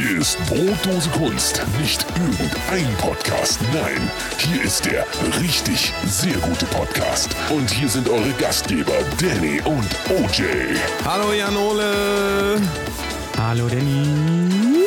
Hier 0.00 0.18
ist 0.18 0.38
Brotdose 0.46 1.10
Kunst. 1.10 1.60
Nicht 1.80 2.06
irgendein 2.16 2.94
Podcast. 2.98 3.58
Nein, 3.74 4.08
hier 4.38 4.62
ist 4.62 4.84
der 4.86 5.04
richtig 5.40 5.92
sehr 6.06 6.36
gute 6.36 6.66
Podcast. 6.66 7.34
Und 7.50 7.68
hier 7.68 7.88
sind 7.88 8.08
eure 8.08 8.30
Gastgeber 8.38 8.92
Danny 9.20 9.60
und 9.64 9.88
OJ. 10.08 10.44
Hallo 11.04 11.32
Janole. 11.32 12.60
Hallo 13.38 13.66
Danny. 13.68 14.84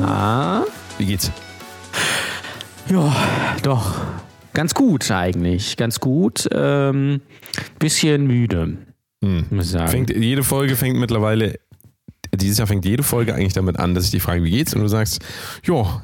Na? 0.00 0.64
Wie 0.98 1.06
geht's? 1.06 1.32
Ja, 2.88 3.12
doch. 3.64 3.96
Ganz 4.54 4.72
gut 4.74 5.10
eigentlich. 5.10 5.76
Ganz 5.76 5.98
gut. 5.98 6.48
Ähm, 6.54 7.22
bisschen 7.80 8.26
müde, 8.28 8.76
Hm. 9.24 9.46
muss 9.50 9.66
ich 9.66 9.70
sagen. 9.72 9.88
Fängt, 9.90 10.10
jede 10.10 10.44
Folge 10.44 10.76
fängt 10.76 10.98
mittlerweile, 10.98 11.58
dieses 12.36 12.58
Jahr 12.58 12.66
fängt 12.66 12.84
jede 12.84 13.02
Folge 13.02 13.34
eigentlich 13.34 13.52
damit 13.52 13.78
an, 13.78 13.94
dass 13.94 14.04
ich 14.04 14.10
dich 14.10 14.22
frage, 14.22 14.42
wie 14.44 14.50
geht's? 14.50 14.74
Und 14.74 14.80
du 14.82 14.88
sagst, 14.88 15.20
ja. 15.64 16.00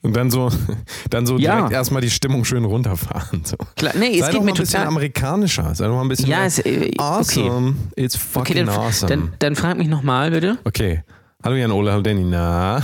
Und 0.00 0.16
dann 0.16 0.30
so, 0.30 0.50
dann 1.10 1.26
so 1.26 1.36
Ja. 1.38 1.56
direkt 1.56 1.72
erstmal 1.72 2.00
die 2.00 2.08
Stimmung 2.10 2.44
schön 2.46 2.64
runterfahren. 2.64 3.42
So. 3.44 3.56
Klar, 3.76 3.92
nee, 3.98 4.18
es 4.18 4.20
Sei 4.20 4.26
geht 4.32 4.40
doch 4.40 4.44
mal 4.44 4.52
ein 4.52 4.56
bisschen 4.56 4.82
amerikanischer. 4.86 5.74
Sei 5.74 5.86
doch 5.86 5.94
mal 5.94 6.02
ein 6.02 6.08
bisschen 6.08 6.28
Ja, 6.30 6.44
es, 6.46 6.58
äh, 6.60 6.86
okay. 6.88 6.94
awesome. 6.98 7.74
It's 7.96 8.14
Okay, 8.14 8.24
fucking 8.32 8.56
dann, 8.66 8.68
awesome. 8.70 9.08
dann, 9.10 9.32
dann 9.38 9.56
frag 9.56 9.76
mich 9.76 9.88
nochmal 9.88 10.30
bitte. 10.30 10.58
okay. 10.64 11.02
Hallo 11.44 11.54
Jan 11.56 11.70
Ole, 11.70 11.92
hallo 11.92 12.02
Danny. 12.02 12.24
Na, 12.24 12.82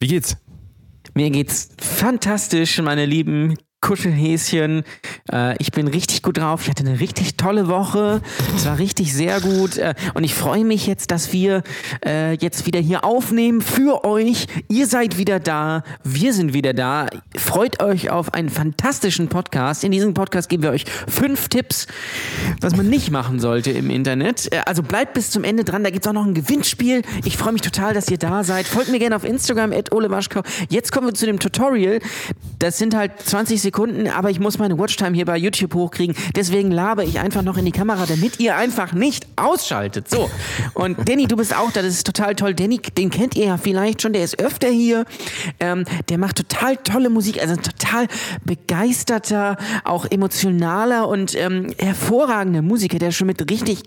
wie 0.00 0.06
geht's? 0.06 0.36
Mir 1.14 1.30
geht's 1.30 1.70
fantastisch, 1.80 2.80
meine 2.80 3.06
lieben 3.06 3.56
Kuschelhäschen. 3.82 4.84
Äh, 5.30 5.56
ich 5.58 5.72
bin 5.72 5.88
richtig 5.88 6.22
gut 6.22 6.38
drauf. 6.38 6.62
Ich 6.62 6.70
hatte 6.70 6.86
eine 6.86 7.00
richtig 7.00 7.36
tolle 7.36 7.68
Woche. 7.68 8.22
Es 8.56 8.64
war 8.64 8.78
richtig 8.78 9.12
sehr 9.12 9.40
gut. 9.40 9.76
Äh, 9.76 9.94
und 10.14 10.24
ich 10.24 10.34
freue 10.34 10.64
mich 10.64 10.86
jetzt, 10.86 11.10
dass 11.10 11.32
wir 11.32 11.62
äh, 12.06 12.34
jetzt 12.34 12.64
wieder 12.64 12.80
hier 12.80 13.04
aufnehmen 13.04 13.60
für 13.60 14.04
euch. 14.04 14.46
Ihr 14.68 14.86
seid 14.86 15.18
wieder 15.18 15.40
da. 15.40 15.82
Wir 16.04 16.32
sind 16.32 16.54
wieder 16.54 16.72
da. 16.72 17.08
Freut 17.36 17.82
euch 17.82 18.08
auf 18.08 18.32
einen 18.34 18.48
fantastischen 18.48 19.28
Podcast. 19.28 19.82
In 19.84 19.90
diesem 19.90 20.14
Podcast 20.14 20.48
geben 20.48 20.62
wir 20.62 20.70
euch 20.70 20.84
fünf 21.08 21.48
Tipps, 21.48 21.88
was 22.60 22.76
man 22.76 22.88
nicht 22.88 23.10
machen 23.10 23.40
sollte 23.40 23.72
im 23.72 23.90
Internet. 23.90 24.52
Äh, 24.52 24.62
also 24.64 24.82
bleibt 24.82 25.14
bis 25.14 25.30
zum 25.30 25.42
Ende 25.42 25.64
dran. 25.64 25.82
Da 25.82 25.90
gibt's 25.90 26.06
auch 26.06 26.12
noch 26.12 26.24
ein 26.24 26.34
Gewinnspiel. 26.34 27.02
Ich 27.24 27.36
freue 27.36 27.52
mich 27.52 27.62
total, 27.62 27.94
dass 27.94 28.08
ihr 28.08 28.18
da 28.18 28.44
seid. 28.44 28.64
Folgt 28.66 28.92
mir 28.92 29.00
gerne 29.00 29.16
auf 29.16 29.24
Instagram, 29.24 29.72
at. 29.72 29.90
Jetzt 30.68 30.92
kommen 30.92 31.08
wir 31.08 31.14
zu 31.14 31.26
dem 31.26 31.40
Tutorial. 31.40 31.98
Das 32.60 32.78
sind 32.78 32.94
halt 32.94 33.20
20 33.20 33.60
Sekunden, 33.60 33.71
aber 34.14 34.30
ich 34.30 34.40
muss 34.40 34.58
meine 34.58 34.78
Watchtime 34.78 35.14
hier 35.14 35.24
bei 35.24 35.36
YouTube 35.36 35.74
hochkriegen. 35.74 36.14
Deswegen 36.34 36.70
labe 36.70 37.04
ich 37.04 37.18
einfach 37.18 37.42
noch 37.42 37.56
in 37.56 37.64
die 37.64 37.72
Kamera, 37.72 38.06
damit 38.06 38.40
ihr 38.40 38.56
einfach 38.56 38.92
nicht 38.92 39.26
ausschaltet. 39.36 40.08
So. 40.08 40.30
Und 40.74 41.08
Danny, 41.08 41.26
du 41.26 41.36
bist 41.36 41.56
auch 41.56 41.70
da. 41.72 41.82
Das 41.82 41.94
ist 41.94 42.06
total 42.06 42.34
toll. 42.34 42.54
Danny, 42.54 42.78
den 42.78 43.10
kennt 43.10 43.36
ihr 43.36 43.46
ja 43.46 43.56
vielleicht 43.56 44.02
schon. 44.02 44.12
Der 44.12 44.24
ist 44.24 44.38
öfter 44.38 44.68
hier. 44.68 45.04
Ähm, 45.60 45.84
der 46.08 46.18
macht 46.18 46.36
total 46.36 46.76
tolle 46.76 47.10
Musik. 47.10 47.40
Also 47.40 47.54
ein 47.54 47.62
total 47.62 48.06
begeisterter, 48.44 49.56
auch 49.84 50.06
emotionaler 50.10 51.08
und 51.08 51.34
ähm, 51.34 51.72
hervorragender 51.78 52.62
Musiker, 52.62 52.98
der 52.98 53.10
schon 53.10 53.26
mit 53.26 53.50
richtig, 53.50 53.82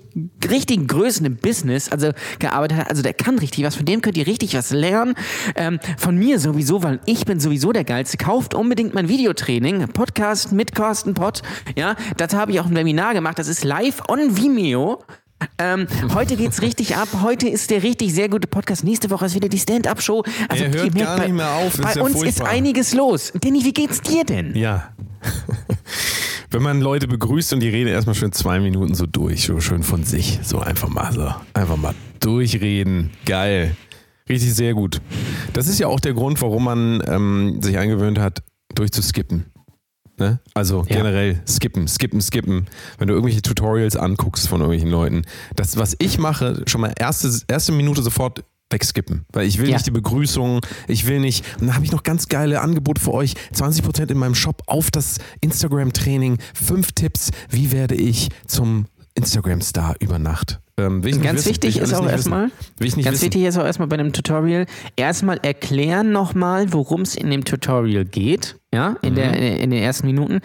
richtigen 0.50 0.88
Größen 0.88 1.26
im 1.26 1.38
Business 1.38 1.90
also 1.90 2.12
gearbeitet 2.40 2.78
hat. 2.80 2.90
Also 2.90 3.02
der 3.02 3.14
kann 3.14 3.40
richtig 3.40 3.64
was. 3.66 3.76
Von 3.76 3.86
dem 3.86 4.02
könnt 4.02 4.18
ihr 4.18 4.28
richtig 4.28 4.56
was 4.56 4.72
lernen. 4.72 5.16
Ähm, 5.56 5.80
von 5.98 6.18
mir 6.18 6.40
sowieso, 6.40 6.84
weil 6.84 7.00
ich 7.06 7.26
bin 7.26 7.40
sowieso 7.40 7.72
der 7.72 7.84
Geilste. 7.84 8.18
Kauft 8.18 8.54
unbedingt 8.54 8.94
mein 8.94 9.10
Videotraining. 9.10 9.75
Podcast 9.88 10.52
mit 10.52 10.74
Carsten 10.76 11.14
Pott. 11.14 11.42
Ja, 11.76 11.96
dazu 12.18 12.38
habe 12.38 12.52
ich 12.52 12.60
auch 12.60 12.66
ein 12.66 12.76
Webinar 12.76 13.14
gemacht. 13.14 13.38
Das 13.40 13.48
ist 13.48 13.64
live 13.64 14.02
on 14.10 14.38
Vimeo. 14.38 15.04
Ähm, 15.58 15.88
heute 16.14 16.38
geht's 16.38 16.62
richtig 16.62 16.96
ab. 16.96 17.10
Heute 17.22 17.48
ist 17.50 17.70
der 17.70 17.84
richtig 17.84 18.14
sehr 18.14 18.30
gute 18.30 18.48
Podcast. 18.48 18.84
Nächste 18.84 19.10
Woche 19.10 19.26
ist 19.26 19.36
wieder 19.36 19.50
die 19.50 19.60
Stand-Up-Show. 19.60 20.24
Also 20.50 20.64
Er 20.64 20.74
hört 20.74 20.96
gar 20.96 21.18
bei, 21.18 21.26
nicht 21.26 21.36
mehr 21.36 21.52
auf. 21.52 21.74
Das 21.76 21.82
Bei 21.82 21.90
ist 21.90 21.96
ja 21.98 22.04
uns 22.04 22.14
furchtbar. 22.14 22.48
ist 22.48 22.54
einiges 22.54 22.94
los. 22.94 23.34
Danny, 23.40 23.64
wie 23.64 23.74
geht's 23.74 24.02
dir 24.02 24.24
denn? 24.24 24.56
Ja. 24.56 24.94
Wenn 26.52 26.64
man 26.64 26.80
Leute 26.80 27.08
begrüßt 27.08 27.54
und 27.54 27.60
die 27.60 27.70
reden 27.70 27.90
erstmal 27.90 28.16
schön 28.16 28.32
zwei 28.32 28.60
Minuten 28.60 28.96
so 28.96 29.06
durch, 29.06 29.44
so 29.44 29.60
schön 29.60 29.84
von 29.84 30.04
sich. 30.04 30.40
So 30.42 30.60
einfach 30.60 30.88
mal 30.88 31.12
so. 31.12 31.34
Einfach 31.54 31.76
mal 31.78 31.94
durchreden. 32.22 33.12
Geil. 33.26 33.76
Richtig 34.30 34.54
sehr 34.54 34.74
gut. 34.74 35.02
Das 35.54 35.68
ist 35.68 35.80
ja 35.80 35.88
auch 35.88 36.00
der 36.00 36.14
Grund, 36.14 36.42
warum 36.42 36.64
man 36.64 37.04
ähm, 37.08 37.60
sich 37.62 37.78
angewöhnt 37.78 38.20
hat, 38.20 38.42
durchzuskippen. 38.74 39.46
Ne? 40.18 40.40
Also 40.54 40.86
Ja. 40.88 40.98
generell 40.98 41.42
skippen, 41.48 41.88
skippen, 41.88 42.22
skippen. 42.22 42.68
Wenn 42.98 43.08
du 43.08 43.14
irgendwelche 43.14 43.42
Tutorials 43.42 43.96
anguckst 43.96 44.48
von 44.48 44.62
irgendwelchen 44.62 44.90
Leuten. 44.90 45.24
Das, 45.56 45.78
was 45.78 45.96
ich 46.00 46.18
mache, 46.18 46.64
schon 46.68 46.82
mal 46.82 46.94
erste, 46.98 47.32
erste 47.48 47.72
Minute 47.74 48.02
sofort 48.02 48.44
wegskippen. 48.72 49.26
Weil 49.32 49.46
ich 49.46 49.60
will 49.60 49.68
Ja. 49.70 49.76
nicht 49.76 49.86
die 49.86 49.92
Begrüßung, 49.92 50.62
ich 50.88 51.06
will 51.06 51.20
nicht. 51.20 51.46
Und 51.60 51.68
dann 51.68 51.76
habe 51.76 51.86
ich 51.86 51.92
noch 51.92 52.04
ganz 52.04 52.30
geile 52.30 52.62
Angebote 52.62 53.02
für 53.02 53.14
euch. 53.14 53.36
20% 53.54 54.10
in 54.12 54.18
meinem 54.18 54.36
Shop 54.36 54.64
auf 54.68 54.90
das 54.90 55.18
Instagram-Training. 55.42 56.38
Fünf 56.54 56.94
Tipps, 56.94 57.32
wie 57.50 57.72
werde 57.72 57.96
ich 57.96 58.30
zum 58.48 58.88
Instagram-Star 59.16 59.96
über 60.00 60.18
Nacht. 60.20 60.60
Ähm, 60.78 61.02
Ganz 61.22 61.46
wichtig 61.46 61.78
ich 61.78 61.82
ist 61.82 61.94
auch 61.94 62.06
erstmal, 62.10 62.50
ganz 62.50 62.80
wissen. 62.80 63.06
wichtig 63.06 63.44
ist 63.44 63.58
auch 63.58 63.64
erstmal 63.66 63.88
bei 63.88 63.98
einem 63.98 64.12
Tutorial, 64.12 64.66
erstmal 64.98 65.38
erklären 65.42 66.12
nochmal, 66.12 66.74
worum 66.74 67.02
es 67.04 67.16
in 67.16 67.30
dem 67.30 67.46
Tutorial 67.46 68.04
geht, 68.04 68.58
ja, 68.74 68.98
in, 69.02 69.16
der, 69.16 69.30
Mhm. 69.30 69.36
in 69.38 69.70
den 69.70 69.82
ersten 69.82 70.06
Minuten. 70.06 70.42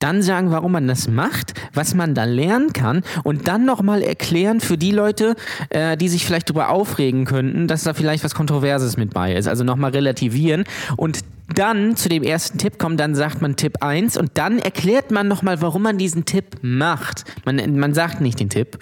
Dann 0.00 0.22
sagen, 0.22 0.50
warum 0.50 0.72
man 0.72 0.88
das 0.88 1.06
macht, 1.06 1.54
was 1.74 1.94
man 1.94 2.16
da 2.16 2.24
lernen 2.24 2.72
kann 2.72 3.04
und 3.22 3.46
dann 3.46 3.64
nochmal 3.64 4.02
erklären 4.02 4.58
für 4.60 4.76
die 4.76 4.90
Leute, 4.90 5.36
äh, 5.70 5.96
die 5.96 6.08
sich 6.08 6.26
vielleicht 6.26 6.48
darüber 6.50 6.70
aufregen 6.70 7.24
könnten, 7.24 7.68
dass 7.68 7.84
da 7.84 7.94
vielleicht 7.94 8.24
was 8.24 8.34
Kontroverses 8.34 8.96
mit 8.96 9.14
bei 9.14 9.32
ist. 9.36 9.46
Also 9.46 9.62
nochmal 9.62 9.92
relativieren 9.92 10.64
und 10.96 11.20
dann 11.54 11.94
zu 11.96 12.08
dem 12.08 12.24
ersten 12.24 12.58
Tipp 12.58 12.78
kommt, 12.78 12.98
dann 12.98 13.14
sagt 13.14 13.40
man 13.42 13.54
Tipp 13.54 13.76
1 13.80 14.16
und 14.16 14.32
dann 14.34 14.58
erklärt 14.58 15.12
man 15.12 15.28
nochmal, 15.28 15.62
warum 15.62 15.82
man 15.82 15.98
diesen 15.98 16.24
Tipp 16.24 16.56
macht. 16.62 17.24
Man, 17.44 17.78
man 17.78 17.94
sagt 17.94 18.20
nicht 18.20 18.40
den 18.40 18.50
Tipp. 18.50 18.78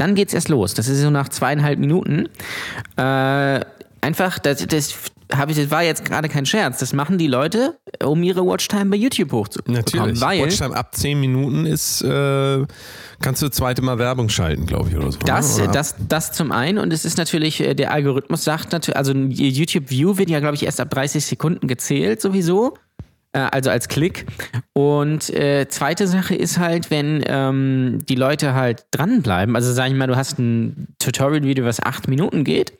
Dann 0.00 0.14
geht's 0.14 0.32
erst 0.32 0.48
los. 0.48 0.72
Das 0.72 0.88
ist 0.88 1.02
so 1.02 1.10
nach 1.10 1.28
zweieinhalb 1.28 1.78
Minuten. 1.78 2.26
Äh, 2.96 3.60
einfach, 4.00 4.38
das, 4.38 4.66
das, 4.66 4.88
ich, 4.88 5.56
das 5.56 5.70
war 5.70 5.82
jetzt 5.82 6.06
gerade 6.06 6.30
kein 6.30 6.46
Scherz. 6.46 6.78
Das 6.78 6.94
machen 6.94 7.18
die 7.18 7.26
Leute, 7.26 7.78
um 8.02 8.22
ihre 8.22 8.46
Watchtime 8.46 8.86
bei 8.86 8.96
YouTube 8.96 9.30
hochzubekommen. 9.30 9.82
Natürlich. 9.82 10.20
Weil 10.22 10.42
Watchtime 10.42 10.74
ab 10.74 10.94
10 10.94 11.20
Minuten 11.20 11.66
ist, 11.66 12.00
äh, 12.00 12.64
kannst 13.20 13.42
du 13.42 13.50
zweite 13.50 13.82
Mal 13.82 13.98
Werbung 13.98 14.30
schalten, 14.30 14.64
glaube 14.64 14.88
ich, 14.88 14.96
oder 14.96 15.12
so. 15.12 15.18
das, 15.18 15.58
ne? 15.58 15.64
Oder? 15.64 15.72
das, 15.72 15.96
das 16.08 16.32
zum 16.32 16.50
einen 16.50 16.78
und 16.78 16.94
es 16.94 17.04
ist 17.04 17.18
natürlich, 17.18 17.60
äh, 17.60 17.74
der 17.74 17.92
Algorithmus 17.92 18.42
sagt 18.42 18.72
natürlich, 18.72 18.96
also 18.96 19.12
ein 19.12 19.30
YouTube-View 19.30 20.16
wird 20.16 20.30
ja, 20.30 20.40
glaube 20.40 20.54
ich, 20.54 20.64
erst 20.64 20.80
ab 20.80 20.88
30 20.88 21.26
Sekunden 21.26 21.68
gezählt 21.68 22.22
sowieso. 22.22 22.74
Äh, 23.32 23.48
Also 23.52 23.70
als 23.70 23.88
Klick. 23.88 24.26
Und 24.72 25.30
äh, 25.30 25.68
zweite 25.68 26.06
Sache 26.06 26.34
ist 26.34 26.58
halt, 26.58 26.90
wenn 26.90 27.22
ähm, 27.26 27.98
die 28.08 28.14
Leute 28.14 28.54
halt 28.54 28.86
dranbleiben, 28.90 29.56
also 29.56 29.72
sag 29.72 29.88
ich 29.88 29.94
mal, 29.94 30.06
du 30.06 30.16
hast 30.16 30.38
ein 30.38 30.88
Tutorial-Video, 30.98 31.64
was 31.64 31.82
acht 31.82 32.08
Minuten 32.08 32.44
geht, 32.44 32.72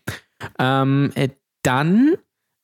ähm, 0.59 1.13
äh, 1.15 1.29
dann 1.63 2.15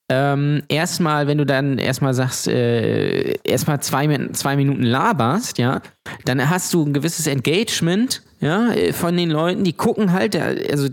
ähm, 0.08 0.62
erstmal, 0.68 1.26
wenn 1.26 1.38
du 1.38 1.46
dann 1.46 1.78
erstmal 1.78 2.14
sagst, 2.14 2.46
äh, 2.46 3.38
erstmal 3.42 3.80
zwei, 3.80 4.28
zwei 4.32 4.56
Minuten 4.56 4.84
laberst, 4.84 5.58
ja, 5.58 5.82
dann 6.24 6.48
hast 6.48 6.72
du 6.72 6.84
ein 6.84 6.92
gewisses 6.92 7.26
Engagement, 7.26 8.22
ja, 8.40 8.72
äh, 8.72 8.92
von 8.92 9.16
den 9.16 9.30
Leuten, 9.30 9.64
die 9.64 9.72
gucken 9.72 10.12
halt, 10.12 10.36
also 10.36 10.88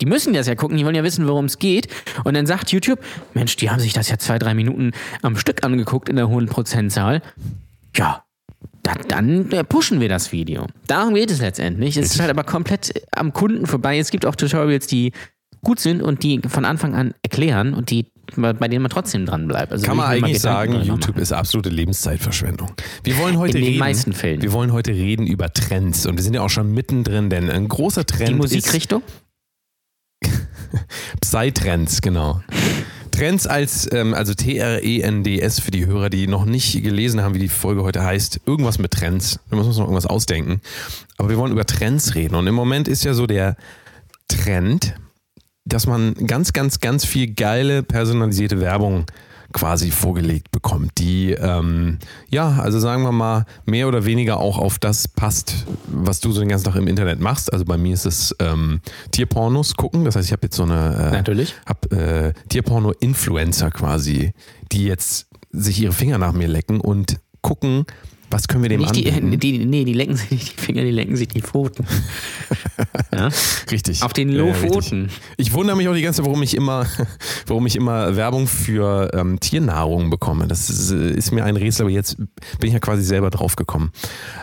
die 0.00 0.06
müssen 0.06 0.32
das 0.32 0.46
ja 0.46 0.54
gucken, 0.54 0.76
die 0.76 0.84
wollen 0.84 0.94
ja 0.94 1.04
wissen, 1.04 1.26
worum 1.26 1.46
es 1.46 1.58
geht. 1.58 1.88
Und 2.24 2.34
dann 2.34 2.46
sagt 2.46 2.72
YouTube, 2.72 3.00
Mensch, 3.34 3.56
die 3.56 3.70
haben 3.70 3.80
sich 3.80 3.92
das 3.92 4.08
ja 4.08 4.18
zwei, 4.18 4.38
drei 4.38 4.54
Minuten 4.54 4.92
am 5.22 5.36
Stück 5.36 5.64
angeguckt 5.64 6.08
in 6.08 6.16
der 6.16 6.28
hohen 6.28 6.46
Prozentzahl. 6.46 7.22
Ja, 7.96 8.24
da, 8.82 8.94
dann 9.08 9.50
äh, 9.50 9.64
pushen 9.64 10.00
wir 10.00 10.08
das 10.08 10.32
Video. 10.32 10.66
Darum 10.86 11.14
geht 11.14 11.30
es 11.30 11.40
letztendlich. 11.40 11.96
Es 11.96 12.14
ist 12.14 12.20
halt 12.20 12.30
aber 12.30 12.44
komplett 12.44 13.02
am 13.12 13.32
Kunden 13.32 13.66
vorbei. 13.66 13.98
Es 13.98 14.10
gibt 14.10 14.26
auch 14.26 14.36
Tutorials, 14.36 14.86
die 14.86 15.12
gut 15.62 15.80
sind 15.80 16.02
und 16.02 16.22
die 16.22 16.40
von 16.46 16.64
Anfang 16.64 16.94
an 16.94 17.14
erklären 17.22 17.74
und 17.74 17.90
die 17.90 18.06
bei 18.36 18.68
denen 18.68 18.82
man 18.82 18.90
trotzdem 18.90 19.26
dran 19.26 19.46
bleibt. 19.46 19.70
Also 19.72 19.86
Kann 19.86 19.98
man 19.98 20.06
eigentlich 20.06 20.40
sagen, 20.40 20.80
YouTube 20.82 21.18
ist 21.18 21.32
absolute 21.32 21.68
Lebenszeitverschwendung. 21.68 22.72
Wir 23.02 23.18
wollen 23.18 23.38
heute 23.38 23.58
In 23.58 23.64
den 23.64 23.72
reden, 23.72 23.78
meisten 23.78 24.12
Fällen. 24.12 24.42
Wir 24.42 24.52
wollen 24.52 24.72
heute 24.72 24.92
reden 24.92 25.26
über 25.26 25.52
Trends 25.52 26.06
und 26.06 26.16
wir 26.16 26.22
sind 26.22 26.34
ja 26.34 26.40
auch 26.40 26.50
schon 26.50 26.72
mittendrin, 26.72 27.28
denn 27.28 27.50
ein 27.50 27.68
großer 27.68 28.06
Trend 28.06 28.30
die 28.30 28.32
ist 28.32 28.38
Musikrichtung? 28.38 29.02
Psytrends, 31.20 32.00
genau. 32.00 32.40
Trends 33.10 33.46
als, 33.46 33.88
ähm, 33.92 34.12
also 34.12 34.34
T-R-E-N-D-S 34.34 35.60
für 35.60 35.70
die 35.70 35.86
Hörer, 35.86 36.10
die 36.10 36.26
noch 36.26 36.44
nicht 36.44 36.82
gelesen 36.82 37.22
haben, 37.22 37.34
wie 37.34 37.38
die 37.38 37.48
Folge 37.48 37.84
heute 37.84 38.02
heißt. 38.02 38.40
Irgendwas 38.44 38.78
mit 38.78 38.90
Trends. 38.90 39.38
Da 39.50 39.56
müssen 39.56 39.66
wir 39.66 39.68
uns 39.68 39.78
noch 39.78 39.84
irgendwas 39.84 40.06
ausdenken. 40.06 40.60
Aber 41.16 41.28
wir 41.28 41.36
wollen 41.36 41.52
über 41.52 41.64
Trends 41.64 42.16
reden. 42.16 42.34
Und 42.34 42.48
im 42.48 42.54
Moment 42.54 42.88
ist 42.88 43.04
ja 43.04 43.14
so 43.14 43.26
der 43.26 43.56
Trend, 44.26 44.94
dass 45.64 45.86
man 45.86 46.14
ganz, 46.26 46.52
ganz, 46.52 46.80
ganz 46.80 47.04
viel 47.04 47.32
geile 47.32 47.82
personalisierte 47.82 48.60
Werbung 48.60 49.06
quasi 49.54 49.92
vorgelegt 49.92 50.50
bekommt, 50.50 50.98
die 50.98 51.30
ähm, 51.30 51.98
ja, 52.28 52.58
also 52.60 52.78
sagen 52.80 53.04
wir 53.04 53.12
mal, 53.12 53.46
mehr 53.64 53.88
oder 53.88 54.04
weniger 54.04 54.38
auch 54.38 54.58
auf 54.58 54.78
das 54.78 55.08
passt, 55.08 55.64
was 55.86 56.20
du 56.20 56.32
so 56.32 56.40
den 56.40 56.48
ganzen 56.48 56.64
Tag 56.64 56.76
im 56.76 56.88
Internet 56.88 57.20
machst. 57.20 57.52
Also 57.52 57.64
bei 57.64 57.78
mir 57.78 57.94
ist 57.94 58.04
es 58.04 58.34
ähm, 58.40 58.80
Tierpornos 59.12 59.76
gucken. 59.76 60.04
Das 60.04 60.16
heißt, 60.16 60.26
ich 60.26 60.32
habe 60.32 60.42
jetzt 60.46 60.56
so 60.56 60.64
eine 60.64 60.96
äh, 60.96 61.10
Natürlich. 61.12 61.54
hab 61.64 61.90
äh, 61.92 62.34
Tierporno-Influencer 62.48 63.70
quasi, 63.70 64.34
die 64.72 64.84
jetzt 64.84 65.28
sich 65.52 65.80
ihre 65.80 65.92
Finger 65.92 66.18
nach 66.18 66.32
mir 66.32 66.48
lecken 66.48 66.80
und 66.80 67.20
gucken, 67.40 67.86
was 68.34 68.48
können 68.48 68.64
wir 68.64 68.68
dem 68.68 68.80
Nicht 68.80 68.96
die, 68.96 69.10
anbieten. 69.12 69.38
die, 69.38 69.64
nee, 69.64 69.84
die 69.84 69.92
lecken 69.92 70.16
sich 70.16 70.30
nicht 70.32 70.58
die 70.58 70.60
Finger, 70.60 70.82
die 70.82 70.90
lecken 70.90 71.16
sich 71.16 71.28
die 71.28 71.40
Pfoten. 71.40 71.86
ja? 73.12 73.28
Richtig. 73.70 74.02
Auf 74.02 74.12
den 74.12 74.30
Ja, 74.30 74.38
Lofoten. 74.38 75.02
richtig. 75.04 75.20
ich 75.36 75.52
wundere 75.52 75.76
mich 75.76 75.86
auch 75.86 75.94
die 75.94 76.02
ganze 76.02 76.18
Zeit, 76.18 76.26
warum 76.26 76.42
ich 76.42 76.56
immer, 76.56 76.84
warum 77.46 77.64
ich 77.66 77.76
immer 77.76 78.16
Werbung 78.16 78.48
für 78.48 79.10
ähm, 79.14 79.38
Tiernahrung 79.38 80.10
bekomme. 80.10 80.48
Das 80.48 80.68
ist, 80.68 80.90
ist 80.90 81.30
mir 81.30 81.44
ein 81.44 81.56
Rätsel, 81.56 81.82
aber 81.84 81.90
jetzt 81.92 82.16
bin 82.16 82.68
ich 82.68 82.72
ja 82.72 82.80
quasi 82.80 83.04
selber 83.04 83.30
drauf 83.30 83.54
gekommen. 83.54 83.92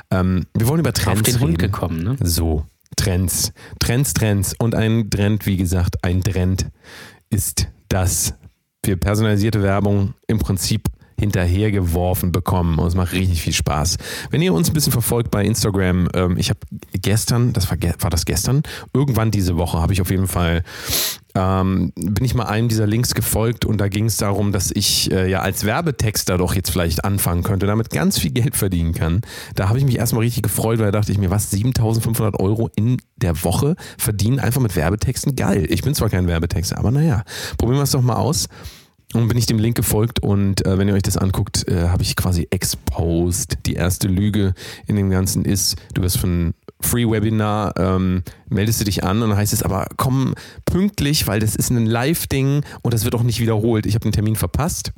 Ähm, 0.09 0.45
wir 0.57 0.67
wollen 0.69 0.79
über 0.79 0.93
Trends 0.93 1.19
Auf 1.19 1.23
den 1.23 1.35
reden. 1.35 1.47
Hund 1.47 1.59
gekommen, 1.59 2.03
ne? 2.03 2.15
So, 2.23 2.65
Trends. 2.95 3.51
Trends, 3.79 4.13
Trends. 4.13 4.55
Und 4.57 4.73
ein 4.73 5.09
Trend, 5.09 5.45
wie 5.45 5.57
gesagt, 5.57 6.03
ein 6.03 6.23
Trend 6.23 6.67
ist, 7.29 7.67
dass 7.89 8.35
wir 8.85 8.95
personalisierte 8.95 9.61
Werbung 9.61 10.13
im 10.27 10.39
Prinzip 10.39 10.87
hinterhergeworfen 11.21 12.31
bekommen 12.31 12.79
und 12.79 12.87
es 12.87 12.95
macht 12.95 13.13
richtig 13.13 13.41
viel 13.41 13.53
Spaß. 13.53 13.97
Wenn 14.31 14.41
ihr 14.41 14.53
uns 14.53 14.69
ein 14.69 14.73
bisschen 14.73 14.91
verfolgt 14.91 15.31
bei 15.31 15.45
Instagram, 15.45 16.09
ähm, 16.13 16.35
ich 16.37 16.49
habe 16.49 16.59
gestern, 16.93 17.53
das 17.53 17.69
war, 17.69 17.77
war 17.99 18.09
das 18.09 18.25
gestern, 18.25 18.63
irgendwann 18.93 19.31
diese 19.31 19.55
Woche 19.55 19.79
habe 19.79 19.93
ich 19.93 20.01
auf 20.01 20.09
jeden 20.09 20.27
Fall 20.27 20.63
ähm, 21.35 21.93
bin 21.95 22.25
ich 22.25 22.33
mal 22.33 22.45
einem 22.45 22.67
dieser 22.67 22.87
Links 22.87 23.13
gefolgt 23.13 23.65
und 23.65 23.77
da 23.77 23.87
ging 23.87 24.05
es 24.05 24.17
darum, 24.17 24.51
dass 24.51 24.71
ich 24.71 25.11
äh, 25.11 25.29
ja 25.29 25.41
als 25.41 25.65
Werbetexter 25.65 26.37
doch 26.37 26.55
jetzt 26.55 26.71
vielleicht 26.71 27.05
anfangen 27.05 27.43
könnte, 27.43 27.67
damit 27.67 27.89
ganz 27.89 28.19
viel 28.19 28.31
Geld 28.31 28.55
verdienen 28.55 28.93
kann. 28.93 29.21
Da 29.55 29.69
habe 29.69 29.77
ich 29.77 29.85
mich 29.85 29.97
erstmal 29.97 30.23
richtig 30.23 30.43
gefreut, 30.43 30.79
weil 30.79 30.91
da 30.91 30.99
dachte 30.99 31.11
ich 31.11 31.17
mir, 31.17 31.29
was, 31.29 31.49
7500 31.51 32.39
Euro 32.39 32.69
in 32.75 32.97
der 33.15 33.43
Woche 33.43 33.75
verdienen 33.97 34.39
einfach 34.39 34.61
mit 34.61 34.75
Werbetexten? 34.75 35.35
Geil. 35.35 35.65
Ich 35.69 35.83
bin 35.83 35.95
zwar 35.95 36.09
kein 36.09 36.27
Werbetexter, 36.27 36.77
aber 36.77 36.91
naja, 36.91 37.23
probieren 37.57 37.79
wir 37.79 37.83
es 37.83 37.91
doch 37.91 38.01
mal 38.01 38.15
aus. 38.15 38.47
Und 39.13 39.27
bin 39.27 39.37
ich 39.37 39.45
dem 39.45 39.59
Link 39.59 39.75
gefolgt 39.75 40.21
und 40.21 40.65
äh, 40.65 40.77
wenn 40.77 40.87
ihr 40.87 40.93
euch 40.93 41.01
das 41.01 41.17
anguckt, 41.17 41.67
äh, 41.67 41.89
habe 41.89 42.01
ich 42.01 42.15
quasi 42.15 42.47
exposed. 42.49 43.57
Die 43.65 43.73
erste 43.73 44.07
Lüge 44.07 44.53
in 44.87 44.95
dem 44.95 45.09
Ganzen 45.09 45.43
ist, 45.43 45.75
du 45.93 46.01
wirst 46.01 46.17
von 46.17 46.53
Free-Webinar, 46.79 47.75
ähm, 47.77 48.23
meldest 48.49 48.79
du 48.79 48.85
dich 48.85 49.03
an 49.03 49.21
und 49.21 49.29
dann 49.29 49.37
heißt 49.37 49.51
es 49.51 49.63
aber, 49.63 49.87
komm 49.97 50.33
pünktlich, 50.65 51.27
weil 51.27 51.41
das 51.41 51.55
ist 51.55 51.71
ein 51.71 51.85
Live-Ding 51.85 52.63
und 52.83 52.93
das 52.93 53.03
wird 53.03 53.15
auch 53.15 53.23
nicht 53.23 53.41
wiederholt. 53.41 53.85
Ich 53.85 53.95
habe 53.95 54.03
den 54.03 54.13
Termin 54.13 54.35
verpasst. 54.35 54.93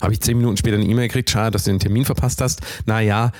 Habe 0.00 0.14
ich 0.14 0.20
zehn 0.20 0.38
Minuten 0.38 0.56
später 0.56 0.76
eine 0.76 0.86
E-Mail 0.86 1.08
gekriegt, 1.08 1.28
schade, 1.28 1.50
dass 1.50 1.64
du 1.64 1.70
den 1.70 1.80
Termin 1.80 2.06
verpasst 2.06 2.40
hast. 2.40 2.62
Naja, 2.86 3.30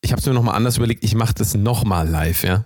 ich 0.00 0.12
habe 0.12 0.20
es 0.20 0.26
mir 0.26 0.32
nochmal 0.32 0.54
anders 0.54 0.76
überlegt, 0.76 1.02
ich 1.02 1.14
mache 1.14 1.34
das 1.34 1.54
nochmal 1.54 2.08
live, 2.08 2.44
ja. 2.44 2.64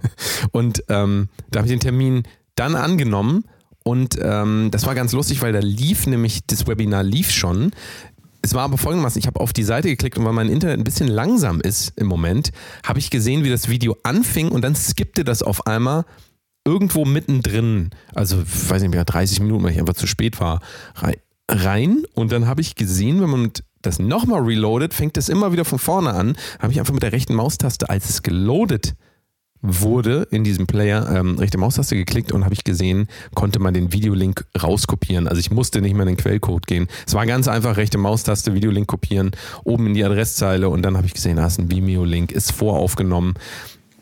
Und 0.52 0.84
ähm, 0.88 1.28
da 1.50 1.58
habe 1.58 1.68
ich 1.68 1.72
den 1.72 1.80
Termin 1.80 2.24
dann 2.54 2.74
angenommen 2.74 3.44
und 3.90 4.16
ähm, 4.22 4.68
das 4.70 4.86
war 4.86 4.94
ganz 4.94 5.10
lustig, 5.10 5.42
weil 5.42 5.52
da 5.52 5.58
lief 5.58 6.06
nämlich, 6.06 6.46
das 6.46 6.68
Webinar 6.68 7.02
lief 7.02 7.32
schon. 7.32 7.72
Es 8.40 8.54
war 8.54 8.62
aber 8.62 8.78
folgendermaßen, 8.78 9.18
ich 9.18 9.26
habe 9.26 9.40
auf 9.40 9.52
die 9.52 9.64
Seite 9.64 9.88
geklickt 9.88 10.16
und 10.16 10.24
weil 10.24 10.32
mein 10.32 10.48
Internet 10.48 10.78
ein 10.78 10.84
bisschen 10.84 11.08
langsam 11.08 11.60
ist 11.60 11.92
im 11.96 12.06
Moment, 12.06 12.52
habe 12.84 13.00
ich 13.00 13.10
gesehen, 13.10 13.42
wie 13.42 13.50
das 13.50 13.68
Video 13.68 13.96
anfing 14.04 14.50
und 14.50 14.62
dann 14.62 14.76
skippte 14.76 15.24
das 15.24 15.42
auf 15.42 15.66
einmal 15.66 16.04
irgendwo 16.64 17.04
mittendrin, 17.04 17.90
also 18.14 18.36
weiß 18.38 18.80
nicht 18.82 18.92
mehr, 18.92 19.04
30 19.04 19.40
Minuten, 19.40 19.64
weil 19.64 19.72
ich 19.72 19.80
einfach 19.80 19.94
zu 19.94 20.06
spät 20.06 20.38
war, 20.38 20.60
rein. 21.50 22.04
und 22.14 22.30
dann 22.30 22.46
habe 22.46 22.60
ich 22.60 22.76
gesehen, 22.76 23.20
wenn 23.20 23.30
man 23.30 23.50
das 23.82 23.98
nochmal 23.98 24.42
reloadet, 24.42 24.94
fängt 24.94 25.16
es 25.16 25.28
immer 25.28 25.50
wieder 25.50 25.64
von 25.64 25.80
vorne 25.80 26.14
an, 26.14 26.36
habe 26.60 26.72
ich 26.72 26.78
einfach 26.78 26.94
mit 26.94 27.02
der 27.02 27.10
rechten 27.10 27.34
Maustaste, 27.34 27.90
als 27.90 28.08
es 28.08 28.22
geloadet 28.22 28.94
wurde 29.62 30.26
in 30.30 30.44
diesem 30.44 30.66
Player, 30.66 31.08
ähm, 31.14 31.38
rechte 31.38 31.58
Maustaste 31.58 31.96
geklickt 31.96 32.32
und 32.32 32.44
habe 32.44 32.54
ich 32.54 32.64
gesehen, 32.64 33.08
konnte 33.34 33.58
man 33.58 33.74
den 33.74 33.92
Videolink 33.92 34.46
rauskopieren. 34.60 35.28
Also 35.28 35.40
ich 35.40 35.50
musste 35.50 35.80
nicht 35.80 35.94
mehr 35.94 36.02
in 36.02 36.14
den 36.14 36.16
Quellcode 36.16 36.66
gehen. 36.66 36.88
Es 37.06 37.14
war 37.14 37.26
ganz 37.26 37.48
einfach, 37.48 37.76
rechte 37.76 37.98
Maustaste, 37.98 38.54
Videolink 38.54 38.86
kopieren, 38.86 39.32
oben 39.64 39.88
in 39.88 39.94
die 39.94 40.04
Adresszeile 40.04 40.68
und 40.68 40.82
dann 40.82 40.96
habe 40.96 41.06
ich 41.06 41.14
gesehen, 41.14 41.36
da 41.36 41.46
ist 41.46 41.58
ein 41.58 41.70
Vimeo-Link, 41.70 42.32
ist 42.32 42.52
voraufgenommen. 42.52 43.34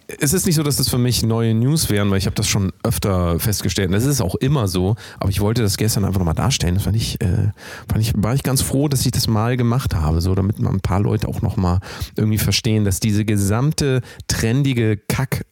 Es 0.09 0.33
ist 0.33 0.47
nicht 0.47 0.55
so, 0.55 0.63
dass 0.63 0.77
das 0.77 0.89
für 0.89 0.97
mich 0.97 1.23
neue 1.23 1.55
News 1.55 1.91
wären, 1.91 2.11
weil 2.11 2.17
ich 2.17 2.25
habe 2.25 2.35
das 2.35 2.49
schon 2.49 2.73
öfter 2.83 3.39
festgestellt. 3.39 3.93
Das 3.93 4.07
ist 4.07 4.23
auch 4.23 4.37
immer 4.37 4.67
so. 4.67 4.97
Aber 5.21 5.29
ich 5.29 5.41
wollte 5.41 5.61
das 5.61 5.77
gestern 5.77 6.07
einfach 6.07 6.19
nochmal 6.19 6.35
darstellen. 6.35 6.77
Das 6.77 6.85
fand 6.85 6.97
ich, 6.97 7.21
äh, 7.21 7.53
fand 7.89 8.01
ich, 8.01 8.15
war 8.17 8.35
ich 8.35 8.43
ganz 8.43 8.63
froh, 8.63 8.89
dass 8.89 9.05
ich 9.05 9.13
das 9.13 9.27
mal 9.27 9.59
gemacht 9.59 9.95
habe, 9.95 10.23
so 10.23 10.35
damit 10.35 10.61
mal 10.61 10.71
ein 10.71 10.81
paar 10.81 11.01
Leute 11.01 11.29
auch 11.29 11.43
nochmal 11.43 11.81
irgendwie 12.17 12.39
verstehen, 12.39 12.87
dass 12.87 13.01
diese 13.01 13.27
gesamte 13.27 14.01
trendige 14.29 14.97
Kack 14.97 15.45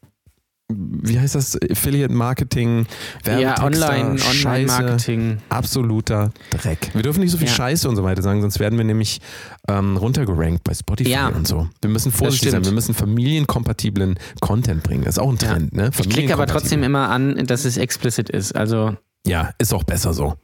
wie 0.69 1.19
heißt 1.21 1.35
das? 1.37 1.57
Affiliate 1.71 2.13
Marketing, 2.13 2.87
Ja, 3.25 3.39
Werbetexter, 3.39 3.65
Online, 3.65 4.19
Scheiße, 4.19 4.49
Online-Marketing. 4.49 5.39
absoluter 5.49 6.33
Dreck. 6.51 6.91
Wir 6.93 7.03
dürfen 7.03 7.21
nicht 7.21 7.31
so 7.31 7.39
viel 7.39 7.47
Ja. 7.47 7.55
Scheiße 7.55 7.89
und 7.89 7.95
so 7.97 8.03
weiter 8.03 8.23
sagen, 8.23 8.41
sonst 8.41 8.59
werden 8.59 8.77
wir 8.77 8.85
nämlich 8.85 9.21
ähm, 9.69 9.97
runtergerankt 9.97 10.65
bei 10.65 10.75
Spotify 10.75 11.11
Ja. 11.11 11.29
und 11.29 11.47
so. 11.47 11.69
Wir 11.83 11.91
müssen 11.91 12.11
vorsichtig 12.11 12.51
sein, 12.51 12.65
wir 12.65 12.73
müssen 12.73 12.95
familienkompatiblen 12.95 14.19
Content 14.41 14.83
bringen. 14.83 15.05
Das 15.05 15.15
ist 15.17 15.19
auch 15.19 15.31
ein 15.31 15.39
Ja. 15.41 15.53
Trend, 15.53 15.73
ne? 15.75 15.91
Ich 15.99 16.09
klicke 16.09 16.33
aber 16.33 16.47
trotzdem 16.47 16.83
immer 16.83 17.11
an, 17.11 17.47
dass 17.47 17.65
es 17.65 17.77
explicit 17.77 18.29
ist. 18.31 18.55
Also, 18.57 18.97
Ja, 19.27 19.51
ist 19.59 19.73
auch 19.75 19.85
besser 19.85 20.15
so. 20.15 20.35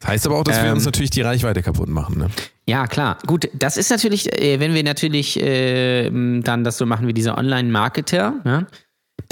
Das 0.00 0.08
heißt 0.10 0.26
aber 0.26 0.38
auch, 0.38 0.44
dass 0.44 0.56
wir 0.58 0.68
Ähm. 0.68 0.74
uns 0.74 0.84
natürlich 0.84 1.10
die 1.10 1.20
Reichweite 1.22 1.62
kaputt 1.62 1.88
machen, 1.88 2.18
ne? 2.18 2.28
ja, 2.66 2.86
klar. 2.86 3.18
Gut, 3.26 3.48
das 3.54 3.76
ist 3.76 3.90
natürlich, 3.90 4.32
äh, 4.40 4.58
wenn 4.60 4.74
wir 4.74 4.82
natürlich 4.84 5.40
äh, 5.40 6.10
dann 6.40 6.64
das 6.64 6.76
so 6.78 6.86
machen 6.86 7.06
wie 7.06 7.12
diese 7.14 7.36
Online-Marketer, 7.38 8.34
ne? 8.44 8.66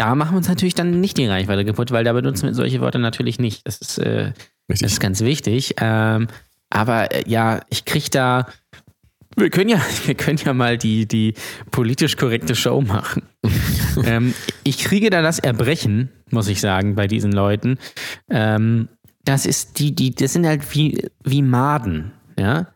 Da 0.01 0.15
machen 0.15 0.33
wir 0.33 0.39
uns 0.39 0.49
natürlich 0.49 0.75
dann 0.75 0.99
nicht 1.01 1.19
die 1.19 1.27
Reichweite 1.27 1.63
kaputt, 1.67 1.91
weil 1.91 2.05
da 2.05 2.15
benutzen 2.15 2.47
wir 2.47 2.55
solche 2.55 2.81
Wörter 2.81 2.99
natürlich 2.99 3.39
nicht. 3.39 3.67
Das 3.67 3.77
ist, 3.79 3.99
äh, 3.99 4.33
das 4.67 4.81
ist 4.81 4.99
ganz 4.99 5.21
wichtig. 5.21 5.75
Ähm, 5.79 6.29
aber 6.71 7.13
äh, 7.13 7.25
ja, 7.29 7.61
ich 7.69 7.85
krieg 7.85 8.11
da. 8.11 8.47
Wir 9.37 9.51
können 9.51 9.69
ja, 9.69 9.81
wir 10.07 10.15
können 10.15 10.39
ja 10.39 10.55
mal 10.55 10.79
die, 10.79 11.07
die 11.07 11.35
politisch 11.71 12.17
korrekte 12.17 12.55
Show 12.55 12.81
machen. 12.81 13.25
ähm, 14.05 14.33
ich 14.65 14.79
kriege 14.79 15.11
da 15.11 15.21
das 15.21 15.39
Erbrechen, 15.39 16.09
muss 16.31 16.49
ich 16.49 16.63
sagen, 16.63 16.95
bei 16.95 17.07
diesen 17.07 17.33
Leuten. 17.33 17.79
Ähm, 18.31 18.89
das 19.25 19.45
ist 19.45 19.79
die, 19.79 19.95
die, 19.95 20.15
das 20.15 20.33
sind 20.33 20.47
halt 20.47 20.75
wie, 20.75 21.11
wie 21.25 21.43
Maden, 21.43 22.13
ja. 22.39 22.69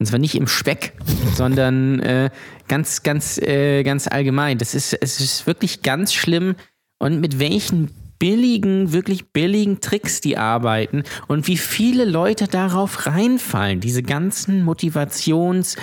Und 0.00 0.06
zwar 0.06 0.18
nicht 0.18 0.34
im 0.34 0.48
Speck, 0.48 0.94
sondern 1.34 2.00
äh, 2.00 2.30
ganz, 2.66 3.04
ganz, 3.04 3.38
äh, 3.38 3.84
ganz 3.84 4.08
allgemein. 4.08 4.58
Das 4.58 4.74
ist, 4.74 4.94
es 4.94 5.20
ist 5.20 5.46
wirklich 5.46 5.82
ganz 5.82 6.12
schlimm. 6.12 6.56
Und 7.02 7.20
mit 7.20 7.40
welchen 7.40 7.90
billigen, 8.20 8.92
wirklich 8.92 9.32
billigen 9.32 9.80
Tricks 9.80 10.20
die 10.20 10.38
arbeiten 10.38 11.02
und 11.26 11.48
wie 11.48 11.56
viele 11.56 12.04
Leute 12.04 12.46
darauf 12.46 13.06
reinfallen. 13.06 13.80
Diese 13.80 14.04
ganzen 14.04 14.64
Motivations-, 14.64 15.76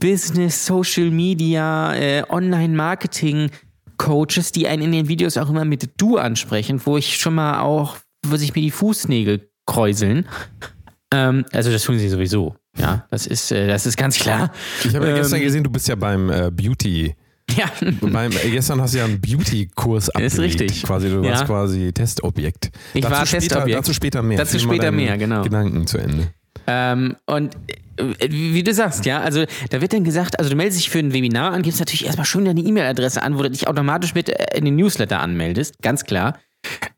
Business, 0.00 0.64
Social 0.64 1.10
Media, 1.10 1.94
äh, 1.94 2.24
Online-Marketing- 2.28 3.50
Coaches, 3.98 4.50
die 4.50 4.66
einen 4.66 4.82
in 4.82 4.92
den 4.92 5.08
Videos 5.08 5.36
auch 5.36 5.48
immer 5.48 5.64
mit 5.64 5.90
du 5.96 6.16
ansprechen, 6.16 6.80
wo 6.84 6.96
ich 6.96 7.18
schon 7.18 7.36
mal 7.36 7.60
auch, 7.60 7.98
wo 8.26 8.36
sich 8.36 8.52
mir 8.52 8.62
die 8.62 8.72
Fußnägel 8.72 9.48
kräuseln. 9.64 10.26
Ähm, 11.12 11.44
also 11.52 11.70
das 11.70 11.84
tun 11.84 11.98
sie 11.98 12.08
sowieso. 12.08 12.56
Ja, 12.76 13.06
das 13.10 13.28
ist, 13.28 13.52
äh, 13.52 13.68
das 13.68 13.86
ist 13.86 13.96
ganz 13.96 14.18
klar. 14.18 14.50
Ich 14.82 14.96
habe 14.96 15.06
ja 15.06 15.14
gestern 15.14 15.38
Ähm, 15.38 15.44
gesehen, 15.44 15.62
du 15.62 15.70
bist 15.70 15.86
ja 15.86 15.94
beim 15.94 16.30
äh, 16.30 16.50
Beauty. 16.50 17.14
Ja, 17.56 18.22
äh, 18.24 18.50
gestern 18.50 18.80
hast 18.80 18.94
du 18.94 18.98
ja 18.98 19.04
einen 19.04 19.20
Beauty-Kurs 19.20 20.10
abgelegt. 20.10 20.38
richtig. 20.38 20.82
Quasi, 20.82 21.08
du 21.08 21.22
Ja. 21.22 21.30
warst 21.30 21.46
quasi 21.46 21.92
Testobjekt. 21.92 22.70
Ich 22.94 23.02
dazu 23.02 23.12
war 23.14 23.26
später, 23.26 23.40
Testobjekt. 23.40 23.78
Dazu 23.78 23.94
später 23.94 24.22
mehr. 24.22 24.38
Dazu 24.38 24.58
Führ 24.58 24.68
mal 24.68 24.74
später 24.74 24.90
mehr, 24.92 25.18
genau. 25.18 25.42
Gedanken 25.42 25.86
zu 25.86 25.98
Ende. 25.98 26.28
Ähm, 26.66 27.16
und 27.26 27.54
äh, 27.96 28.28
wie 28.30 28.54
wie 28.54 28.62
du 28.62 28.72
sagst, 28.72 29.04
ja, 29.04 29.20
also 29.20 29.44
da 29.70 29.80
wird 29.80 29.92
dann 29.92 30.04
gesagt, 30.04 30.38
also 30.38 30.50
du 30.50 30.56
meldest 30.56 30.78
dich 30.78 30.90
für 30.90 30.98
ein 31.00 31.12
Webinar 31.12 31.52
an, 31.52 31.62
gibst 31.62 31.80
natürlich 31.80 32.06
erstmal 32.06 32.24
schön 32.26 32.44
deine 32.44 32.60
E-Mail-Adresse 32.60 33.22
an, 33.22 33.36
wo 33.36 33.42
du 33.42 33.50
dich 33.50 33.66
automatisch 33.68 34.14
mit 34.14 34.28
äh, 34.28 34.56
in 34.56 34.64
den 34.64 34.76
Newsletter 34.76 35.20
anmeldest, 35.20 35.80
ganz 35.82 36.04
klar. 36.04 36.38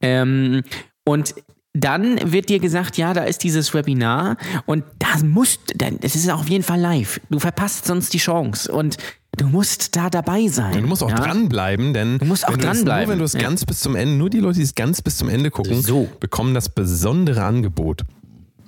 Ähm, 0.02 0.62
und 1.06 1.34
dann 1.74 2.32
wird 2.32 2.48
dir 2.48 2.60
gesagt, 2.60 2.96
ja, 2.96 3.12
da 3.12 3.24
ist 3.24 3.42
dieses 3.42 3.74
Webinar 3.74 4.36
und 4.64 4.84
das 5.00 5.24
musst, 5.24 5.74
es 6.02 6.14
ist 6.14 6.30
auf 6.30 6.48
jeden 6.48 6.62
Fall 6.64 6.80
live. 6.80 7.20
Du 7.30 7.40
verpasst 7.40 7.86
sonst 7.86 8.14
die 8.14 8.18
Chance 8.18 8.70
und 8.70 8.96
du 9.36 9.48
musst 9.48 9.96
da 9.96 10.08
dabei 10.08 10.46
sein. 10.46 10.80
Du 10.80 10.86
musst 10.86 11.02
auch 11.02 11.10
ja? 11.10 11.16
dranbleiben, 11.16 11.92
denn 11.92 12.18
Du 12.18 12.26
musst 12.26 12.46
auch 12.46 12.52
wenn 12.52 12.60
dranbleiben, 12.60 13.06
Nur 13.06 13.12
wenn 13.12 13.18
du 13.18 13.24
es 13.24 13.32
ja. 13.32 13.40
ganz 13.40 13.64
bis 13.64 13.80
zum 13.80 13.96
Ende, 13.96 14.14
nur 14.14 14.30
die 14.30 14.38
Leute, 14.38 14.58
die 14.58 14.64
es 14.64 14.76
ganz 14.76 15.02
bis 15.02 15.18
zum 15.18 15.28
Ende 15.28 15.50
gucken, 15.50 15.82
So. 15.82 16.08
bekommen 16.20 16.54
das 16.54 16.68
besondere 16.68 17.42
Angebot. 17.42 18.02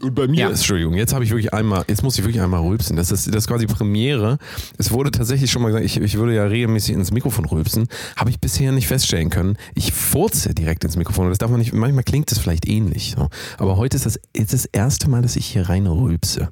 Und 0.03 0.15
bei 0.15 0.27
mir 0.29 0.41
Ja. 0.41 0.49
ist, 0.49 0.59
Entschuldigung, 0.61 0.95
jetzt 0.95 1.15
habe 1.15 1.25
ich 1.25 1.31
wirklich 1.31 1.55
einmal, 1.55 1.85
jetzt 1.89 2.03
muss 2.03 2.19
ich 2.19 2.25
wirklich 2.25 2.43
einmal 2.43 2.61
rülpsen. 2.63 2.97
Das 2.97 3.11
ist, 3.11 3.27
das 3.29 3.35
ist 3.37 3.47
quasi 3.49 3.67
Premiere. 3.67 4.39
Es 4.77 4.91
wurde 4.91 5.11
tatsächlich 5.11 5.51
schon 5.51 5.63
mal 5.63 5.69
gesagt, 5.69 5.85
ich, 5.87 5.97
ich 5.99 6.17
würde 6.19 6.35
ja 6.35 6.45
regelmäßig 6.45 6.95
ins 6.95 7.11
Mikrofon 7.13 7.47
rülpsen. 7.47 7.89
Habe 8.17 8.31
ich 8.31 8.39
bisher 8.41 8.73
nicht 8.73 8.89
feststellen 8.89 9.31
können. 9.31 9.57
Ich 9.75 9.93
furze 9.93 10.55
direkt 10.55 10.85
ins 10.85 10.97
Mikrofon. 10.97 11.29
Das 11.31 11.39
darf 11.39 11.51
man 11.51 11.61
nicht, 11.61 11.73
manchmal 11.73 12.05
klingt 12.05 12.31
es 12.31 12.39
vielleicht 12.39 12.67
ähnlich. 12.69 13.15
So. 13.17 13.29
Aber 13.59 13.77
heute 13.79 13.97
ist 13.97 14.05
das, 14.07 14.21
ist 14.35 14.53
das 14.53 14.67
erste 14.67 15.09
Mal, 15.09 15.23
dass 15.23 15.37
ich 15.37 15.47
hier 15.47 15.69
rein 15.69 15.87
rülpse. 15.87 16.51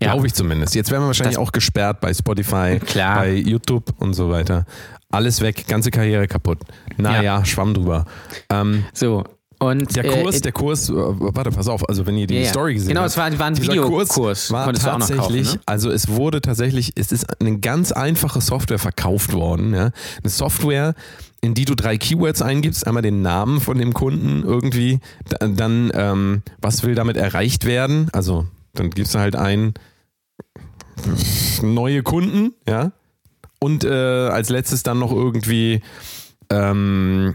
Ja. 0.00 0.12
Glaube 0.12 0.26
ich 0.26 0.34
zumindest. 0.34 0.74
Jetzt 0.74 0.90
werden 0.90 1.04
wir 1.04 1.06
wahrscheinlich 1.06 1.36
Das- 1.36 1.42
auch 1.46 1.52
gesperrt 1.52 2.00
bei 2.00 2.12
Spotify, 2.12 2.80
Klar. 2.84 3.20
bei 3.20 3.32
YouTube 3.34 3.94
und 4.00 4.14
so 4.14 4.28
weiter. 4.28 4.66
Alles 5.10 5.40
weg, 5.40 5.66
ganze 5.68 5.92
Karriere 5.92 6.26
kaputt. 6.26 6.58
Naja, 6.96 7.22
Ja. 7.22 7.44
schwamm 7.44 7.74
drüber. 7.74 8.04
Ähm, 8.50 8.84
So. 8.92 9.22
Und, 9.58 9.94
der 9.96 10.04
äh, 10.04 10.22
Kurs, 10.22 10.40
der 10.40 10.52
Kurs, 10.52 10.88
äh, 10.90 10.92
warte, 10.94 11.50
pass 11.50 11.68
auf, 11.68 11.88
also 11.88 12.06
wenn 12.06 12.16
ihr 12.18 12.26
die 12.26 12.40
ja. 12.40 12.48
Story 12.50 12.74
gesehen 12.74 12.88
Genau, 12.88 13.00
habt. 13.02 13.10
es 13.10 13.16
war- 13.16 13.38
war 13.38 13.46
ein 13.46 13.56
Videokurs. 13.60 14.08
Kurs 14.08 14.50
war 14.50 14.72
tatsächlich, 14.72 15.46
kaufen, 15.46 15.56
ne? 15.58 15.62
also 15.66 15.90
es 15.90 16.08
wurde 16.08 16.40
tatsächlich, 16.40 16.92
es 16.96 17.12
ist 17.12 17.40
eine 17.40 17.58
ganz 17.60 17.92
einfache 17.92 18.40
Software 18.40 18.78
verkauft 18.78 19.32
worden. 19.32 19.72
Ja? 19.74 19.90
Eine 20.22 20.30
Software, 20.30 20.94
in 21.40 21.54
die 21.54 21.64
du 21.64 21.74
drei 21.74 21.96
Keywords 21.98 22.42
eingibst, 22.42 22.86
einmal 22.86 23.02
den 23.02 23.22
Namen 23.22 23.60
von 23.60 23.78
dem 23.78 23.92
Kunden 23.94 24.42
irgendwie, 24.44 25.00
da- 25.28 25.46
dann 25.46 25.90
ähm, 25.94 26.42
was 26.60 26.82
will 26.82 26.94
damit 26.94 27.16
erreicht 27.16 27.64
werden, 27.64 28.08
also 28.12 28.46
dann 28.74 28.90
gibst 28.90 29.14
du 29.14 29.18
halt 29.18 29.36
ein 29.36 29.74
neue 31.62 32.02
Kunden, 32.02 32.54
ja, 32.68 32.92
und 33.60 33.84
äh, 33.84 33.88
als 33.88 34.48
letztes 34.48 34.82
dann 34.82 34.98
noch 34.98 35.12
irgendwie 35.12 35.80
ähm, 36.50 37.34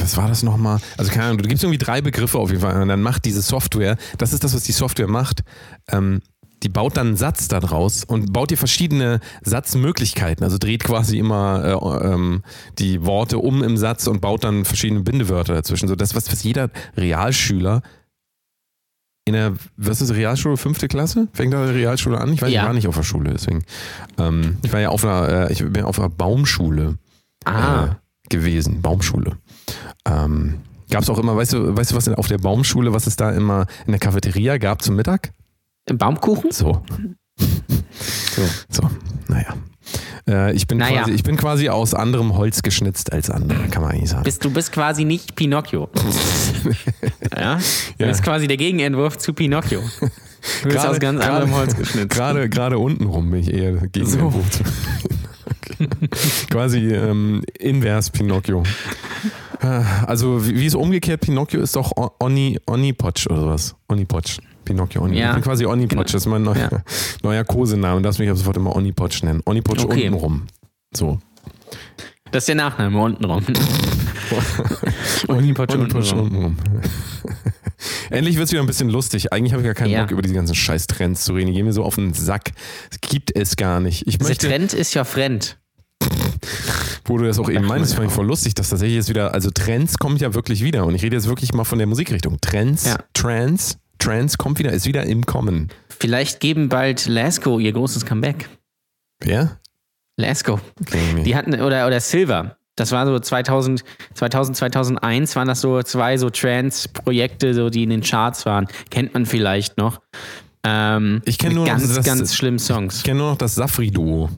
was 0.00 0.16
war 0.16 0.28
das 0.28 0.42
nochmal? 0.42 0.78
Also 0.96 1.10
keine 1.10 1.26
Ahnung, 1.26 1.38
du 1.38 1.48
gibst 1.48 1.64
irgendwie 1.64 1.78
drei 1.78 2.00
Begriffe 2.00 2.38
auf 2.38 2.50
jeden 2.50 2.62
Fall 2.62 2.80
und 2.80 2.88
dann 2.88 3.02
macht 3.02 3.24
diese 3.24 3.42
Software, 3.42 3.96
das 4.18 4.32
ist 4.32 4.44
das, 4.44 4.54
was 4.54 4.62
die 4.64 4.72
Software 4.72 5.08
macht, 5.08 5.42
ähm, 5.88 6.20
die 6.62 6.68
baut 6.70 6.96
dann 6.96 7.08
einen 7.08 7.16
Satz 7.16 7.46
da 7.48 7.60
draus 7.60 8.04
und 8.04 8.32
baut 8.32 8.50
dir 8.50 8.56
verschiedene 8.56 9.20
Satzmöglichkeiten, 9.42 10.44
also 10.44 10.56
dreht 10.58 10.82
quasi 10.82 11.18
immer 11.18 11.62
äh, 12.02 12.06
ähm, 12.14 12.42
die 12.78 13.04
Worte 13.04 13.38
um 13.38 13.62
im 13.62 13.76
Satz 13.76 14.06
und 14.06 14.20
baut 14.20 14.44
dann 14.44 14.64
verschiedene 14.64 15.00
Bindewörter 15.02 15.54
dazwischen. 15.54 15.88
So 15.88 15.96
das, 15.96 16.14
was, 16.14 16.32
was 16.32 16.42
jeder 16.42 16.70
Realschüler 16.96 17.82
in 19.26 19.34
der, 19.34 19.54
was 19.76 20.00
ist 20.02 20.12
Realschule, 20.14 20.56
fünfte 20.58 20.86
Klasse? 20.88 21.28
Fängt 21.32 21.52
da 21.54 21.66
die 21.66 21.72
Realschule 21.78 22.18
an? 22.20 22.32
Ich 22.32 22.42
weiß, 22.42 22.52
Ja. 22.52 22.60
ich 22.62 22.66
war 22.66 22.74
nicht 22.74 22.88
auf 22.88 22.96
der 22.96 23.02
Schule, 23.04 23.30
deswegen. 23.32 23.64
Ähm, 24.18 24.58
ich 24.62 24.72
war 24.72 24.80
ja 24.80 24.90
auf 24.90 25.04
einer, 25.04 25.48
äh, 25.48 25.52
ich 25.52 25.64
bin 25.64 25.82
auf 25.84 25.98
einer 25.98 26.10
Baumschule 26.10 26.98
Ah. 27.46 27.96
Gewesen, 28.30 28.80
Baumschule. 28.82 29.36
Ähm, 30.06 30.60
gab 30.90 31.02
es 31.02 31.10
auch 31.10 31.18
immer, 31.18 31.36
weißt 31.36 31.52
du, 31.54 31.76
weißt 31.76 31.92
du, 31.92 31.96
was 31.96 32.08
auf 32.08 32.28
der 32.28 32.38
Baumschule, 32.38 32.92
was 32.92 33.06
es 33.06 33.16
da 33.16 33.30
immer 33.30 33.66
in 33.86 33.92
der 33.92 34.00
Cafeteria 34.00 34.58
gab 34.58 34.82
zum 34.82 34.96
Mittag? 34.96 35.32
Baumkuchen? 35.92 36.50
So. 36.50 36.82
So. 37.38 38.42
So, 38.68 38.90
naja. 39.28 39.54
Äh, 40.26 40.54
ich, 40.54 40.66
bin 40.66 40.78
Naja. 40.78 41.00
quasi, 41.02 41.12
ich 41.12 41.22
bin 41.22 41.36
quasi 41.36 41.68
aus 41.68 41.92
anderem 41.92 42.34
Holz 42.36 42.62
geschnitzt 42.62 43.12
als 43.12 43.28
andere, 43.28 43.68
kann 43.68 43.82
man 43.82 43.92
eigentlich 43.92 44.08
sagen. 44.10 44.22
Bist, 44.24 44.42
du 44.44 44.50
bist 44.50 44.72
quasi 44.72 45.04
nicht 45.04 45.34
Pinocchio. 45.36 45.90
ja? 47.36 47.56
Du 47.98 48.04
Ja. 48.04 48.08
bist 48.08 48.22
quasi 48.22 48.48
der 48.48 48.56
Gegenentwurf 48.56 49.18
zu 49.18 49.34
Pinocchio. 49.34 49.80
Du 50.62 50.68
bist 50.68 50.86
aus 50.86 50.98
ganz 50.98 51.20
anderem 51.22 51.54
Holz 51.54 51.76
geschnitzt. 51.76 52.10
Gerade, 52.10 52.48
gerade 52.48 52.78
unten 52.78 53.04
rum 53.04 53.30
bin 53.30 53.40
ich 53.40 53.52
eher 53.52 53.72
gegen 53.88 54.06
So. 54.06 54.18
okay. 54.26 54.64
Quasi 56.50 56.78
ähm, 56.94 57.42
invers 57.58 58.10
Pinocchio. 58.10 58.62
Äh, 59.60 59.66
Also 60.06 60.46
wie, 60.46 60.54
wie 60.60 60.66
ist 60.66 60.74
umgekehrt? 60.74 61.20
Pinocchio 61.22 61.60
ist 61.60 61.76
doch 61.76 61.92
Oni, 62.20 62.58
Onipotsch 62.66 63.26
oder 63.26 63.40
sowas. 63.40 63.74
Onipotsch. 63.88 64.38
Pinocchio, 64.64 65.02
Oni. 65.02 65.18
Ja. 65.18 65.28
Ich 65.30 65.34
bin 65.34 65.44
quasi 65.44 65.66
Onipotsch, 65.66 65.90
Genau. 65.90 66.02
das 66.02 66.14
ist 66.14 66.26
mein 66.26 66.42
neuer, 66.42 66.56
Ja. 66.72 66.82
neuer 67.22 67.44
Kosename. 67.44 68.00
Darfst 68.02 68.18
mich 68.18 68.30
ab 68.30 68.36
sofort 68.36 68.56
immer 68.56 68.74
Onipotsch 68.74 69.22
nennen. 69.22 69.42
Onipotsch 69.44 69.84
Okay. 69.84 70.04
unten 70.08 70.14
rum. 70.14 70.46
So. 70.94 71.18
Das 72.30 72.42
ist 72.42 72.48
der 72.48 72.56
Nachname 72.56 72.98
unten 73.00 73.24
rum. 73.24 73.44
Onipotsch 75.28 75.74
Onipotsch 75.74 76.12
untenrum. 76.12 76.20
unten 76.20 76.36
rum. 76.36 76.56
Endlich 78.10 78.36
wird 78.36 78.46
es 78.46 78.52
wieder 78.52 78.62
ein 78.62 78.66
bisschen 78.66 78.88
lustig. 78.88 79.32
Eigentlich 79.32 79.52
habe 79.52 79.62
ich 79.62 79.66
gar 79.66 79.74
keinen 79.74 79.90
Ja. 79.90 80.02
Bock, 80.02 80.10
über 80.12 80.22
diese 80.22 80.34
ganzen 80.34 80.54
scheiß 80.54 80.86
Trends 80.86 81.24
zu 81.24 81.34
reden. 81.34 81.48
Die 81.48 81.52
gehen 81.54 81.66
mir 81.66 81.72
so 81.72 81.84
auf 81.84 81.96
den 81.96 82.12
Sack. 82.14 82.52
Es 82.90 83.00
gibt 83.00 83.34
es 83.36 83.56
gar 83.56 83.80
nicht. 83.80 84.06
Ich 84.06 84.18
Der 84.18 84.28
möchte, 84.28 84.48
Trend 84.48 84.72
ist 84.72 84.94
ja 84.94 85.04
fremd. 85.04 85.58
Wo 87.04 87.18
du 87.18 87.24
das 87.26 87.38
auch 87.38 87.48
eben 87.48 87.66
meinst, 87.66 87.94
fand 87.94 88.08
ich 88.08 88.12
voll 88.12 88.26
lustig, 88.26 88.54
dass 88.54 88.70
tatsächlich 88.70 88.96
jetzt 88.96 89.08
wieder, 89.08 89.34
also 89.34 89.50
Trends 89.50 89.98
kommt 89.98 90.20
ja 90.20 90.34
wirklich 90.34 90.62
wieder. 90.64 90.84
Und 90.86 90.94
ich 90.94 91.02
rede 91.02 91.16
jetzt 91.16 91.28
wirklich 91.28 91.52
mal 91.54 91.64
von 91.64 91.78
der 91.78 91.86
Musikrichtung. 91.86 92.38
Trends, 92.40 92.86
Ja. 92.86 92.96
Trends, 93.14 93.78
Trends 93.98 94.38
kommt 94.38 94.58
wieder, 94.58 94.72
ist 94.72 94.86
wieder 94.86 95.04
im 95.04 95.24
Kommen. 95.26 95.68
Vielleicht 95.98 96.40
geben 96.40 96.68
bald 96.68 97.06
Lasco 97.06 97.58
ihr 97.58 97.72
großes 97.72 98.04
Comeback. 98.06 98.48
Wer? 99.20 99.58
Lasco. 100.16 100.60
Die 101.24 101.34
hatten, 101.34 101.54
oder, 101.60 101.86
oder 101.86 102.00
Silver. 102.00 102.56
Das 102.76 102.90
war 102.92 103.06
so 103.06 103.18
2000, 103.18 103.84
2000, 104.14 104.56
2001 104.56 105.36
waren 105.36 105.46
das 105.48 105.60
so 105.60 105.80
zwei 105.82 106.16
so 106.18 106.28
Trance-Projekte, 106.30 107.54
so, 107.54 107.70
die 107.70 107.84
in 107.84 107.90
den 107.90 108.02
Charts 108.02 108.46
waren. 108.46 108.66
Kennt 108.90 109.14
man 109.14 109.26
vielleicht 109.26 109.78
noch. 109.78 110.00
Ähm, 110.64 111.22
Ich 111.24 111.38
kenn 111.38 111.48
mit 111.50 111.56
nur 111.56 111.66
ganz, 111.66 111.94
das- 111.94 112.04
ganz 112.04 112.34
schlimmen 112.34 112.58
Songs. 112.58 112.96
Ich 112.98 113.02
kenne 113.04 113.18
nur 113.20 113.30
noch 113.30 113.38
das 113.38 113.54
Safri-Duo. 113.54 114.28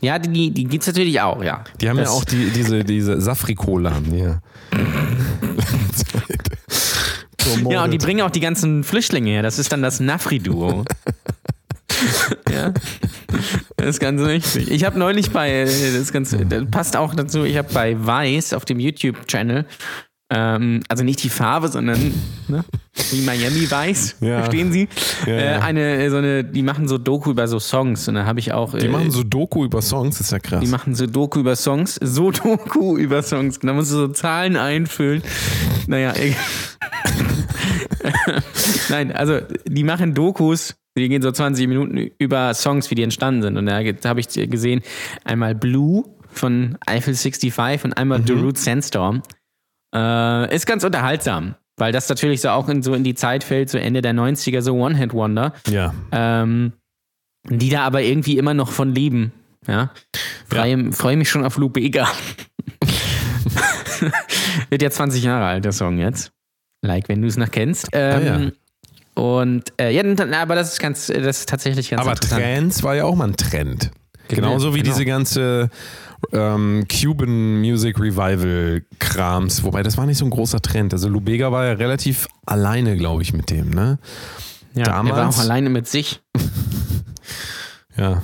Ja, 0.00 0.18
die, 0.18 0.50
die 0.50 0.64
gibt 0.64 0.82
es 0.82 0.86
natürlich 0.86 1.20
auch, 1.20 1.42
ja. 1.42 1.64
Die 1.80 1.88
haben 1.88 1.96
das, 1.96 2.08
ja 2.08 2.14
auch 2.14 2.24
die, 2.24 2.50
diese, 2.50 2.84
diese 2.84 3.20
Safri-Cola. 3.20 4.00
Ja. 4.12 4.40
Ja, 7.68 7.84
und 7.84 7.90
die 7.90 7.98
bringen 7.98 8.20
auch 8.20 8.30
die 8.30 8.40
ganzen 8.40 8.84
Flüchtlinge 8.84 9.30
her. 9.30 9.42
Das 9.42 9.58
ist 9.58 9.72
dann 9.72 9.82
das 9.82 9.98
Nafri-Duo. 9.98 10.84
ja. 12.52 12.72
Das 13.76 13.88
ist 13.88 14.00
ganz 14.00 14.20
wichtig. 14.22 14.70
Ich 14.70 14.84
habe 14.84 14.98
neulich 14.98 15.30
bei, 15.30 15.64
das, 15.64 15.80
ist 15.80 16.12
ganz, 16.12 16.36
das 16.48 16.64
passt 16.70 16.96
auch 16.96 17.14
dazu, 17.14 17.44
ich 17.44 17.56
habe 17.56 17.72
bei 17.72 17.96
Vice 17.98 18.52
auf 18.52 18.64
dem 18.64 18.78
YouTube-Channel, 18.78 19.64
ähm, 20.30 20.82
also 20.88 21.02
nicht 21.04 21.22
die 21.22 21.28
Farbe, 21.28 21.68
sondern 21.68 22.14
ne, 22.48 22.64
wie 23.10 23.22
Miami 23.22 23.68
Vice, 23.70 24.16
Ja. 24.20 24.38
verstehen 24.38 24.70
Sie? 24.72 24.88
Ja, 25.26 25.32
äh, 25.32 25.58
eine, 25.58 26.08
so 26.10 26.18
eine, 26.18 26.44
die 26.44 26.62
machen 26.62 26.86
so 26.88 26.98
Doku 26.98 27.32
über 27.32 27.48
so 27.48 27.58
Songs 27.58 28.06
und 28.08 28.14
da 28.14 28.24
habe 28.26 28.38
ich 28.38 28.52
auch. 28.52 28.76
Die 28.78 28.86
äh, 28.86 28.88
machen 28.88 29.10
so 29.10 29.24
Doku 29.24 29.64
über 29.64 29.82
Songs, 29.82 30.18
das 30.18 30.28
ist 30.28 30.32
ja 30.32 30.38
krass. 30.38 30.60
die 30.60 30.68
machen 30.70 30.94
so 30.94 31.06
Doku 31.06 31.40
über 31.40 31.56
Songs, 31.56 31.96
so 32.00 32.30
Doku 32.30 32.96
über 32.96 33.22
Songs. 33.22 33.58
Da 33.58 33.72
musst 33.72 33.90
du 33.90 33.96
so 33.96 34.08
Zahlen 34.08 34.56
einfüllen. 34.56 35.22
Naja, 35.86 36.12
egal. 36.16 36.36
Nein, 38.88 39.12
also 39.12 39.40
die 39.66 39.84
machen 39.84 40.14
Dokus, 40.14 40.76
die 40.96 41.08
gehen 41.08 41.22
so 41.22 41.30
20 41.32 41.66
Minuten 41.68 41.96
über 42.18 42.54
Songs, 42.54 42.90
wie 42.90 42.94
die 42.94 43.02
entstanden 43.02 43.42
sind. 43.42 43.56
Und 43.56 43.66
da 43.66 43.80
habe 44.04 44.20
ich 44.20 44.28
gesehen, 44.28 44.82
einmal 45.24 45.54
Blue 45.54 46.04
von 46.32 46.76
Eiffel 46.86 47.14
65 47.14 47.84
und 47.84 47.94
einmal 47.94 48.22
The 48.24 48.32
Root 48.34 48.58
Sandstorm. 48.58 49.22
Äh, 49.94 50.54
ist 50.54 50.66
ganz 50.66 50.84
unterhaltsam, 50.84 51.54
weil 51.76 51.92
das 51.92 52.08
natürlich 52.08 52.40
so 52.40 52.50
auch 52.50 52.68
in, 52.68 52.82
so 52.82 52.94
in 52.94 53.04
die 53.04 53.14
Zeit 53.14 53.44
fällt, 53.44 53.70
so 53.70 53.78
Ende 53.78 54.02
der 54.02 54.14
90er, 54.14 54.60
so 54.60 54.74
One-Hit-Wonder 54.74 55.52
ja. 55.68 55.94
ähm, 56.12 56.72
die 57.48 57.70
da 57.70 57.82
aber 57.82 58.02
irgendwie 58.02 58.38
immer 58.38 58.54
noch 58.54 58.70
von 58.70 58.94
leben. 58.94 59.32
Ja. 59.66 59.90
Freue 60.48 60.92
freu 60.92 61.16
mich 61.16 61.30
schon 61.30 61.44
auf 61.44 61.56
Lou 61.56 61.68
Bega. 61.68 62.08
Wird 64.70 64.82
ja 64.82 64.90
20 64.90 65.24
Jahre 65.24 65.46
alt, 65.46 65.64
der 65.64 65.72
Song 65.72 65.98
jetzt. 65.98 66.32
Like, 66.82 67.08
wenn 67.08 67.20
du 67.20 67.28
es 67.28 67.36
noch 67.36 67.50
kennst. 67.50 67.88
Ähm, 67.92 68.52
Und 69.14 69.72
äh, 69.78 69.90
ja, 69.90 70.02
aber 70.40 70.54
das 70.54 70.72
ist 70.72 70.80
ganz, 70.80 71.08
das 71.08 71.40
ist 71.40 71.48
tatsächlich 71.48 71.90
ganz 71.90 72.02
Aber 72.02 72.12
interessant. 72.12 72.42
Trends 72.42 72.82
war 72.82 72.94
ja 72.94 73.04
auch 73.04 73.14
mal 73.14 73.28
ein 73.28 73.36
Trend. 73.36 73.90
Genau, 74.36 74.48
Genauso 74.48 74.74
wie 74.74 74.80
genau. 74.80 74.92
diese 74.92 75.04
ganze 75.04 75.70
ähm, 76.32 76.86
Cuban 76.88 77.60
Music 77.60 77.98
Revival 77.98 78.82
Krams. 78.98 79.62
Wobei 79.62 79.82
das 79.82 79.96
war 79.96 80.06
nicht 80.06 80.18
so 80.18 80.24
ein 80.24 80.30
großer 80.30 80.60
Trend. 80.60 80.92
Also 80.92 81.08
Lubega 81.08 81.50
war 81.52 81.64
ja 81.66 81.72
relativ 81.72 82.28
alleine, 82.46 82.96
glaube 82.96 83.22
ich, 83.22 83.32
mit 83.32 83.50
dem, 83.50 83.70
ne? 83.70 83.98
ja, 84.74 84.84
er 84.86 84.92
war 84.92 85.04
damals- 85.04 85.36
auch 85.36 85.40
alleine 85.42 85.70
mit 85.70 85.86
sich. 85.88 86.20
Ja. 87.96 88.22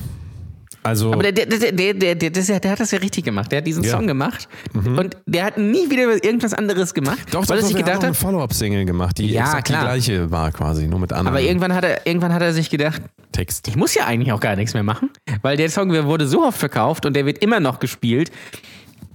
Also. 0.87 1.13
Aber 1.13 1.23
der, 1.23 1.33
der, 1.33 1.47
der, 1.47 1.73
der, 1.73 1.95
der, 1.95 2.15
der, 2.31 2.61
der, 2.61 2.71
hat 2.71 2.81
das 2.81 2.91
ja 2.91 2.99
richtig 2.99 3.25
gemacht. 3.25 3.51
Der 3.51 3.59
hat 3.59 3.67
diesen 3.67 3.85
Ja. 3.85 3.93
Song 3.93 4.07
gemacht 4.07 4.49
und 4.75 5.17
der 5.27 5.45
hat 5.45 5.59
nie 5.59 5.91
wieder 5.91 6.25
irgendwas 6.25 6.55
anderes 6.55 6.95
gemacht, 6.95 7.19
doch, 7.31 7.43
doch, 7.43 7.49
weil 7.51 7.59
er 7.59 7.63
doch, 7.63 7.71
er 7.71 7.75
hat 7.75 7.85
gedacht 7.85 7.99
auch 7.99 8.03
eine 8.03 8.11
hat, 8.11 8.17
Follow-up-Single 8.17 8.85
gemacht, 8.85 9.19
die 9.19 9.27
Ja, 9.33 9.61
die 9.61 9.73
gleiche 9.73 10.31
war 10.31 10.53
quasi, 10.53 10.87
nur 10.87 11.01
mit 11.01 11.13
anderen 11.13 11.29
aber 11.37 11.41
irgendwann 11.41 11.75
hat 11.75 11.85
er, 11.85 12.07
irgendwann 12.07 12.33
hat 12.33 12.43
er 12.43 12.53
sich 12.53 12.71
gedacht, 12.71 13.03
Text. 13.33 13.69
ich 13.69 13.77
muss 13.77 13.95
ja 13.95 14.07
eigentlich 14.07 14.33
auch 14.33 14.41
gar 14.41 14.57
nichts 14.57 14.75
mehr 14.75 14.83
machen, 14.83 15.11
weil 15.43 15.57
der 15.57 15.71
Song 15.71 15.93
wurde 16.07 16.27
so 16.27 16.45
oft 16.45 16.59
verkauft 16.59 17.07
und 17.07 17.15
der 17.15 17.27
wird 17.27 17.39
immer 17.39 17.61
noch 17.61 17.81
gespielt. 17.81 18.31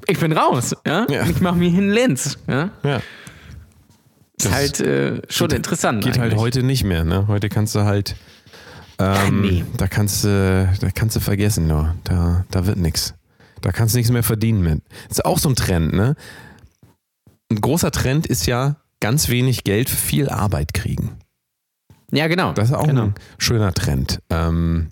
Ich 0.08 0.20
bin 0.20 0.32
raus, 0.32 0.76
ja. 0.86 1.06
Ja. 1.10 1.26
Ich 1.28 1.42
mache 1.42 1.56
mir 1.56 1.70
hin 1.70 1.90
Lenz, 1.90 2.38
ja. 2.48 2.70
Ja. 2.84 2.98
Ist 2.98 4.46
Das 4.46 4.52
halt 4.52 4.80
äh, 4.82 5.22
schon 5.30 5.52
interessant. 5.52 6.04
Geht 6.04 6.18
halt 6.18 6.32
eigentlich. 6.32 6.40
heute 6.40 6.64
nicht 6.64 6.84
mehr, 6.84 7.04
ne? 7.04 7.28
Heute 7.28 7.50
kannst 7.50 7.76
du 7.76 7.82
halt. 7.82 8.16
Ähm, 9.02 9.42
nee. 9.42 9.66
Da 9.78 9.88
kannst 9.88 10.24
du, 10.24 10.70
da 10.80 10.90
kannst 10.92 11.16
du 11.16 11.20
vergessen, 11.20 11.68
nur. 11.68 11.96
Da, 12.04 12.46
da 12.52 12.66
wird 12.66 12.78
nichts. 12.78 13.16
Da 13.62 13.72
kannst 13.72 13.94
du 13.94 14.00
nichts 14.00 14.12
mehr 14.12 14.24
verdienen 14.24 14.62
mit. 14.62 14.82
Das 15.08 15.20
ist 15.20 15.26
auch 15.26 15.38
so 15.38 15.50
ein 15.50 15.56
Trend, 15.56 15.94
ne? 15.94 16.16
Ein 17.50 17.62
großer 17.62 17.92
Trend 17.92 18.28
ist 18.28 18.46
ja 18.48 18.78
ganz 19.00 19.30
wenig 19.30 19.64
Geld 19.64 19.90
für 19.90 19.98
viel 19.98 20.30
Arbeit 20.30 20.74
kriegen. 20.74 21.18
Ja, 22.12 22.28
genau. 22.28 22.54
Das 22.54 22.70
ist 22.70 22.76
auch 22.76 22.88
genau. 22.88 23.04
ein 23.04 23.16
schöner 23.38 23.74
Trend. 23.74 24.20
Ähm, 24.30 24.90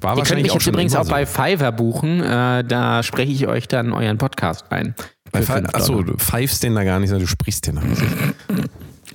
war 0.00 0.12
Ihr 0.12 0.14
könnt 0.14 0.18
wahrscheinlich 0.18 0.44
mich 0.44 0.54
jetzt 0.54 0.66
übrigens 0.66 0.96
auch 0.96 1.08
bei 1.08 1.26
Fiverr 1.26 1.72
buchen. 1.72 2.20
Äh, 2.20 2.64
da 2.64 3.02
spreche 3.02 3.32
ich 3.32 3.46
euch 3.46 3.68
dann 3.68 3.92
euren 3.92 4.18
Podcast 4.18 4.70
ein. 4.70 4.94
Bei 5.32 5.46
Achso, 5.72 6.02
du 6.02 6.16
pfeifst 6.16 6.62
den 6.62 6.74
da 6.74 6.84
gar 6.84 6.98
nicht, 6.98 7.10
sondern 7.10 7.26
du 7.26 7.30
sprichst 7.30 7.66
den 7.66 7.78
an. 7.78 7.96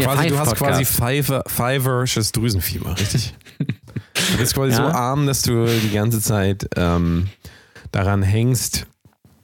Ja. 0.00 0.06
Quasi, 0.14 0.28
du 0.28 0.38
hast 0.38 0.56
Five-Podcast. 0.56 0.96
quasi 0.98 1.42
Fiverrsches 1.48 2.32
Drüsenfieber, 2.32 2.96
richtig? 2.98 3.34
Du 3.58 4.36
bist 4.38 4.54
quasi 4.54 4.74
so 4.76 4.82
Ja. 4.82 4.90
arm, 4.92 5.26
dass 5.26 5.42
du 5.42 5.66
die 5.66 5.90
ganze 5.92 6.20
Zeit 6.20 6.68
ähm, 6.76 7.28
daran 7.92 8.22
hängst, 8.22 8.86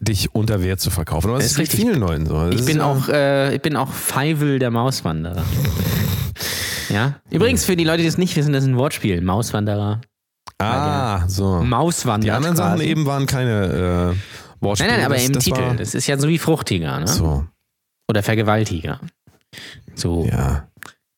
dich 0.00 0.34
unter 0.34 0.62
Wert 0.62 0.80
zu 0.80 0.90
verkaufen. 0.90 1.28
Aber 1.28 1.38
das 1.38 1.46
Ist 1.46 1.52
ist 1.52 1.58
richtig. 1.58 1.80
vielen 1.80 1.98
Leuten 2.00 2.26
so. 2.26 2.50
Das 2.50 2.60
Ich 2.60 2.66
bin 2.66 2.80
auch, 2.80 3.08
äh, 3.08 3.54
ich 3.54 3.62
bin 3.62 3.74
auch 3.76 3.90
Feivel 3.92 4.58
der 4.58 4.70
Mauswanderer. 4.70 5.42
ja. 6.90 7.14
Übrigens, 7.30 7.64
für 7.64 7.76
die 7.76 7.84
Leute, 7.84 8.02
die 8.02 8.08
es 8.08 8.18
nicht 8.18 8.36
wissen, 8.36 8.52
das 8.52 8.64
ist 8.64 8.68
ein 8.70 8.76
Wortspiel. 8.76 9.20
Mauswanderer. 9.20 10.00
Ah, 10.58 11.26
so. 11.28 11.62
Mauswanderer. 11.62 12.30
Die 12.32 12.36
anderen 12.36 12.56
Sachen 12.56 12.76
quasi. 12.76 12.88
eben 12.88 13.06
waren 13.06 13.26
keine 13.26 14.14
äh, 14.14 14.62
Wortspiele. 14.64 14.90
Nein, 14.92 14.98
nein, 15.00 15.06
aber 15.06 15.14
das, 15.16 15.26
im 15.26 15.32
das 15.32 15.44
Titel. 15.44 15.60
War, 15.62 15.74
das 15.74 15.94
ist 15.94 16.06
ja 16.06 16.18
so 16.18 16.28
wie 16.28 16.38
Fruchtiger, 16.38 17.00
ne? 17.00 17.08
so, 17.08 17.44
Oder 18.08 18.22
Vergewaltiger. 18.22 19.00
So. 19.94 20.26
ja. 20.30 20.68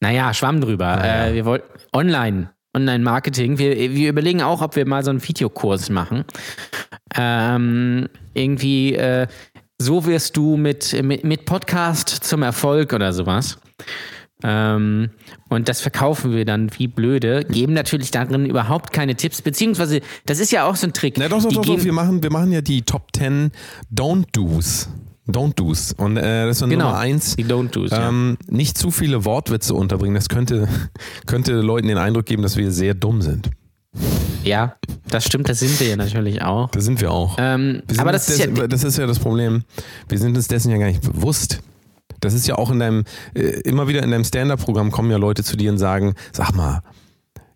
Naja, 0.00 0.34
Schwamm 0.34 0.60
drüber. 0.60 0.96
Naja. 0.96 1.26
Äh, 1.28 1.34
wir 1.34 1.44
wollten 1.44 1.66
online, 1.92 2.50
Online-Marketing. 2.76 3.58
Wir, 3.58 3.94
wir 3.94 4.10
überlegen 4.10 4.42
auch, 4.42 4.60
ob 4.60 4.76
wir 4.76 4.86
mal 4.86 5.02
so 5.02 5.10
einen 5.10 5.26
Videokurs 5.26 5.88
machen. 5.88 6.24
Ähm, 7.14 8.08
irgendwie, 8.34 8.94
äh, 8.94 9.26
so 9.80 10.04
wirst 10.06 10.36
du 10.36 10.56
mit, 10.56 11.02
mit, 11.02 11.24
mit 11.24 11.44
Podcast 11.46 12.08
zum 12.10 12.42
Erfolg 12.42 12.92
oder 12.92 13.12
sowas. 13.12 13.58
Ähm, 14.42 15.10
und 15.48 15.68
das 15.68 15.80
verkaufen 15.80 16.32
wir 16.32 16.44
dann 16.44 16.70
wie 16.76 16.88
blöde, 16.88 17.44
geben 17.44 17.72
natürlich 17.72 18.10
darin 18.10 18.44
überhaupt 18.44 18.92
keine 18.92 19.14
Tipps, 19.14 19.40
beziehungsweise, 19.40 20.02
das 20.26 20.40
ist 20.40 20.52
ja 20.52 20.64
auch 20.64 20.76
so 20.76 20.86
ein 20.86 20.92
Trick. 20.92 21.16
Na 21.16 21.28
doch, 21.28 21.42
doch, 21.42 21.48
Die 21.48 21.54
doch, 21.54 21.64
doch. 21.64 21.84
Wir, 21.84 21.92
machen, 21.92 22.22
wir 22.22 22.30
machen 22.30 22.52
ja 22.52 22.60
die 22.60 22.82
Top 22.82 23.08
10 23.16 23.50
Don't-Dos. 23.94 24.88
Don't-Dos. 25.28 25.92
Und 25.94 26.16
äh, 26.16 26.46
das 26.46 26.56
ist 26.56 26.62
dann 26.62 26.70
Genau, 26.70 26.86
Nummer 26.86 26.98
eins. 26.98 27.36
die 27.36 27.44
Don't-Dos, 27.44 27.90
ja. 27.90 28.08
Ähm, 28.08 28.36
nicht 28.48 28.78
zu 28.78 28.90
viele 28.90 29.24
Wortwitze 29.24 29.74
unterbringen. 29.74 30.14
Das 30.14 30.28
könnte, 30.28 30.68
könnte 31.26 31.54
Leuten 31.60 31.88
den 31.88 31.98
Eindruck 31.98 32.26
geben, 32.26 32.42
dass 32.42 32.56
wir 32.56 32.70
sehr 32.72 32.94
dumm 32.94 33.22
sind. 33.22 33.50
Ja, 34.44 34.76
das 35.08 35.24
stimmt, 35.24 35.48
das 35.48 35.58
sind 35.58 35.80
wir 35.80 35.88
ja 35.88 35.96
natürlich 35.96 36.42
auch. 36.42 36.70
Das 36.70 36.84
sind 36.84 37.00
wir 37.00 37.10
auch. 37.10 37.36
Ähm, 37.40 37.82
Wir 37.86 37.94
sind 37.94 38.00
aber 38.00 38.12
das 38.12 38.28
ist 38.28 38.38
ja, 38.38 38.46
das 38.68 38.84
ist 38.84 38.98
ja 38.98 39.06
das 39.06 39.18
Problem. 39.18 39.64
Wir 40.08 40.18
sind 40.18 40.36
uns 40.36 40.46
dessen 40.48 40.70
ja 40.70 40.76
gar 40.78 40.86
nicht 40.86 41.02
bewusst. 41.02 41.60
Das 42.20 42.32
ist 42.32 42.46
ja 42.46 42.54
auch 42.56 42.70
in 42.70 42.78
deinem, 42.78 43.04
äh, 43.34 43.40
immer 43.62 43.88
wieder 43.88 44.02
in 44.02 44.10
deinem 44.10 44.24
Stand-Up-Programm 44.24 44.90
kommen 44.92 45.10
ja 45.10 45.16
Leute 45.16 45.42
zu 45.42 45.56
dir 45.56 45.70
und 45.72 45.78
sagen, 45.78 46.14
sag 46.32 46.52
mal, 46.54 46.82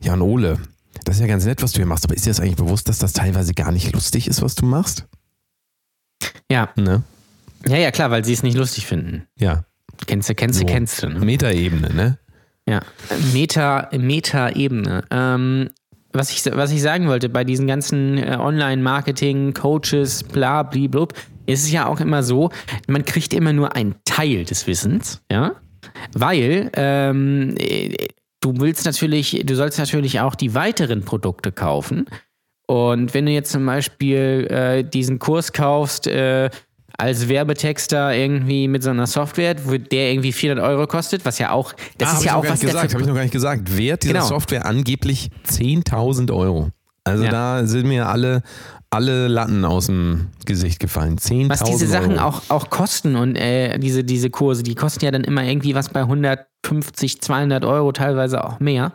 Jan 0.00 0.20
Ole, 0.22 0.58
das 1.04 1.16
ist 1.16 1.20
ja 1.20 1.26
ganz 1.28 1.44
nett, 1.44 1.62
was 1.62 1.72
du 1.72 1.76
hier 1.78 1.86
machst, 1.86 2.04
aber 2.04 2.14
ist 2.14 2.26
dir 2.26 2.30
das 2.30 2.40
eigentlich 2.40 2.56
bewusst, 2.56 2.88
dass 2.88 2.98
das 2.98 3.12
teilweise 3.12 3.54
gar 3.54 3.70
nicht 3.70 3.92
lustig 3.92 4.26
ist, 4.26 4.42
was 4.42 4.54
du 4.56 4.66
machst? 4.66 5.06
ja, 6.50 6.68
Ne? 6.76 7.02
Ja, 7.66 7.76
ja, 7.76 7.90
klar, 7.90 8.10
weil 8.10 8.24
sie 8.24 8.32
es 8.32 8.42
nicht 8.42 8.56
lustig 8.56 8.86
finden. 8.86 9.26
Ja. 9.38 9.64
Kennst 10.06 10.28
du, 10.28 10.34
kennst 10.34 10.60
du, 10.60 10.66
So. 10.66 10.72
kennst 10.72 11.02
du. 11.02 11.08
Ne? 11.08 11.20
Metaebene, 11.20 11.94
ne? 11.94 12.18
Ja, 12.68 12.80
Meta, 13.32 13.88
Meta-Ebene. 13.92 15.04
Ähm, 15.10 15.70
was, 16.12 16.30
ich, 16.30 16.44
was 16.54 16.70
ich 16.72 16.82
sagen 16.82 17.08
wollte, 17.08 17.28
bei 17.28 17.44
diesen 17.44 17.66
ganzen 17.66 18.18
äh, 18.18 18.36
Online-Marketing, 18.38 19.54
Coaches, 19.54 20.24
bla, 20.24 20.62
blub, 20.62 21.14
ist 21.46 21.64
es 21.64 21.72
ja 21.72 21.86
auch 21.86 22.00
immer 22.00 22.22
so, 22.22 22.50
man 22.86 23.04
kriegt 23.04 23.34
immer 23.34 23.52
nur 23.52 23.74
einen 23.74 23.96
Teil 24.04 24.44
des 24.44 24.66
Wissens, 24.66 25.20
ja, 25.30 25.52
weil 26.12 26.70
ähm, 26.74 27.54
äh, 27.58 28.08
du 28.40 28.54
willst 28.58 28.84
natürlich, 28.86 29.42
du 29.44 29.56
sollst 29.56 29.78
natürlich 29.78 30.20
auch 30.20 30.34
die 30.34 30.54
weiteren 30.54 31.04
Produkte 31.04 31.52
kaufen. 31.52 32.06
Und 32.66 33.14
wenn 33.14 33.26
du 33.26 33.32
jetzt 33.32 33.50
zum 33.50 33.66
Beispiel 33.66 34.46
äh, 34.48 34.84
diesen 34.84 35.18
Kurs 35.18 35.52
kaufst, 35.52 36.06
äh, 36.06 36.50
als 37.00 37.28
Werbetexter 37.28 38.14
irgendwie 38.14 38.69
mit 38.69 38.83
so 38.83 38.90
einer 38.90 39.07
Software, 39.07 39.57
wo 39.64 39.76
der 39.76 40.12
irgendwie 40.12 40.33
400 40.33 40.64
Euro 40.66 40.87
kostet, 40.87 41.25
was 41.25 41.38
ja 41.38 41.50
auch, 41.52 41.73
das 41.99 42.11
Ah, 42.11 42.12
ist 42.19 42.25
ja 42.25 42.25
ich 42.25 42.30
auch 42.33 42.37
noch 42.37 42.42
gar 42.45 42.52
was 42.52 42.61
gesagt, 42.61 42.92
habe 42.92 43.02
ich 43.02 43.09
noch 43.09 43.14
gar 43.14 43.23
nicht 43.23 43.33
gesagt. 43.33 43.76
Wert 43.76 44.02
dieser 44.02 44.14
Genau. 44.14 44.26
Software 44.26 44.66
angeblich 44.66 45.30
10.000 45.49 46.30
Euro. 46.33 46.69
Also 47.04 47.25
Ja. 47.25 47.30
da 47.30 47.66
sind 47.66 47.87
mir 47.87 48.09
alle, 48.09 48.42
alle 48.90 49.28
Latten 49.28 49.64
aus 49.64 49.87
dem 49.87 50.26
Gesicht 50.47 50.78
gefallen. 50.80 51.16
10.000 51.19 51.49
was 51.49 51.62
diese 51.64 51.87
Sachen 51.87 52.19
Euro. 52.19 52.23
auch, 52.26 52.42
auch 52.49 52.71
kosten 52.71 53.16
und 53.16 53.37
äh, 53.37 53.78
diese, 53.78 54.04
diese 54.04 54.28
Kurse, 54.30 54.62
die 54.62 54.75
kosten 54.75 55.04
ja 55.04 55.11
dann 55.11 55.25
immer 55.25 55.42
irgendwie 55.45 55.75
was 55.75 55.88
bei 55.88 56.00
150, 56.00 57.21
200 57.23 57.64
Euro, 57.64 57.92
teilweise 57.92 58.45
auch 58.45 58.61
mehr. 58.61 58.92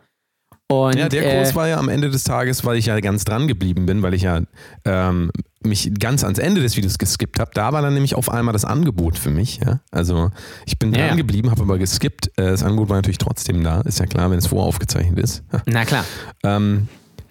Und, 0.67 0.95
Ja, 0.97 1.09
der 1.09 1.37
Kurs 1.37 1.51
äh, 1.51 1.55
war 1.55 1.67
ja 1.67 1.77
am 1.77 1.89
Ende 1.89 2.09
des 2.09 2.23
Tages, 2.23 2.65
weil 2.65 2.77
ich 2.77 2.87
ja 2.87 2.99
ganz 2.99 3.23
dran 3.23 3.47
geblieben 3.47 3.85
bin, 3.85 4.01
weil 4.01 4.13
ich 4.15 4.23
ja 4.23 4.41
ähm, 4.83 5.29
mich 5.67 5.91
ganz 5.99 6.23
ans 6.23 6.39
Ende 6.39 6.61
des 6.61 6.75
Videos 6.77 6.97
geskippt 6.97 7.39
habe. 7.39 7.51
Da 7.53 7.73
war 7.73 7.81
dann 7.81 7.93
nämlich 7.93 8.15
auf 8.15 8.29
einmal 8.29 8.53
das 8.53 8.65
Angebot 8.65 9.17
für 9.17 9.31
mich. 9.31 9.59
Ja? 9.65 9.79
Also 9.91 10.31
ich 10.65 10.79
bin 10.79 10.93
Ja, 10.93 11.07
dran 11.07 11.17
geblieben, 11.17 11.51
habe 11.51 11.63
aber 11.63 11.77
geskippt. 11.77 12.27
Äh, 12.37 12.51
das 12.51 12.63
Angebot 12.63 12.89
war 12.89 12.97
natürlich 12.97 13.17
trotzdem 13.17 13.63
da. 13.63 13.81
Ist 13.81 13.99
ja 13.99 14.05
klar, 14.05 14.31
wenn 14.31 14.39
es 14.39 14.47
voraufgezeichnet 14.47 15.19
ist. 15.19 15.43
Na 15.65 15.85
klar. 15.85 16.05
Ähm, 16.43 16.87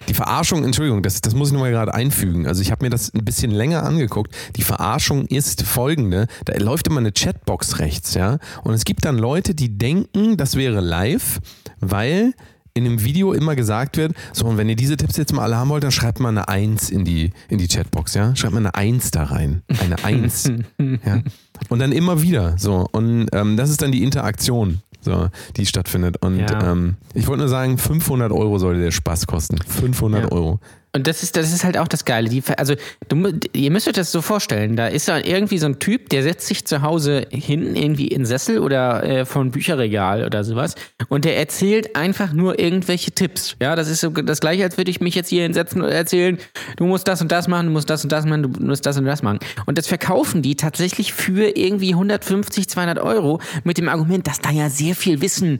die 0.08 0.14
Verarschung, 0.14 0.64
Entschuldigung, 0.64 1.02
das, 1.02 1.20
das 1.20 1.34
muss 1.34 1.48
ich 1.48 1.52
nur 1.52 1.62
mal 1.62 1.70
gerade 1.70 1.94
einfügen. 1.94 2.46
Also 2.46 2.60
ich 2.60 2.70
habe 2.70 2.84
mir 2.84 2.90
das 2.90 3.12
ein 3.14 3.24
bisschen 3.24 3.50
länger 3.50 3.84
angeguckt. 3.84 4.34
Die 4.56 4.62
Verarschung 4.62 5.26
ist 5.26 5.62
folgende. 5.62 6.26
Da 6.44 6.54
läuft 6.58 6.86
immer 6.88 7.00
eine 7.00 7.12
Chatbox 7.12 7.78
rechts, 7.78 8.14
ja. 8.14 8.38
Und 8.64 8.74
es 8.74 8.84
gibt 8.84 9.04
dann 9.04 9.16
Leute, 9.16 9.54
die 9.54 9.78
denken, 9.78 10.36
das 10.36 10.56
wäre 10.56 10.80
live, 10.80 11.40
weil 11.80 12.34
in 12.76 12.84
dem 12.84 13.04
Video 13.04 13.32
immer 13.32 13.54
gesagt 13.54 13.96
wird, 13.96 14.14
so 14.32 14.46
und 14.46 14.56
wenn 14.56 14.68
ihr 14.68 14.74
diese 14.76 14.96
Tipps 14.96 15.16
jetzt 15.16 15.32
mal 15.32 15.42
alle 15.42 15.56
haben 15.56 15.68
wollt, 15.70 15.84
dann 15.84 15.92
schreibt 15.92 16.18
mal 16.18 16.30
eine 16.30 16.48
1 16.48 16.90
in 16.90 17.04
die, 17.04 17.30
in 17.48 17.58
die 17.58 17.68
Chatbox, 17.68 18.14
ja. 18.14 18.34
Schreibt 18.34 18.52
mal 18.52 18.58
eine 18.58 18.74
1 18.74 19.12
da 19.12 19.24
rein. 19.24 19.62
Eine 19.80 20.02
1. 20.04 20.50
ja. 21.06 21.22
Und 21.68 21.78
dann 21.78 21.92
immer 21.92 22.20
wieder. 22.20 22.56
So. 22.58 22.86
Und 22.90 23.28
ähm, 23.32 23.56
das 23.56 23.70
ist 23.70 23.80
dann 23.80 23.92
die 23.92 24.02
Interaktion. 24.02 24.80
So, 25.00 25.28
die 25.56 25.66
stattfindet. 25.66 26.16
Und 26.22 26.38
Ja. 26.38 26.72
ähm, 26.72 26.96
ich 27.12 27.26
wollte 27.28 27.40
nur 27.40 27.48
sagen, 27.48 27.78
500 27.78 28.32
Euro 28.32 28.58
sollte 28.58 28.80
der 28.80 28.90
Spaß 28.90 29.26
kosten. 29.26 29.58
500 29.58 30.24
Ja. 30.24 30.32
Euro. 30.32 30.58
Und 30.94 31.08
das 31.08 31.24
ist, 31.24 31.36
das 31.36 31.52
ist 31.52 31.64
halt 31.64 31.76
auch 31.76 31.88
das 31.88 32.04
Geile. 32.04 32.28
Die, 32.28 32.42
also, 32.56 32.74
du, 33.08 33.32
ihr 33.52 33.70
müsst 33.72 33.88
euch 33.88 33.94
das 33.94 34.12
so 34.12 34.22
vorstellen. 34.22 34.76
Da 34.76 34.86
ist 34.86 35.08
da 35.08 35.18
irgendwie 35.18 35.58
so 35.58 35.66
ein 35.66 35.80
Typ, 35.80 36.08
der 36.08 36.22
setzt 36.22 36.46
sich 36.46 36.64
zu 36.64 36.82
Hause 36.82 37.26
hin, 37.30 37.74
irgendwie 37.74 38.06
in 38.06 38.24
Sessel 38.24 38.60
oder 38.60 39.02
äh, 39.02 39.24
ein 39.34 39.50
Bücherregal 39.50 40.24
oder 40.24 40.44
sowas. 40.44 40.76
Und 41.08 41.24
der 41.24 41.36
erzählt 41.36 41.96
einfach 41.96 42.32
nur 42.32 42.60
irgendwelche 42.60 43.10
Tipps. 43.10 43.56
Ja, 43.60 43.74
das 43.74 43.88
ist 43.88 44.02
so 44.02 44.10
das 44.10 44.38
Gleiche, 44.38 44.62
als 44.62 44.76
würde 44.76 44.90
ich 44.92 45.00
mich 45.00 45.16
jetzt 45.16 45.30
hier 45.30 45.42
hinsetzen 45.42 45.82
und 45.82 45.88
erzählen, 45.88 46.38
du 46.76 46.86
musst 46.86 47.08
das 47.08 47.20
und 47.20 47.32
das 47.32 47.48
machen, 47.48 47.66
du 47.66 47.72
musst 47.72 47.90
das 47.90 48.04
und 48.04 48.12
das 48.12 48.24
machen, 48.24 48.44
du 48.44 48.64
musst 48.64 48.86
das 48.86 48.96
und 48.96 49.04
das 49.04 49.22
machen. 49.22 49.40
Und 49.66 49.78
das 49.78 49.88
verkaufen 49.88 50.42
die 50.42 50.54
tatsächlich 50.54 51.12
für 51.12 51.56
irgendwie 51.56 51.92
150, 51.92 52.68
200 52.68 53.00
Euro 53.00 53.40
mit 53.64 53.78
dem 53.78 53.88
Argument, 53.88 54.28
dass 54.28 54.40
da 54.40 54.50
ja 54.50 54.70
sehr 54.70 54.94
viel 54.94 55.20
Wissen 55.20 55.58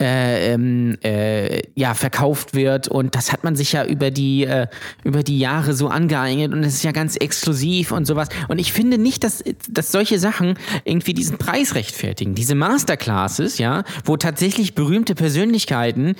äh, 0.00 0.52
ähm, 0.52 0.96
äh, 1.02 1.62
ja, 1.74 1.94
verkauft 1.94 2.54
wird 2.54 2.86
und 2.86 3.16
das 3.16 3.32
hat 3.32 3.42
man 3.42 3.56
sich 3.56 3.72
ja 3.72 3.84
über 3.84 4.10
die, 4.10 4.44
äh, 4.44 4.68
über 5.02 5.22
die 5.22 5.38
Jahre 5.38 5.74
so 5.74 5.88
angeeignet 5.88 6.52
und 6.52 6.62
es 6.62 6.74
ist 6.74 6.84
ja 6.84 6.92
ganz 6.92 7.16
exklusiv 7.16 7.90
und 7.90 8.06
sowas. 8.06 8.28
Und 8.48 8.58
ich 8.58 8.72
finde 8.72 8.96
nicht, 8.96 9.24
dass, 9.24 9.42
dass 9.68 9.90
solche 9.90 10.18
Sachen 10.20 10.58
irgendwie 10.84 11.14
diesen 11.14 11.36
Preis 11.36 11.74
rechtfertigen. 11.74 12.34
Diese 12.34 12.54
Masterclasses, 12.54 13.58
ja, 13.58 13.82
wo 14.04 14.16
tatsächlich 14.16 14.74
berühmte 14.74 15.14
Persönlichkeiten 15.14 16.14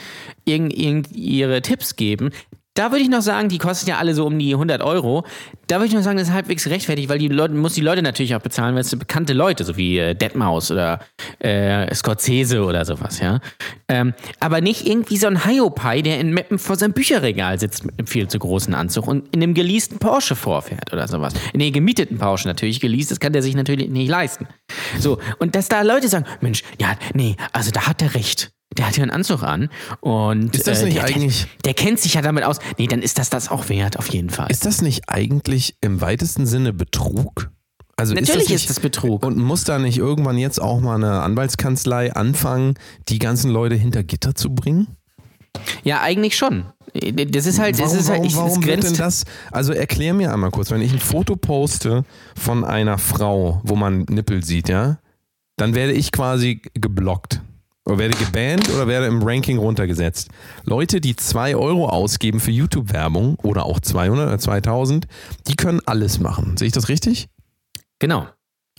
irgend, 0.45 0.77
irgend 0.77 1.13
ihre 1.13 1.63
Tipps 1.63 1.95
geben, 1.95 2.31
da 2.75 2.91
würde 2.91 3.03
ich 3.03 3.11
noch 3.11 3.21
sagen, 3.21 3.51
die 3.51 3.59
kosten 3.59 3.91
ja 3.91 3.99
alle 3.99 4.15
so 4.15 4.25
um 4.25 4.39
die 4.39 4.55
100 4.55 4.81
Euro. 4.83 5.25
Da 5.67 5.77
würde 5.77 5.89
ich 5.89 5.95
noch 5.95 6.03
sagen, 6.03 6.17
das 6.17 6.29
ist 6.29 6.35
halbwegs 6.35 6.65
gerechtfertigt, 6.65 7.11
weil 7.11 7.19
die 7.19 7.29
Leute, 7.29 7.53
muss 7.55 7.75
die 7.75 7.83
Leute 7.83 8.03
natürlich 8.03 8.35
auch 8.35 8.41
bezahlen, 8.41 8.75
weil 8.75 8.81
es 8.81 8.97
bekannte 8.97 9.35
Leute, 9.35 9.65
so 9.65 9.77
wie 9.77 9.99
äh, 9.99 10.15
Deadmaus 10.15 10.71
oder 10.71 11.01
äh, 11.39 11.95
Scorsese 11.95 12.65
oder 12.65 12.85
sowas, 12.87 13.21
ja. 13.21 13.41
Ähm, 13.89 14.15
aber 14.41 14.63
nicht 14.63 14.87
irgendwie 14.87 15.19
so 15.19 15.27
ein 15.27 15.45
Hiopai, 15.45 16.01
der 16.01 16.19
in 16.19 16.33
Meppen 16.33 16.59
vor 16.59 16.77
seinem 16.77 16.95
Bücherregal 16.95 17.61
sitzt 17.61 17.85
mit 17.85 17.99
einem 17.99 18.07
viel 18.07 18.29
zu 18.29 18.39
großen 18.39 18.75
Anzug 18.75 19.07
und 19.07 19.29
in 19.35 19.43
einem 19.43 19.53
geleasten 19.53 19.99
Porsche 19.99 20.35
vorfährt 20.35 20.93
oder 20.93 21.07
sowas. 21.09 21.35
Nee, 21.53 21.73
gemieteten 21.73 22.17
Porsche 22.17 22.49
natürlich, 22.49 22.81
geleast, 22.81 23.11
das 23.11 23.21
kann 23.21 23.35
der 23.35 23.43
sich 23.43 23.55
natürlich 23.55 23.91
nicht 23.91 24.09
leisten. 24.09 24.47
So, 24.99 25.19
und 25.39 25.55
dass 25.55 25.69
da 25.69 25.83
Leute 25.83 26.09
sagen, 26.09 26.25
Mensch, 26.41 26.63
ja, 26.81 26.97
nee, 27.13 27.37
also 27.53 27.71
da 27.71 27.87
hat 27.87 28.01
er 28.01 28.15
recht. 28.15 28.51
Der 28.79 28.87
hat 28.89 28.97
ja 28.97 29.03
einen 29.03 29.11
Anzug 29.13 29.43
an 29.43 29.69
und 30.01 30.55
Ist 30.57 30.67
das 30.67 30.83
äh, 30.83 30.85
nicht 30.87 30.97
der, 30.97 31.05
eigentlich- 31.05 31.43
Der, 31.65 31.73
der 31.73 31.75
kennt 31.75 32.01
sich 32.01 32.15
ja 32.15 32.23
damit 32.23 32.45
aus. 32.45 32.59
Nee, 32.79 32.87
dann 32.87 33.03
ist 33.03 33.19
das 33.19 33.31
das 33.31 33.51
auch 33.51 33.69
wert, 33.69 33.99
auf 33.99 34.09
jeden 34.09 34.31
Fall. 34.31 34.51
Ist 34.51 34.65
das 34.67 34.81
nicht 34.83 35.09
eigentlich 35.09 35.77
im 35.81 36.01
weitesten 36.01 36.47
Sinne 36.47 36.73
Betrug? 36.73 37.51
Also 37.97 38.15
Natürlich 38.15 38.45
ist 38.45 38.51
das, 38.51 38.55
ist 38.55 38.61
nicht, 38.63 38.71
das 38.71 38.81
Betrug. 38.81 39.25
Und 39.25 39.37
muss 39.37 39.65
da 39.65 39.79
nicht 39.79 39.99
irgendwann 39.99 40.39
jetzt 40.39 40.61
auch 40.61 40.81
mal 40.81 40.95
eine 40.97 41.21
Anwaltskanzlei 41.23 42.13
anfangen, 42.15 42.75
die 43.09 43.19
ganzen 43.19 43.51
Leute 43.51 43.75
hinter 43.75 44.03
Gitter 44.03 44.35
zu 44.35 44.55
bringen? 44.55 44.97
Ja, 45.85 46.01
eigentlich 46.01 46.37
schon. 46.37 46.65
Das 46.95 47.47
ist 47.47 47.59
halt, 47.59 47.75
das 47.79 47.87
Warum, 47.87 47.99
ist 47.99 48.09
halt, 48.09 48.19
warum, 48.19 48.27
ich, 48.27 48.33
es 48.33 48.39
warum 48.39 48.65
wird 48.65 48.83
denn 48.85 48.95
das? 48.95 49.25
Also 49.51 49.73
erklär 49.73 50.15
mir 50.15 50.33
einmal 50.33 50.51
kurz, 50.51 50.71
wenn 50.71 50.81
ich 50.81 50.93
ein 50.93 50.99
Foto 50.99 51.37
poste 51.37 52.05
von 52.35 52.65
einer 52.65 52.97
Frau, 52.99 53.61
wo 53.65 53.77
man 53.77 54.01
Nippel 54.09 54.43
sieht, 54.45 54.69
ja, 54.71 54.99
dann 55.57 55.75
werde 55.75 55.93
ich 55.93 56.11
quasi 56.13 56.63
geblockt. 56.75 57.43
Oder 57.85 57.99
werde 57.99 58.17
gebannt 58.17 58.69
oder 58.71 58.87
werde 58.87 59.07
im 59.07 59.23
Ranking 59.23 59.59
runtergesetzt. 59.59 60.29
Leute, 60.65 61.01
die 61.01 61.17
2 61.17 61.57
Euro 61.57 61.89
ausgeben 61.89 62.41
für 62.41 62.51
YouTube-Werbung 62.51 63.37
oder 63.43 63.65
auch 63.67 63.81
200 63.81 64.29
oder 64.29 64.39
2000, 64.39 65.07
die 65.49 65.57
können 65.57 65.81
alles 65.87 66.21
machen. 66.21 66.57
Sehe 66.57 66.67
ich 66.67 66.73
das 66.73 66.89
richtig? 66.89 67.29
Genau. 67.99 68.27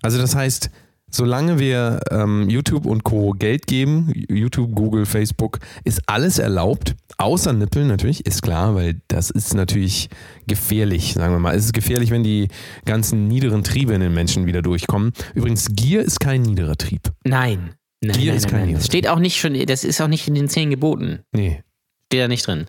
Also 0.01 0.17
das 0.17 0.35
heißt, 0.35 0.69
solange 1.09 1.59
wir 1.59 1.99
ähm, 2.11 2.49
YouTube 2.49 2.85
und 2.85 3.03
Co. 3.03 3.31
Geld 3.31 3.67
geben, 3.67 4.11
YouTube, 4.29 4.73
Google, 4.73 5.05
Facebook, 5.05 5.59
ist 5.83 6.01
alles 6.07 6.39
erlaubt, 6.39 6.95
außer 7.17 7.53
Nippeln 7.53 7.87
natürlich, 7.87 8.25
ist 8.25 8.41
klar, 8.41 8.75
weil 8.75 9.01
das 9.07 9.29
ist 9.29 9.53
natürlich 9.53 10.09
gefährlich, 10.47 11.13
sagen 11.13 11.33
wir 11.33 11.39
mal. 11.39 11.55
Es 11.55 11.65
ist 11.65 11.73
gefährlich, 11.73 12.11
wenn 12.11 12.23
die 12.23 12.47
ganzen 12.85 13.27
niederen 13.27 13.63
Triebe 13.63 13.93
in 13.93 14.01
den 14.01 14.13
Menschen 14.13 14.45
wieder 14.45 14.61
durchkommen. 14.61 15.13
Übrigens, 15.35 15.67
Gier 15.71 16.01
ist 16.01 16.19
kein 16.19 16.41
niederer 16.41 16.75
Trieb. 16.75 17.11
Nein. 17.23 17.75
Nein, 18.03 18.17
Gier 18.17 18.31
nein, 18.31 18.37
ist 18.37 18.43
nein, 18.43 18.51
kein 18.51 18.65
nein. 18.65 18.75
Das 18.75 18.85
steht 18.85 19.07
auch 19.07 19.19
nicht 19.19 19.39
schon, 19.39 19.53
das 19.65 19.83
ist 19.83 20.01
auch 20.01 20.07
nicht 20.07 20.27
in 20.27 20.35
den 20.35 20.49
zehn 20.49 20.69
Geboten. 20.69 21.23
Nee. 21.31 21.63
Steht 22.05 22.21
da 22.21 22.27
nicht 22.27 22.45
drin. 22.45 22.67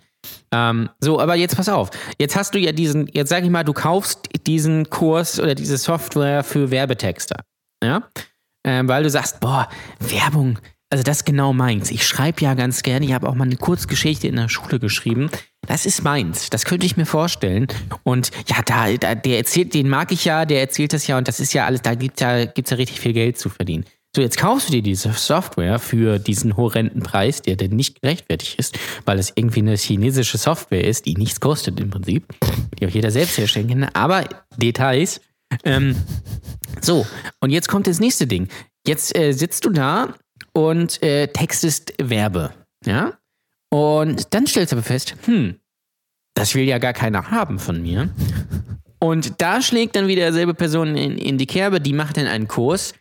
Ähm, 0.53 0.89
so, 1.01 1.21
aber 1.21 1.35
jetzt 1.35 1.57
pass 1.57 1.69
auf. 1.69 1.91
Jetzt 2.19 2.37
hast 2.37 2.55
du 2.55 2.59
ja 2.59 2.73
diesen, 2.73 3.09
jetzt 3.13 3.29
sag 3.29 3.45
ich 3.45 3.51
mal, 3.51 3.65
du 3.65 3.73
kaufst 3.73 4.29
diesen 4.47 4.89
Kurs 4.89 5.41
oder 5.41 5.55
diese 5.55 5.77
Software 5.77 6.45
für 6.45 6.71
Werbetexter. 6.71 7.45
Ja? 7.83 8.09
Ähm, 8.67 8.89
weil 8.89 9.03
du 9.03 9.11
sagst, 9.11 9.41
boah, 9.41 9.69
Werbung, 9.99 10.59
also 10.91 11.03
das 11.03 11.19
ist 11.19 11.25
genau 11.25 11.53
meins. 11.53 11.91
Ich 11.91 12.07
schreibe 12.07 12.41
ja 12.43 12.55
ganz 12.55 12.83
gerne, 12.83 13.05
ich 13.05 13.13
habe 13.13 13.29
auch 13.29 13.35
mal 13.35 13.45
eine 13.45 13.57
Kurzgeschichte 13.57 14.29
in 14.29 14.37
der 14.37 14.49
Schule 14.49 14.79
geschrieben. 14.79 15.29
Das 15.67 15.87
ist 15.87 16.05
meins. 16.05 16.51
Das 16.51 16.65
könnte 16.65 16.87
ich 16.87 16.97
mir 16.97 17.07
vorstellen. 17.07 17.67
Und 18.05 18.31
ja, 18.49 18.63
da, 18.65 18.93
da 18.93 19.15
der 19.15 19.39
erzählt, 19.39 19.75
den 19.75 19.89
mag 19.89 20.13
ich 20.13 20.25
ja, 20.25 20.45
der 20.45 20.61
erzählt 20.61 20.93
das 20.93 21.07
ja 21.07 21.19
und 21.19 21.27
das 21.27 21.41
ist 21.41 21.53
ja 21.53 21.67
alles, 21.67 21.83
da 21.83 21.95
gibt 21.95 22.21
ja, 22.21 22.45
gibt's 22.45 22.71
ja 22.71 22.77
richtig 22.77 23.01
viel 23.01 23.13
Geld 23.13 23.39
zu 23.39 23.49
verdienen. 23.49 23.85
So, 24.15 24.23
jetzt 24.23 24.39
kaufst 24.39 24.69
du 24.69 24.73
dir 24.73 24.83
diese 24.83 25.13
Software 25.13 25.81
für 25.81 26.21
diesen 26.21 26.57
horrenden 26.57 27.03
Preis, 27.03 27.43
der 27.43 27.57
denn 27.57 27.73
nicht 27.73 28.01
gerechtfertigt 28.01 28.61
ist, 28.61 28.79
weil 29.05 29.19
es 29.19 29.33
irgendwie 29.35 29.59
eine 29.59 29.77
chinesische 29.77 30.39
Software 30.39 30.85
ist, 30.85 31.07
die 31.07 31.15
nichts 31.15 31.41
kostet 31.41 31.81
im 31.81 31.91
Prinzip, 31.91 32.33
die 32.79 32.87
auch 32.87 32.91
jeder 32.91 33.11
selbst 33.11 33.37
herstellen 33.39 33.69
kann. 33.69 33.85
Aber 33.93 34.25
Details. 34.57 35.21
Ähm, 35.65 35.97
so, 36.81 37.05
und 37.41 37.51
jetzt 37.51 37.69
kommt 37.69 37.89
das 37.89 37.99
nächste 37.99 38.29
Ding. 38.29 38.49
Jetzt 38.87 39.17
äh, 39.17 39.33
sitzt 39.33 39.65
du 39.65 39.71
da 39.71 40.15
und 40.53 41.03
äh, 41.03 41.27
textest 41.29 41.95
Verbe, 42.01 42.53
ja? 42.87 43.15
Und 43.69 44.33
dann 44.33 44.47
stellst 44.47 44.71
du 44.71 44.77
aber 44.77 44.85
fest, 44.85 45.17
hm, 45.25 45.57
das 46.35 46.55
will 46.55 46.65
ja 46.65 46.79
gar 46.79 46.93
keiner 46.93 47.33
haben 47.33 47.59
von 47.59 47.83
mir. 47.83 48.11
Und 49.01 49.41
da 49.43 49.61
schlägt 49.61 49.97
dann 49.97 50.07
wieder 50.07 50.29
dieselbe 50.29 50.55
Person 50.55 50.97
in, 50.97 51.19
in 51.19 51.37
die 51.37 51.47
Kerbe, 51.47 51.81
die 51.81 51.93
macht 51.93 52.17
dann 52.17 52.27
einen 52.27 52.47
Kurs, 52.47 52.95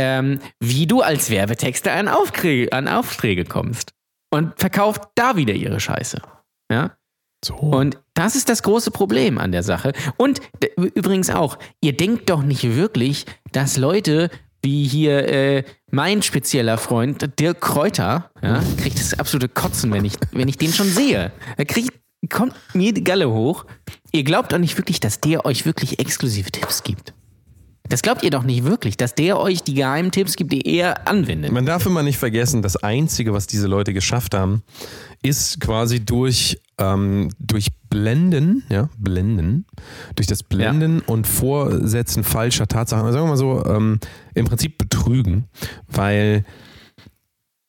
ähm, 0.00 0.40
wie 0.60 0.86
du 0.86 1.02
als 1.02 1.28
Werbetexter 1.30 1.92
an, 1.92 2.08
Aufträge, 2.08 2.72
an 2.72 2.88
Aufträge 2.88 3.44
kommst. 3.44 3.92
Und 4.32 4.58
verkauft 4.58 5.02
da 5.14 5.36
wieder 5.36 5.54
ihre 5.54 5.80
Scheiße. 5.80 6.22
Ja? 6.70 6.96
So. 7.44 7.54
Und 7.54 7.98
das 8.14 8.36
ist 8.36 8.48
das 8.48 8.62
große 8.62 8.90
Problem 8.90 9.38
an 9.38 9.52
der 9.52 9.62
Sache. 9.62 9.92
Und 10.16 10.40
übrigens 10.76 11.30
auch, 11.30 11.58
ihr 11.80 11.96
denkt 11.96 12.30
doch 12.30 12.42
nicht 12.42 12.76
wirklich, 12.76 13.26
dass 13.52 13.76
Leute 13.76 14.30
wie 14.62 14.86
hier 14.86 15.26
äh, 15.28 15.64
mein 15.90 16.22
spezieller 16.22 16.78
Freund 16.78 17.38
Dirk 17.40 17.60
Kräuter, 17.60 18.30
ja, 18.42 18.62
kriegt 18.76 18.98
das 18.98 19.18
absolute 19.18 19.48
Kotzen, 19.48 19.90
wenn 19.90 20.04
ich, 20.04 20.14
wenn 20.32 20.48
ich 20.48 20.58
den 20.58 20.72
schon 20.72 20.88
sehe. 20.88 21.32
Er 21.56 21.64
kriegt, 21.64 21.98
kommt 22.28 22.54
mir 22.74 22.92
die 22.92 23.04
Galle 23.04 23.30
hoch. 23.30 23.64
Ihr 24.12 24.22
glaubt 24.22 24.52
doch 24.52 24.58
nicht 24.58 24.76
wirklich, 24.76 25.00
dass 25.00 25.20
der 25.20 25.46
euch 25.46 25.64
wirklich 25.64 25.98
exklusive 25.98 26.50
Tipps 26.50 26.82
gibt. 26.82 27.14
Das 27.90 28.02
glaubt 28.02 28.22
ihr 28.22 28.30
doch 28.30 28.44
nicht 28.44 28.64
wirklich, 28.64 28.96
dass 28.96 29.16
der 29.16 29.38
euch 29.38 29.64
die 29.64 29.74
geheimen 29.74 30.12
Tipps 30.12 30.36
gibt, 30.36 30.52
die 30.52 30.64
er 30.64 31.08
anwendet. 31.08 31.50
Man 31.50 31.66
darf 31.66 31.84
immer 31.86 32.04
nicht 32.04 32.18
vergessen, 32.18 32.62
das 32.62 32.76
Einzige, 32.76 33.32
was 33.32 33.48
diese 33.48 33.66
Leute 33.66 33.92
geschafft 33.92 34.32
haben, 34.32 34.62
ist 35.22 35.60
quasi 35.60 35.98
durch, 35.98 36.60
ähm, 36.78 37.30
durch 37.40 37.70
Blenden, 37.90 38.62
ja, 38.68 38.88
Blenden, 38.96 39.66
durch 40.14 40.28
das 40.28 40.44
Blenden 40.44 41.00
und 41.00 41.26
Vorsetzen 41.26 42.22
falscher 42.22 42.68
Tatsachen, 42.68 43.04
also 43.04 43.18
sagen 43.18 43.26
wir 43.26 43.30
mal 43.30 43.36
so, 43.36 43.66
ähm, 43.66 43.98
im 44.34 44.46
Prinzip 44.46 44.78
betrügen, 44.78 45.46
weil 45.88 46.44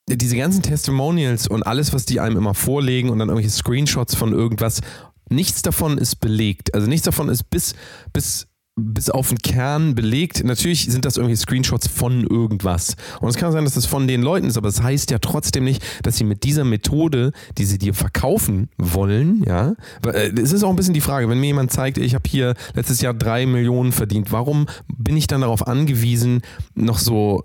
diese 0.08 0.38
ganzen 0.38 0.62
Testimonials 0.62 1.48
und 1.48 1.64
alles, 1.64 1.94
was 1.94 2.06
die 2.06 2.20
einem 2.20 2.38
immer 2.38 2.54
vorlegen 2.54 3.10
und 3.10 3.18
dann 3.18 3.30
irgendwelche 3.30 3.56
Screenshots 3.56 4.14
von 4.14 4.34
irgendwas, 4.34 4.82
nichts 5.30 5.64
davon 5.64 5.98
ist 5.98 6.18
belegt. 6.18 6.76
Also 6.76 6.88
nichts 6.88 7.06
davon 7.06 7.28
ist 7.30 7.50
bis, 7.50 7.74
bis, 8.14 8.48
bis 8.76 9.10
auf 9.10 9.30
den 9.30 9.38
Kern 9.38 9.96
belegt. 9.96 10.44
Natürlich 10.44 10.86
sind 10.86 11.06
das 11.06 11.18
irgendwelche 11.18 11.42
Screenshots 11.42 11.88
von 11.88 12.24
irgendwas. 12.26 12.96
Und 13.20 13.30
es 13.30 13.36
kann 13.36 13.52
sein, 13.52 13.66
dass 13.66 13.74
das 13.74 13.86
von 13.86 14.08
den 14.08 14.22
Leuten 14.22 14.48
ist, 14.48 14.58
aber 14.58 14.70
das 14.70 14.82
heißt 14.82 15.12
ja 15.12 15.20
trotzdem 15.20 15.66
nicht, 15.66 15.84
dass 16.04 16.18
sie 16.18 16.24
mit 16.24 16.44
dieser 16.44 16.64
Methode, 16.64 17.32
die 17.58 17.66
sie 17.66 17.78
dir 17.78 17.94
verkaufen 17.94 18.70
wollen, 18.78 19.44
ja, 19.46 19.74
äh, 20.06 20.32
es 20.40 20.54
ist 20.54 20.64
auch 20.64 20.70
ein 20.70 20.76
bisschen 20.76 20.94
die 20.94 21.02
Frage, 21.02 21.28
wenn 21.30 21.40
mir 21.40 21.48
jemand 21.48 21.72
zeigt, 21.72 21.98
ich 21.98 22.16
habe 22.16 22.30
hier 22.30 22.56
letztes 22.74 23.02
Jahr 23.02 23.14
drei 23.14 23.46
Millionen 23.46 23.92
verdient, 23.92 24.32
warum 24.32 24.68
bin 24.88 25.18
ich 25.18 25.28
dann 25.28 25.42
darauf 25.42 25.68
angewiesen, 25.68 26.42
noch 26.74 27.00
so 27.00 27.44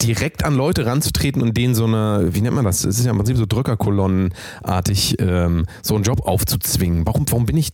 direkt 0.00 0.44
an 0.44 0.54
Leute 0.54 0.86
ranzutreten 0.86 1.42
und 1.42 1.56
denen 1.56 1.74
so 1.74 1.84
eine, 1.84 2.28
wie 2.32 2.40
nennt 2.40 2.54
man 2.54 2.64
das? 2.64 2.84
Es 2.84 2.98
ist 2.98 3.04
ja 3.04 3.10
im 3.10 3.16
Prinzip 3.16 3.36
so 3.36 3.46
Drückerkolonnenartig, 3.46 5.16
ähm, 5.18 5.66
so 5.82 5.94
einen 5.94 6.04
Job 6.04 6.26
aufzuzwingen. 6.26 7.06
Warum, 7.06 7.24
warum 7.30 7.46
bin 7.46 7.56
ich, 7.56 7.70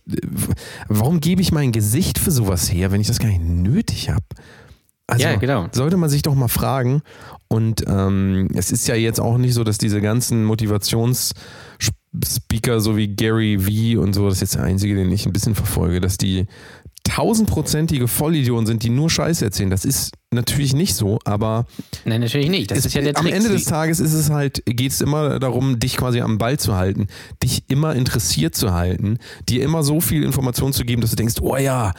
warum 0.87 1.19
gebe 1.19 1.41
ich 1.41 1.51
mein 1.51 1.71
Gesicht 1.71 2.19
für 2.19 2.31
sowas 2.31 2.71
her, 2.71 2.91
wenn 2.91 3.01
ich 3.01 3.07
das 3.07 3.19
gar 3.19 3.27
nicht 3.27 3.43
nötig 3.43 4.09
habe? 4.09 4.23
Also 5.07 5.25
Ja, 5.25 5.35
genau. 5.37 5.67
sollte 5.71 5.97
man 5.97 6.09
sich 6.09 6.21
doch 6.21 6.35
mal 6.35 6.47
fragen. 6.47 7.01
Und 7.47 7.83
ähm, 7.87 8.47
es 8.53 8.71
ist 8.71 8.87
ja 8.87 8.95
jetzt 8.95 9.19
auch 9.19 9.39
nicht 9.39 9.55
so, 9.55 9.63
dass 9.63 9.79
diese 9.79 10.01
ganzen 10.01 10.45
Motivationsspeaker, 10.45 12.79
so 12.79 12.95
wie 12.95 13.07
Gary 13.07 13.57
V 13.57 14.01
und 14.01 14.13
so, 14.13 14.25
das 14.27 14.35
ist 14.35 14.41
jetzt 14.41 14.55
der 14.55 14.63
einzige, 14.63 14.95
den 14.95 15.11
ich 15.11 15.25
ein 15.25 15.33
bisschen 15.33 15.55
verfolge, 15.55 15.99
dass 15.99 16.17
die 16.17 16.45
tausendprozentige 17.03 18.07
Vollidioten 18.07 18.65
sind, 18.65 18.83
die 18.83 18.89
nur 18.89 19.09
Scheiße 19.09 19.43
erzählen. 19.43 19.69
Das 19.69 19.85
ist 19.85 20.11
natürlich 20.31 20.73
nicht 20.73 20.95
so, 20.95 21.19
aber 21.25 21.65
Nein, 22.05 22.21
natürlich 22.21 22.49
nicht. 22.49 22.71
Das 22.71 22.79
es, 22.79 22.85
ist 22.87 22.93
ja 22.93 23.01
der 23.01 23.17
am 23.17 23.25
Trick. 23.25 23.35
Ende 23.35 23.49
des 23.49 23.65
Tages 23.65 23.99
ist 23.99 24.13
es 24.13 24.29
halt, 24.29 24.63
geht 24.65 24.91
es 24.91 25.01
immer 25.01 25.39
darum, 25.39 25.79
dich 25.79 25.97
quasi 25.97 26.21
am 26.21 26.37
Ball 26.37 26.59
zu 26.59 26.75
halten, 26.75 27.07
dich 27.41 27.63
immer 27.67 27.95
interessiert 27.95 28.55
zu 28.55 28.73
halten, 28.73 29.17
dir 29.47 29.63
immer 29.63 29.83
so 29.83 30.01
viel 30.01 30.23
Information 30.23 30.73
zu 30.73 30.85
geben, 30.85 31.01
dass 31.01 31.09
du 31.11 31.15
denkst, 31.15 31.35
oh 31.41 31.57
ja, 31.57 31.93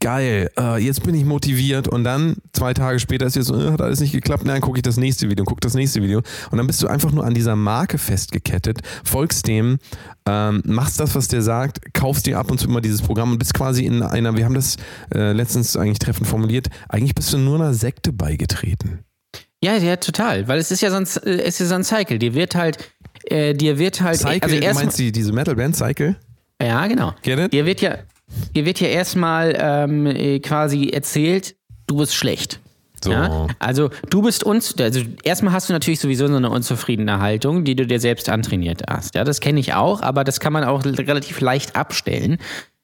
geil, 0.00 0.50
äh, 0.58 0.82
jetzt 0.82 1.02
bin 1.02 1.14
ich 1.14 1.24
motiviert 1.24 1.88
und 1.88 2.04
dann 2.04 2.36
zwei 2.52 2.74
Tage 2.74 2.98
später 2.98 3.26
ist 3.26 3.36
jetzt 3.36 3.46
so, 3.46 3.60
äh, 3.60 3.70
hat 3.70 3.80
alles 3.80 4.00
nicht 4.00 4.12
geklappt, 4.12 4.44
nein, 4.44 4.60
gucke 4.60 4.78
ich 4.78 4.82
das 4.82 4.96
nächste 4.96 5.28
Video, 5.28 5.44
guck 5.44 5.60
das 5.60 5.74
nächste 5.74 6.02
Video 6.02 6.22
und 6.50 6.58
dann 6.58 6.66
bist 6.66 6.82
du 6.82 6.88
einfach 6.88 7.12
nur 7.12 7.24
an 7.24 7.34
dieser 7.34 7.56
Marke 7.56 7.98
festgekettet, 7.98 8.80
folgst 9.04 9.46
dem, 9.46 9.78
ähm, 10.26 10.62
machst 10.64 11.00
das, 11.00 11.14
was 11.14 11.28
der 11.28 11.42
sagt, 11.42 11.94
kaufst 11.94 12.26
dir 12.26 12.38
ab 12.38 12.50
und 12.50 12.58
zu 12.58 12.68
immer 12.68 12.80
dieses 12.80 13.02
Programm 13.02 13.32
und 13.32 13.38
bist 13.38 13.54
quasi 13.54 13.84
in 13.84 14.02
einer, 14.02 14.36
wir 14.36 14.44
haben 14.44 14.54
das 14.54 14.76
äh, 15.14 15.32
letztens 15.32 15.76
eigentlich 15.76 15.98
treffend 15.98 16.28
formuliert, 16.28 16.68
eigentlich 16.88 17.14
bist 17.14 17.32
du 17.32 17.38
nur 17.38 17.56
einer 17.56 17.74
Sekte 17.74 18.12
beigetreten. 18.12 19.00
Ja, 19.62 19.76
ja, 19.76 19.96
total. 19.96 20.46
Weil 20.46 20.58
es 20.58 20.70
ist 20.70 20.82
ja 20.82 20.90
sonst, 20.90 21.16
äh, 21.16 21.42
es 21.42 21.60
ist 21.60 21.70
so 21.70 21.74
ein 21.74 21.82
Cycle. 21.82 22.18
Dir 22.18 22.34
wird 22.34 22.54
halt, 22.54 22.78
äh, 23.24 23.54
dir 23.54 23.78
wird 23.78 24.00
halt, 24.00 24.18
Cycle, 24.18 24.42
also 24.42 24.56
du 24.56 24.62
erst 24.62 24.80
meinst 24.80 24.98
die, 24.98 25.10
diese 25.10 25.32
Metal-Band 25.32 25.76
Cycle? 25.76 26.16
ja, 26.62 26.86
genau. 26.86 27.14
Get 27.22 27.38
it? 27.38 27.52
Dir 27.52 27.66
wird 27.66 27.80
ja, 27.80 27.98
dir 28.54 28.64
wird 28.64 28.80
ja 28.80 28.88
erstmal 28.88 29.56
ähm, 29.58 30.06
äh, 30.06 30.40
quasi 30.40 30.88
erzählt, 30.88 31.56
du 31.86 31.96
bist 31.96 32.14
schlecht. 32.14 32.60
So. 33.02 33.12
Ja? 33.12 33.46
Also 33.58 33.90
du 34.10 34.22
bist 34.22 34.44
uns, 34.44 34.76
also 34.78 35.02
erstmal 35.22 35.52
hast 35.52 35.68
du 35.68 35.72
natürlich 35.72 36.00
sowieso 36.00 36.26
so 36.26 36.36
eine 36.36 36.50
unzufriedene 36.50 37.20
Haltung, 37.20 37.64
die 37.64 37.76
du 37.76 37.86
dir 37.86 38.00
selbst 38.00 38.28
antrainiert 38.28 38.82
hast. 38.88 39.14
Ja, 39.14 39.24
das 39.24 39.40
kenne 39.40 39.60
ich 39.60 39.74
auch, 39.74 40.02
aber 40.02 40.24
das 40.24 40.40
kann 40.40 40.52
man 40.52 40.64
auch 40.64 40.84
relativ 40.84 41.40
leicht 41.40 41.76
abstellen, 41.76 42.38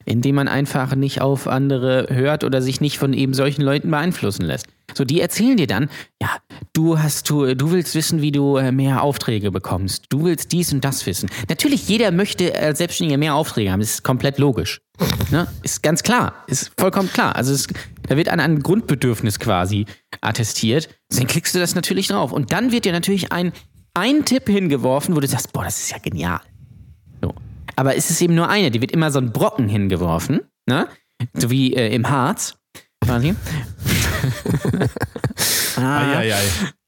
indem 0.05 0.35
man 0.35 0.47
einfach 0.47 0.95
nicht 0.95 1.21
auf 1.21 1.47
andere 1.47 2.07
hört 2.09 2.43
oder 2.43 2.61
sich 2.61 2.81
nicht 2.81 2.97
von 2.97 3.13
eben 3.13 3.33
solchen 3.33 3.61
Leuten 3.61 3.91
beeinflussen 3.91 4.43
lässt. 4.45 4.67
So, 4.93 5.03
die 5.03 5.19
erzählen 5.19 5.57
dir 5.57 5.67
dann, 5.67 5.89
ja, 6.21 6.29
du 6.73 6.99
hast, 6.99 7.29
du, 7.29 7.55
du 7.55 7.71
willst 7.71 7.95
wissen, 7.95 8.21
wie 8.21 8.31
du 8.31 8.57
äh, 8.57 8.71
mehr 8.71 9.01
Aufträge 9.01 9.51
bekommst. 9.51 10.05
Du 10.09 10.23
willst 10.23 10.51
dies 10.51 10.71
und 10.71 10.85
das 10.85 11.05
wissen. 11.05 11.29
Natürlich, 11.49 11.89
jeder 11.89 12.11
möchte 12.11 12.57
als 12.57 12.77
Selbstständiger 12.77 13.17
mehr 13.17 13.35
Aufträge 13.35 13.71
haben. 13.71 13.79
Das 13.79 13.89
ist 13.89 14.03
komplett 14.03 14.37
logisch. 14.37 14.81
Ne? 15.31 15.47
Ist 15.63 15.83
ganz 15.83 16.03
klar. 16.03 16.33
Ist 16.47 16.71
vollkommen 16.77 17.11
klar. 17.11 17.35
Also 17.35 17.53
es, 17.53 17.67
da 18.07 18.15
wird 18.15 18.29
an 18.29 18.39
ein 18.39 18.61
Grundbedürfnis 18.61 19.39
quasi 19.39 19.85
attestiert. 20.21 20.87
Dann 21.09 21.27
klickst 21.27 21.55
du 21.55 21.59
das 21.59 21.75
natürlich 21.75 22.07
drauf. 22.07 22.31
Und 22.31 22.53
dann 22.53 22.71
wird 22.71 22.85
dir 22.85 22.93
natürlich 22.93 23.31
ein, 23.31 23.51
ein 23.95 24.23
Tipp 24.23 24.47
hingeworfen, 24.47 25.15
wo 25.15 25.19
du 25.19 25.27
sagst, 25.27 25.51
boah, 25.51 25.63
das 25.63 25.79
ist 25.79 25.91
ja 25.91 25.97
genial. 25.97 26.39
Aber 27.75 27.95
es 27.95 28.09
ist 28.09 28.21
eben 28.21 28.35
nur 28.35 28.49
eine, 28.49 28.71
die 28.71 28.81
wird 28.81 28.91
immer 28.91 29.11
so 29.11 29.19
ein 29.19 29.31
Brocken 29.31 29.67
hingeworfen, 29.69 30.41
ne? 30.67 30.87
So 31.33 31.49
wie 31.49 31.73
äh, 31.73 31.93
im 31.93 32.09
Harz. 32.09 32.57
Quasi. 33.03 33.35
ah, 35.77 36.17
Eieiei. 36.17 36.41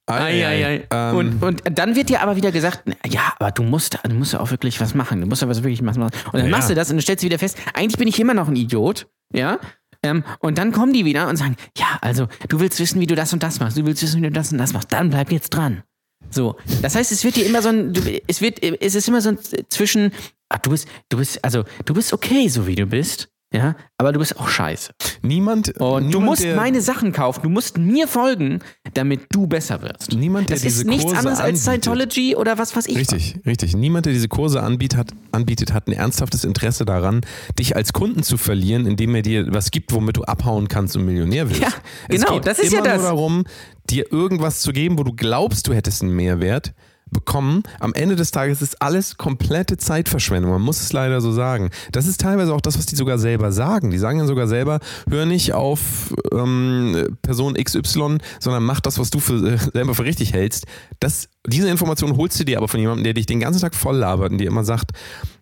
Eieiei. 0.10 0.88
Ähm, 0.90 1.16
Und, 1.18 1.44
und 1.44 1.62
dann 1.78 1.96
wird 1.96 2.10
dir 2.10 2.22
aber 2.22 2.36
wieder 2.36 2.52
gesagt, 2.52 2.84
ja, 3.08 3.34
aber 3.40 3.52
du 3.52 3.64
musst, 3.64 3.98
du 4.04 4.16
musst 4.16 4.34
ja 4.34 4.40
auch 4.40 4.52
wirklich 4.52 4.80
was 4.80 4.96
machen. 4.96 5.22
Du 5.22 5.28
musst 5.28 5.42
ja 5.42 5.50
was 5.50 5.64
wirklich 5.64 5.86
was 5.86 5.98
machen. 5.98 6.12
Und 6.28 6.36
dann 6.36 6.46
Ja. 6.46 6.52
machst 6.52 6.70
du 6.70 6.76
das 6.76 6.90
und 6.90 6.96
dann 6.98 7.02
stellst 7.02 7.24
du 7.24 7.28
wieder 7.28 7.40
fest, 7.40 7.58
eigentlich 7.74 7.98
bin 7.98 8.08
ich 8.08 8.20
immer 8.20 8.34
noch 8.34 8.48
ein 8.48 8.56
Idiot. 8.56 9.08
Ja. 9.34 9.60
Ähm, 10.04 10.24
und 10.40 10.58
dann 10.58 10.72
kommen 10.72 10.94
die 10.94 11.06
wieder 11.06 11.28
und 11.28 11.36
sagen, 11.38 11.58
ja, 11.78 11.98
also 12.02 12.28
du 12.48 12.60
willst 12.60 12.80
wissen, 12.80 13.02
wie 13.02 13.08
du 13.08 13.16
das 13.16 13.34
und 13.34 13.44
das 13.44 13.60
machst. 13.60 13.78
Du 13.78 13.86
willst 13.86 14.02
wissen, 14.04 14.22
wie 14.22 14.28
du 14.28 14.32
das 14.32 14.52
und 14.52 14.58
das 14.60 14.72
machst. 14.74 14.92
Dann 14.94 15.10
bleib 15.10 15.32
jetzt 15.32 15.50
dran. 15.50 15.84
So, 16.30 16.56
das 16.82 16.96
heißt, 16.96 17.12
es 17.12 17.24
wird 17.24 17.36
dir 17.36 17.46
immer 17.46 17.62
so 17.62 17.70
ein, 17.70 17.94
du, 17.94 18.02
es 18.28 18.42
wird, 18.42 18.62
es 18.64 18.96
ist 18.96 19.08
immer 19.08 19.22
so 19.22 19.30
ein 19.30 19.38
zwischen, 19.70 20.12
ach, 20.50 20.60
du 20.60 20.72
bist, 20.72 20.88
du 21.10 21.18
bist, 21.18 21.44
also 21.44 21.64
du 21.86 21.94
bist 21.94 22.14
okay, 22.14 22.48
so 22.48 22.68
wie 22.68 22.76
du 22.76 22.86
bist. 22.86 23.30
Ja, 23.54 23.78
aber 23.98 24.12
du 24.12 24.20
bist 24.20 24.38
auch 24.38 24.50
scheiße. 24.50 24.92
Niemand. 25.22 25.70
Und 25.80 26.08
niemand, 26.08 26.14
du 26.14 26.20
musst 26.20 26.44
der, 26.44 26.58
meine 26.58 26.82
Sachen 26.82 27.14
kaufen, 27.14 27.44
du 27.44 27.50
musst 27.50 27.78
mir 27.78 28.06
folgen, 28.10 28.60
damit 28.94 29.22
du 29.32 29.48
besser 29.48 29.82
wirst. 29.82 30.12
Niemand, 30.12 30.50
der 30.50 30.58
das 30.58 30.64
diese 30.64 30.82
ist 30.82 30.88
nichts 30.88 31.06
Kurse 31.06 31.18
anderes 31.18 31.40
als 31.40 31.48
anbietet. 31.48 31.64
Scientology 31.64 32.36
oder 32.36 32.58
was 32.58 32.76
weiß 32.76 32.88
ich. 32.88 32.98
Richtig, 32.98 33.40
richtig. 33.46 33.74
Niemand, 33.78 34.06
der 34.06 34.12
diese 34.12 34.28
Kurse 34.28 34.62
anbietet 34.62 35.00
hat, 35.00 35.12
anbietet, 35.32 35.72
hat 35.72 35.88
ein 35.88 35.94
ernsthaftes 35.94 36.44
Interesse 36.44 36.84
daran, 36.84 37.22
dich 37.58 37.78
als 37.78 37.94
Kunden 37.94 38.22
zu 38.22 38.36
verlieren, 38.36 38.86
indem 38.86 39.16
er 39.16 39.22
dir 39.22 39.54
was 39.54 39.72
gibt, 39.72 39.94
womit 39.94 40.18
du 40.18 40.24
abhauen 40.24 40.68
kannst 40.68 40.98
und 40.98 41.06
Millionär 41.06 41.50
wirst. 41.50 41.62
Ja, 41.62 41.70
es 42.10 42.20
genau, 42.20 42.34
geht 42.34 42.48
das 42.48 42.60
ist 42.60 42.74
ja 42.74 42.80
immer 42.80 42.90
das. 42.90 43.02
nur 43.02 43.12
darum, 43.12 43.44
dir 43.90 44.12
irgendwas 44.12 44.60
zu 44.60 44.74
geben, 44.74 45.00
wo 45.00 45.04
du 45.04 45.14
glaubst, 45.14 45.70
du 45.70 45.74
hättest 45.74 46.02
einen 46.02 46.14
Mehrwert 46.14 46.74
bekommen. 47.12 47.64
Am 47.80 47.94
Ende 47.94 48.16
des 48.16 48.32
Tages 48.32 48.62
ist 48.62 48.82
alles 48.82 49.18
komplette 49.18 49.78
Zeitverschwendung. 49.78 50.52
Man 50.52 50.62
muss 50.62 50.82
es 50.82 50.94
leider 50.94 51.22
so 51.22 51.32
sagen. 51.32 51.70
Das 51.92 52.08
ist 52.08 52.20
teilweise 52.22 52.54
auch 52.54 52.62
das, 52.62 52.78
was 52.78 52.86
die 52.86 52.96
sogar 52.96 53.18
selber 53.18 53.52
sagen. 53.52 53.90
Die 53.92 53.98
sagen 53.98 54.20
dann 54.20 54.28
sogar 54.28 54.48
selber, 54.48 54.80
hör 55.10 55.26
nicht 55.26 55.54
auf 55.54 56.14
ähm, 56.34 57.18
Person 57.22 57.54
XY, 57.56 58.18
sondern 58.40 58.64
mach 58.64 58.80
das, 58.80 59.00
was 59.00 59.10
du 59.10 59.20
für, 59.20 59.36
äh, 59.54 59.58
selber 59.58 59.96
für 59.96 60.04
richtig 60.04 60.34
hältst. 60.34 60.66
Das, 61.00 61.30
diese 61.46 61.70
Information 61.70 62.18
holst 62.18 62.40
du 62.40 62.44
dir 62.44 62.58
aber 62.58 62.68
von 62.68 62.80
jemandem, 62.80 63.04
der 63.04 63.14
dich 63.14 63.26
den 63.26 63.40
ganzen 63.40 63.62
Tag 63.62 63.76
voll 63.76 63.98
labert 63.98 64.32
und 64.32 64.38
dir 64.38 64.48
immer 64.48 64.64
sagt, 64.64 64.92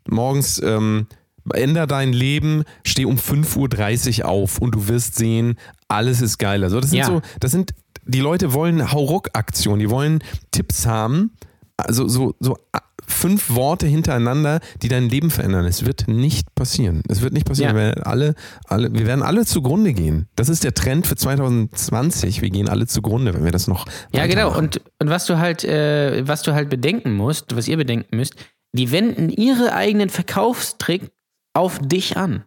morgens 0.07 0.61
ähm, 0.63 1.07
änder 1.53 1.87
dein 1.87 2.13
Leben, 2.13 2.63
steh 2.83 3.05
um 3.05 3.17
5.30 3.17 4.21
Uhr 4.21 4.27
auf 4.27 4.57
und 4.59 4.73
du 4.75 4.87
wirst 4.87 5.15
sehen, 5.15 5.57
alles 5.87 6.21
ist 6.21 6.37
geil. 6.37 6.63
Also 6.63 6.79
das 6.79 6.89
sind 6.89 6.99
Ja. 6.99 7.05
so, 7.05 7.21
das 7.39 7.51
sind, 7.51 7.73
die 8.05 8.19
Leute 8.19 8.53
wollen 8.53 8.91
Hauruck-Aktionen, 8.91 9.79
die 9.79 9.89
wollen 9.89 10.23
Tipps 10.51 10.85
haben, 10.85 11.31
also 11.77 12.07
so, 12.07 12.35
so 12.39 12.57
a- 12.71 12.81
fünf 13.07 13.49
Worte 13.51 13.85
hintereinander, 13.85 14.59
die 14.81 14.87
dein 14.87 15.09
Leben 15.09 15.29
verändern. 15.29 15.65
Es 15.65 15.85
wird 15.85 16.07
nicht 16.07 16.53
passieren. 16.55 17.03
Es 17.07 17.21
wird 17.21 17.33
nicht 17.33 17.45
passieren. 17.45 17.75
Ja. 17.75 17.81
Wir, 17.81 17.87
werden 17.89 18.03
alle, 18.03 18.35
alle, 18.67 18.93
wir 18.93 19.05
werden 19.05 19.21
alle 19.23 19.45
zugrunde 19.45 19.93
gehen. 19.93 20.27
Das 20.35 20.49
ist 20.49 20.63
der 20.63 20.73
Trend 20.73 21.05
für 21.05 21.15
2020. 21.15 22.41
Wir 22.41 22.49
gehen 22.49 22.67
alle 22.69 22.87
zugrunde, 22.87 23.33
wenn 23.33 23.43
wir 23.43 23.51
das 23.51 23.67
noch. 23.67 23.85
Ja, 24.11 24.25
genau. 24.27 24.57
Und, 24.57 24.81
und 24.99 25.09
was 25.09 25.25
du 25.25 25.37
halt, 25.37 25.63
äh, 25.63 26.27
was 26.27 26.41
du 26.41 26.53
halt 26.53 26.69
bedenken 26.69 27.13
musst, 27.15 27.55
was 27.55 27.67
ihr 27.67 27.77
bedenken 27.77 28.15
müsst, 28.15 28.33
die 28.73 28.91
wenden 28.91 29.29
ihre 29.29 29.73
eigenen 29.73 30.09
Verkaufstricks 30.09 31.09
auf 31.53 31.79
dich 31.79 32.17
an. 32.17 32.43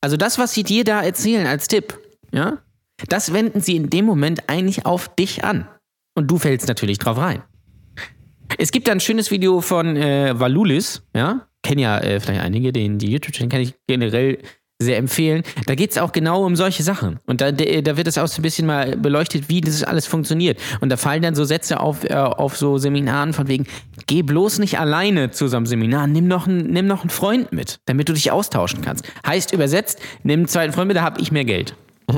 Also 0.00 0.16
das, 0.16 0.38
was 0.38 0.52
sie 0.52 0.62
dir 0.62 0.84
da 0.84 1.02
erzählen 1.02 1.46
als 1.46 1.66
Tipp, 1.68 1.98
ja, 2.32 2.58
das 3.08 3.32
wenden 3.32 3.60
sie 3.60 3.76
in 3.76 3.90
dem 3.90 4.04
Moment 4.04 4.48
eigentlich 4.48 4.86
auf 4.86 5.14
dich 5.14 5.44
an. 5.44 5.66
Und 6.14 6.30
du 6.30 6.38
fällst 6.38 6.68
natürlich 6.68 6.98
drauf 6.98 7.18
rein. 7.18 7.42
Es 8.58 8.72
gibt 8.72 8.88
da 8.88 8.92
ein 8.92 9.00
schönes 9.00 9.30
Video 9.30 9.60
von 9.60 9.96
äh, 9.96 10.38
Valulis, 10.38 11.02
ja, 11.14 11.46
kennen 11.62 11.80
ja 11.80 11.98
äh, 11.98 12.20
vielleicht 12.20 12.40
einige, 12.40 12.72
den 12.72 12.98
die 12.98 13.10
YouTube-Channel 13.10 13.50
kann 13.50 13.60
ich 13.60 13.74
generell 13.86 14.38
sehr 14.80 14.98
empfehlen. 14.98 15.42
Da 15.66 15.74
geht 15.74 15.92
es 15.92 15.98
auch 15.98 16.12
genau 16.12 16.44
um 16.44 16.56
solche 16.56 16.82
Sachen. 16.82 17.20
Und 17.26 17.40
da, 17.40 17.52
da 17.52 17.64
da 17.64 17.96
wird 17.96 18.06
es 18.06 18.18
auch 18.18 18.26
so 18.26 18.40
ein 18.40 18.42
bisschen 18.42 18.66
mal 18.66 18.96
beleuchtet, 18.96 19.48
wie 19.48 19.60
das 19.60 19.82
alles 19.82 20.06
funktioniert. 20.06 20.60
Und 20.80 20.90
da 20.90 20.96
fallen 20.96 21.22
dann 21.22 21.34
so 21.34 21.44
Sätze 21.44 21.80
auf, 21.80 22.04
äh, 22.04 22.14
auf 22.14 22.56
so 22.56 22.76
Seminaren 22.78 23.32
von 23.32 23.48
wegen, 23.48 23.66
geh 24.06 24.22
bloß 24.22 24.58
nicht 24.58 24.78
alleine 24.78 25.30
zu 25.30 25.48
so 25.48 25.56
einem 25.56 25.66
Seminar, 25.66 26.06
nimm 26.06 26.26
noch, 26.26 26.46
einen, 26.46 26.70
nimm 26.70 26.86
noch 26.86 27.02
einen 27.02 27.10
Freund 27.10 27.52
mit, 27.52 27.80
damit 27.86 28.08
du 28.08 28.12
dich 28.12 28.30
austauschen 28.30 28.82
kannst. 28.82 29.06
Heißt 29.26 29.52
übersetzt, 29.52 30.00
nimm 30.22 30.40
einen 30.40 30.48
zweiten 30.48 30.72
Freund 30.72 30.88
mit, 30.88 30.96
da 30.96 31.02
habe 31.02 31.20
ich 31.20 31.32
mehr 31.32 31.44
Geld. 31.44 31.74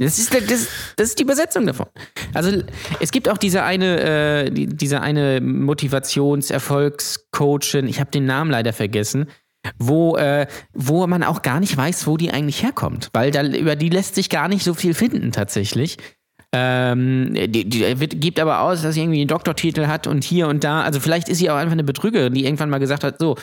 Das 0.00 0.18
ist, 0.18 0.34
das, 0.34 0.66
das 0.96 1.10
ist 1.10 1.18
die 1.18 1.24
Übersetzung 1.24 1.66
davon. 1.66 1.84
Also 2.32 2.62
es 3.00 3.10
gibt 3.10 3.28
auch 3.28 3.36
diese 3.36 3.64
eine, 3.64 4.46
äh, 4.46 4.50
die, 4.50 4.64
diese 4.66 5.02
eine 5.02 5.42
Motivations-Erfolgscoachin, 5.42 7.86
ich 7.86 8.00
habe 8.00 8.10
den 8.10 8.24
Namen 8.24 8.50
leider 8.50 8.72
vergessen, 8.72 9.26
wo, 9.78 10.16
äh, 10.16 10.46
wo 10.72 11.06
man 11.06 11.22
auch 11.22 11.42
gar 11.42 11.60
nicht 11.60 11.76
weiß, 11.76 12.06
wo 12.06 12.16
die 12.16 12.30
eigentlich 12.30 12.62
herkommt. 12.62 13.10
Weil 13.12 13.30
da, 13.30 13.44
über 13.44 13.76
die 13.76 13.90
lässt 13.90 14.14
sich 14.14 14.30
gar 14.30 14.48
nicht 14.48 14.64
so 14.64 14.72
viel 14.72 14.94
finden 14.94 15.32
tatsächlich. 15.32 15.98
Ähm, 16.52 17.34
die, 17.34 17.68
die 17.68 18.00
wird, 18.00 18.22
gibt 18.22 18.40
aber 18.40 18.62
aus, 18.62 18.80
dass 18.80 18.94
sie 18.94 19.02
irgendwie 19.02 19.20
einen 19.20 19.28
Doktortitel 19.28 19.86
hat 19.86 20.06
und 20.06 20.24
hier 20.24 20.48
und 20.48 20.64
da. 20.64 20.80
Also 20.80 20.98
vielleicht 20.98 21.28
ist 21.28 21.36
sie 21.38 21.50
auch 21.50 21.56
einfach 21.56 21.72
eine 21.72 21.84
Betrügerin, 21.84 22.32
die 22.32 22.46
irgendwann 22.46 22.70
mal 22.70 22.78
gesagt 22.78 23.04
hat, 23.04 23.18
so, 23.18 23.36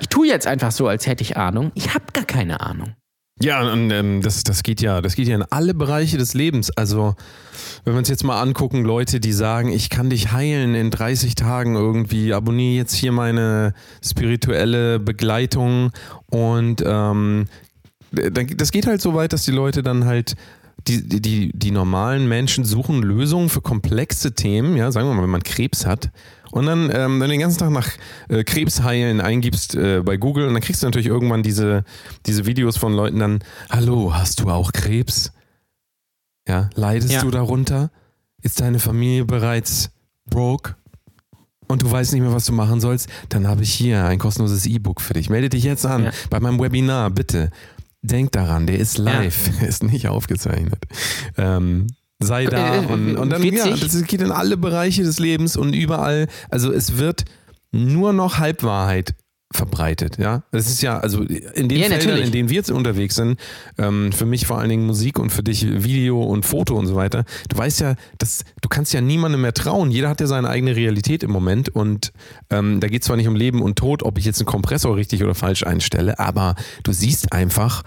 ich 0.00 0.08
tue 0.08 0.26
jetzt 0.26 0.46
einfach 0.46 0.72
so, 0.72 0.88
als 0.88 1.06
hätte 1.06 1.22
ich 1.22 1.36
Ahnung. 1.36 1.70
Ich 1.74 1.92
habe 1.92 2.06
gar 2.14 2.24
keine 2.24 2.62
Ahnung. 2.62 2.94
Ja, 3.42 3.72
und 3.72 3.90
ähm, 3.90 4.22
das, 4.22 4.44
das 4.44 4.62
geht 4.62 4.80
ja, 4.80 5.00
das 5.00 5.16
geht 5.16 5.26
ja 5.26 5.34
in 5.34 5.42
alle 5.42 5.74
Bereiche 5.74 6.16
des 6.16 6.32
Lebens. 6.32 6.70
Also, 6.76 7.16
wenn 7.84 7.94
wir 7.94 7.98
uns 7.98 8.08
jetzt 8.08 8.22
mal 8.22 8.40
angucken, 8.40 8.84
Leute, 8.84 9.18
die 9.18 9.32
sagen, 9.32 9.72
ich 9.72 9.90
kann 9.90 10.10
dich 10.10 10.30
heilen 10.30 10.76
in 10.76 10.92
30 10.92 11.34
Tagen 11.34 11.74
irgendwie, 11.74 12.32
abonniere 12.32 12.76
jetzt 12.76 12.94
hier 12.94 13.10
meine 13.10 13.74
spirituelle 14.00 15.00
Begleitung 15.00 15.90
und 16.30 16.84
ähm, 16.86 17.46
das 18.12 18.70
geht 18.70 18.86
halt 18.86 19.00
so 19.00 19.14
weit, 19.14 19.32
dass 19.32 19.44
die 19.44 19.50
Leute 19.50 19.82
dann 19.82 20.04
halt 20.04 20.36
die, 20.88 21.06
die, 21.08 21.20
die, 21.22 21.50
die 21.54 21.70
normalen 21.70 22.28
Menschen 22.28 22.64
suchen 22.64 23.02
Lösungen 23.02 23.48
für 23.48 23.60
komplexe 23.60 24.34
Themen, 24.34 24.76
ja, 24.76 24.90
sagen 24.92 25.08
wir 25.08 25.14
mal, 25.14 25.22
wenn 25.22 25.30
man 25.30 25.42
Krebs 25.42 25.86
hat. 25.86 26.10
Und 26.50 26.66
dann, 26.66 26.90
ähm, 26.92 27.18
dann 27.18 27.30
den 27.30 27.40
ganzen 27.40 27.58
Tag 27.58 27.70
nach 27.70 27.88
äh, 28.28 28.44
Krebsheilen 28.44 29.20
eingibst 29.20 29.74
äh, 29.74 30.02
bei 30.04 30.16
Google 30.18 30.46
und 30.48 30.52
dann 30.54 30.62
kriegst 30.62 30.82
du 30.82 30.86
natürlich 30.86 31.06
irgendwann 31.06 31.42
diese, 31.42 31.84
diese 32.26 32.44
Videos 32.46 32.76
von 32.76 32.92
Leuten 32.92 33.18
dann, 33.20 33.38
hallo, 33.70 34.14
hast 34.14 34.40
du 34.40 34.50
auch 34.50 34.72
Krebs? 34.72 35.32
Ja, 36.46 36.68
leidest 36.74 37.12
Ja. 37.12 37.22
du 37.22 37.30
darunter? 37.30 37.90
Ist 38.42 38.60
deine 38.60 38.80
Familie 38.80 39.24
bereits 39.24 39.90
broke? 40.28 40.74
Und 41.68 41.80
du 41.82 41.90
weißt 41.90 42.12
nicht 42.12 42.20
mehr, 42.20 42.32
was 42.34 42.44
du 42.44 42.52
machen 42.52 42.80
sollst? 42.80 43.08
Dann 43.30 43.46
habe 43.48 43.62
ich 43.62 43.72
hier 43.72 44.04
ein 44.04 44.18
kostenloses 44.18 44.66
E-Book 44.66 45.00
für 45.00 45.14
dich. 45.14 45.30
Melde 45.30 45.48
dich 45.48 45.64
jetzt 45.64 45.86
an 45.86 46.04
Ja. 46.04 46.10
bei 46.28 46.38
meinem 46.38 46.60
Webinar, 46.60 47.08
bitte. 47.10 47.50
Denk 48.02 48.32
daran, 48.32 48.66
der 48.66 48.78
ist 48.78 48.98
live, 48.98 49.50
der 49.60 49.68
ist 49.68 49.82
nicht 49.82 50.08
aufgezeichnet. 50.08 50.84
Ähm, 51.36 51.86
sei 52.20 52.46
da 52.46 52.82
Äh, 52.82 52.86
und, 52.86 53.16
und 53.16 53.30
dann, 53.30 53.42
ja, 53.42 53.64
witzig. 53.64 53.80
das 53.80 54.02
geht 54.04 54.20
in 54.20 54.32
alle 54.32 54.56
Bereiche 54.56 55.02
des 55.02 55.18
Lebens 55.18 55.56
und 55.56 55.72
überall. 55.72 56.26
Also 56.50 56.72
es 56.72 56.98
wird 56.98 57.24
nur 57.70 58.12
noch 58.12 58.38
Halbwahrheit 58.38 59.14
verbreitet, 59.52 60.18
ja. 60.18 60.42
Das 60.50 60.66
ist 60.68 60.82
ja, 60.82 60.98
also 60.98 61.22
in 61.22 61.68
den 61.68 61.78
Ja, 61.78 61.88
Feldern, 61.88 61.98
natürlich. 61.98 62.26
in 62.26 62.32
denen 62.32 62.48
wir 62.48 62.56
jetzt 62.56 62.70
unterwegs 62.70 63.14
sind, 63.14 63.38
ähm, 63.78 64.12
für 64.12 64.26
mich 64.26 64.46
vor 64.46 64.58
allen 64.58 64.68
Dingen 64.68 64.86
Musik 64.86 65.18
und 65.18 65.30
für 65.30 65.42
dich 65.42 65.66
Video 65.84 66.22
und 66.22 66.44
Foto 66.44 66.76
und 66.76 66.86
so 66.86 66.94
weiter. 66.94 67.24
Du 67.48 67.56
weißt 67.56 67.80
ja, 67.80 67.94
dass 68.18 68.44
du 68.60 68.68
kannst 68.68 68.92
ja 68.92 69.00
niemandem 69.00 69.40
mehr 69.42 69.54
trauen. 69.54 69.90
Jeder 69.90 70.08
hat 70.08 70.20
ja 70.20 70.26
seine 70.26 70.48
eigene 70.48 70.76
Realität 70.76 71.22
im 71.22 71.30
Moment 71.30 71.68
und 71.68 72.12
ähm, 72.50 72.80
da 72.80 72.88
geht 72.88 73.02
es 73.02 73.06
zwar 73.06 73.16
nicht 73.16 73.28
um 73.28 73.36
Leben 73.36 73.62
und 73.62 73.76
Tod, 73.76 74.02
ob 74.02 74.18
ich 74.18 74.24
jetzt 74.24 74.40
einen 74.40 74.46
Kompressor 74.46 74.96
richtig 74.96 75.22
oder 75.22 75.34
falsch 75.34 75.64
einstelle, 75.64 76.18
aber 76.18 76.54
du 76.82 76.92
siehst 76.92 77.32
einfach, 77.32 77.82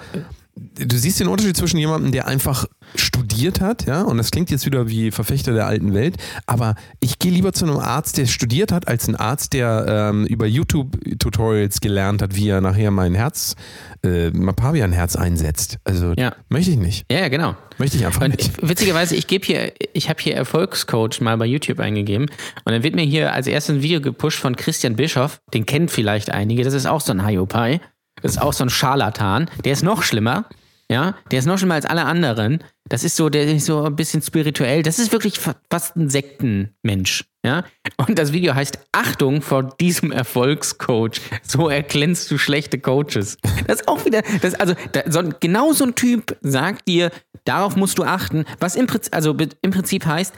du 0.55 0.95
siehst 0.97 1.19
den 1.19 1.27
Unterschied 1.27 1.57
zwischen 1.57 1.77
jemandem, 1.77 2.11
der 2.11 2.27
einfach 2.27 2.65
studiert 2.95 3.59
hat, 3.61 3.85
ja, 3.85 4.03
und 4.03 4.17
das 4.17 4.31
klingt 4.31 4.49
jetzt 4.51 4.65
wieder 4.65 4.87
wie 4.87 5.11
Verfechter 5.11 5.53
der 5.53 5.67
alten 5.67 5.93
Welt, 5.93 6.15
aber 6.45 6.75
ich 7.01 7.19
gehe 7.19 7.31
lieber 7.31 7.51
zu 7.51 7.65
einem 7.65 7.77
Arzt, 7.77 8.17
der 8.17 8.25
studiert 8.25 8.71
hat, 8.71 8.87
als 8.87 9.07
ein 9.07 9.15
Arzt, 9.15 9.53
der 9.53 9.85
ähm, 10.11 10.25
über 10.25 10.45
YouTube-Tutorials 10.45 11.81
gelernt 11.81 12.21
hat, 12.21 12.35
wie 12.35 12.47
er 12.49 12.61
nachher 12.61 12.91
mein 12.91 13.15
Herz, 13.15 13.55
äh, 14.03 14.29
mein 14.31 14.55
Pavian-Herz 14.55 15.15
einsetzt. 15.15 15.77
Also 15.83 16.13
Ja. 16.17 16.33
möchte 16.49 16.71
ich 16.71 16.77
nicht. 16.77 17.05
Ja, 17.11 17.27
genau. 17.27 17.55
Möchte 17.77 17.97
ich 17.97 18.05
einfach 18.05 18.21
Und 18.21 18.37
nicht. 18.37 18.51
witzigerweise, 18.67 19.15
ich 19.15 19.27
gebe 19.27 19.45
hier, 19.45 19.73
ich 19.93 20.09
habe 20.09 20.21
hier 20.21 20.35
Erfolgscoach 20.35 21.19
mal 21.21 21.37
bei 21.37 21.45
YouTube 21.45 21.79
eingegeben 21.79 22.27
und 22.63 22.71
dann 22.71 22.83
wird 22.83 22.95
mir 22.95 23.03
hier 23.05 23.33
als 23.33 23.47
erstes 23.47 23.75
ein 23.75 23.81
Video 23.81 23.99
gepusht 23.99 24.39
von 24.39 24.55
Christian 24.55 24.95
Bischoff, 24.95 25.41
den 25.53 25.65
kennt 25.65 25.91
vielleicht 25.91 26.29
einige, 26.29 26.63
das 26.63 26.73
ist 26.73 26.85
auch 26.85 27.01
so 27.01 27.11
ein 27.11 27.25
Hiopai, 27.27 27.81
ist 28.23 28.41
auch 28.41 28.53
so 28.53 28.63
ein 28.63 28.69
Scharlatan, 28.69 29.49
der 29.63 29.73
ist 29.73 29.83
noch 29.83 30.03
schlimmer, 30.03 30.45
ja, 30.89 31.15
der 31.31 31.39
ist 31.39 31.45
noch 31.45 31.57
schlimmer 31.57 31.75
als 31.75 31.85
alle 31.85 32.05
anderen, 32.05 32.63
das 32.87 33.03
ist 33.03 33.15
so, 33.15 33.29
der 33.29 33.45
ist 33.45 33.65
so 33.65 33.83
ein 33.83 33.95
bisschen 33.95 34.21
spirituell, 34.21 34.83
das 34.83 34.99
ist 34.99 35.11
wirklich 35.11 35.39
fa- 35.39 35.55
fast 35.71 35.95
ein 35.95 36.09
Sektenmensch, 36.09 37.25
ja, 37.43 37.63
und 37.97 38.19
das 38.19 38.31
Video 38.31 38.53
heißt 38.53 38.79
Achtung 38.91 39.41
vor 39.41 39.75
diesem 39.79 40.11
Erfolgscoach, 40.11 41.21
so 41.41 41.69
erglänzt 41.69 42.29
du 42.29 42.37
schlechte 42.37 42.79
Coaches. 42.79 43.37
Das 43.67 43.81
ist 43.81 43.87
auch 43.87 44.05
wieder, 44.05 44.21
das, 44.41 44.53
also 44.55 44.75
da, 44.91 45.01
so, 45.09 45.23
genau 45.39 45.73
so 45.73 45.85
ein 45.85 45.95
Typ 45.95 46.37
sagt 46.41 46.87
dir, 46.87 47.11
darauf 47.45 47.75
musst 47.75 47.97
du 47.97 48.03
achten, 48.03 48.45
was 48.59 48.75
im, 48.75 48.87
also 49.11 49.35
im 49.61 49.71
Prinzip 49.71 50.05
heißt, 50.05 50.33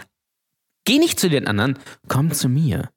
geh 0.86 1.00
nicht 1.00 1.20
zu 1.20 1.30
den 1.30 1.48
anderen, 1.48 1.78
komm 2.08 2.32
zu 2.32 2.48
mir. 2.48 2.90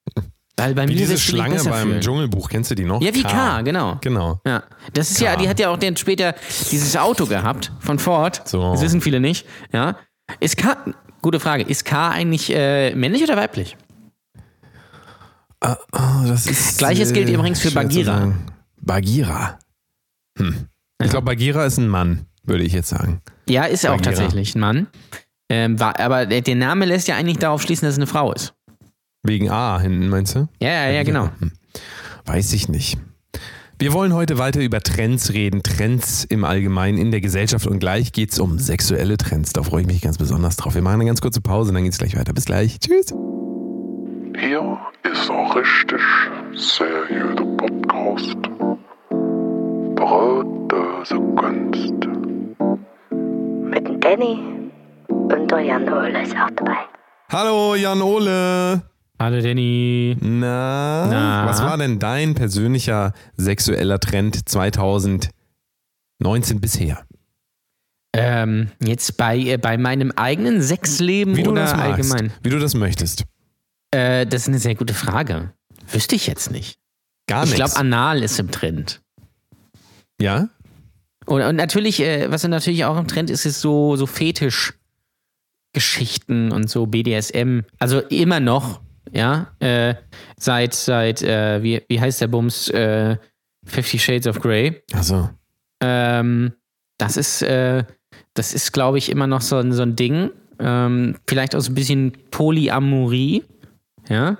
Weil 0.61 0.75
bei 0.75 0.89
Wie 0.89 0.93
mir 0.93 0.99
diese 0.99 1.19
Schlange 1.19 1.63
beim 1.65 1.89
fühlen. 1.89 2.01
Dschungelbuch, 2.01 2.49
kennst 2.49 2.71
du 2.71 2.75
die 2.75 2.85
noch? 2.85 3.01
Ja, 3.01 3.15
wie 3.15 3.23
K, 3.23 3.63
genau. 3.63 3.99
Genau. 4.01 4.41
Ja, 4.47 4.63
das 4.93 5.11
ist 5.11 5.21
ja, 5.21 5.37
die 5.37 5.49
hat 5.49 5.59
ja 5.59 5.71
auch 5.71 5.79
dann 5.79 5.97
später 5.97 6.35
dieses 6.71 6.97
Auto 6.97 7.27
gehabt 7.27 7.73
von 7.81 7.99
Ford. 7.99 8.43
So. 8.47 8.73
Das 8.73 8.83
wissen 8.83 9.01
viele 9.01 9.21
nicht. 9.21 9.47
Ja, 9.73 9.97
ist 10.41 10.57
K, 10.57 10.77
gute 11.23 11.41
Frage, 11.41 11.63
ist 11.63 11.85
K 11.85 12.11
eigentlich 12.11 12.55
äh, 12.55 12.95
männlich 12.95 13.23
oder 13.23 13.37
weiblich? 13.37 13.77
Oh, 15.63 15.75
das 16.27 16.47
ist, 16.47 16.79
Gleiches 16.79 17.13
gilt 17.13 17.29
übrigens 17.29 17.61
für 17.61 17.71
sagen. 17.71 18.47
Bagheera. 18.81 19.59
Hm. 20.39 20.69
Ich 21.03 21.11
glaube, 21.11 21.27
Bagheera 21.27 21.65
ist 21.67 21.79
ein 21.79 21.89
Mann, 21.89 22.27
würde 22.45 22.65
ich 22.65 22.73
jetzt 22.73 22.89
sagen. 22.89 23.21
Ja, 23.49 23.65
ist 23.65 23.87
auch 23.87 23.97
Bagheera. 23.97 24.11
tatsächlich 24.11 24.55
ein 24.55 24.61
Mann. 24.61 24.87
Ähm, 25.51 25.81
war, 25.81 25.99
aber 25.99 26.27
der 26.27 26.55
Name 26.55 26.85
lässt 26.85 27.09
ja 27.09 27.17
eigentlich 27.17 27.39
darauf 27.39 27.61
schließen, 27.61 27.85
dass 27.85 27.95
es 27.95 27.99
eine 27.99 28.07
Frau 28.07 28.33
ist. 28.33 28.55
Wegen 29.31 29.49
A 29.49 29.79
hinten, 29.79 30.09
meinst 30.09 30.35
du? 30.35 30.49
Ja, 30.61 30.71
ja, 30.71 30.91
ja, 30.91 31.03
genau. 31.05 31.29
Hm. 31.39 31.53
Weiß 32.27 32.53
ich 32.53 32.69
nicht. 32.69 32.99
Wir 33.79 33.93
wollen 33.93 34.13
heute 34.13 34.39
weiter 34.39 34.61
über 34.61 34.81
Trends 34.81 35.33
reden, 35.33 35.63
Trends 35.63 36.25
im 36.25 36.43
Allgemeinen 36.43 36.99
in 36.99 37.13
der 37.13 37.21
Gesellschaft 37.21 37.69
und 37.69 37.79
gleich 37.79 38.11
geht 38.11 38.33
es 38.33 38.41
um 38.41 38.59
sexuelle 38.59 39.17
Trends. 39.19 39.53
Da 39.53 39.63
freue 39.63 39.83
ich 39.83 39.87
mich 39.87 40.01
ganz 40.01 40.19
besonders 40.19 40.57
drauf. 40.57 40.75
Wir 40.75 40.83
machen 40.83 40.95
eine 40.95 41.07
ganz 41.07 41.21
kurze 41.21 41.41
Pause 41.41 41.69
und 41.69 41.77
dann 41.77 41.85
geht 41.85 41.93
es 41.93 41.99
gleich 42.01 42.17
weiter. 42.19 42.33
Bis 42.33 42.47
gleich. 42.47 42.81
Tschüss. 42.81 43.15
Hier 44.37 44.79
ist 45.05 45.31
ein 45.31 45.51
richtig 45.53 46.01
seriöser 46.57 47.47
Podcast. 47.57 48.37
Brotdose 49.95 51.21
Kunst. 51.37 51.95
Mit 53.63 53.87
dem 53.87 54.01
Danny 54.01 54.41
und 55.07 55.49
der 55.53 55.61
Jan 55.61 55.89
Ole 55.89 56.21
ist 56.21 56.35
auch 56.35 56.51
dabei. 56.57 56.79
Hallo 57.31 57.77
Jan 57.77 58.03
Ole. 58.03 58.90
Hallo 59.21 59.41
Danny. 59.43 60.17
Na, 60.21 61.07
Na? 61.07 61.47
was 61.47 61.61
war 61.61 61.77
denn 61.77 61.99
dein 61.99 62.35
persönlicher 62.35 63.13
sexueller 63.37 64.01
Trend 64.01 64.49
2019 64.49 65.31
bisher? 66.61 67.05
Ähm, 68.15 68.71
jetzt 68.83 69.19
bei, 69.19 69.37
äh, 69.39 69.59
bei 69.59 69.77
meinem 69.77 70.11
eigenen 70.13 70.63
Sexleben 70.63 71.37
Wie 71.37 71.43
du 71.43 71.51
oder 71.51 71.63
das 71.65 71.77
magst. 71.77 72.11
allgemein? 72.13 72.33
Wie 72.43 72.49
du 72.49 72.59
das 72.59 72.73
möchtest. 72.75 73.25
Äh, 73.91 74.25
das 74.27 74.41
ist 74.43 74.49
eine 74.49 74.59
sehr 74.59 74.75
gute 74.75 74.95
Frage. 74.95 75.53
Wüsste 75.93 76.17
ich 76.17 76.27
jetzt 76.27 76.51
nicht. 76.51 76.79
Gar 77.29 77.45
Ich 77.45 77.51
nichts. 77.51 77.75
glaube, 77.75 77.79
anal 77.79 78.23
ist 78.23 78.39
im 78.41 78.51
Trend. 78.51 79.03
ja? 80.21 80.49
Und, 81.27 81.43
und 81.43 81.57
natürlich, 81.57 82.01
äh, 82.01 82.31
was 82.33 82.43
natürlich 82.45 82.87
auch 82.87 82.97
im 82.99 83.07
Trend 83.07 83.29
ist, 83.31 83.45
ist 83.45 83.61
so, 83.61 83.95
so 83.97 84.07
Fetisch-Geschichten 84.07 86.51
und 86.51 86.71
so 86.71 86.87
BDSM. 86.87 87.61
Also 87.79 88.01
immer 88.01 88.41
noch, 88.41 88.81
ja. 89.13 89.49
Äh, 89.61 89.95
seit, 90.39 90.75
seit 90.75 91.23
äh, 91.23 91.63
wie, 91.63 91.83
wie 91.89 92.01
heißt 92.01 92.21
der 92.21 92.27
Bums? 92.29 92.69
Äh, 92.69 93.17
Fifty 93.65 93.99
Shades 93.99 94.27
of 94.27 94.41
Grey. 94.41 94.83
Also, 94.93 95.31
Ähm, 95.83 96.53
das 96.99 97.17
ist, 97.17 97.41
äh, 97.43 97.85
das 98.35 98.53
ist, 98.55 98.73
glaube 98.73 98.99
ich, 98.99 99.11
immer 99.11 99.27
noch 99.27 99.41
so, 99.43 99.57
ein- 99.57 99.73
so 99.73 99.83
ein 99.83 99.97
Ding. 99.97 100.31
Ähm, 100.59 101.17
vielleicht 101.29 101.55
auch 101.57 101.61
so 101.61 101.73
ein 101.73 101.75
bisschen 101.75 102.13
Polyamorie. 102.31 103.45
Ja. 104.09 104.37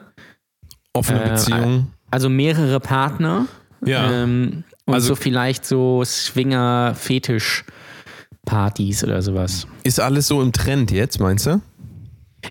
offene 0.93 1.23
Äh, 1.25 1.29
Beziehung. 1.31 1.93
Also 2.11 2.29
mehrere 2.29 2.81
Partner. 2.81 3.47
Ja. 3.85 4.23
Ähm, 4.25 4.65
und 4.87 4.95
Also- 4.95 5.09
so 5.09 5.15
vielleicht 5.17 5.65
so 5.65 6.03
Swinger-Fetisch-Partys 6.05 9.05
oder 9.05 9.23
sowas. 9.23 9.67
Ist 9.85 10.01
alles 10.01 10.27
so 10.29 10.43
im 10.43 10.53
Trend 10.53 10.91
jetzt, 10.91 11.21
meinst 11.21 11.47
du? 11.47 11.61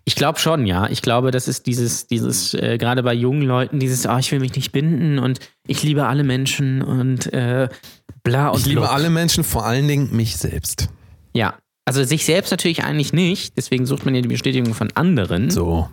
Ich 0.05 0.15
glaube 0.15 0.39
schon, 0.39 0.65
ja. 0.65 0.87
Ich 0.89 1.01
glaube, 1.01 1.31
das 1.31 1.47
ist 1.47 1.65
dieses, 1.65 2.07
dieses, 2.07 2.53
äh, 2.53 2.77
gerade 2.77 3.03
bei 3.03 3.13
jungen 3.13 3.41
Leuten, 3.43 3.79
dieses, 3.79 4.05
ah, 4.05 4.19
ich 4.19 4.31
will 4.31 4.39
mich 4.39 4.55
nicht 4.55 4.71
binden 4.71 5.19
und 5.19 5.39
ich 5.67 5.83
liebe 5.83 6.05
alle 6.05 6.23
Menschen 6.23 6.81
und 6.81 7.31
äh, 7.33 7.69
bla 8.23 8.49
und 8.49 8.59
Ich 8.59 8.65
liebe 8.65 8.81
blub. 8.81 8.91
alle 8.93 9.09
Menschen, 9.09 9.43
vor 9.43 9.65
allen 9.65 9.87
Dingen 9.87 10.15
mich 10.15 10.37
selbst. 10.37 10.89
Ja. 11.33 11.55
Also 11.85 12.03
sich 12.03 12.23
selbst 12.25 12.51
natürlich 12.51 12.83
eigentlich 12.83 13.13
nicht, 13.13 13.57
deswegen 13.57 13.87
sucht 13.87 14.05
man 14.05 14.13
ja 14.13 14.21
die 14.21 14.27
Bestätigung 14.27 14.75
von 14.75 14.91
anderen 14.93 15.49
So. 15.49 15.89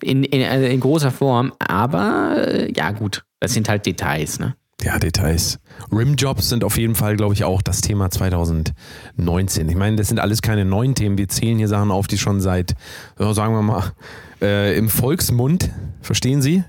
in, 0.00 0.22
in, 0.22 0.44
also 0.48 0.66
in 0.66 0.78
großer 0.78 1.10
Form, 1.10 1.52
aber 1.58 2.34
äh, 2.36 2.72
ja 2.76 2.92
gut, 2.92 3.24
das 3.40 3.52
sind 3.52 3.68
halt 3.68 3.84
Details, 3.86 4.38
ne? 4.38 4.54
Ja, 4.82 4.98
Details. 4.98 5.58
Rimjobs 5.92 6.48
sind 6.48 6.64
auf 6.64 6.76
jeden 6.76 6.94
Fall, 6.94 7.16
glaube 7.16 7.34
ich, 7.34 7.44
auch 7.44 7.62
das 7.62 7.80
Thema 7.82 8.10
2019. 8.10 9.68
Ich 9.68 9.76
meine, 9.76 9.96
das 9.96 10.08
sind 10.08 10.18
alles 10.18 10.42
keine 10.42 10.64
neuen 10.64 10.94
Themen. 10.94 11.18
Wir 11.18 11.28
zählen 11.28 11.56
hier 11.56 11.68
Sachen 11.68 11.90
auf, 11.90 12.08
die 12.08 12.18
schon 12.18 12.40
seit, 12.40 12.74
ja, 13.18 13.32
sagen 13.32 13.54
wir 13.54 13.62
mal, 13.62 13.92
äh, 14.40 14.76
im 14.76 14.88
Volksmund, 14.88 15.70
verstehen 16.00 16.42
Sie? 16.42 16.64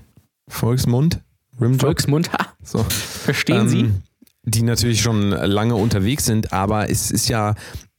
Volksmund? 0.48 1.22
Rimjob? 1.60 1.80
Volksmund, 1.80 2.32
ha, 2.32 2.52
so. 2.62 2.84
verstehen 2.84 3.68
Sie? 3.68 3.80
Ähm, 3.80 4.02
Die 4.44 4.62
natürlich 4.62 5.00
schon 5.00 5.30
lange 5.30 5.74
unterwegs 5.74 6.24
sind, 6.24 6.52
aber 6.52 6.90
es 6.90 7.10
ist 7.10 7.28
ja 7.28 7.54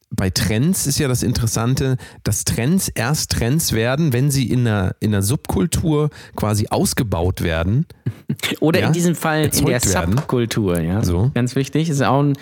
bei 0.09 0.29
Trends 0.29 0.87
ist 0.87 0.99
ja 0.99 1.07
das 1.07 1.23
Interessante, 1.23 1.97
dass 2.23 2.43
Trends 2.45 2.89
erst 2.89 3.31
Trends 3.31 3.73
werden, 3.73 4.13
wenn 4.13 4.31
sie 4.31 4.49
in 4.49 4.67
einer, 4.67 4.95
in 4.99 5.13
einer 5.13 5.21
Subkultur 5.21 6.09
quasi 6.35 6.67
ausgebaut 6.69 7.41
werden. 7.41 7.85
Oder 8.59 8.81
ja, 8.81 8.87
in 8.87 8.93
diesem 8.93 9.15
Fall 9.15 9.45
in 9.45 9.65
der 9.65 9.83
werden. 9.83 10.17
Subkultur, 10.17 10.79
ja. 10.79 11.03
So. 11.03 11.31
Ganz 11.33 11.55
wichtig, 11.55 11.89
ist 11.89 12.01
auch 12.01 12.21
ein 12.21 12.37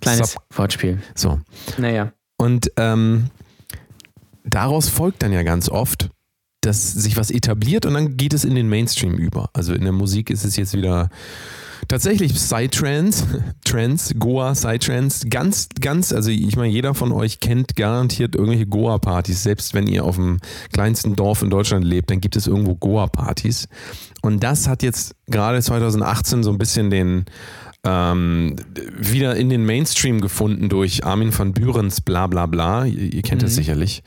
kleines 0.00 0.32
Sub- 0.32 0.42
Wortspiel. 0.56 1.02
So. 1.14 1.40
Naja. 1.78 2.12
Und 2.36 2.70
ähm, 2.76 3.30
daraus 4.44 4.88
folgt 4.88 5.22
dann 5.22 5.32
ja 5.32 5.42
ganz 5.42 5.68
oft, 5.68 6.10
dass 6.64 6.92
sich 6.92 7.16
was 7.16 7.30
etabliert 7.30 7.86
und 7.86 7.94
dann 7.94 8.16
geht 8.16 8.34
es 8.34 8.44
in 8.44 8.54
den 8.54 8.68
Mainstream 8.68 9.14
über. 9.14 9.50
Also 9.52 9.74
in 9.74 9.82
der 9.82 9.92
Musik 9.92 10.30
ist 10.30 10.44
es 10.44 10.56
jetzt 10.56 10.74
wieder 10.74 11.10
tatsächlich 11.88 12.34
Psytrance, 12.34 13.26
Trance, 13.64 14.14
Goa, 14.14 14.52
Psytrance, 14.52 15.28
ganz, 15.28 15.68
ganz, 15.80 16.12
also 16.12 16.30
ich 16.30 16.56
meine, 16.56 16.72
jeder 16.72 16.94
von 16.94 17.12
euch 17.12 17.40
kennt 17.40 17.76
garantiert 17.76 18.34
irgendwelche 18.34 18.66
Goa-Partys, 18.66 19.42
selbst 19.42 19.74
wenn 19.74 19.86
ihr 19.86 20.04
auf 20.04 20.16
dem 20.16 20.38
kleinsten 20.72 21.16
Dorf 21.16 21.42
in 21.42 21.50
Deutschland 21.50 21.84
lebt, 21.84 22.10
dann 22.10 22.20
gibt 22.20 22.36
es 22.36 22.46
irgendwo 22.46 22.74
Goa-Partys. 22.74 23.68
Und 24.22 24.42
das 24.42 24.68
hat 24.68 24.82
jetzt 24.82 25.14
gerade 25.26 25.60
2018 25.60 26.42
so 26.42 26.50
ein 26.50 26.58
bisschen 26.58 26.90
den, 26.90 27.26
ähm, 27.84 28.56
wieder 28.96 29.36
in 29.36 29.50
den 29.50 29.64
Mainstream 29.64 30.20
gefunden 30.20 30.68
durch 30.68 31.04
Armin 31.04 31.36
van 31.36 31.52
Burens 31.52 32.00
bla 32.00 32.26
bla 32.26 32.46
bla. 32.46 32.86
Ihr, 32.86 33.12
ihr 33.12 33.22
kennt 33.22 33.42
das 33.42 33.54
sicherlich. 33.54 34.02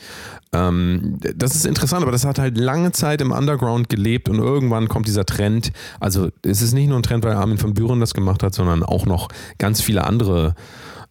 Ähm, 0.54 1.18
das 1.36 1.56
ist 1.56 1.66
interessant, 1.66 2.02
aber 2.02 2.12
das 2.12 2.26
hat 2.26 2.40
halt 2.40 2.58
lange 2.58 2.92
Zeit 2.92 3.22
im 3.22 3.32
Underground 3.32 3.90
gelebt 3.90 4.30
und 4.30 4.40
irgendwann 4.40 4.88
kommt 4.88 5.08
dieser 5.08 5.26
Trend. 5.26 5.72
Also 6.00 6.30
es 6.42 6.62
ist 6.62 6.74
nicht 6.74 6.88
nur 6.88 6.98
ein 6.98 7.04
Trend, 7.04 7.24
weil 7.24 7.34
Armin 7.34 7.62
van 7.62 7.74
Buren 7.74 8.00
das 8.00 8.14
gemacht 8.14 8.44
hat, 8.44 8.56
sondern 8.56 8.84
auch 8.84 9.06
noch 9.06 9.28
ganz 9.58 9.82
viele 9.82 10.06
andere 10.06 10.56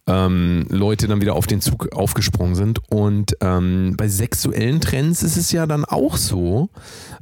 ähm, 0.07 0.65
Leute 0.69 1.07
dann 1.07 1.21
wieder 1.21 1.35
auf 1.35 1.47
den 1.47 1.61
Zug 1.61 1.93
aufgesprungen 1.93 2.55
sind. 2.55 2.79
Und 2.89 3.37
ähm, 3.41 3.95
bei 3.97 4.07
sexuellen 4.07 4.79
Trends 4.81 5.21
ist 5.21 5.37
es 5.37 5.51
ja 5.51 5.67
dann 5.67 5.85
auch 5.85 6.17
so, 6.17 6.69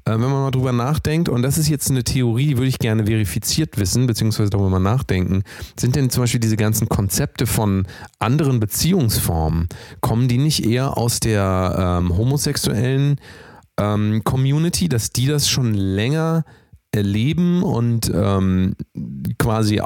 äh, 0.05 0.11
wenn 0.11 0.21
man 0.21 0.31
mal 0.31 0.51
drüber 0.51 0.71
nachdenkt, 0.71 1.27
und 1.27 1.41
das 1.41 1.57
ist 1.57 1.67
jetzt 1.67 1.89
eine 1.89 2.03
Theorie, 2.03 2.47
die 2.47 2.57
würde 2.57 2.67
ich 2.67 2.79
gerne 2.79 3.05
verifiziert 3.05 3.77
wissen, 3.77 4.05
beziehungsweise 4.05 4.51
darüber 4.51 4.69
mal 4.69 4.79
nachdenken, 4.79 5.43
sind 5.77 5.95
denn 5.95 6.09
zum 6.09 6.23
Beispiel 6.23 6.39
diese 6.39 6.57
ganzen 6.57 6.87
Konzepte 6.87 7.47
von 7.47 7.87
anderen 8.19 8.59
Beziehungsformen, 8.59 9.67
kommen 10.01 10.27
die 10.27 10.37
nicht 10.37 10.65
eher 10.65 10.97
aus 10.97 11.19
der 11.19 11.99
ähm, 12.01 12.15
homosexuellen 12.15 13.19
ähm, 13.77 14.23
Community, 14.23 14.87
dass 14.89 15.09
die 15.09 15.25
das 15.27 15.49
schon 15.49 15.73
länger 15.73 16.45
erleben 16.95 17.63
und 17.63 18.11
ähm, 18.13 18.75
quasi, 19.37 19.77
äh, 19.77 19.83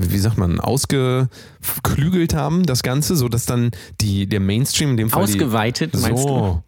wie 0.00 0.18
sagt 0.18 0.38
man, 0.38 0.58
ausgeklügelt 0.60 2.34
haben, 2.34 2.64
das 2.64 2.82
Ganze, 2.82 3.16
so 3.16 3.28
dass 3.28 3.46
dann 3.46 3.70
die, 4.00 4.26
der 4.26 4.40
Mainstream 4.40 4.90
in 4.90 4.96
dem 4.96 5.10
Fall. 5.10 5.24
Ausgeweitet, 5.24 5.94
die, 5.94 5.98
meinst 5.98 6.22
so, 6.22 6.62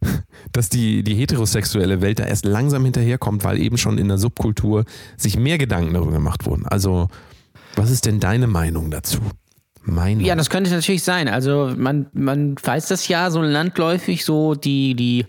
Dass 0.52 0.68
die, 0.68 1.02
die 1.02 1.14
heterosexuelle 1.14 2.00
Welt 2.00 2.18
da 2.18 2.24
erst 2.24 2.44
langsam 2.44 2.84
hinterherkommt, 2.84 3.44
weil 3.44 3.58
eben 3.60 3.78
schon 3.78 3.98
in 3.98 4.08
der 4.08 4.18
Subkultur 4.18 4.84
sich 5.16 5.38
mehr 5.38 5.58
Gedanken 5.58 5.94
darüber 5.94 6.12
gemacht 6.12 6.46
wurden. 6.46 6.66
Also, 6.66 7.08
was 7.76 7.90
ist 7.90 8.06
denn 8.06 8.20
deine 8.20 8.46
Meinung 8.46 8.90
dazu? 8.90 9.18
Meinung. 9.82 10.24
Ja, 10.24 10.34
das 10.34 10.48
könnte 10.48 10.70
natürlich 10.70 11.02
sein. 11.02 11.28
Also 11.28 11.72
man, 11.76 12.06
man 12.12 12.54
weiß 12.62 12.88
das 12.88 13.06
ja 13.08 13.30
so 13.30 13.42
landläufig, 13.42 14.24
so 14.24 14.54
die, 14.54 14.94
die, 14.94 15.26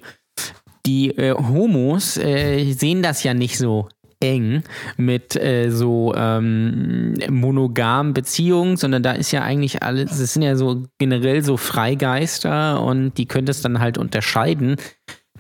die 0.86 1.10
äh, 1.18 1.34
Homos 1.34 2.18
äh, 2.18 2.72
sehen 2.74 3.02
das 3.02 3.24
ja 3.24 3.34
nicht 3.34 3.58
so 3.58 3.88
eng 4.20 4.64
mit 4.98 5.36
äh, 5.36 5.70
so 5.70 6.14
ähm, 6.16 7.16
monogamen 7.30 8.14
Beziehungen, 8.14 8.78
sondern 8.78 9.04
da 9.04 9.12
ist 9.12 9.32
ja 9.32 9.42
eigentlich 9.42 9.84
alles, 9.84 10.20
es 10.20 10.34
sind 10.34 10.44
ja 10.44 10.56
so 10.56 10.84
generell 10.98 11.44
so 11.44 11.58
Freigeister 11.58 12.82
und 12.82 13.18
die 13.18 13.26
können 13.26 13.46
das 13.46 13.62
dann 13.62 13.80
halt 13.80 13.98
unterscheiden 13.98 14.78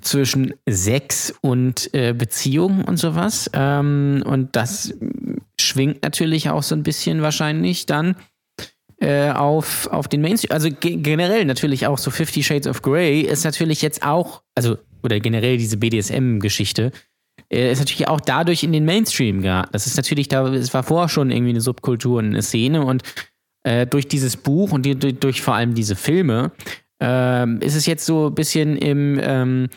zwischen 0.01 0.53
Sex 0.69 1.33
und 1.41 1.93
äh, 1.93 2.13
Beziehung 2.13 2.83
und 2.83 2.97
sowas. 2.97 3.49
Ähm, 3.53 4.23
und 4.25 4.55
das 4.55 4.93
schwingt 5.59 6.03
natürlich 6.03 6.49
auch 6.49 6.63
so 6.63 6.75
ein 6.75 6.83
bisschen 6.83 7.21
wahrscheinlich 7.21 7.85
dann 7.85 8.15
äh, 8.99 9.31
auf, 9.31 9.87
auf 9.87 10.07
den 10.07 10.21
Mainstream. 10.21 10.51
Also 10.51 10.69
ge 10.69 10.97
generell 10.97 11.45
natürlich 11.45 11.87
auch 11.87 11.97
so 11.97 12.11
Fifty 12.11 12.43
Shades 12.43 12.67
of 12.67 12.81
Grey 12.81 13.21
ist 13.21 13.43
natürlich 13.43 13.81
jetzt 13.81 14.03
auch, 14.03 14.41
also, 14.53 14.77
oder 15.05 15.19
generell 15.19 15.57
diese 15.57 15.77
BDSM-Geschichte, 15.77 16.91
äh, 17.49 17.71
ist 17.71 17.79
natürlich 17.79 18.07
auch 18.07 18.21
dadurch 18.21 18.63
in 18.63 18.71
den 18.71 18.85
Mainstream 18.85 19.41
geraten. 19.41 19.69
Das 19.71 19.87
ist 19.87 19.97
natürlich, 19.97 20.27
da, 20.27 20.47
es 20.53 20.73
war 20.73 20.83
vorher 20.83 21.09
schon 21.09 21.31
irgendwie 21.31 21.51
eine 21.51 21.61
Subkultur 21.61 22.19
und 22.19 22.25
eine 22.25 22.41
Szene 22.41 22.85
und 22.85 23.03
äh, 23.63 23.87
durch 23.87 24.07
dieses 24.07 24.37
Buch 24.37 24.71
und 24.71 24.85
die, 24.85 24.95
durch, 24.95 25.41
vor 25.41 25.55
allem 25.55 25.73
diese 25.73 25.95
Filme 25.95 26.51
ähm, 26.99 27.59
ist 27.61 27.75
es 27.75 27.85
jetzt 27.85 28.05
so 28.05 28.27
ein 28.27 28.35
bisschen 28.35 28.77
im, 28.77 29.19
ähm, 29.21 29.69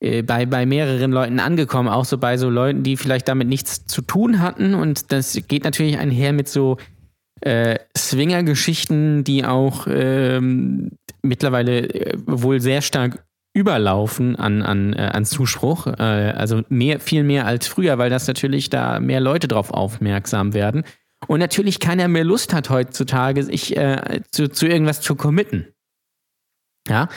äh, 0.00 0.22
bei, 0.22 0.46
bei 0.46 0.66
mehreren 0.66 1.12
Leuten 1.12 1.40
angekommen, 1.40 1.88
auch 1.88 2.04
so 2.04 2.18
bei 2.18 2.36
so 2.36 2.48
Leuten, 2.48 2.82
die 2.82 2.96
vielleicht 2.96 3.28
damit 3.28 3.48
nichts 3.48 3.86
zu 3.86 4.02
tun 4.02 4.40
hatten. 4.40 4.74
Und 4.74 5.12
das 5.12 5.38
geht 5.48 5.64
natürlich 5.64 5.98
einher 5.98 6.32
mit 6.32 6.48
so 6.48 6.78
äh, 7.40 7.78
Swinger-Geschichten, 7.96 9.24
die 9.24 9.44
auch 9.44 9.86
ähm, 9.88 10.92
mittlerweile 11.22 11.88
äh, 11.88 12.18
wohl 12.26 12.60
sehr 12.60 12.82
stark 12.82 13.24
überlaufen 13.52 14.36
an, 14.36 14.62
an, 14.62 14.92
äh, 14.92 15.10
an 15.12 15.24
Zuspruch. 15.24 15.86
Äh, 15.86 16.02
also 16.36 16.62
mehr, 16.68 17.00
viel 17.00 17.24
mehr 17.24 17.46
als 17.46 17.66
früher, 17.66 17.98
weil 17.98 18.10
das 18.10 18.26
natürlich 18.28 18.70
da 18.70 19.00
mehr 19.00 19.20
Leute 19.20 19.48
drauf 19.48 19.70
aufmerksam 19.70 20.54
werden. 20.54 20.84
Und 21.26 21.40
natürlich 21.40 21.80
keiner 21.80 22.08
mehr 22.08 22.24
Lust 22.24 22.54
hat 22.54 22.70
heutzutage, 22.70 23.42
sich 23.42 23.76
äh, 23.76 24.20
zu, 24.30 24.48
zu 24.48 24.66
irgendwas 24.66 25.00
zu 25.00 25.16
committen. 25.16 25.66
Ja. 26.88 27.08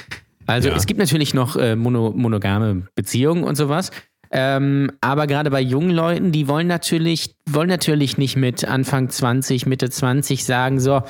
Also 0.46 0.70
Ja. 0.70 0.76
es 0.76 0.86
gibt 0.86 1.00
natürlich 1.00 1.34
noch 1.34 1.56
äh, 1.56 1.76
mono, 1.76 2.12
monogame 2.12 2.88
Beziehungen 2.96 3.44
und 3.44 3.56
sowas. 3.56 3.92
Ähm, 4.36 4.92
aber 5.00 5.28
gerade 5.28 5.52
bei 5.52 5.62
jungen 5.62 5.92
Leuten, 5.92 6.32
die 6.32 6.48
wollen 6.48 6.68
natürlich, 6.68 7.36
wollen 7.48 7.70
natürlich 7.70 8.18
nicht 8.18 8.36
mit 8.36 8.66
Anfang 8.66 9.10
20, 9.10 9.68
Mitte 9.68 9.90
20 9.92 10.44
sagen, 10.44 10.80
so, 10.80 11.04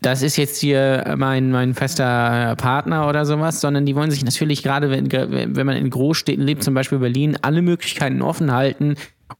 das 0.00 0.22
ist 0.22 0.36
jetzt 0.36 0.58
hier 0.58 1.14
mein, 1.18 1.50
mein 1.50 1.74
fester 1.74 2.56
Partner 2.56 3.08
oder 3.08 3.26
sowas, 3.26 3.60
sondern 3.60 3.86
die 3.86 3.94
wollen 3.94 4.10
sich 4.10 4.24
natürlich 4.24 4.62
gerade, 4.62 4.90
wenn, 4.90 5.10
wenn 5.10 5.66
man 5.66 5.76
in 5.76 5.90
Großstädten 5.90 6.44
lebt, 6.44 6.62
zum 6.62 6.74
Beispiel 6.74 6.98
Berlin, 6.98 7.36
alle 7.42 7.62
Möglichkeiten 7.62 8.22
offen 8.22 8.52
halten 8.52 8.94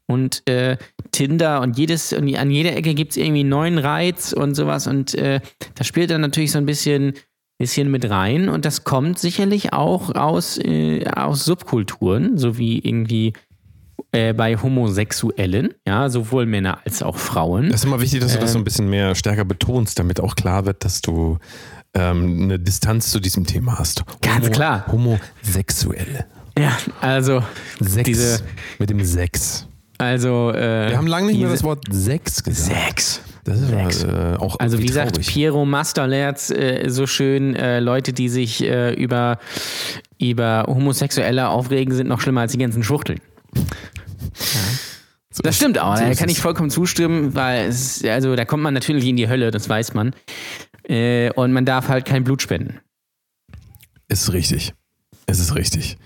und 0.06 0.46
äh, 0.48 0.76
Tinder 1.12 1.62
und 1.62 1.78
jedes, 1.78 2.12
und 2.12 2.34
an 2.36 2.50
jeder 2.50 2.76
Ecke 2.76 2.94
gibt 2.94 3.12
es 3.12 3.16
irgendwie 3.16 3.40
einen 3.40 3.48
neuen 3.48 3.78
Reiz 3.78 4.32
und 4.32 4.54
sowas 4.54 4.86
und 4.86 5.14
äh, 5.14 5.40
das 5.74 5.86
spielt 5.86 6.10
dann 6.10 6.20
natürlich 6.20 6.52
so 6.52 6.58
ein 6.58 6.66
bisschen, 6.66 7.14
bisschen 7.58 7.90
mit 7.90 8.08
rein 8.08 8.48
und 8.48 8.64
das 8.64 8.84
kommt 8.84 9.18
sicherlich 9.18 9.72
auch 9.72 10.14
aus, 10.14 10.58
äh, 10.58 11.06
aus 11.06 11.44
Subkulturen, 11.44 12.36
so 12.38 12.58
wie 12.58 12.78
irgendwie 12.78 13.32
äh, 14.12 14.32
bei 14.32 14.56
Homosexuellen, 14.56 15.74
ja, 15.86 16.08
sowohl 16.08 16.46
Männer 16.46 16.78
als 16.84 17.02
auch 17.02 17.16
Frauen. 17.16 17.68
Das 17.70 17.80
ist 17.80 17.84
immer 17.84 18.00
wichtig, 18.00 18.20
dass 18.20 18.32
du 18.34 18.38
das 18.40 18.52
so 18.52 18.58
Ähm. 18.58 18.62
ein 18.62 18.64
bisschen 18.64 18.90
mehr 18.90 19.14
stärker 19.14 19.44
betonst, 19.44 19.98
damit 19.98 20.20
auch 20.20 20.34
klar 20.34 20.66
wird, 20.66 20.84
dass 20.84 21.00
du 21.00 21.38
ähm, 21.94 22.42
eine 22.44 22.58
Distanz 22.58 23.10
zu 23.10 23.18
diesem 23.20 23.46
Thema 23.46 23.78
hast. 23.78 24.04
Ganz 24.22 24.50
klar. 24.50 24.84
Homosexuelle. 24.92 26.24
Ja, 26.58 26.76
also 27.00 27.42
Sex 27.80 28.04
Diese- 28.06 28.42
mit 28.78 28.90
dem 28.90 29.04
Sex. 29.04 29.66
Also, 29.98 30.50
äh, 30.52 30.90
Wir 30.90 30.96
haben 30.96 31.06
lange 31.06 31.26
nicht 31.26 31.36
mehr 31.38 31.48
diese- 31.48 31.56
das 31.58 31.64
Wort 31.64 31.84
Sex 31.90 32.42
gesagt. 32.42 33.00
Sex. 33.00 33.20
Das 33.44 33.58
ist 33.60 33.68
Sex. 33.70 34.04
äh, 34.04 34.36
auch 34.38 34.58
Also 34.60 34.78
wie 34.78 34.82
irgendwie 34.82 34.92
sagt 34.94 35.14
traurig. 35.16 35.28
Piero 35.28 35.64
Masterlerz 35.64 36.50
äh, 36.50 36.88
so 36.88 37.06
schön, 37.06 37.56
äh, 37.56 37.80
Leute, 37.80 38.12
die 38.12 38.28
sich 38.28 38.62
äh, 38.62 38.92
über, 38.94 39.38
über 40.18 40.64
Homosexuelle 40.68 41.48
aufregen, 41.48 41.94
sind 41.94 42.06
noch 42.08 42.20
schlimmer 42.20 42.42
als 42.42 42.52
die 42.52 42.58
ganzen 42.58 42.82
Schwuchteln. 42.82 43.18
So 45.30 45.42
Das 45.42 45.56
stimmt 45.56 45.78
auch, 45.78 45.96
so 45.96 46.04
da 46.04 46.14
kann 46.14 46.28
ich 46.28 46.40
vollkommen 46.40 46.70
zustimmen, 46.70 47.34
weil 47.34 47.68
es, 47.68 48.04
also 48.04 48.34
da 48.36 48.44
kommt 48.44 48.62
man 48.62 48.74
natürlich 48.74 49.06
in 49.06 49.16
die 49.16 49.28
Hölle, 49.28 49.50
das 49.50 49.68
weiß 49.68 49.94
man. 49.94 50.14
Äh, 50.88 51.30
und 51.32 51.52
man 51.52 51.64
darf 51.64 51.88
halt 51.88 52.04
kein 52.04 52.24
Blut 52.24 52.42
spenden. 52.42 52.80
Ist 54.08 54.32
richtig. 54.32 54.74
Es 55.26 55.38
ist 55.38 55.54
richtig. 55.54 55.96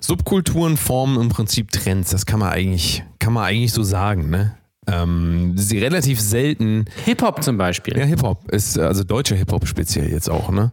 Subkulturen 0.00 0.76
formen 0.76 1.18
im 1.20 1.28
Prinzip 1.30 1.70
Trends. 1.72 2.10
Das 2.10 2.26
kann 2.26 2.38
man 2.40 2.50
eigentlich, 2.52 3.02
kann 3.18 3.32
man 3.32 3.44
eigentlich 3.44 3.72
so 3.72 3.82
sagen, 3.82 4.28
ne? 4.28 4.56
Ähm, 4.86 5.56
sie 5.56 5.78
relativ 5.78 6.20
selten. 6.20 6.84
Hip-Hop 7.06 7.42
zum 7.42 7.56
Beispiel. 7.56 7.96
Ja, 7.98 8.04
Hip-Hop 8.04 8.50
ist, 8.52 8.78
also 8.78 9.02
deutscher 9.02 9.34
Hip-Hop 9.34 9.66
speziell 9.66 10.10
jetzt 10.10 10.28
auch, 10.28 10.50
ne? 10.50 10.72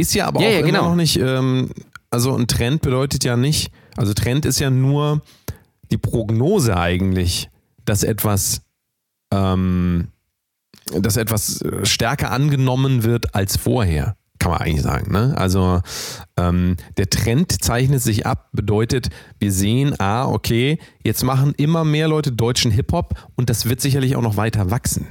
Ist 0.00 0.14
ja 0.14 0.26
aber 0.26 0.40
Ja, 0.40 0.48
auch 0.48 0.52
ja, 0.52 0.58
immer 0.60 0.66
genau. 0.68 0.88
noch 0.88 0.96
nicht, 0.96 1.18
ähm, 1.18 1.70
also 2.10 2.34
ein 2.36 2.48
Trend 2.48 2.82
bedeutet 2.82 3.24
ja 3.24 3.36
nicht, 3.36 3.70
also 3.98 4.14
Trend 4.14 4.44
ist 4.44 4.60
ja 4.60 4.70
nur 4.70 5.22
die 5.90 5.98
Prognose 5.98 6.76
eigentlich, 6.76 7.50
dass 7.84 8.04
etwas, 8.04 8.62
ähm, 9.32 10.08
dass 10.92 11.16
etwas 11.16 11.62
äh, 11.62 11.84
stärker 11.84 12.30
angenommen 12.30 13.02
wird 13.02 13.34
als 13.34 13.56
vorher, 13.56 14.16
kann 14.38 14.52
man 14.52 14.60
eigentlich 14.60 14.82
sagen. 14.82 15.12
Ne? 15.12 15.34
Also 15.36 15.80
ähm, 16.36 16.76
der 16.96 17.10
Trend 17.10 17.62
zeichnet 17.62 18.00
sich 18.00 18.24
ab, 18.24 18.50
bedeutet, 18.52 19.08
wir 19.40 19.52
sehen, 19.52 19.98
ah, 19.98 20.26
okay, 20.26 20.78
jetzt 21.02 21.24
machen 21.24 21.52
immer 21.56 21.84
mehr 21.84 22.06
Leute 22.06 22.30
deutschen 22.30 22.70
Hip-Hop 22.70 23.14
und 23.34 23.50
das 23.50 23.68
wird 23.68 23.80
sicherlich 23.80 24.14
auch 24.14 24.22
noch 24.22 24.36
weiter 24.36 24.70
wachsen. 24.70 25.08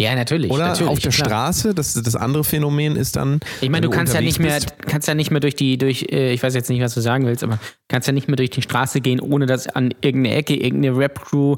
Ja, 0.00 0.14
natürlich. 0.14 0.50
Oder 0.50 0.68
natürlich, 0.68 0.90
auf 0.90 0.98
der 0.98 1.12
klar. 1.12 1.26
Straße, 1.28 1.74
das, 1.74 1.94
das 1.94 2.16
andere 2.16 2.42
Phänomen 2.44 2.96
ist 2.96 3.16
dann. 3.16 3.40
Ich 3.60 3.68
meine, 3.68 3.84
wenn 3.84 3.90
du 3.90 3.96
kannst 3.96 4.14
ja 4.14 4.20
nicht 4.20 4.38
mehr, 4.38 4.54
bist- 4.54 4.74
kannst 4.86 5.06
ja 5.08 5.14
nicht 5.14 5.30
mehr 5.30 5.40
durch 5.40 5.54
die, 5.54 5.76
durch, 5.78 6.06
äh, 6.10 6.32
ich 6.32 6.42
weiß 6.42 6.54
jetzt 6.54 6.70
nicht, 6.70 6.80
was 6.82 6.94
du 6.94 7.00
sagen 7.00 7.26
willst, 7.26 7.44
aber 7.44 7.58
kannst 7.88 8.08
ja 8.08 8.12
nicht 8.12 8.26
mehr 8.28 8.36
durch 8.36 8.50
die 8.50 8.62
Straße 8.62 9.00
gehen, 9.00 9.20
ohne 9.20 9.46
dass 9.46 9.68
an 9.68 9.94
irgendeine 10.00 10.36
Ecke 10.36 10.56
irgendeine 10.56 10.96
Rap-Crew 10.96 11.56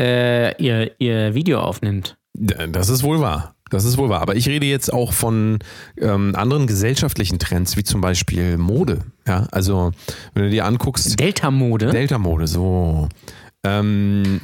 äh, 0.00 0.60
ihr, 0.62 0.90
ihr 0.98 1.34
Video 1.34 1.60
aufnimmt. 1.60 2.16
Das 2.34 2.88
ist 2.88 3.02
wohl 3.02 3.20
wahr. 3.20 3.54
Das 3.70 3.84
ist 3.84 3.98
wohl 3.98 4.08
wahr. 4.08 4.20
Aber 4.20 4.36
ich 4.36 4.48
rede 4.48 4.66
jetzt 4.66 4.92
auch 4.92 5.12
von 5.12 5.58
ähm, 6.00 6.34
anderen 6.36 6.66
gesellschaftlichen 6.66 7.38
Trends, 7.38 7.76
wie 7.76 7.82
zum 7.82 8.00
Beispiel 8.00 8.58
Mode. 8.58 9.00
Ja, 9.26 9.48
also 9.50 9.92
wenn 10.34 10.44
du 10.44 10.50
dir 10.50 10.64
anguckst, 10.66 11.18
Delta-Mode. 11.18 11.90
Delta-Mode, 11.90 12.46
so. 12.46 13.08
Ähm, 13.64 14.40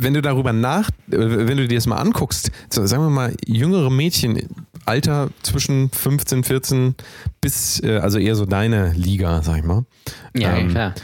wenn 0.00 0.14
du 0.14 0.22
darüber 0.22 0.52
nach, 0.52 0.90
wenn 1.06 1.56
du 1.56 1.66
dir 1.68 1.76
das 1.76 1.86
mal 1.86 1.96
anguckst, 1.96 2.50
so, 2.70 2.84
sagen 2.86 3.02
wir 3.02 3.10
mal, 3.10 3.34
jüngere 3.46 3.90
Mädchen, 3.90 4.40
Alter 4.84 5.30
zwischen 5.42 5.90
15, 5.90 6.44
14 6.44 6.94
bis, 7.40 7.82
äh, 7.82 7.98
also 7.98 8.18
eher 8.18 8.36
so 8.36 8.46
deine 8.46 8.92
Liga, 8.92 9.42
sag 9.42 9.58
ich 9.58 9.64
mal. 9.64 9.84
ja, 10.34 10.50
ja, 10.50 10.56
ähm, 10.58 10.68
klar. 10.70 10.94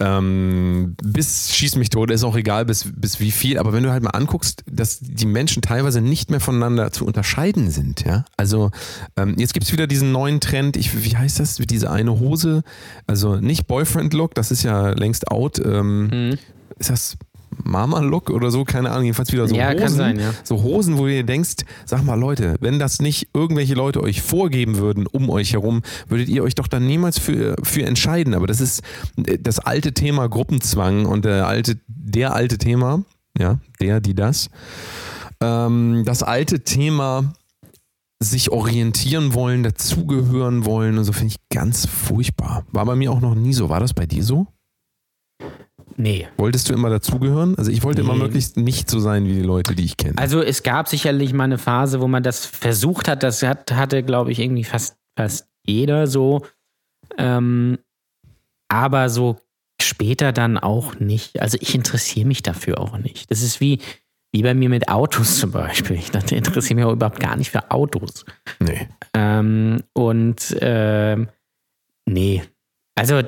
ähm, 0.00 0.94
bis 1.02 1.54
schieß 1.54 1.76
mich 1.76 1.88
tot, 1.88 2.10
ist 2.10 2.24
auch 2.24 2.36
egal, 2.36 2.66
bis, 2.66 2.84
bis 2.94 3.20
wie 3.20 3.30
viel. 3.30 3.56
Aber 3.58 3.72
wenn 3.72 3.82
du 3.82 3.90
halt 3.92 4.02
mal 4.02 4.10
anguckst, 4.10 4.62
dass 4.70 4.98
die 5.00 5.24
Menschen 5.24 5.62
teilweise 5.62 6.02
nicht 6.02 6.30
mehr 6.30 6.40
voneinander 6.40 6.90
zu 6.92 7.06
unterscheiden 7.06 7.70
sind, 7.70 8.04
ja. 8.04 8.24
Also 8.36 8.70
ähm, 9.16 9.36
jetzt 9.38 9.54
gibt 9.54 9.64
es 9.64 9.72
wieder 9.72 9.86
diesen 9.86 10.12
neuen 10.12 10.40
Trend, 10.40 10.76
ich, 10.76 11.04
wie 11.04 11.16
heißt 11.16 11.40
das, 11.40 11.56
diese 11.56 11.90
eine 11.90 12.18
Hose, 12.18 12.62
also 13.06 13.36
nicht 13.36 13.66
Boyfriend-Look, 13.66 14.34
das 14.34 14.50
ist 14.50 14.64
ja 14.64 14.90
längst 14.90 15.30
out. 15.30 15.58
Ähm, 15.64 16.08
Mhm. 16.08 16.38
Ist 16.78 16.90
das 16.90 17.16
Mama-Look 17.62 18.30
oder 18.30 18.50
so? 18.50 18.64
Keine 18.64 18.90
Ahnung, 18.90 19.04
jedenfalls 19.04 19.32
wieder 19.32 19.46
so 19.48 19.54
Ja, 19.54 19.68
Hosen. 19.68 19.78
kann 19.78 19.92
sein, 19.92 20.18
ja. 20.18 20.32
So 20.42 20.62
Hosen, 20.62 20.98
wo 20.98 21.06
dir 21.06 21.24
denkst, 21.24 21.64
sag 21.84 22.04
mal 22.04 22.18
Leute, 22.18 22.56
wenn 22.60 22.78
das 22.78 23.00
nicht 23.00 23.28
irgendwelche 23.34 23.74
Leute 23.74 24.02
euch 24.02 24.22
vorgeben 24.22 24.78
würden 24.78 25.06
um 25.06 25.30
euch 25.30 25.52
herum, 25.52 25.82
würdet 26.08 26.28
ihr 26.28 26.42
euch 26.42 26.54
doch 26.54 26.68
dann 26.68 26.86
niemals 26.86 27.18
für, 27.18 27.56
für 27.62 27.84
entscheiden. 27.84 28.34
Aber 28.34 28.46
das 28.46 28.60
ist 28.60 28.82
äh, 29.26 29.38
das 29.38 29.58
alte 29.58 29.92
Thema 29.92 30.28
Gruppenzwang 30.28 31.06
und 31.06 31.24
der 31.24 31.46
alte, 31.46 31.78
der 31.86 32.34
alte 32.34 32.58
Thema, 32.58 33.02
ja, 33.38 33.58
der, 33.80 34.00
die, 34.00 34.14
das. 34.14 34.50
Ähm, 35.40 36.02
das 36.04 36.22
alte 36.22 36.60
Thema 36.60 37.34
sich 38.20 38.50
orientieren 38.50 39.34
wollen, 39.34 39.62
dazugehören 39.62 40.64
wollen 40.64 40.98
und 40.98 41.04
so 41.04 41.12
finde 41.12 41.34
ich 41.34 41.48
ganz 41.50 41.86
furchtbar. 41.86 42.64
War 42.72 42.86
bei 42.86 42.96
mir 42.96 43.12
auch 43.12 43.20
noch 43.20 43.34
nie 43.34 43.52
so. 43.52 43.68
War 43.68 43.80
das 43.80 43.92
bei 43.92 44.06
dir 44.06 44.22
so? 44.24 44.46
Nee. 45.96 46.28
Wolltest 46.36 46.68
du 46.68 46.72
immer 46.74 46.90
dazugehören? 46.90 47.56
Also 47.56 47.70
ich 47.70 47.82
wollte 47.82 48.00
immer 48.02 48.14
Nee. 48.14 48.22
möglichst 48.24 48.56
nicht 48.56 48.90
so 48.90 48.98
sein 49.00 49.26
wie 49.26 49.34
die 49.34 49.42
Leute, 49.42 49.74
die 49.74 49.84
ich 49.84 49.96
kenne. 49.96 50.18
Also 50.18 50.42
es 50.42 50.62
gab 50.62 50.88
sicherlich 50.88 51.32
mal 51.32 51.44
eine 51.44 51.58
Phase, 51.58 52.00
wo 52.00 52.08
man 52.08 52.22
das 52.22 52.44
versucht 52.46 53.08
hat. 53.08 53.22
Das 53.22 53.42
hat, 53.42 53.72
hatte, 53.72 54.02
glaube 54.02 54.32
ich, 54.32 54.38
irgendwie 54.40 54.64
fast, 54.64 54.96
fast 55.16 55.46
jeder 55.64 56.06
so. 56.06 56.44
Ähm, 57.18 57.78
aber 58.68 59.08
so 59.08 59.36
später 59.80 60.32
dann 60.32 60.58
auch 60.58 60.98
nicht. 60.98 61.40
Also 61.40 61.58
ich 61.60 61.74
interessiere 61.74 62.26
mich 62.26 62.42
dafür 62.42 62.80
auch 62.80 62.98
nicht. 62.98 63.30
Das 63.30 63.42
ist 63.42 63.60
wie, 63.60 63.80
wie 64.32 64.42
bei 64.42 64.54
mir 64.54 64.68
mit 64.68 64.88
Autos 64.88 65.38
zum 65.38 65.52
Beispiel. 65.52 65.96
Ich 65.96 66.10
dachte, 66.10 66.34
interessiere 66.36 66.76
mich 66.76 66.84
auch 66.84 66.92
überhaupt 66.92 67.20
gar 67.20 67.36
nicht 67.36 67.50
für 67.50 67.70
Autos. 67.70 68.24
nee. 68.58 68.88
Ähm, 69.14 69.82
und 69.92 70.56
ähm, 70.60 71.28
nee. 72.06 72.42
Also 72.96 73.22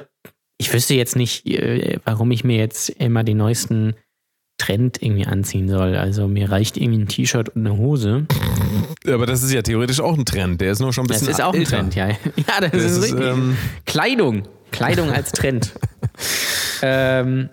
ich 0.59 0.72
wüsste 0.72 0.94
jetzt 0.94 1.16
nicht, 1.16 1.46
äh, 1.46 1.98
warum 2.04 2.30
ich 2.30 2.44
mir 2.44 2.57
jetzt 2.57 2.88
immer 2.90 3.24
den 3.24 3.36
neuesten 3.38 3.94
Trend 4.59 5.02
irgendwie 5.02 5.26
anziehen 5.26 5.68
soll. 5.68 5.96
Also 5.96 6.28
mir 6.28 6.50
reicht 6.50 6.76
irgendwie 6.78 7.00
ein 7.00 7.09
T-Shirt 7.09 7.50
und 7.50 7.66
eine 7.66 7.76
Hose. 7.76 8.26
Aber 9.07 9.26
das 9.26 9.42
ist 9.42 9.52
ja 9.52 9.61
theoretisch 9.62 10.00
auch 10.00 10.16
ein 10.16 10.24
Trend. 10.24 10.61
Der 10.62 10.72
ist 10.72 10.80
nur 10.80 10.92
schon 10.94 11.04
ein 11.04 11.09
Das 11.09 11.18
bisschen 11.18 11.34
ist 11.34 11.42
auch 11.42 11.52
ein 11.52 11.61
älter. 11.61 11.76
Trend, 11.76 11.94
ja. 11.94 12.09
Ja, 12.36 12.61
das, 12.61 12.70
Das 12.70 12.82
ist, 12.82 12.96
ist, 12.96 13.04
richtig. 13.04 13.20
ähm, 13.20 13.57
Kleidung. 13.84 14.42
Kleidung 14.72 15.11
als 15.11 15.32
Trend. 15.32 15.72
ähm, 16.82 17.50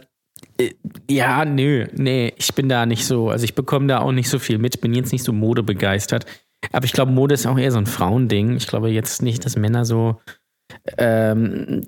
äh, 0.58 0.72
ja, 1.10 1.44
nö, 1.46 1.88
nee, 1.94 2.34
ich 2.38 2.54
bin 2.54 2.70
da 2.70 2.86
nicht 2.86 3.06
so, 3.06 3.30
also 3.30 3.44
ich 3.44 3.56
bekomme 3.56 3.88
da 3.88 4.00
auch 4.00 4.12
nicht 4.12 4.30
so 4.30 4.40
viel 4.40 4.58
mit, 4.58 4.80
bin 4.82 4.94
jetzt 4.94 5.12
nicht 5.12 5.24
so 5.24 5.34
modebegeistert. 5.34 6.26
Aber 6.72 6.86
ich 6.86 6.94
glaube, 6.94 7.12
Mode 7.12 7.34
ist 7.34 7.46
auch 7.46 7.58
eher 7.58 7.72
so 7.72 7.78
ein 7.78 7.86
Frauending. 7.86 8.56
Ich 8.56 8.68
glaube 8.68 8.90
jetzt 8.90 9.22
nicht, 9.22 9.44
dass 9.46 9.58
Männer 9.58 9.84
so, 9.84 10.22
ähm, 10.98 11.86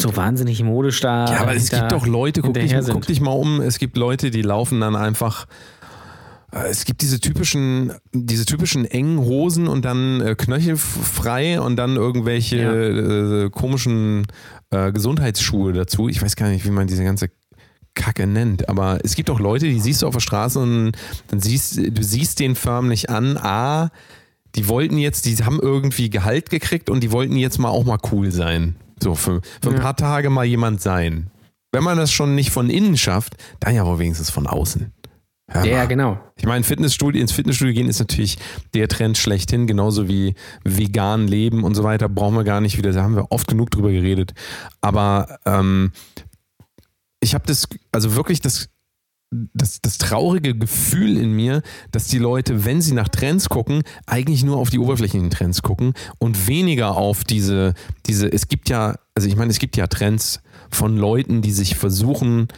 so 0.00 0.16
wahnsinnig 0.16 0.62
modestar 0.62 1.32
Ja, 1.32 1.40
aber 1.42 1.54
es 1.54 1.70
gibt 1.70 1.92
doch 1.92 2.06
Leute, 2.06 2.40
guck 2.42 2.54
dich, 2.54 2.72
guck 2.92 3.06
dich 3.06 3.20
mal 3.20 3.32
um, 3.32 3.60
es 3.60 3.78
gibt 3.78 3.96
Leute, 3.96 4.30
die 4.30 4.42
laufen 4.42 4.80
dann 4.80 4.96
einfach. 4.96 5.46
äh, 6.52 6.68
Es 6.70 6.84
gibt 6.84 7.02
diese 7.02 7.20
typischen, 7.20 7.92
diese 8.12 8.44
typischen 8.44 8.84
engen 8.84 9.18
Hosen 9.18 9.68
und 9.68 9.84
dann 9.84 10.20
äh, 10.20 10.34
knöchelfrei 10.34 11.60
und 11.60 11.76
dann 11.76 11.96
irgendwelche 11.96 12.56
äh, 13.46 13.50
komischen 13.50 14.26
äh, 14.70 14.92
Gesundheitsschuhe 14.92 15.72
dazu. 15.72 16.08
Ich 16.08 16.22
weiß 16.22 16.36
gar 16.36 16.48
nicht, 16.48 16.64
wie 16.64 16.70
man 16.70 16.86
diese 16.86 17.04
ganze 17.04 17.28
Kacke 17.94 18.26
nennt, 18.26 18.68
aber 18.70 19.00
es 19.04 19.16
gibt 19.16 19.28
auch 19.28 19.38
Leute, 19.40 19.66
die 19.66 19.78
siehst 19.80 20.00
du 20.00 20.06
auf 20.06 20.14
der 20.14 20.20
Straße 20.20 20.58
und 20.58 20.92
dann 21.28 21.40
siehst 21.40 21.76
du 21.76 22.02
siehst 22.02 22.40
den 22.40 22.54
förmlich 22.54 23.10
an, 23.10 23.36
A, 23.36 23.90
die 24.54 24.66
wollten 24.68 24.96
jetzt, 24.96 25.26
die 25.26 25.36
haben 25.44 25.60
irgendwie 25.60 26.08
Gehalt 26.08 26.48
gekriegt 26.48 26.88
und 26.88 27.02
die 27.02 27.12
wollten 27.12 27.36
jetzt 27.36 27.58
mal 27.58 27.68
auch 27.68 27.84
mal 27.84 27.98
cool 28.10 28.30
sein. 28.30 28.76
So 29.02 29.14
für, 29.14 29.40
für 29.62 29.70
ein 29.70 29.76
Ja. 29.76 29.80
paar 29.82 29.96
Tage 29.96 30.30
mal 30.30 30.44
jemand 30.44 30.80
sein. 30.80 31.30
Wenn 31.72 31.84
man 31.84 31.96
das 31.96 32.12
schon 32.12 32.34
nicht 32.34 32.50
von 32.50 32.70
innen 32.70 32.96
schafft, 32.96 33.34
dann 33.60 33.74
ja 33.74 33.84
wohl 33.86 33.98
wenigstens 33.98 34.30
von 34.30 34.46
außen. 34.46 34.92
Ja, 35.54 35.60
mal. 35.64 35.86
genau. 35.88 36.18
Ich 36.36 36.46
meine, 36.46 36.64
Fitnessstudio, 36.64 37.20
ins 37.20 37.32
Fitnessstudio 37.32 37.74
gehen 37.74 37.88
ist 37.88 37.98
natürlich 37.98 38.38
der 38.74 38.88
Trend 38.88 39.18
schlechthin, 39.18 39.66
genauso 39.66 40.08
wie 40.08 40.34
vegan 40.64 41.26
leben 41.28 41.64
und 41.64 41.74
so 41.74 41.82
weiter, 41.84 42.08
brauchen 42.08 42.36
wir 42.36 42.44
gar 42.44 42.60
nicht 42.60 42.78
wieder, 42.78 42.92
da 42.92 43.02
haben 43.02 43.16
wir 43.16 43.30
oft 43.30 43.48
genug 43.48 43.70
drüber 43.70 43.90
geredet. 43.90 44.32
Aber 44.80 45.38
ähm, 45.44 45.92
ich 47.20 47.34
habe 47.34 47.44
das, 47.46 47.68
also 47.90 48.14
wirklich 48.16 48.40
das, 48.40 48.68
das, 49.54 49.80
das 49.80 49.98
traurige 49.98 50.54
Gefühl 50.56 51.16
in 51.16 51.32
mir, 51.32 51.62
dass 51.90 52.06
die 52.06 52.18
Leute, 52.18 52.64
wenn 52.64 52.82
sie 52.82 52.94
nach 52.94 53.08
Trends 53.08 53.48
gucken, 53.48 53.82
eigentlich 54.06 54.44
nur 54.44 54.58
auf 54.58 54.70
die 54.70 54.78
oberflächlichen 54.78 55.30
Trends 55.30 55.62
gucken 55.62 55.94
und 56.18 56.46
weniger 56.46 56.96
auf 56.96 57.24
diese, 57.24 57.74
diese, 58.06 58.30
es 58.30 58.48
gibt 58.48 58.68
ja, 58.68 58.96
also 59.14 59.28
ich 59.28 59.36
meine, 59.36 59.50
es 59.50 59.58
gibt 59.58 59.76
ja 59.76 59.86
Trends 59.86 60.40
von 60.70 60.96
Leuten, 60.96 61.42
die 61.42 61.52
sich 61.52 61.76
versuchen, 61.76 62.48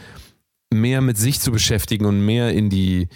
mehr 0.73 1.01
mit 1.01 1.17
sich 1.17 1.39
zu 1.39 1.51
beschäftigen 1.51 2.05
und 2.05 2.25
mehr 2.25 2.51
in 2.51 2.69
die, 2.69 3.07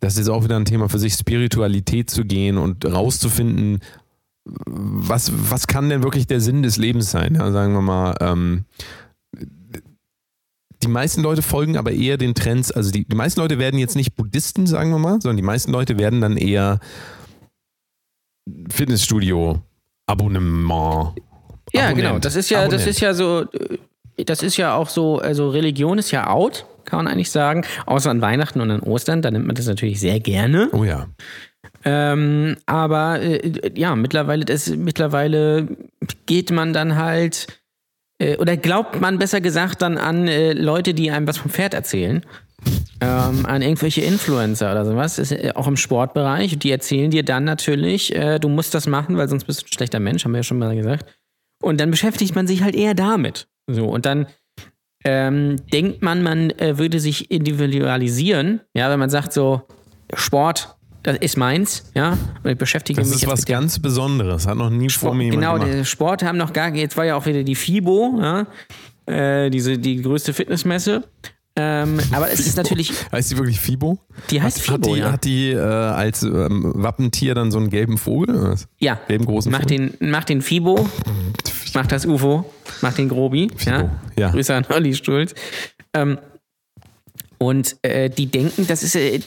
das 0.00 0.18
ist 0.18 0.28
auch 0.28 0.44
wieder 0.44 0.56
ein 0.56 0.66
Thema 0.66 0.88
für 0.88 0.98
sich, 0.98 1.14
Spiritualität 1.14 2.10
zu 2.10 2.24
gehen 2.24 2.58
und 2.58 2.84
rauszufinden, 2.84 3.80
was, 4.44 5.32
was 5.50 5.66
kann 5.66 5.88
denn 5.88 6.02
wirklich 6.02 6.26
der 6.26 6.40
Sinn 6.40 6.62
des 6.62 6.76
Lebens 6.76 7.10
sein? 7.10 7.34
Ja, 7.34 7.50
sagen 7.50 7.72
wir 7.72 7.80
mal, 7.80 8.14
ähm, 8.20 8.64
die 10.86 10.92
meisten 10.92 11.22
Leute 11.22 11.42
folgen 11.42 11.76
aber 11.76 11.92
eher 11.92 12.16
den 12.16 12.34
Trends, 12.34 12.70
also 12.70 12.90
die, 12.90 13.04
die 13.06 13.16
meisten 13.16 13.40
Leute 13.40 13.58
werden 13.58 13.78
jetzt 13.78 13.96
nicht 13.96 14.14
Buddhisten, 14.14 14.66
sagen 14.66 14.90
wir 14.90 14.98
mal, 14.98 15.20
sondern 15.20 15.36
die 15.36 15.42
meisten 15.42 15.72
Leute 15.72 15.98
werden 15.98 16.20
dann 16.20 16.36
eher 16.36 16.80
Fitnessstudio, 18.70 19.60
Abonnement. 20.06 21.14
Ja, 21.72 21.86
Abonnent. 21.86 21.96
genau. 21.96 22.18
Das 22.18 22.36
ist 22.36 22.50
ja, 22.50 22.58
das 22.58 22.66
Abonnent. 22.66 22.88
ist 22.88 23.00
ja 23.00 23.14
so, 23.14 23.46
das 24.16 24.42
ist 24.42 24.56
ja 24.56 24.74
auch 24.74 24.88
so, 24.88 25.18
also 25.18 25.50
Religion 25.50 25.98
ist 25.98 26.10
ja 26.10 26.28
out, 26.28 26.66
kann 26.84 27.04
man 27.04 27.12
eigentlich 27.12 27.30
sagen. 27.30 27.64
Außer 27.86 28.10
an 28.10 28.20
Weihnachten 28.20 28.60
und 28.60 28.70
an 28.70 28.80
Ostern, 28.80 29.22
da 29.22 29.30
nimmt 29.30 29.46
man 29.46 29.56
das 29.56 29.66
natürlich 29.66 30.00
sehr 30.00 30.20
gerne. 30.20 30.68
Oh 30.72 30.84
ja. 30.84 31.08
Ähm, 31.84 32.56
aber 32.66 33.20
äh, 33.20 33.72
ja, 33.74 33.96
mittlerweile, 33.96 34.44
das, 34.44 34.68
mittlerweile 34.68 35.68
geht 36.26 36.50
man 36.50 36.72
dann 36.72 36.96
halt, 36.96 37.46
oder 38.38 38.56
glaubt 38.56 39.00
man 39.00 39.18
besser 39.18 39.40
gesagt 39.40 39.82
dann 39.82 39.98
an 39.98 40.28
äh, 40.28 40.52
Leute, 40.52 40.94
die 40.94 41.10
einem 41.10 41.26
was 41.26 41.38
vom 41.38 41.50
Pferd 41.50 41.74
erzählen. 41.74 42.24
Ähm, 43.00 43.44
an 43.44 43.60
irgendwelche 43.60 44.00
Influencer 44.00 44.72
oder 44.72 44.86
sowas, 44.86 45.18
ist, 45.18 45.30
äh, 45.30 45.52
auch 45.54 45.68
im 45.68 45.76
Sportbereich. 45.76 46.58
Die 46.58 46.70
erzählen 46.70 47.10
dir 47.10 47.22
dann 47.22 47.44
natürlich, 47.44 48.14
äh, 48.14 48.38
du 48.38 48.48
musst 48.48 48.74
das 48.74 48.86
machen, 48.86 49.18
weil 49.18 49.28
sonst 49.28 49.44
bist 49.44 49.62
du 49.62 49.66
ein 49.66 49.72
schlechter 49.72 50.00
Mensch, 50.00 50.24
haben 50.24 50.32
wir 50.32 50.38
ja 50.38 50.42
schon 50.42 50.58
mal 50.58 50.74
gesagt. 50.74 51.04
Und 51.62 51.80
dann 51.80 51.90
beschäftigt 51.90 52.34
man 52.34 52.46
sich 52.46 52.62
halt 52.62 52.74
eher 52.74 52.94
damit. 52.94 53.48
So, 53.66 53.86
und 53.86 54.06
dann 54.06 54.26
ähm, 55.04 55.56
denkt 55.72 56.02
man, 56.02 56.22
man 56.22 56.50
äh, 56.52 56.78
würde 56.78 56.98
sich 56.98 57.30
individualisieren, 57.30 58.60
ja, 58.74 58.90
wenn 58.90 58.98
man 58.98 59.10
sagt 59.10 59.32
so, 59.32 59.62
Sport, 60.14 60.75
das 61.06 61.16
ist 61.18 61.36
meins, 61.36 61.84
ja, 61.94 62.18
und 62.42 62.50
ich 62.50 62.58
beschäftige 62.58 63.00
Das 63.00 63.08
mich 63.08 63.16
ist 63.16 63.22
jetzt 63.22 63.30
was 63.32 63.40
mit 63.40 63.48
ganz 63.48 63.78
Besonderes. 63.78 64.46
Hat 64.46 64.56
noch 64.56 64.70
nie 64.70 64.90
vor 64.90 65.14
mir 65.14 65.24
jemand 65.24 65.40
Genau, 65.40 65.54
gemacht. 65.54 65.72
der 65.72 65.84
Sport 65.84 66.22
haben 66.24 66.36
noch 66.36 66.52
gar, 66.52 66.74
jetzt 66.74 66.96
war 66.96 67.04
ja 67.04 67.16
auch 67.16 67.26
wieder 67.26 67.42
die 67.44 67.54
FIBO, 67.54 68.18
ja, 68.20 68.46
äh, 69.06 69.48
diese, 69.50 69.78
die 69.78 70.02
größte 70.02 70.32
Fitnessmesse. 70.34 71.04
Ähm, 71.58 71.98
aber 72.12 72.30
es 72.30 72.40
ist 72.40 72.56
natürlich, 72.58 72.92
Heißt 73.12 73.30
die 73.30 73.38
wirklich 73.38 73.58
Fibo? 73.58 73.98
die 74.30 74.42
heißt 74.42 74.58
Hat 74.68 74.80
FIBO, 74.84 74.94
die, 74.94 75.00
ja. 75.00 75.12
hat 75.12 75.24
die 75.24 75.52
äh, 75.52 75.58
als 75.58 76.22
ähm, 76.22 76.72
Wappentier 76.74 77.34
dann 77.34 77.50
so 77.50 77.56
einen 77.58 77.70
gelben 77.70 77.96
Vogel? 77.96 78.56
ja. 78.78 79.00
Gelben 79.08 79.24
großen 79.24 79.50
Mach 79.50 79.60
Vogel? 79.62 79.94
den, 79.98 80.10
mach 80.10 80.24
den 80.24 80.42
FIBO, 80.42 80.86
mach 81.72 81.86
das 81.86 82.04
UFO, 82.04 82.44
mach 82.82 82.92
den 82.92 83.08
Grobi. 83.08 83.50
Ja. 83.64 83.90
ja. 84.18 84.30
Grüße 84.32 84.54
an 84.54 84.66
Olli 84.68 84.94
Stulz. 84.94 85.34
Ähm, 85.94 86.18
und 87.38 87.76
äh, 87.82 88.10
die 88.10 88.26
denken, 88.26 88.66
das 88.66 88.82
ist, 88.82 88.94
äh, 88.96 89.20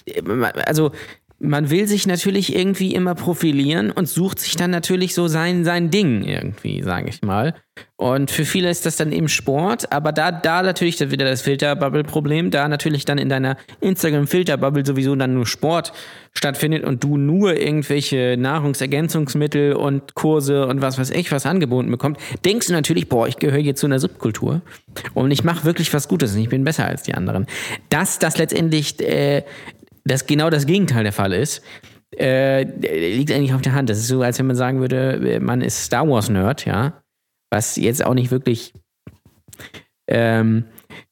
also 0.66 0.92
man 1.40 1.70
will 1.70 1.88
sich 1.88 2.06
natürlich 2.06 2.56
irgendwie 2.56 2.94
immer 2.94 3.16
profilieren 3.16 3.92
und 3.92 4.10
sucht 4.10 4.40
sich 4.40 4.56
dann 4.56 4.72
natürlich 4.72 5.14
so 5.14 5.28
sein, 5.28 5.64
sein 5.64 5.90
Ding 5.90 6.24
irgendwie, 6.24 6.84
sage 6.84 7.10
ich 7.10 7.22
mal. 7.22 7.56
Und 7.96 8.32
für 8.32 8.46
viele 8.46 8.70
ist 8.70 8.86
das 8.86 8.98
dann 8.98 9.12
eben 9.12 9.30
Sport, 9.30 9.92
aber 9.92 10.12
da, 10.12 10.32
da 10.32 10.62
natürlich 10.62 11.00
wieder 11.12 11.26
das 11.26 11.42
Filterbubble-Problem, 11.42 12.52
da 12.52 12.68
natürlich 12.68 13.06
dann 13.06 13.18
in 13.18 13.30
deiner 13.30 13.58
Instagram-Filterbubble 13.80 14.86
sowieso 14.86 15.16
dann 15.16 15.34
nur 15.34 15.46
Sport 15.46 15.94
stattfindet 16.34 16.84
und 16.84 17.04
du 17.04 17.18
nur 17.18 17.58
irgendwelche 17.58 18.36
Nahrungsergänzungsmittel 18.38 19.74
und 19.74 20.16
Kurse 20.16 20.68
und 20.68 20.82
was 20.82 20.98
weiß 20.98 21.10
ich 21.12 21.32
was 21.32 21.46
angeboten 21.46 21.90
bekommst, 21.90 22.22
denkst 22.46 22.68
du 22.68 22.74
natürlich, 22.74 23.10
boah, 23.10 23.28
ich 23.28 23.38
gehöre 23.38 23.60
jetzt 23.60 23.80
zu 23.80 23.88
einer 23.88 24.00
Subkultur 24.00 24.62
und 25.14 25.32
ich 25.32 25.44
mache 25.44 25.66
wirklich 25.66 25.94
was 25.94 26.08
Gutes 26.08 26.36
und 26.36 26.42
ich 26.42 26.50
bin 26.50 26.64
besser 26.64 26.86
als 26.86 27.04
die 27.04 27.16
anderen. 27.16 27.48
Dass 27.90 28.20
das 28.20 28.38
letztendlich 28.38 29.00
äh, 29.02 29.44
das 30.04 30.26
genau 30.26 30.50
das 30.50 30.66
Gegenteil 30.66 31.04
der 31.04 31.14
Fall 31.14 31.34
ist, 31.34 31.62
äh, 32.18 32.64
liegt 32.64 33.32
eigentlich 33.32 33.54
auf 33.54 33.62
der 33.62 33.74
Hand. 33.74 33.90
Das 33.90 34.00
ist 34.00 34.08
so, 34.08 34.22
als 34.22 34.40
wenn 34.40 34.48
man 34.48 34.56
sagen 34.56 34.80
würde, 34.80 35.40
man 35.42 35.62
ist 35.62 35.84
Star 35.86 36.08
Wars-Nerd, 36.08 36.66
ja. 36.66 37.02
Was 37.52 37.76
jetzt 37.76 38.04
auch 38.06 38.14
nicht 38.14 38.32
wirklich 38.32 38.74
ähm, 40.08 40.66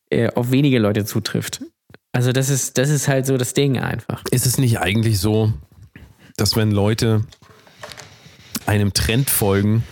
äh, 0.09 0.29
auf 0.33 0.51
wenige 0.51 0.79
Leute 0.79 1.05
zutrifft. 1.05 1.63
Also, 2.13 2.31
das 2.31 2.49
ist, 2.49 2.77
das 2.77 2.89
ist 2.89 3.07
halt 3.07 3.25
so 3.25 3.37
das 3.37 3.53
Ding 3.53 3.77
einfach. 3.77 4.23
Ist 4.31 4.45
es 4.45 4.57
nicht 4.57 4.79
eigentlich 4.79 5.19
so, 5.19 5.53
dass 6.35 6.55
wenn 6.55 6.71
Leute 6.71 7.23
einem 8.65 8.93
Trend 8.93 9.29
folgen, 9.29 9.83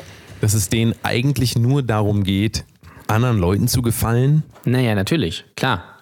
dass 0.41 0.53
es 0.53 0.69
denen 0.69 0.95
eigentlich 1.03 1.55
nur 1.55 1.83
darum 1.83 2.23
geht, 2.23 2.65
anderen 3.07 3.37
Leuten 3.37 3.67
zu 3.67 3.81
gefallen? 3.81 4.43
Naja, 4.65 4.95
natürlich, 4.95 5.45
klar. 5.55 5.94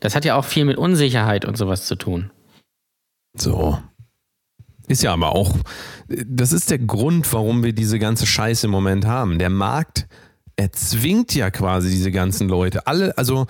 Das 0.00 0.14
hat 0.14 0.24
ja 0.24 0.36
auch 0.36 0.44
viel 0.44 0.64
mit 0.64 0.76
Unsicherheit 0.76 1.44
und 1.44 1.56
sowas 1.56 1.86
zu 1.86 1.96
tun. 1.96 2.30
So. 3.36 3.78
Ist 4.88 5.02
ja 5.02 5.12
aber 5.12 5.34
auch, 5.34 5.56
das 6.08 6.52
ist 6.52 6.70
der 6.70 6.78
Grund, 6.78 7.32
warum 7.32 7.62
wir 7.62 7.72
diese 7.72 7.98
ganze 7.98 8.26
Scheiße 8.26 8.66
im 8.66 8.72
Moment 8.72 9.06
haben. 9.06 9.38
Der 9.38 9.50
Markt 9.50 10.06
erzwingt 10.56 11.34
ja 11.34 11.50
quasi 11.50 11.88
diese 11.88 12.10
ganzen 12.10 12.48
Leute. 12.48 12.86
Alle, 12.86 13.16
also 13.16 13.46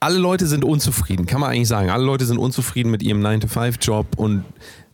alle 0.00 0.18
Leute 0.18 0.46
sind 0.46 0.64
unzufrieden, 0.64 1.26
kann 1.26 1.40
man 1.40 1.50
eigentlich 1.50 1.68
sagen. 1.68 1.90
Alle 1.90 2.04
Leute 2.04 2.24
sind 2.24 2.38
unzufrieden 2.38 2.90
mit 2.90 3.02
ihrem 3.02 3.24
9-to-5-Job 3.24 4.06
und 4.16 4.44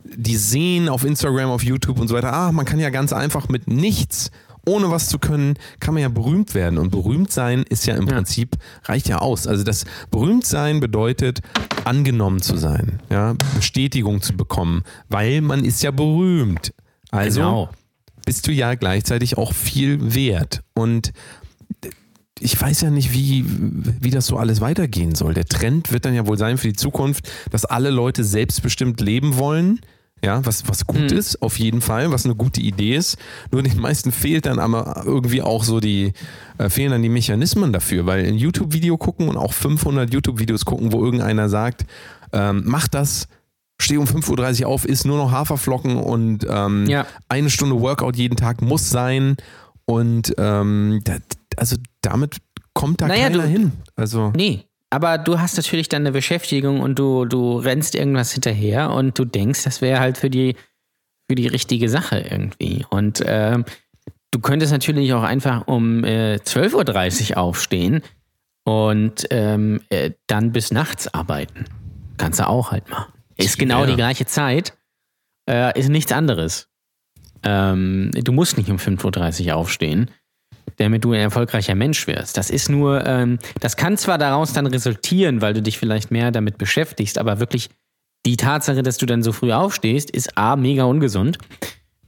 die 0.04 0.36
sehen 0.36 0.88
auf 0.88 1.04
Instagram, 1.04 1.50
auf 1.50 1.62
YouTube 1.62 1.98
und 1.98 2.08
so 2.08 2.14
weiter, 2.14 2.32
ah, 2.32 2.52
man 2.52 2.64
kann 2.64 2.78
ja 2.80 2.90
ganz 2.90 3.12
einfach 3.12 3.48
mit 3.48 3.68
nichts, 3.68 4.30
ohne 4.68 4.90
was 4.90 5.08
zu 5.08 5.18
können, 5.18 5.54
kann 5.80 5.94
man 5.94 6.02
ja 6.02 6.08
berühmt 6.08 6.54
werden. 6.54 6.78
Und 6.78 6.90
berühmt 6.90 7.32
sein 7.32 7.64
ist 7.68 7.86
ja 7.86 7.96
im 7.96 8.06
Ja. 8.06 8.14
Prinzip, 8.14 8.56
reicht 8.84 9.08
ja 9.08 9.18
aus. 9.18 9.46
Also 9.46 9.64
das 9.64 9.84
berühmt 10.10 10.44
sein 10.46 10.80
bedeutet, 10.80 11.40
angenommen 11.84 12.40
zu 12.42 12.56
sein, 12.56 13.00
ja, 13.10 13.34
Bestätigung 13.56 14.20
zu 14.22 14.36
bekommen, 14.36 14.82
weil 15.08 15.40
man 15.40 15.64
ist 15.64 15.82
ja 15.82 15.90
berühmt. 15.90 16.72
Also 17.10 17.40
Genau. 17.40 17.70
bist 18.26 18.46
du 18.46 18.52
ja 18.52 18.74
gleichzeitig 18.74 19.38
auch 19.38 19.52
viel 19.54 20.14
wert. 20.14 20.62
Und 20.74 21.12
ich 22.40 22.60
weiß 22.60 22.82
ja 22.82 22.90
nicht, 22.90 23.12
wie, 23.12 23.44
wie 23.48 24.10
das 24.10 24.26
so 24.26 24.36
alles 24.36 24.60
weitergehen 24.60 25.14
soll. 25.14 25.34
Der 25.34 25.44
Trend 25.46 25.90
wird 25.92 26.04
dann 26.04 26.14
ja 26.14 26.26
wohl 26.26 26.38
sein 26.38 26.56
für 26.58 26.68
die 26.68 26.76
Zukunft, 26.76 27.28
dass 27.50 27.64
alle 27.64 27.90
Leute 27.90 28.22
selbstbestimmt 28.22 29.00
leben 29.00 29.38
wollen. 29.38 29.80
Ja, 30.24 30.44
was, 30.44 30.68
was 30.68 30.86
gut 30.86 31.12
ist, 31.12 31.40
auf 31.42 31.58
jeden 31.58 31.80
Fall, 31.80 32.10
was 32.10 32.24
eine 32.24 32.34
gute 32.34 32.60
Idee 32.60 32.96
ist. 32.96 33.18
Nur 33.52 33.62
den 33.62 33.78
meisten 33.80 34.10
fehlt 34.10 34.46
dann 34.46 34.58
aber 34.58 35.02
irgendwie 35.04 35.42
auch 35.42 35.62
so 35.62 35.78
die, 35.80 36.12
äh, 36.58 36.68
fehlen 36.68 36.90
dann 36.90 37.02
die 37.02 37.08
Mechanismen 37.08 37.72
dafür, 37.72 38.04
weil 38.06 38.26
ein 38.26 38.34
YouTube-Video 38.36 38.96
gucken 38.98 39.28
und 39.28 39.36
auch 39.36 39.52
500 39.52 40.12
YouTube-Videos 40.12 40.64
gucken, 40.64 40.92
wo 40.92 41.04
irgendeiner 41.04 41.48
sagt, 41.48 41.86
ähm, 42.32 42.62
mach 42.66 42.88
das, 42.88 43.28
steh 43.80 43.96
um 43.96 44.06
5.30 44.06 44.62
Uhr 44.62 44.68
auf, 44.68 44.84
isst 44.84 45.06
nur 45.06 45.18
noch 45.18 45.30
Haferflocken 45.30 45.96
und 45.96 46.44
ähm, 46.50 46.86
Ja. 46.88 47.06
eine 47.28 47.48
Stunde 47.48 47.80
Workout 47.80 48.16
jeden 48.16 48.36
Tag 48.36 48.60
muss 48.60 48.90
sein. 48.90 49.36
Und 49.84 50.34
ähm, 50.36 51.00
da, 51.04 51.16
also 51.56 51.76
damit 52.02 52.38
kommt 52.74 53.00
da 53.00 53.06
Naja, 53.08 53.28
keiner 53.28 53.44
du- 53.44 53.48
hin. 53.48 53.72
Also 53.96 54.32
Nee. 54.36 54.64
Aber 54.90 55.18
du 55.18 55.38
hast 55.38 55.56
natürlich 55.56 55.88
dann 55.88 56.02
eine 56.02 56.12
Beschäftigung 56.12 56.80
und 56.80 56.98
du, 56.98 57.24
du 57.26 57.58
rennst 57.58 57.94
irgendwas 57.94 58.32
hinterher 58.32 58.90
und 58.90 59.18
du 59.18 59.24
denkst, 59.24 59.64
das 59.64 59.80
wäre 59.82 60.00
halt 60.00 60.16
für 60.16 60.30
die, 60.30 60.56
für 61.28 61.34
die 61.34 61.46
richtige 61.46 61.88
Sache 61.90 62.20
irgendwie. 62.20 62.86
Und 62.88 63.22
ähm, 63.26 63.64
du 64.30 64.40
könntest 64.40 64.72
natürlich 64.72 65.12
auch 65.12 65.22
einfach 65.24 65.66
um 65.66 66.04
äh, 66.04 66.36
12.30 66.36 67.32
Uhr 67.32 67.36
aufstehen 67.38 68.02
und 68.64 69.26
ähm, 69.30 69.82
äh, 69.90 70.12
dann 70.26 70.52
bis 70.52 70.70
nachts 70.72 71.12
arbeiten. 71.12 71.66
Kannst 72.16 72.40
du 72.40 72.48
auch 72.48 72.70
halt 72.70 72.88
machen. 72.88 73.12
Ist 73.36 73.58
genau 73.58 73.80
Ja. 73.80 73.86
die 73.86 73.96
gleiche 73.96 74.24
Zeit, 74.26 74.72
äh, 75.48 75.78
ist 75.78 75.90
nichts 75.90 76.12
anderes. 76.12 76.68
Ähm, 77.44 78.10
du 78.14 78.32
musst 78.32 78.56
nicht 78.56 78.70
um 78.70 78.78
5.30 78.78 79.48
Uhr 79.48 79.56
aufstehen 79.56 80.10
damit 80.76 81.04
du 81.04 81.12
ein 81.12 81.20
erfolgreicher 81.20 81.74
Mensch 81.74 82.06
wirst. 82.06 82.36
Das 82.36 82.50
ist 82.50 82.68
nur, 82.68 83.06
ähm, 83.06 83.38
das 83.60 83.76
kann 83.76 83.96
zwar 83.96 84.18
daraus 84.18 84.52
dann 84.52 84.66
resultieren, 84.66 85.40
weil 85.40 85.54
du 85.54 85.62
dich 85.62 85.78
vielleicht 85.78 86.10
mehr 86.10 86.30
damit 86.30 86.58
beschäftigst, 86.58 87.18
aber 87.18 87.40
wirklich 87.40 87.70
die 88.26 88.36
Tatsache, 88.36 88.82
dass 88.82 88.98
du 88.98 89.06
dann 89.06 89.22
so 89.22 89.32
früh 89.32 89.52
aufstehst, 89.52 90.10
ist 90.10 90.36
A, 90.36 90.56
mega 90.56 90.84
ungesund. 90.84 91.38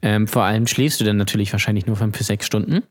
Ähm, 0.02 0.26
vor 0.26 0.44
allem 0.44 0.66
schläfst 0.66 1.00
du 1.00 1.04
dann 1.04 1.16
natürlich 1.16 1.52
wahrscheinlich 1.52 1.86
nur 1.86 1.96
fünf 1.96 2.16
bis 2.16 2.26
sechs 2.26 2.46
Stunden. 2.46 2.82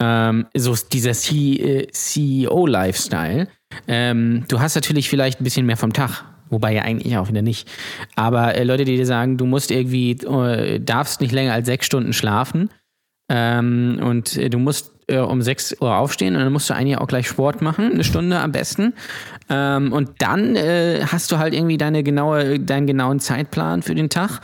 Ähm, 0.00 0.46
so 0.54 0.74
dieser 0.92 1.10
äh, 1.10 1.86
CEO-Lifestyle. 1.90 3.48
Ähm, 3.86 4.44
du 4.48 4.60
hast 4.60 4.74
natürlich 4.74 5.08
vielleicht 5.08 5.40
ein 5.40 5.44
bisschen 5.44 5.66
mehr 5.66 5.76
vom 5.76 5.92
Tag. 5.92 6.24
Wobei 6.50 6.74
ja 6.74 6.82
eigentlich 6.82 7.16
auch 7.16 7.28
wieder 7.28 7.40
nicht. 7.40 7.70
Aber 8.14 8.54
äh, 8.54 8.64
Leute, 8.64 8.84
die 8.84 8.96
dir 8.96 9.06
sagen, 9.06 9.38
du 9.38 9.46
musst 9.46 9.70
irgendwie, 9.70 10.10
äh, 10.10 10.80
darfst 10.80 11.20
nicht 11.22 11.32
länger 11.32 11.54
als 11.54 11.66
sechs 11.66 11.86
Stunden 11.86 12.12
schlafen 12.12 12.68
ähm, 13.28 14.00
und 14.02 14.36
äh, 14.36 14.50
du 14.50 14.58
musst 14.58 14.92
äh, 15.06 15.18
um 15.18 15.42
6 15.42 15.80
Uhr 15.80 15.96
aufstehen 15.96 16.34
und 16.34 16.42
dann 16.42 16.52
musst 16.52 16.70
du 16.70 16.74
eigentlich 16.74 16.98
auch 16.98 17.06
gleich 17.06 17.28
Sport 17.28 17.62
machen, 17.62 17.92
eine 17.92 18.04
Stunde 18.04 18.38
am 18.38 18.52
besten. 18.52 18.94
Ähm, 19.48 19.92
und 19.92 20.10
dann 20.18 20.56
äh, 20.56 21.04
hast 21.06 21.32
du 21.32 21.38
halt 21.38 21.54
irgendwie 21.54 21.78
deine 21.78 22.02
genaue, 22.02 22.58
deinen 22.60 22.86
genauen 22.86 23.20
Zeitplan 23.20 23.82
für 23.82 23.94
den 23.94 24.10
Tag 24.10 24.40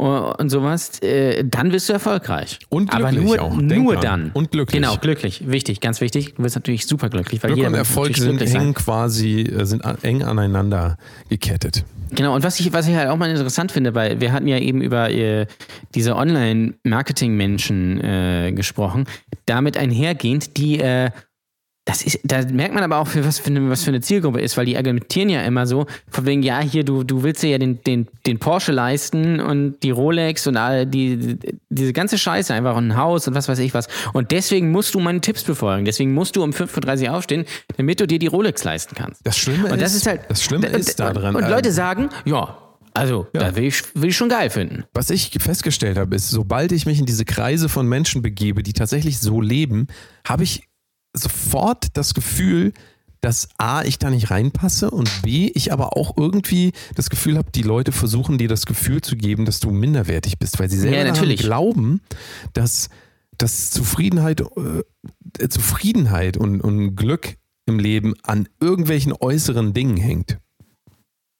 und 0.00 0.48
sowas, 0.48 1.00
äh, 1.02 1.44
dann 1.44 1.72
wirst 1.72 1.88
du 1.88 1.92
erfolgreich. 1.92 2.58
Und 2.68 2.92
Aber 2.92 3.10
glücklich 3.10 3.36
nur, 3.36 3.42
auch, 3.42 3.56
denk 3.58 3.84
nur 3.84 3.96
dann. 3.96 4.30
Und 4.32 4.50
glücklich. 4.50 4.80
Genau, 4.80 4.96
glücklich. 4.96 5.46
Wichtig, 5.46 5.80
ganz 5.80 6.00
wichtig. 6.00 6.34
Du 6.34 6.42
wirst 6.42 6.56
natürlich 6.56 6.86
super 6.86 7.08
glücklich, 7.10 7.42
weil 7.42 7.52
Glück 7.52 7.66
und 7.66 7.74
Erfolg 7.74 8.16
sind, 8.16 8.40
hängen 8.40 8.74
quasi, 8.74 9.42
äh, 9.42 9.66
sind 9.66 9.82
eng 10.02 10.22
aneinander 10.22 10.96
gekettet. 11.28 11.84
Genau, 12.12 12.34
und 12.34 12.42
was 12.42 12.58
ich, 12.58 12.72
was 12.72 12.88
ich 12.88 12.96
halt 12.96 13.08
auch 13.08 13.16
mal 13.16 13.30
interessant 13.30 13.72
finde, 13.72 13.94
weil 13.94 14.20
wir 14.20 14.32
hatten 14.32 14.48
ja 14.48 14.58
eben 14.58 14.82
über 14.82 15.10
äh, 15.10 15.46
diese 15.94 16.16
Online-Marketing-Menschen 16.16 18.00
äh, 18.00 18.52
gesprochen, 18.52 19.04
damit 19.46 19.76
einhergehend, 19.76 20.56
die, 20.56 20.80
äh, 20.80 21.10
das 21.90 22.02
ist, 22.02 22.20
da 22.22 22.44
merkt 22.44 22.72
man 22.72 22.84
aber 22.84 22.98
auch, 22.98 23.08
für 23.08 23.24
was, 23.26 23.40
für 23.40 23.48
eine, 23.48 23.68
was 23.68 23.82
für 23.82 23.90
eine 23.90 24.00
Zielgruppe 24.00 24.40
ist, 24.40 24.56
weil 24.56 24.64
die 24.64 24.76
argumentieren 24.76 25.28
ja 25.28 25.42
immer 25.42 25.66
so, 25.66 25.86
von 26.08 26.24
wegen, 26.24 26.44
ja, 26.44 26.60
hier, 26.60 26.84
du, 26.84 27.02
du 27.02 27.24
willst 27.24 27.42
dir 27.42 27.50
ja 27.50 27.58
den, 27.58 27.82
den, 27.82 28.06
den 28.26 28.38
Porsche 28.38 28.70
leisten 28.70 29.40
und 29.40 29.82
die 29.82 29.90
Rolex 29.90 30.46
und 30.46 30.56
all 30.56 30.86
die, 30.86 31.36
diese 31.68 31.92
ganze 31.92 32.16
Scheiße, 32.16 32.54
einfach 32.54 32.76
ein 32.76 32.96
Haus 32.96 33.26
und 33.26 33.34
was 33.34 33.48
weiß 33.48 33.58
ich 33.58 33.74
was. 33.74 33.88
Und 34.12 34.30
deswegen 34.30 34.70
musst 34.70 34.94
du 34.94 35.00
meine 35.00 35.20
Tipps 35.20 35.42
befolgen. 35.42 35.84
Deswegen 35.84 36.14
musst 36.14 36.36
du 36.36 36.44
um 36.44 36.50
5.30 36.50 37.08
Uhr 37.08 37.14
aufstehen, 37.14 37.44
damit 37.76 37.98
du 37.98 38.06
dir 38.06 38.20
die 38.20 38.28
Rolex 38.28 38.62
leisten 38.62 38.94
kannst. 38.94 39.26
Das 39.26 39.36
Schlimme 39.36 39.64
Und 39.64 39.74
ist, 39.74 39.82
das 39.82 39.94
ist 39.94 40.06
halt. 40.06 40.20
das 40.28 40.44
Schlimme 40.44 40.68
und, 40.68 40.76
ist 40.76 41.00
daran. 41.00 41.34
Und, 41.34 41.42
und 41.42 41.48
äh, 41.48 41.50
Leute 41.50 41.72
sagen, 41.72 42.10
ja, 42.24 42.56
also, 42.94 43.26
da 43.32 43.54
will 43.54 43.64
ich, 43.64 43.82
will 43.94 44.10
ich 44.10 44.16
schon 44.16 44.28
geil 44.28 44.50
finden. 44.50 44.84
Was 44.92 45.10
ich 45.10 45.30
festgestellt 45.38 45.96
habe, 45.96 46.16
ist, 46.16 46.28
sobald 46.28 46.72
ich 46.72 46.86
mich 46.86 46.98
in 46.98 47.06
diese 47.06 47.24
Kreise 47.24 47.68
von 47.68 47.88
Menschen 47.88 48.20
begebe, 48.20 48.62
die 48.62 48.72
tatsächlich 48.72 49.20
so 49.20 49.40
leben, 49.40 49.86
habe 50.26 50.42
ich 50.42 50.64
sofort 51.12 51.96
das 51.96 52.14
Gefühl, 52.14 52.72
dass 53.20 53.48
A, 53.58 53.82
ich 53.82 53.98
da 53.98 54.10
nicht 54.10 54.30
reinpasse 54.30 54.90
und 54.90 55.10
B, 55.22 55.50
ich 55.54 55.72
aber 55.72 55.96
auch 55.96 56.16
irgendwie 56.16 56.72
das 56.94 57.10
Gefühl 57.10 57.36
habe, 57.36 57.50
die 57.50 57.62
Leute 57.62 57.92
versuchen 57.92 58.38
dir 58.38 58.48
das 58.48 58.64
Gefühl 58.64 59.02
zu 59.02 59.16
geben, 59.16 59.44
dass 59.44 59.60
du 59.60 59.70
minderwertig 59.70 60.38
bist, 60.38 60.58
weil 60.58 60.70
sie 60.70 60.78
selber 60.78 60.96
Ja, 60.96 61.04
glauben, 61.42 62.00
dass, 62.54 62.88
dass 63.36 63.70
Zufriedenheit, 63.70 64.40
äh, 64.40 65.48
Zufriedenheit 65.48 66.38
und, 66.38 66.62
und 66.62 66.96
Glück 66.96 67.36
im 67.66 67.78
Leben 67.78 68.14
an 68.22 68.48
irgendwelchen 68.58 69.12
äußeren 69.12 69.74
Dingen 69.74 69.98
hängt. 69.98 70.38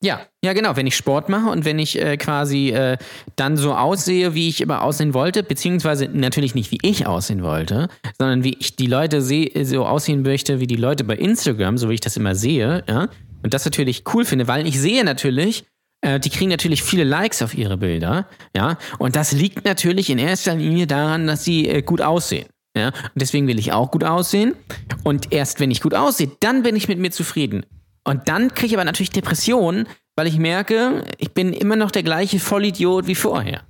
Ja, 0.03 0.23
ja, 0.43 0.55
genau. 0.55 0.77
Wenn 0.77 0.87
ich 0.87 0.97
Sport 0.97 1.29
mache 1.29 1.51
und 1.51 1.67
wenn 1.67 1.79
ich 1.79 2.01
äh, 2.01 2.17
quasi 2.17 2.71
äh, 2.71 2.97
dann 3.37 3.59
so 3.59 3.75
aussehe, 3.75 4.35
wie 4.35 4.49
ich 4.49 4.63
immer 4.63 4.83
aussehen 4.83 5.13
wollte, 5.13 5.43
beziehungsweise 5.43 6.09
natürlich 6.11 6.55
nicht 6.55 6.71
wie 6.71 6.79
ich 6.81 7.07
aussehen 7.07 7.43
wollte, 7.43 7.89
sondern 8.19 8.43
wie 8.43 8.57
ich 8.59 8.77
die 8.77 8.87
Leute 8.87 9.21
seh, 9.21 9.53
so 9.65 9.85
aussehen 9.85 10.23
möchte, 10.23 10.59
wie 10.59 10.67
die 10.67 10.77
Leute 10.77 11.05
bei 11.05 11.17
Instagram, 11.17 11.77
so 11.77 11.91
wie 11.91 11.95
ich 11.95 12.01
das 12.01 12.17
immer 12.17 12.35
sehe, 12.35 12.83
ja, 12.89 13.09
und 13.43 13.53
das 13.53 13.67
natürlich 13.67 14.05
cool 14.15 14.25
finde, 14.25 14.49
weil 14.49 14.67
ich 14.67 14.81
sehe 14.81 15.05
natürlich, 15.05 15.65
äh, 16.01 16.19
die 16.19 16.31
kriegen 16.31 16.51
natürlich 16.51 16.83
viele 16.83 17.05
Likes 17.05 17.43
auf 17.43 17.53
ihre 17.53 17.77
Bilder, 17.77 18.27
ja, 18.57 18.79
und 18.99 19.17
das 19.17 19.33
liegt 19.33 19.67
natürlich 19.67 20.09
in 20.09 20.19
erster 20.19 20.55
Linie 20.55 20.87
daran, 20.87 21.27
dass 21.27 21.45
sie 21.45 21.69
äh, 21.69 21.83
gut 21.83 22.01
aussehen. 22.01 22.47
Ja, 22.77 22.89
und 22.89 23.11
deswegen 23.17 23.49
will 23.49 23.59
ich 23.59 23.73
auch 23.73 23.91
gut 23.91 24.05
aussehen. 24.05 24.55
Und 25.03 25.33
erst 25.33 25.59
wenn 25.59 25.73
ich 25.73 25.81
gut 25.81 25.93
aussehe, 25.93 26.31
dann 26.39 26.63
bin 26.63 26.77
ich 26.77 26.87
mit 26.87 27.01
mir 27.01 27.11
zufrieden. 27.11 27.67
Und 28.11 28.29
dann 28.29 28.53
kriege 28.55 28.67
ich 28.67 28.75
aber 28.75 28.85
natürlich 28.85 29.11
Depressionen, 29.11 29.87
weil 30.17 30.27
ich 30.27 30.37
merke, 30.37 31.05
ich 31.19 31.31
bin 31.33 31.53
immer 31.53 31.77
noch 31.77 31.93
der 31.93 32.03
gleiche 32.03 32.41
Vollidiot 32.41 33.07
wie 33.07 33.15
vorher. 33.15 33.63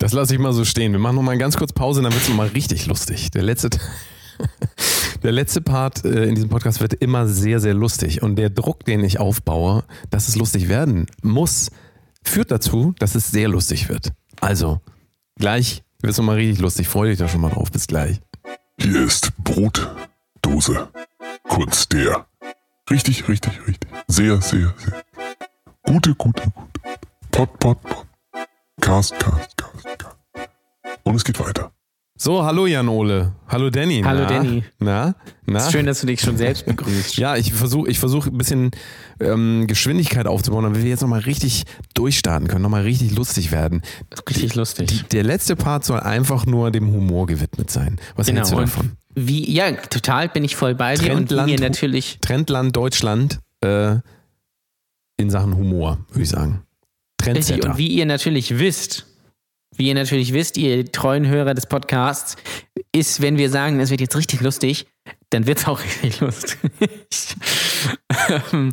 Das 0.00 0.12
lasse 0.12 0.34
ich 0.34 0.40
mal 0.40 0.52
so 0.52 0.64
stehen. 0.64 0.90
Wir 0.90 0.98
machen 0.98 1.14
noch 1.14 1.22
mal 1.22 1.38
ganz 1.38 1.56
kurz 1.56 1.72
Pause, 1.72 2.02
dann 2.02 2.12
wird 2.12 2.24
es 2.24 2.28
mal 2.30 2.48
richtig 2.48 2.86
lustig. 2.86 3.30
Der 3.30 3.44
letzte, 3.44 3.70
der 5.22 5.30
letzte 5.30 5.60
Part 5.60 6.04
äh, 6.04 6.24
in 6.24 6.34
diesem 6.34 6.50
Podcast 6.50 6.80
wird 6.80 6.94
immer 6.94 7.28
sehr, 7.28 7.60
sehr 7.60 7.74
lustig. 7.74 8.24
Und 8.24 8.34
der 8.34 8.50
Druck, 8.50 8.84
den 8.84 9.04
ich 9.04 9.20
aufbaue, 9.20 9.84
dass 10.10 10.26
es 10.26 10.34
lustig 10.34 10.68
werden 10.68 11.06
muss, 11.22 11.70
führt 12.24 12.50
dazu, 12.50 12.92
dass 12.98 13.14
es 13.14 13.30
sehr 13.30 13.46
lustig 13.46 13.88
wird. 13.88 14.10
Also, 14.40 14.80
gleich 15.38 15.84
wird 16.02 16.10
es 16.10 16.18
noch 16.18 16.24
mal 16.24 16.34
richtig 16.34 16.58
lustig. 16.58 16.88
Freue 16.88 17.10
dich 17.10 17.18
da 17.20 17.28
schon 17.28 17.40
mal 17.40 17.50
drauf. 17.50 17.70
Bis 17.70 17.86
gleich. 17.86 18.20
Hier 18.80 19.04
ist 19.04 19.30
Brotdose. 19.44 20.88
Kunst 21.48 21.92
der. 21.92 22.26
Richtig, 22.90 23.28
richtig, 23.28 23.52
richtig. 23.66 23.90
Sehr, 24.08 24.40
sehr, 24.40 24.74
sehr. 24.76 25.04
Gute, 25.82 26.14
gute, 26.14 26.42
gute. 26.42 26.98
Pot, 27.30 27.58
pot, 27.58 27.80
pot. 27.82 28.06
Cast, 28.80 29.18
cast, 29.18 29.56
cast, 29.56 29.98
cast. 29.98 30.16
Und 31.04 31.14
es 31.16 31.24
geht 31.24 31.38
weiter. 31.40 31.72
So, 32.18 32.42
hallo 32.44 32.66
Jan 32.66 32.88
Ole. 32.88 33.32
Hallo 33.48 33.68
Danny. 33.68 34.00
Hallo 34.02 34.22
Na? 34.22 34.28
Danny. 34.28 34.64
Na? 34.78 35.14
Na? 35.44 35.58
Ist 35.58 35.72
schön, 35.72 35.84
dass 35.84 36.00
du 36.00 36.06
dich 36.06 36.20
schon 36.20 36.38
selbst 36.38 36.64
begrüßt. 36.66 37.18
Ja, 37.18 37.36
ich 37.36 37.52
versuche 37.52 37.90
ich 37.90 37.98
versuch 37.98 38.26
ein 38.26 38.38
bisschen 38.38 38.70
ähm, 39.20 39.66
Geschwindigkeit 39.66 40.26
aufzubauen, 40.26 40.64
damit 40.64 40.82
wir 40.82 40.88
jetzt 40.88 41.02
nochmal 41.02 41.20
richtig 41.20 41.64
durchstarten 41.94 42.48
können, 42.48 42.62
nochmal 42.62 42.82
richtig 42.82 43.14
lustig 43.14 43.52
werden. 43.52 43.82
Richtig 44.28 44.54
lustig. 44.54 45.04
Der 45.12 45.24
letzte 45.24 45.56
Part 45.56 45.84
soll 45.84 46.00
einfach 46.00 46.46
nur 46.46 46.70
dem 46.70 46.90
Humor 46.90 47.26
gewidmet 47.26 47.70
sein. 47.70 48.00
Was 48.16 48.28
hältst 48.28 48.50
du 48.52 48.56
und 48.56 48.62
davon? 48.62 48.92
Wie, 49.18 49.50
ja, 49.50 49.72
total 49.72 50.28
bin 50.28 50.44
ich 50.44 50.56
voll 50.56 50.74
bei 50.74 50.94
dir 50.94 51.14
und 51.14 51.28
Trendland- 51.28 51.50
mir 51.50 51.58
natürlich. 51.58 52.18
Trendland 52.20 52.76
Deutschland 52.76 53.40
äh, 53.62 53.96
in 55.16 55.30
Sachen 55.30 55.56
Humor, 55.56 56.04
würde 56.10 56.22
ich 56.22 56.28
sagen. 56.28 56.62
Trendsetter. 57.18 57.70
und 57.70 57.78
wie 57.78 57.88
ihr 57.88 58.04
natürlich 58.04 58.58
wisst, 58.58 59.06
wie 59.74 59.88
ihr 59.88 59.94
natürlich 59.94 60.34
wisst, 60.34 60.58
ihr 60.58 60.84
treuen 60.92 61.26
Hörer 61.26 61.54
des 61.54 61.66
Podcasts, 61.66 62.36
ist, 62.92 63.22
wenn 63.22 63.38
wir 63.38 63.48
sagen, 63.50 63.80
es 63.80 63.90
wird 63.90 64.02
jetzt 64.02 64.16
richtig 64.16 64.42
lustig, 64.42 64.86
dann 65.30 65.46
wird 65.46 65.58
es 65.58 65.66
auch 65.66 65.82
richtig 66.02 66.20
lustig. 66.20 66.58
ähm, 68.52 68.72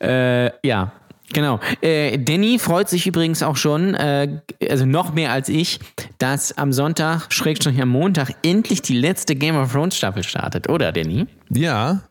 äh, 0.00 0.66
ja, 0.66 0.92
genau. 1.32 1.60
Äh, 1.80 2.18
Danny 2.18 2.58
freut 2.58 2.88
sich 2.88 3.06
übrigens 3.06 3.42
auch 3.42 3.56
schon, 3.56 3.94
äh, 3.94 4.40
also 4.68 4.84
noch 4.86 5.12
mehr 5.12 5.32
als 5.32 5.48
ich, 5.48 5.80
dass 6.18 6.56
am 6.58 6.72
Sonntag, 6.72 7.32
Schrägstrich 7.32 7.80
am 7.80 7.88
Montag, 7.90 8.30
endlich 8.44 8.82
die 8.82 8.96
letzte 8.98 9.34
Game 9.34 9.56
of 9.56 9.72
Thrones 9.72 9.96
Staffel 9.96 10.22
startet, 10.22 10.68
oder 10.68 10.92
Danny? 10.92 11.26
Ja. 11.50 12.02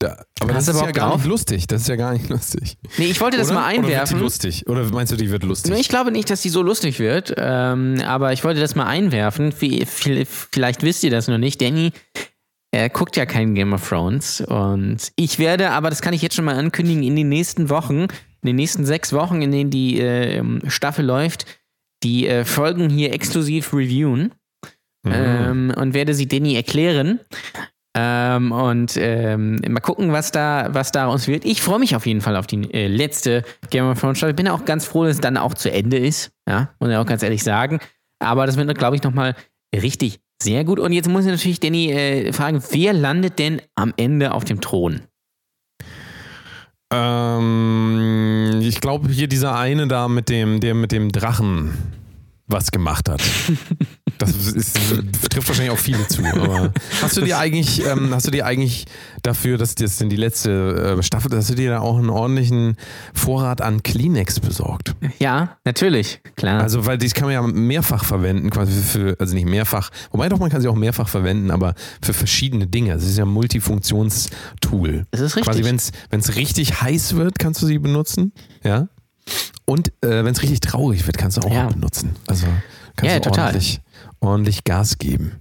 Da, 0.00 0.24
aber 0.40 0.54
Hast 0.54 0.68
das 0.68 0.74
ist 0.74 0.82
ja 0.82 0.90
gar 0.90 1.10
drauf? 1.10 1.18
nicht 1.18 1.28
lustig. 1.28 1.66
Das 1.68 1.82
ist 1.82 1.88
ja 1.88 1.96
gar 1.96 2.12
nicht 2.12 2.28
lustig. 2.28 2.76
Nee, 2.98 3.06
ich 3.06 3.20
wollte 3.20 3.36
das 3.36 3.50
Oder? 3.50 3.60
mal 3.60 3.66
Oder 3.68 3.76
wird 3.76 3.86
die 3.88 3.94
einwerfen. 3.94 4.20
lustig? 4.20 4.68
Oder 4.68 4.84
meinst 4.86 5.12
du, 5.12 5.16
die 5.16 5.30
wird 5.30 5.44
lustig? 5.44 5.72
Ich 5.78 5.88
glaube 5.88 6.10
nicht, 6.10 6.28
dass 6.30 6.42
die 6.42 6.48
so 6.48 6.62
lustig 6.62 6.98
wird, 6.98 7.32
ähm, 7.38 8.02
aber 8.04 8.32
ich 8.32 8.42
wollte 8.42 8.60
das 8.60 8.74
mal 8.74 8.86
einwerfen. 8.86 9.52
Vielleicht 9.52 10.82
wisst 10.82 11.04
ihr 11.04 11.10
das 11.10 11.28
noch 11.28 11.38
nicht. 11.38 11.62
Danny 11.62 11.92
er 12.74 12.88
guckt 12.88 13.16
ja 13.16 13.24
kein 13.24 13.54
Game 13.54 13.72
of 13.72 13.88
Thrones 13.88 14.40
und 14.40 15.12
ich 15.14 15.38
werde, 15.38 15.70
aber 15.70 15.90
das 15.90 16.02
kann 16.02 16.12
ich 16.12 16.22
jetzt 16.22 16.34
schon 16.34 16.44
mal 16.44 16.56
ankündigen, 16.56 17.04
in 17.04 17.14
den 17.14 17.28
nächsten 17.28 17.70
Wochen, 17.70 18.08
in 18.44 18.48
den 18.48 18.56
nächsten 18.56 18.84
sechs 18.84 19.12
Wochen, 19.12 19.42
in 19.42 19.50
denen 19.50 19.70
die 19.70 20.00
äh, 20.00 20.42
Staffel 20.68 21.04
läuft, 21.04 21.46
die 22.02 22.28
äh, 22.28 22.44
Folgen 22.44 22.90
hier 22.90 23.12
exklusiv 23.12 23.72
reviewen 23.72 24.32
Mhm. 25.04 25.12
ähm, 25.14 25.74
und 25.76 25.94
werde 25.94 26.14
sie 26.14 26.26
Danny 26.26 26.54
erklären. 26.54 27.20
Ähm, 27.96 28.50
und 28.50 28.96
ähm, 28.96 29.56
mal 29.68 29.80
gucken, 29.80 30.10
was 30.12 30.32
da, 30.32 30.70
was 30.72 30.90
daraus 30.90 31.28
wird. 31.28 31.44
Ich 31.44 31.62
freue 31.62 31.78
mich 31.78 31.94
auf 31.94 32.06
jeden 32.06 32.22
Fall 32.22 32.36
auf 32.36 32.46
die 32.46 32.72
äh, 32.72 32.88
letzte 32.88 33.44
Game 33.70 33.88
of 33.88 34.00
Thrones 34.00 34.18
Staffel. 34.18 34.34
Bin 34.34 34.48
auch 34.48 34.64
ganz 34.64 34.84
froh, 34.86 35.04
dass 35.04 35.16
es 35.16 35.20
dann 35.20 35.36
auch 35.36 35.54
zu 35.54 35.70
Ende 35.70 35.98
ist. 35.98 36.32
Ja, 36.48 36.70
muss 36.80 36.90
ich 36.90 36.96
auch 36.96 37.06
ganz 37.06 37.22
ehrlich 37.22 37.44
sagen. 37.44 37.78
Aber 38.18 38.46
das 38.46 38.56
wird, 38.56 38.76
glaube 38.78 38.96
ich, 38.96 39.02
nochmal 39.02 39.36
richtig 39.74 40.18
sehr 40.42 40.64
gut. 40.64 40.80
Und 40.80 40.92
jetzt 40.92 41.08
muss 41.08 41.24
ich 41.24 41.30
natürlich 41.30 41.60
Danny 41.60 41.92
äh, 41.92 42.32
fragen, 42.32 42.62
wer 42.70 42.92
landet 42.92 43.38
denn 43.38 43.62
am 43.76 43.94
Ende 43.96 44.32
auf 44.32 44.44
dem 44.44 44.60
Thron? 44.60 45.02
Ähm, 46.94 48.60
ich 48.62 48.80
glaube 48.80 49.08
hier 49.08 49.28
dieser 49.28 49.56
eine 49.56 49.88
da 49.88 50.08
mit 50.08 50.28
dem, 50.28 50.60
der 50.60 50.74
mit 50.74 50.92
dem 50.92 51.10
Drachen 51.10 51.74
was 52.46 52.70
gemacht 52.70 53.08
hat. 53.08 53.22
Das 54.18 54.30
ist, 54.30 54.78
trifft 55.30 55.48
wahrscheinlich 55.48 55.72
auch 55.72 55.78
viele 55.78 56.06
zu. 56.06 56.22
Hast 57.02 57.16
du 57.16 57.22
dir 57.22 57.38
eigentlich, 57.38 57.84
ähm, 57.84 58.14
hast 58.14 58.26
du 58.26 58.30
dir 58.30 58.46
eigentlich 58.46 58.84
dafür, 59.24 59.58
dass 59.58 59.74
das 59.74 59.96
denn 59.98 60.08
die 60.10 60.16
letzte 60.16 60.96
äh, 60.98 61.02
Staffel, 61.02 61.34
hast 61.36 61.50
du 61.50 61.54
dir 61.54 61.70
da 61.70 61.80
auch 61.80 61.98
einen 61.98 62.10
ordentlichen 62.10 62.76
Vorrat 63.14 63.60
an 63.60 63.82
Kleenex 63.82 64.38
besorgt? 64.40 64.94
Ja, 65.18 65.56
natürlich, 65.64 66.20
klar. 66.36 66.60
Also, 66.62 66.86
weil 66.86 66.98
das 66.98 67.14
kann 67.14 67.24
man 67.24 67.34
ja 67.34 67.42
mehrfach 67.42 68.04
verwenden, 68.04 68.50
quasi 68.50 68.72
für, 68.80 69.16
also 69.18 69.34
nicht 69.34 69.46
mehrfach, 69.48 69.90
wobei 70.12 70.28
doch 70.28 70.38
man 70.38 70.50
kann 70.50 70.60
sie 70.60 70.68
auch 70.68 70.74
mehrfach 70.76 71.08
verwenden, 71.08 71.50
aber 71.50 71.74
für 72.02 72.12
verschiedene 72.14 72.66
Dinge. 72.66 72.92
Es 72.94 73.04
ist 73.04 73.18
ja 73.18 73.24
ein 73.24 73.30
Multifunktionstool. 73.30 75.04
das 75.10 75.20
ist 75.20 75.36
richtig. 75.36 75.44
Quasi, 75.62 75.92
wenn 76.10 76.20
es 76.20 76.36
richtig 76.36 76.80
heiß 76.82 77.16
wird, 77.16 77.38
kannst 77.38 77.62
du 77.62 77.66
sie 77.66 77.78
benutzen. 77.78 78.32
Ja. 78.62 78.88
Und 79.64 79.88
äh, 80.02 80.24
wenn 80.24 80.34
es 80.34 80.42
richtig 80.42 80.60
traurig 80.60 81.06
wird, 81.06 81.16
kannst 81.16 81.38
du 81.38 81.42
auch 81.42 81.50
Ja. 81.52 81.68
benutzen. 81.68 82.14
Also 82.26 82.46
kannst 82.96 83.14
Ja, 83.14 83.20
du 83.20 83.30
ordentlich, 83.30 83.80
ordentlich 84.20 84.64
Gas 84.64 84.98
geben. 84.98 85.32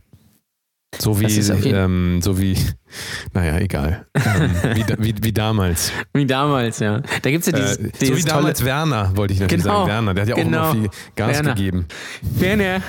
So 1.00 1.20
wie, 1.20 1.26
ähm, 1.70 2.22
so 2.22 2.40
wie, 2.40 2.56
naja, 3.34 3.58
egal. 3.60 4.06
ähm, 4.16 4.52
wie, 4.76 4.86
wie, 5.00 5.16
wie 5.24 5.32
damals. 5.34 5.92
Wie 6.14 6.26
damals, 6.26 6.80
ja. 6.80 7.02
Da 7.22 7.32
gibt 7.32 7.46
es 7.48 7.52
ja 7.52 7.58
dieses, 7.58 7.78
Äh, 7.78 7.84
so 7.84 7.90
dieses 8.00 8.18
wie 8.18 8.22
tolle. 8.22 8.34
damals 8.42 8.64
Werner, 8.64 9.12
wollte 9.18 9.34
ich 9.34 9.40
natürlich 9.40 9.64
Genau, 9.64 9.86
sagen. 9.88 9.90
Werner, 9.90 10.14
der 10.14 10.22
hat 10.22 10.30
ja 10.30 10.36
auch 10.36 10.40
genau. 10.40 10.72
immer 10.72 10.82
viel 10.82 10.90
Gas 11.16 11.28
Werner. 11.30 11.54
gegeben. 11.56 11.86
Werner. 12.22 12.64
Wollen 12.74 12.82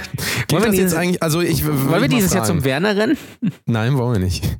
wir 0.51 0.59
das 0.61 0.71
dieses, 0.71 0.79
jetzt 0.93 0.95
eigentlich, 0.95 1.23
also 1.23 1.41
ich 1.41 1.65
wollen 1.67 2.03
wir 2.03 2.09
dieses 2.09 2.35
Jahr 2.35 2.45
zum 2.45 2.65
Werner 2.65 2.97
rennen? 2.97 3.17
Nein, 3.67 3.97
wollen 3.97 4.13
wir 4.13 4.21
nicht. 4.21 4.59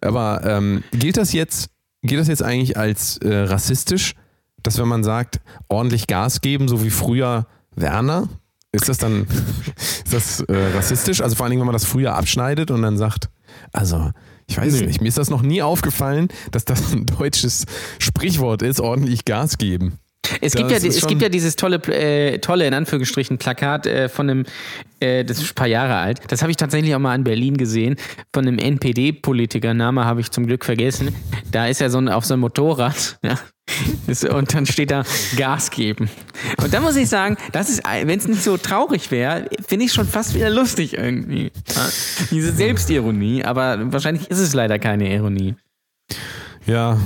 Aber 0.00 0.42
ähm, 0.44 0.82
gilt 0.92 1.16
das 1.16 1.32
jetzt, 1.32 1.68
gilt 2.02 2.20
das 2.20 2.28
jetzt 2.28 2.42
eigentlich 2.42 2.76
als 2.76 3.18
äh, 3.18 3.32
rassistisch, 3.34 4.14
dass 4.62 4.78
wenn 4.78 4.88
man 4.88 5.04
sagt, 5.04 5.40
ordentlich 5.68 6.06
Gas 6.08 6.40
geben, 6.40 6.66
so 6.68 6.82
wie 6.82 6.90
früher 6.90 7.46
Werner, 7.76 8.28
ist 8.74 8.88
das 8.88 8.98
dann 8.98 9.26
ist 9.76 10.12
das 10.12 10.40
äh, 10.40 10.74
rassistisch? 10.74 11.20
Also 11.20 11.36
vor 11.36 11.44
allen 11.44 11.50
Dingen, 11.50 11.60
wenn 11.60 11.66
man 11.66 11.74
das 11.74 11.84
früher 11.84 12.14
abschneidet 12.14 12.70
und 12.70 12.82
dann 12.82 12.96
sagt, 12.96 13.28
also 13.72 14.10
ich 14.46 14.58
weiß 14.58 14.74
es 14.74 14.80
nicht, 14.82 15.00
mir 15.00 15.08
ist 15.08 15.18
das 15.18 15.30
noch 15.30 15.42
nie 15.42 15.62
aufgefallen, 15.62 16.28
dass 16.50 16.64
das 16.64 16.92
ein 16.92 17.06
deutsches 17.06 17.64
Sprichwort 17.98 18.62
ist, 18.62 18.80
ordentlich 18.80 19.24
Gas 19.24 19.58
geben. 19.58 19.98
Es 20.40 20.54
gibt, 20.54 20.70
ja, 20.70 20.76
es 20.78 21.06
gibt 21.06 21.22
ja 21.22 21.28
dieses 21.28 21.54
tolle, 21.56 21.76
äh, 21.88 22.38
tolle, 22.38 22.66
in 22.66 22.74
Anführungsstrichen, 22.74 23.38
Plakat 23.38 23.86
äh, 23.86 24.08
von 24.08 24.28
einem, 24.28 24.44
äh, 25.00 25.24
das 25.24 25.38
ist 25.38 25.52
ein 25.52 25.54
paar 25.54 25.66
Jahre 25.66 25.96
alt. 25.96 26.20
Das 26.28 26.42
habe 26.42 26.50
ich 26.50 26.56
tatsächlich 26.56 26.94
auch 26.94 26.98
mal 26.98 27.14
in 27.14 27.24
Berlin 27.24 27.56
gesehen, 27.56 27.96
von 28.32 28.46
einem 28.46 28.58
NPD-Politiker, 28.58 29.74
Name 29.74 30.04
habe 30.04 30.20
ich 30.20 30.30
zum 30.30 30.46
Glück 30.46 30.64
vergessen. 30.64 31.14
Da 31.52 31.66
ist 31.66 31.80
er 31.80 31.90
so 31.90 31.98
ein, 31.98 32.08
auf 32.08 32.24
so 32.24 32.34
einem 32.34 32.40
Motorrad, 32.40 33.18
ja. 33.22 33.38
Und 34.30 34.54
dann 34.54 34.66
steht 34.66 34.90
da 34.90 35.04
Gas 35.36 35.70
geben. 35.70 36.10
Und 36.62 36.72
da 36.72 36.80
muss 36.80 36.96
ich 36.96 37.08
sagen, 37.08 37.36
das 37.52 37.70
ist, 37.70 37.82
wenn 37.84 38.18
es 38.18 38.28
nicht 38.28 38.42
so 38.42 38.56
traurig 38.56 39.10
wäre, 39.10 39.48
finde 39.66 39.86
ich 39.86 39.92
schon 39.92 40.06
fast 40.06 40.34
wieder 40.34 40.50
lustig 40.50 40.94
irgendwie. 40.94 41.50
Diese 42.30 42.52
Selbstironie, 42.52 43.42
aber 43.44 43.92
wahrscheinlich 43.92 44.30
ist 44.30 44.38
es 44.38 44.52
leider 44.52 44.78
keine 44.78 45.12
Ironie. 45.14 45.56
Ja. 46.66 46.98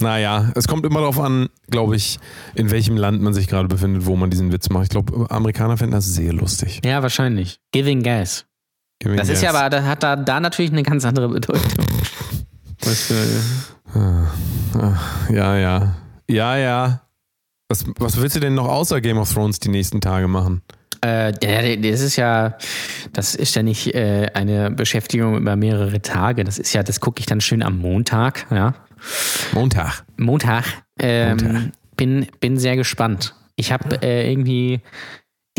Naja, 0.00 0.50
es 0.56 0.66
kommt 0.66 0.84
immer 0.84 0.98
darauf 0.98 1.20
an, 1.20 1.48
glaube 1.70 1.94
ich, 1.94 2.18
in 2.56 2.72
welchem 2.72 2.96
Land 2.96 3.22
man 3.22 3.32
sich 3.32 3.46
gerade 3.46 3.68
befindet, 3.68 4.04
wo 4.04 4.16
man 4.16 4.30
diesen 4.30 4.50
Witz 4.52 4.68
macht. 4.68 4.84
Ich 4.84 4.88
glaube, 4.90 5.30
Amerikaner 5.30 5.76
finden 5.76 5.92
das 5.92 6.06
sehr 6.06 6.32
lustig. 6.32 6.80
Ja, 6.84 7.02
wahrscheinlich. 7.02 7.60
Giving 7.70 8.02
Gas. 8.02 8.44
Giving 8.98 9.16
Das 9.16 9.28
ist 9.28 9.42
ja 9.42 9.52
gas. 9.52 9.60
aber, 9.60 9.70
das 9.70 9.84
hat 9.84 10.02
da, 10.02 10.16
da 10.16 10.40
natürlich 10.40 10.72
eine 10.72 10.82
ganz 10.82 11.04
andere 11.04 11.28
Bedeutung. 11.28 11.70
Was 12.84 13.02
für, 13.02 13.14
Ja, 13.94 15.56
ja. 15.56 15.94
Ja, 16.28 16.56
ja. 16.56 17.02
Was, 17.68 17.84
was 17.98 18.20
willst 18.20 18.36
du 18.36 18.40
denn 18.40 18.54
noch 18.54 18.68
außer 18.68 19.00
Game 19.00 19.18
of 19.18 19.32
Thrones 19.32 19.58
die 19.58 19.68
nächsten 19.68 20.00
Tage 20.00 20.28
machen? 20.28 20.62
äh, 21.02 21.78
das 21.78 22.00
ist 22.00 22.16
ja, 22.16 22.56
das 23.12 23.34
ist 23.34 23.54
ja 23.56 23.62
nicht 23.62 23.94
äh, 23.94 24.30
eine 24.34 24.70
Beschäftigung 24.70 25.36
über 25.36 25.56
mehrere 25.56 26.00
Tage. 26.00 26.44
Das 26.44 26.58
ist 26.58 26.72
ja, 26.72 26.82
das 26.82 27.00
gucke 27.00 27.20
ich 27.20 27.26
dann 27.26 27.40
schön 27.40 27.62
am 27.62 27.78
Montag, 27.78 28.46
ja. 28.50 28.74
Montag. 29.52 30.04
Montag. 30.16 30.64
Ähm, 31.00 31.38
Montag. 31.42 31.62
Bin, 31.96 32.26
bin 32.40 32.56
sehr 32.56 32.76
gespannt. 32.76 33.34
Ich 33.56 33.72
habe 33.72 34.00
äh, 34.02 34.30
irgendwie. 34.30 34.80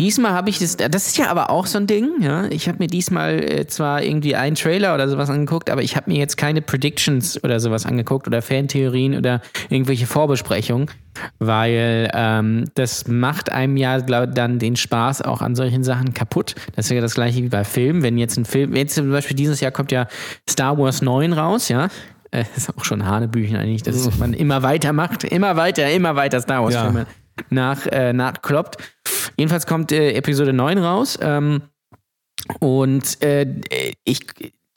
Diesmal 0.00 0.32
habe 0.32 0.50
ich 0.50 0.58
das, 0.58 0.76
das 0.76 1.06
ist 1.06 1.18
ja 1.18 1.28
aber 1.30 1.50
auch 1.50 1.66
so 1.66 1.78
ein 1.78 1.86
Ding, 1.86 2.20
ja. 2.20 2.46
Ich 2.46 2.66
habe 2.66 2.78
mir 2.80 2.88
diesmal 2.88 3.38
äh, 3.38 3.66
zwar 3.68 4.02
irgendwie 4.02 4.34
einen 4.34 4.56
Trailer 4.56 4.92
oder 4.92 5.08
sowas 5.08 5.30
angeguckt, 5.30 5.70
aber 5.70 5.82
ich 5.82 5.94
habe 5.94 6.10
mir 6.10 6.18
jetzt 6.18 6.36
keine 6.36 6.62
Predictions 6.62 7.42
oder 7.44 7.60
sowas 7.60 7.86
angeguckt 7.86 8.26
oder 8.26 8.42
Fantheorien 8.42 9.16
oder 9.16 9.40
irgendwelche 9.68 10.08
Vorbesprechungen, 10.08 10.90
weil 11.38 12.10
ähm, 12.12 12.64
das 12.74 13.06
macht 13.06 13.52
einem 13.52 13.76
ja 13.76 14.00
glaub, 14.00 14.34
dann 14.34 14.58
den 14.58 14.74
Spaß 14.74 15.22
auch 15.22 15.42
an 15.42 15.54
solchen 15.54 15.84
Sachen 15.84 16.12
kaputt. 16.12 16.56
Das 16.74 16.86
ist 16.86 16.90
ja 16.90 17.00
das 17.00 17.14
gleiche 17.14 17.44
wie 17.44 17.48
bei 17.48 17.62
Filmen. 17.62 18.02
Wenn 18.02 18.18
jetzt 18.18 18.36
ein 18.36 18.46
Film, 18.46 18.74
jetzt 18.74 18.96
zum 18.96 19.12
Beispiel 19.12 19.36
dieses 19.36 19.60
Jahr 19.60 19.70
kommt 19.70 19.92
ja 19.92 20.08
Star 20.50 20.76
Wars 20.76 21.02
9 21.02 21.32
raus, 21.32 21.68
ja. 21.68 21.88
Äh, 22.32 22.42
ist 22.56 22.68
auch 22.76 22.84
schon 22.84 23.06
Hanebüchen 23.06 23.56
eigentlich, 23.56 23.84
dass 23.84 24.18
man 24.18 24.32
immer 24.32 24.64
weiter 24.64 24.92
macht, 24.92 25.22
immer 25.22 25.54
weiter, 25.54 25.88
immer 25.92 26.16
weiter 26.16 26.40
Star 26.40 26.64
Wars 26.64 26.74
Ja. 26.74 27.06
Nach, 27.50 27.86
äh, 27.86 28.12
nachkloppt. 28.12 28.76
Jedenfalls 29.36 29.66
kommt 29.66 29.92
äh, 29.92 30.12
Episode 30.12 30.52
9 30.52 30.78
raus. 30.78 31.18
Ähm, 31.20 31.62
und 32.60 33.22
äh, 33.22 33.46
ich 34.04 34.26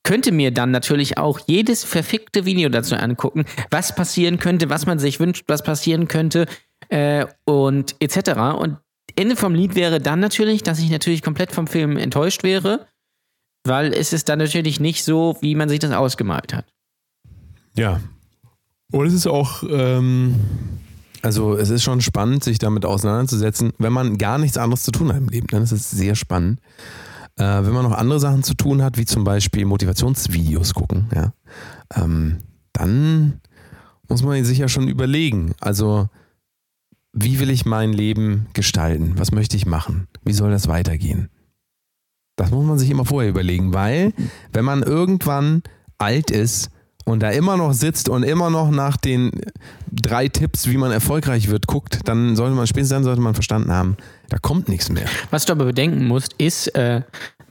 könnte 0.04 0.32
mir 0.32 0.52
dann 0.52 0.72
natürlich 0.72 1.18
auch 1.18 1.40
jedes 1.48 1.84
verfickte 1.84 2.46
Video 2.46 2.70
dazu 2.70 2.96
angucken, 2.96 3.44
was 3.70 3.94
passieren 3.94 4.40
könnte, 4.40 4.70
was 4.70 4.86
man 4.86 5.00
sich 5.00 5.20
wünscht, 5.20 5.44
was 5.48 5.64
passieren 5.64 6.08
könnte 6.08 6.46
äh, 6.88 7.26
und 7.44 7.96
etc. 8.00 8.58
Und 8.58 8.78
Ende 9.18 9.36
vom 9.36 9.54
Lied 9.54 9.76
wäre 9.76 10.00
dann 10.00 10.20
natürlich, 10.20 10.64
dass 10.64 10.80
ich 10.80 10.90
natürlich 10.90 11.22
komplett 11.22 11.52
vom 11.52 11.68
Film 11.68 11.98
enttäuscht 11.98 12.44
wäre, 12.44 12.88
weil 13.66 13.94
es 13.94 14.14
ist 14.14 14.30
dann 14.30 14.40
natürlich 14.40 14.80
nicht 14.80 15.04
so, 15.04 15.38
wie 15.42 15.56
man 15.56 15.68
sich 15.68 15.80
das 15.80 15.92
ausgemalt 15.92 16.54
hat. 16.54 16.66
Ja. 17.76 18.00
Und 18.92 19.08
es 19.08 19.14
ist 19.14 19.28
auch, 19.28 19.64
ähm, 19.70 20.36
also 21.22 21.56
es 21.56 21.70
ist 21.70 21.84
schon 21.84 22.02
spannend, 22.02 22.44
sich 22.44 22.60
damit 22.60 22.86
auseinanderzusetzen, 22.86 23.74
wenn 23.78 23.94
man 23.94 24.18
gar 24.18 24.38
nichts 24.38 24.58
anderes 24.58 24.84
zu 24.84 24.92
tun 24.92 25.10
hat 25.10 25.18
im 25.18 25.30
Leben. 25.30 25.48
Dann 25.48 25.64
ist 25.64 25.72
es 25.72 25.90
sehr 25.90 26.16
spannend. 26.16 26.60
Äh, 27.38 27.44
wenn 27.44 27.74
man 27.74 27.84
noch 27.84 27.98
andere 27.98 28.20
Sachen 28.20 28.44
zu 28.44 28.56
tun 28.56 28.82
hat, 28.82 28.98
wie 28.98 29.06
zum 29.06 29.24
Beispiel 29.24 29.66
Motivationsvideos 29.66 30.74
gucken, 30.74 31.08
ja, 31.14 31.34
ähm, 31.96 32.38
dann 32.74 33.42
muss 34.10 34.24
man 34.24 34.44
sich 34.44 34.58
ja 34.58 34.68
schon 34.68 34.88
überlegen. 34.88 35.54
Also, 35.60 36.10
wie 37.14 37.40
will 37.40 37.50
ich 37.50 37.66
mein 37.66 37.94
Leben 37.94 38.48
gestalten? 38.54 39.14
Was 39.18 39.32
möchte 39.32 39.58
ich 39.58 39.66
machen? 39.66 40.08
Wie 40.24 40.34
soll 40.34 40.52
das 40.52 40.68
weitergehen? 40.68 41.30
Das 42.36 42.52
muss 42.52 42.66
man 42.66 42.78
sich 42.78 42.90
immer 42.90 43.06
vorher 43.06 43.30
überlegen, 43.30 43.74
weil 43.74 44.14
wenn 44.54 44.66
man 44.66 44.84
irgendwann 44.84 45.64
alt 45.98 46.30
ist 46.30 46.70
und 47.08 47.22
da 47.22 47.30
immer 47.30 47.56
noch 47.56 47.72
sitzt 47.72 48.10
und 48.10 48.24
immer 48.24 48.50
noch 48.50 48.70
nach 48.70 48.98
den 48.98 49.32
drei 49.90 50.28
Tipps, 50.28 50.68
wie 50.68 50.76
man 50.76 50.92
erfolgreich 50.92 51.48
wird, 51.48 51.66
guckt, 51.66 52.02
dann 52.04 52.36
sollte 52.36 52.54
man 52.54 52.68
spätestens 52.68 52.96
dann 52.98 53.04
sollte 53.06 53.22
man 53.22 53.34
verstanden 53.34 53.72
haben, 53.72 53.96
da 54.28 54.38
kommt 54.40 54.68
nichts 54.68 54.90
mehr. 54.90 55.06
Was 55.32 55.46
du 55.46 55.54
aber 55.54 55.64
bedenken 55.66 56.06
musst, 56.06 56.34
ist, 56.38 56.68
äh, 56.76 57.02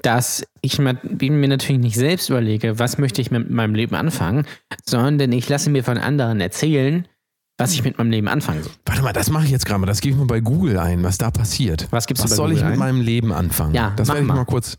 dass 0.02 0.44
ich 0.60 0.78
mir, 0.78 0.98
natürlich 1.02 1.78
nicht 1.78 1.96
selbst 1.96 2.28
überlege, 2.28 2.78
was 2.78 2.98
möchte 2.98 3.22
ich 3.22 3.30
mit 3.30 3.50
meinem 3.50 3.74
Leben 3.74 3.94
anfangen, 3.96 4.46
sondern 4.84 5.32
ich 5.32 5.48
lasse 5.48 5.70
mir 5.70 5.82
von 5.82 5.96
anderen 5.96 6.42
erzählen, 6.42 7.08
was 7.56 7.72
ich 7.72 7.82
mit 7.82 7.96
meinem 7.96 8.10
Leben 8.10 8.28
anfangen 8.28 8.62
soll. 8.62 8.72
Warte 8.84 9.00
mal, 9.00 9.14
das 9.14 9.30
mache 9.30 9.46
ich 9.46 9.50
jetzt 9.50 9.64
gerade 9.64 9.80
mal. 9.80 9.86
Das 9.86 10.02
gebe 10.02 10.12
ich 10.12 10.18
mal 10.18 10.26
bei 10.26 10.40
Google 10.40 10.78
ein, 10.78 11.02
was 11.02 11.16
da 11.16 11.30
passiert. 11.30 11.88
Was 11.90 12.06
gibst 12.06 12.22
du 12.22 12.28
was 12.28 12.36
soll 12.36 12.50
Google 12.50 12.58
ich 12.58 12.64
mit 12.64 12.72
ein? 12.74 12.78
meinem 12.78 13.00
Leben 13.00 13.32
anfangen? 13.32 13.74
Ja, 13.74 13.94
das 13.96 14.08
mach 14.08 14.16
werde 14.16 14.26
ich 14.26 14.28
mal. 14.28 14.36
mal 14.36 14.44
kurz. 14.44 14.76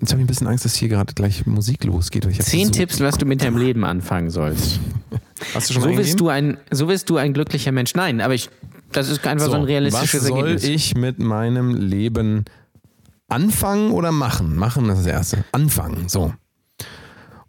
Jetzt 0.00 0.12
habe 0.12 0.20
ich 0.20 0.24
ein 0.24 0.28
bisschen 0.28 0.46
Angst, 0.46 0.64
dass 0.64 0.74
hier 0.76 0.88
gerade 0.88 1.12
gleich 1.14 1.44
Musik 1.46 1.84
losgeht. 1.84 2.26
Zehn 2.42 2.66
so- 2.66 2.72
Tipps, 2.72 3.00
was 3.00 3.18
du 3.18 3.26
mit 3.26 3.42
deinem 3.42 3.56
Leben 3.56 3.84
anfangen 3.84 4.30
sollst. 4.30 4.78
Hast 5.54 5.70
du 5.70 5.74
schon 5.74 5.82
So 5.82 5.88
eingegeben? 5.88 5.96
bist, 6.10 6.20
du 6.20 6.28
ein, 6.28 6.56
so 6.70 6.86
bist 6.86 7.10
du 7.10 7.16
ein 7.16 7.32
glücklicher 7.32 7.72
Mensch. 7.72 7.94
Nein, 7.94 8.20
aber 8.20 8.34
ich, 8.34 8.48
das 8.92 9.08
ist 9.08 9.26
einfach 9.26 9.46
so, 9.46 9.52
ein 9.52 9.62
realistisches 9.64 10.22
was 10.22 10.28
soll 10.28 10.38
Ergebnis. 10.48 10.64
ich 10.64 10.94
mit 10.96 11.18
meinem 11.18 11.74
Leben 11.74 12.44
anfangen 13.28 13.90
oder 13.90 14.12
machen? 14.12 14.56
Machen 14.56 14.88
ist 14.90 14.98
das 14.98 15.06
erste. 15.06 15.44
Anfangen, 15.52 16.08
so. 16.08 16.32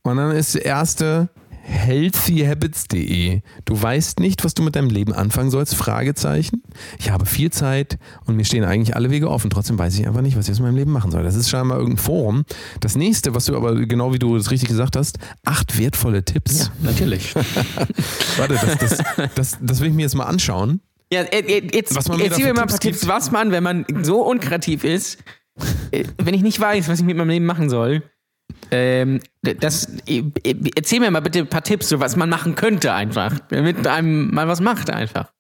Und 0.01 0.17
dann 0.17 0.31
ist 0.31 0.55
der 0.55 0.65
erste 0.65 1.29
healthyhabits.de. 1.69 3.41
Du 3.65 3.81
weißt 3.81 4.19
nicht, 4.19 4.43
was 4.43 4.53
du 4.53 4.63
mit 4.63 4.75
deinem 4.75 4.89
Leben 4.89 5.13
anfangen 5.13 5.51
sollst? 5.51 5.75
Fragezeichen. 5.75 6.63
Ich 6.97 7.11
habe 7.11 7.25
viel 7.25 7.51
Zeit 7.51 7.97
und 8.25 8.35
mir 8.35 8.45
stehen 8.45 8.63
eigentlich 8.63 8.95
alle 8.95 9.11
Wege 9.11 9.29
offen. 9.29 9.49
Trotzdem 9.49 9.77
weiß 9.77 9.97
ich 9.97 10.07
einfach 10.07 10.21
nicht, 10.21 10.37
was 10.37 10.47
ich 10.47 10.51
aus 10.53 10.59
meinem 10.59 10.75
Leben 10.75 10.91
machen 10.91 11.11
soll. 11.11 11.23
Das 11.23 11.35
ist 11.35 11.49
scheinbar 11.49 11.77
irgendein 11.77 12.03
Forum. 12.03 12.43
Das 12.79 12.95
nächste, 12.95 13.35
was 13.35 13.45
du 13.45 13.55
aber 13.55 13.75
genau 13.85 14.13
wie 14.13 14.19
du 14.19 14.35
es 14.35 14.51
richtig 14.51 14.69
gesagt 14.69 14.95
hast, 14.95 15.19
acht 15.45 15.77
wertvolle 15.77 16.25
Tipps. 16.25 16.59
ja, 16.59 16.89
natürlich. 16.89 17.35
Warte, 18.37 18.55
das, 18.55 18.77
das, 18.77 19.29
das, 19.35 19.57
das 19.61 19.79
will 19.79 19.89
ich 19.89 19.93
mir 19.93 20.03
jetzt 20.03 20.15
mal 20.15 20.25
anschauen. 20.25 20.81
Ja, 21.11 21.21
äh, 21.21 21.39
äh, 21.39 21.75
jetzt 21.75 21.95
Was 21.95 22.07
man 22.07 22.19
da 22.19 22.25
mir 22.25 22.31
für 22.31 22.41
mal 22.41 22.49
ein 22.49 22.67
paar 22.67 22.79
Tipps 22.79 22.99
Tipps, 22.99 23.07
was 23.07 23.31
man, 23.31 23.51
wenn 23.51 23.63
man 23.63 23.85
so 24.03 24.21
unkreativ 24.21 24.83
ist, 24.83 25.17
äh, 25.91 26.03
wenn 26.17 26.33
ich 26.33 26.41
nicht 26.41 26.59
weiß, 26.59 26.87
was 26.87 26.99
ich 26.99 27.05
mit 27.05 27.17
meinem 27.17 27.29
Leben 27.29 27.45
machen 27.45 27.69
soll, 27.69 28.03
ähm, 28.71 29.19
das, 29.41 29.87
äh, 30.07 30.23
äh, 30.43 30.55
erzähl 30.75 30.99
mir 30.99 31.11
mal 31.11 31.21
bitte 31.21 31.39
ein 31.39 31.47
paar 31.47 31.63
Tipps, 31.63 31.89
so 31.89 31.99
was 31.99 32.15
man 32.15 32.29
machen 32.29 32.55
könnte 32.55 32.93
einfach, 32.93 33.39
damit 33.49 33.87
einem 33.87 34.33
mal 34.33 34.47
was 34.47 34.61
macht 34.61 34.89
einfach. 34.89 35.31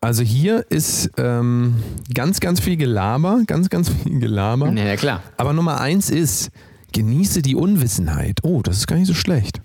Also 0.00 0.24
hier 0.24 0.66
ist 0.68 1.10
ähm, 1.16 1.80
ganz, 2.12 2.40
ganz 2.40 2.60
viel 2.60 2.76
Gelaber, 2.76 3.42
ganz, 3.46 3.70
ganz 3.70 3.88
viel 3.88 4.18
Gelaber. 4.18 4.72
Ja, 4.72 4.84
ja 4.84 4.96
klar. 4.96 5.22
Aber 5.36 5.52
Nummer 5.52 5.80
eins 5.80 6.10
ist, 6.10 6.50
genieße 6.92 7.40
die 7.42 7.54
Unwissenheit. 7.54 8.40
Oh, 8.42 8.62
das 8.62 8.78
ist 8.78 8.86
gar 8.88 8.96
nicht 8.96 9.06
so 9.06 9.14
schlecht. 9.14 9.60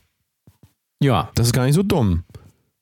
Ja, 1.02 1.30
Das 1.36 1.48
ist 1.48 1.54
gar 1.54 1.66
nicht 1.66 1.76
so 1.76 1.84
dumm. 1.84 2.24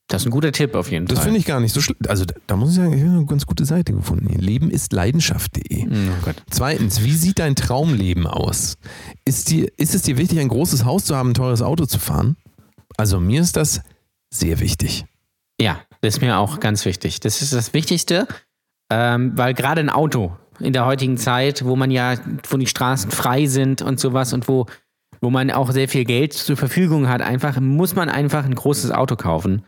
Das 0.08 0.22
ist 0.22 0.26
ein 0.26 0.30
guter 0.30 0.52
Tipp 0.52 0.74
auf 0.74 0.90
jeden 0.90 1.06
Das 1.06 1.18
Fall. 1.18 1.24
finde 1.24 1.40
ich 1.40 1.46
gar 1.46 1.58
nicht 1.60 1.72
so 1.72 1.80
schlecht. 1.80 2.08
Also 2.08 2.24
da, 2.46 2.56
muss 2.56 2.70
ich 2.70 2.76
sagen, 2.76 2.92
ich 2.92 3.02
habe 3.02 3.12
eine 3.16 3.26
ganz 3.26 3.44
gute 3.46 3.64
Seite 3.64 3.92
gefunden. 3.92 4.28
Leben 4.38 4.70
ist 4.70 4.92
Leidenschaft.de. 4.92 5.86
Oh 5.86 6.24
Gott. 6.24 6.36
Zweitens, 6.50 7.02
wie 7.02 7.12
sieht 7.14 7.38
dein 7.40 7.56
Traumleben 7.56 8.26
aus? 8.26 8.76
Ist, 9.24 9.50
dir, 9.50 9.68
ist 9.76 9.94
es 9.94 10.02
dir 10.02 10.16
wichtig, 10.16 10.38
ein 10.38 10.48
großes 10.48 10.84
Haus 10.84 11.04
zu 11.04 11.16
haben, 11.16 11.30
ein 11.30 11.34
teures 11.34 11.62
Auto 11.62 11.86
zu 11.86 11.98
fahren? 11.98 12.36
Also 12.96 13.18
mir 13.20 13.40
ist 13.40 13.56
das 13.56 13.80
sehr 14.30 14.60
wichtig. 14.60 15.04
Ja, 15.60 15.80
Das 16.02 16.14
ist 16.16 16.20
mir 16.20 16.38
auch 16.38 16.60
ganz 16.60 16.84
wichtig. 16.84 17.20
Das 17.20 17.42
ist 17.42 17.52
das 17.52 17.72
Wichtigste, 17.74 18.28
ähm, 18.90 19.32
weil 19.36 19.54
gerade 19.54 19.80
ein 19.80 19.90
Auto 19.90 20.36
in 20.60 20.72
der 20.72 20.86
heutigen 20.86 21.16
Zeit, 21.18 21.64
wo 21.64 21.74
man 21.76 21.90
ja, 21.90 22.14
wo 22.48 22.56
die 22.56 22.66
Straßen 22.66 23.10
frei 23.10 23.46
sind 23.46 23.82
und 23.82 23.98
sowas 23.98 24.32
und 24.32 24.46
wo, 24.48 24.66
wo 25.20 25.30
man 25.30 25.50
auch 25.50 25.70
sehr 25.72 25.88
viel 25.88 26.04
Geld 26.04 26.32
zur 26.32 26.56
Verfügung 26.56 27.08
hat, 27.08 27.22
einfach 27.22 27.58
muss 27.60 27.94
man 27.96 28.08
einfach 28.08 28.44
ein 28.44 28.54
großes 28.54 28.90
Auto 28.92 29.16
kaufen, 29.16 29.64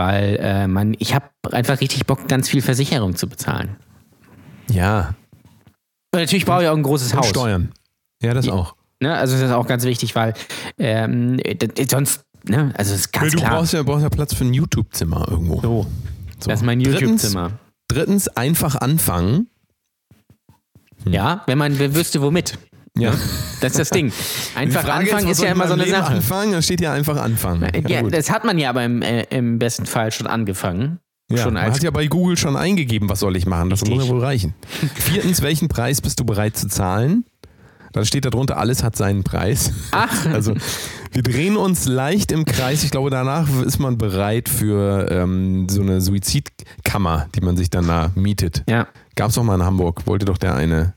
weil 0.00 0.36
äh, 0.40 0.66
man, 0.66 0.94
ich 0.98 1.14
habe 1.14 1.26
einfach 1.52 1.78
richtig 1.82 2.06
Bock, 2.06 2.26
ganz 2.26 2.48
viel 2.48 2.62
Versicherung 2.62 3.16
zu 3.16 3.28
bezahlen. 3.28 3.76
Ja. 4.70 5.14
Und 6.14 6.20
natürlich 6.20 6.46
brauche 6.46 6.62
ich 6.62 6.68
auch 6.70 6.76
ein 6.76 6.82
großes 6.82 7.12
Und 7.12 7.18
Haus. 7.18 7.28
Steuern. 7.28 7.70
Ja, 8.22 8.32
das 8.32 8.48
auch. 8.48 8.76
Ne? 9.02 9.14
Also 9.14 9.34
das 9.34 9.42
ist 9.42 9.50
auch 9.52 9.66
ganz 9.66 9.84
wichtig, 9.84 10.14
weil 10.14 10.32
ähm, 10.78 11.38
sonst, 11.86 12.22
ne? 12.44 12.72
also 12.78 12.94
ist 12.94 13.12
ganz 13.12 13.32
du 13.32 13.38
klar. 13.38 13.50
brauchst 13.50 13.74
ja, 13.74 13.82
brauchst 13.82 14.02
ja 14.02 14.08
Platz 14.08 14.32
für 14.32 14.44
ein 14.44 14.54
YouTube-Zimmer 14.54 15.26
irgendwo. 15.30 15.60
so, 15.60 15.86
So. 16.40 16.48
das 16.50 16.60
ist 16.60 16.64
mein 16.66 16.80
Drittens- 16.80 17.00
YouTube-Zimmer. 17.02 17.50
Drittens, 17.88 18.28
einfach 18.28 18.76
anfangen. 18.76 19.48
Ja, 21.04 21.42
wenn 21.46 21.58
man 21.58 21.78
wüsste, 21.78 22.22
womit. 22.22 22.58
Ja. 23.00 23.14
Das 23.60 23.72
ist 23.72 23.78
das 23.78 23.90
Ding. 23.90 24.12
Einfach 24.54 24.84
anfangen 24.84 25.28
ist, 25.28 25.38
soll 25.38 25.46
ja 25.46 25.52
immer 25.52 25.66
so 25.66 25.74
eine 25.74 25.84
Leben 25.84 25.96
Sache. 25.96 26.14
Anfangen, 26.14 26.52
da 26.52 26.62
steht 26.62 26.80
ja 26.80 26.92
einfach 26.92 27.20
anfangen. 27.20 27.66
Ja, 27.88 28.02
gut. 28.02 28.14
das 28.14 28.30
hat 28.30 28.44
man 28.44 28.58
ja 28.58 28.70
aber 28.70 28.84
im, 28.84 29.02
äh, 29.02 29.22
im 29.30 29.58
besten 29.58 29.86
Fall 29.86 30.12
schon 30.12 30.26
angefangen. 30.26 31.00
Ja, 31.30 31.44
schon 31.44 31.54
man 31.54 31.64
hat 31.64 31.82
ja 31.82 31.90
bei 31.90 32.06
Google 32.08 32.36
schon 32.36 32.56
eingegeben, 32.56 33.08
was 33.08 33.20
soll 33.20 33.36
ich 33.36 33.46
machen. 33.46 33.70
Das 33.70 33.82
Richtig. 33.82 33.98
muss 33.98 34.08
ja 34.08 34.12
wohl 34.12 34.20
reichen. 34.20 34.54
Viertens, 34.96 35.42
welchen 35.42 35.68
Preis 35.68 36.00
bist 36.00 36.18
du 36.18 36.24
bereit 36.24 36.56
zu 36.56 36.66
zahlen? 36.66 37.24
Dann 37.92 38.04
steht 38.04 38.24
da 38.24 38.30
drunter, 38.30 38.56
alles 38.56 38.82
hat 38.84 38.96
seinen 38.96 39.24
Preis. 39.24 39.72
Ach, 39.90 40.26
Also 40.32 40.54
wir 41.12 41.22
drehen 41.22 41.56
uns 41.56 41.86
leicht 41.86 42.30
im 42.32 42.44
Kreis. 42.44 42.84
Ich 42.84 42.90
glaube, 42.92 43.10
danach 43.10 43.48
ist 43.64 43.78
man 43.80 43.98
bereit 43.98 44.48
für 44.48 45.08
ähm, 45.10 45.68
so 45.68 45.82
eine 45.82 46.00
Suizidkammer, 46.00 47.28
die 47.34 47.40
man 47.40 47.56
sich 47.56 47.70
dann 47.70 47.86
da 47.86 48.10
mietet. 48.14 48.64
ja. 48.68 48.86
Gab 49.16 49.28
es 49.30 49.34
doch 49.34 49.42
mal 49.42 49.56
in 49.56 49.64
Hamburg. 49.64 50.06
Wollte 50.06 50.24
doch 50.24 50.38
der 50.38 50.54
eine, 50.54 50.94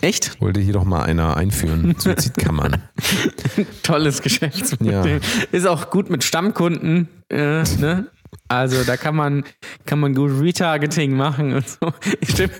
Echt? 0.00 0.40
wollte 0.40 0.60
hier 0.60 0.72
doch 0.72 0.84
mal 0.84 1.02
einer 1.02 1.36
einführen. 1.36 1.94
Suizidkammern. 1.98 2.82
Tolles 3.82 4.22
Geschäftsmodell. 4.22 5.20
Ist 5.52 5.66
auch 5.66 5.90
gut 5.90 6.10
mit 6.10 6.24
Stammkunden. 6.24 7.08
Äh, 7.30 7.62
ne? 7.78 8.06
Also 8.48 8.84
da 8.84 8.96
kann 8.96 9.16
man, 9.16 9.44
kann 9.86 10.00
man 10.00 10.14
gut 10.14 10.30
Retargeting 10.40 11.16
machen 11.16 11.54
und 11.54 11.68
so. 11.68 11.92
Ich 12.20 12.30
stell, 12.30 12.50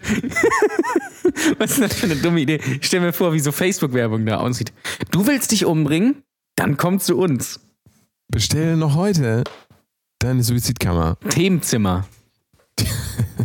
Was 1.58 1.72
ist 1.72 1.80
das 1.80 1.94
für 1.94 2.06
eine 2.06 2.16
dumme 2.16 2.40
Idee? 2.40 2.60
Ich 2.80 2.86
stell 2.86 3.00
mir 3.00 3.12
vor, 3.12 3.32
wie 3.32 3.40
so 3.40 3.52
Facebook-Werbung 3.52 4.24
da 4.26 4.38
aussieht. 4.38 4.72
Du 5.10 5.26
willst 5.26 5.52
dich 5.52 5.64
umbringen? 5.64 6.22
Dann 6.56 6.76
komm 6.76 7.00
zu 7.00 7.16
uns. 7.16 7.60
Bestell 8.28 8.76
noch 8.76 8.94
heute 8.94 9.44
deine 10.18 10.42
Suizidkammer. 10.42 11.16
Themenzimmer. 11.28 12.06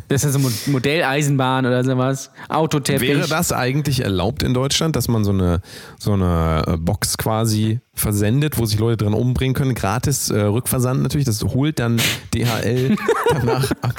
Das 0.10 0.24
ist 0.24 0.34
so 0.34 0.40
Mo- 0.40 0.50
Modelleisenbahn 0.68 1.66
oder 1.66 1.84
sowas. 1.84 2.30
Autoteppich. 2.50 3.08
Wäre 3.10 3.28
das 3.28 3.52
eigentlich 3.52 4.02
erlaubt 4.02 4.44
in 4.44 4.54
Deutschland, 4.54 4.96
dass 4.96 5.08
man 5.08 5.24
so 5.24 5.32
eine, 5.32 5.62
so 5.98 6.14
eine 6.14 6.64
äh, 6.68 6.78
Box 6.78 7.18
quasi 7.18 7.80
versendet, 7.96 8.58
wo 8.58 8.66
sich 8.66 8.78
Leute 8.80 9.06
drin 9.06 9.14
umbringen 9.14 9.56
können? 9.56 9.74
Gratis 9.76 10.30
äh, 10.30 10.40
Rückversand 10.42 11.02
natürlich. 11.02 11.26
Das 11.26 11.42
holt 11.44 11.80
dann 11.80 12.00
DHL 12.34 12.96
danach 13.30 13.72
ab. 13.82 13.94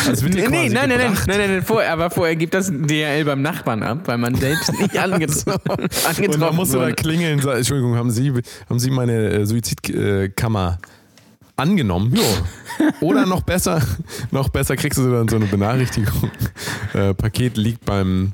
Also 0.00 0.12
es 0.12 0.22
wird 0.22 0.34
Nee, 0.34 0.48
nee, 0.48 0.68
nein, 0.68 0.88
nein, 0.88 0.88
nein, 0.88 0.98
nein, 0.98 1.38
nein, 1.38 1.50
nein, 1.50 1.62
vorher, 1.62 1.92
aber 1.92 2.10
vorher 2.10 2.36
gibt 2.36 2.52
das 2.54 2.70
DHL 2.70 3.24
beim 3.24 3.40
Nachbarn 3.40 3.82
ab, 3.82 4.00
weil 4.06 4.18
man 4.18 4.34
selbst 4.34 4.72
nicht 4.78 4.98
angetroffen, 4.98 5.60
angetroffen 5.68 6.24
Und 6.34 6.40
dann 6.40 6.56
musst 6.56 6.74
du 6.74 6.78
da 6.78 6.90
klingeln. 6.92 7.38
Entschuldigung, 7.38 7.96
haben 7.96 8.10
Sie, 8.10 8.32
haben 8.68 8.78
Sie 8.78 8.90
meine 8.90 9.28
äh, 9.30 9.46
Suizidkammer 9.46 10.78
angenommen? 11.58 12.14
Jo. 12.14 12.22
Oder 13.00 13.26
noch 13.26 13.42
besser, 13.42 13.82
noch 14.30 14.48
besser 14.48 14.76
kriegst 14.76 14.98
du 14.98 15.10
dann 15.10 15.28
so 15.28 15.36
eine 15.36 15.46
Benachrichtigung. 15.46 16.30
Äh, 16.94 17.14
Paket 17.14 17.56
liegt 17.56 17.84
beim 17.84 18.32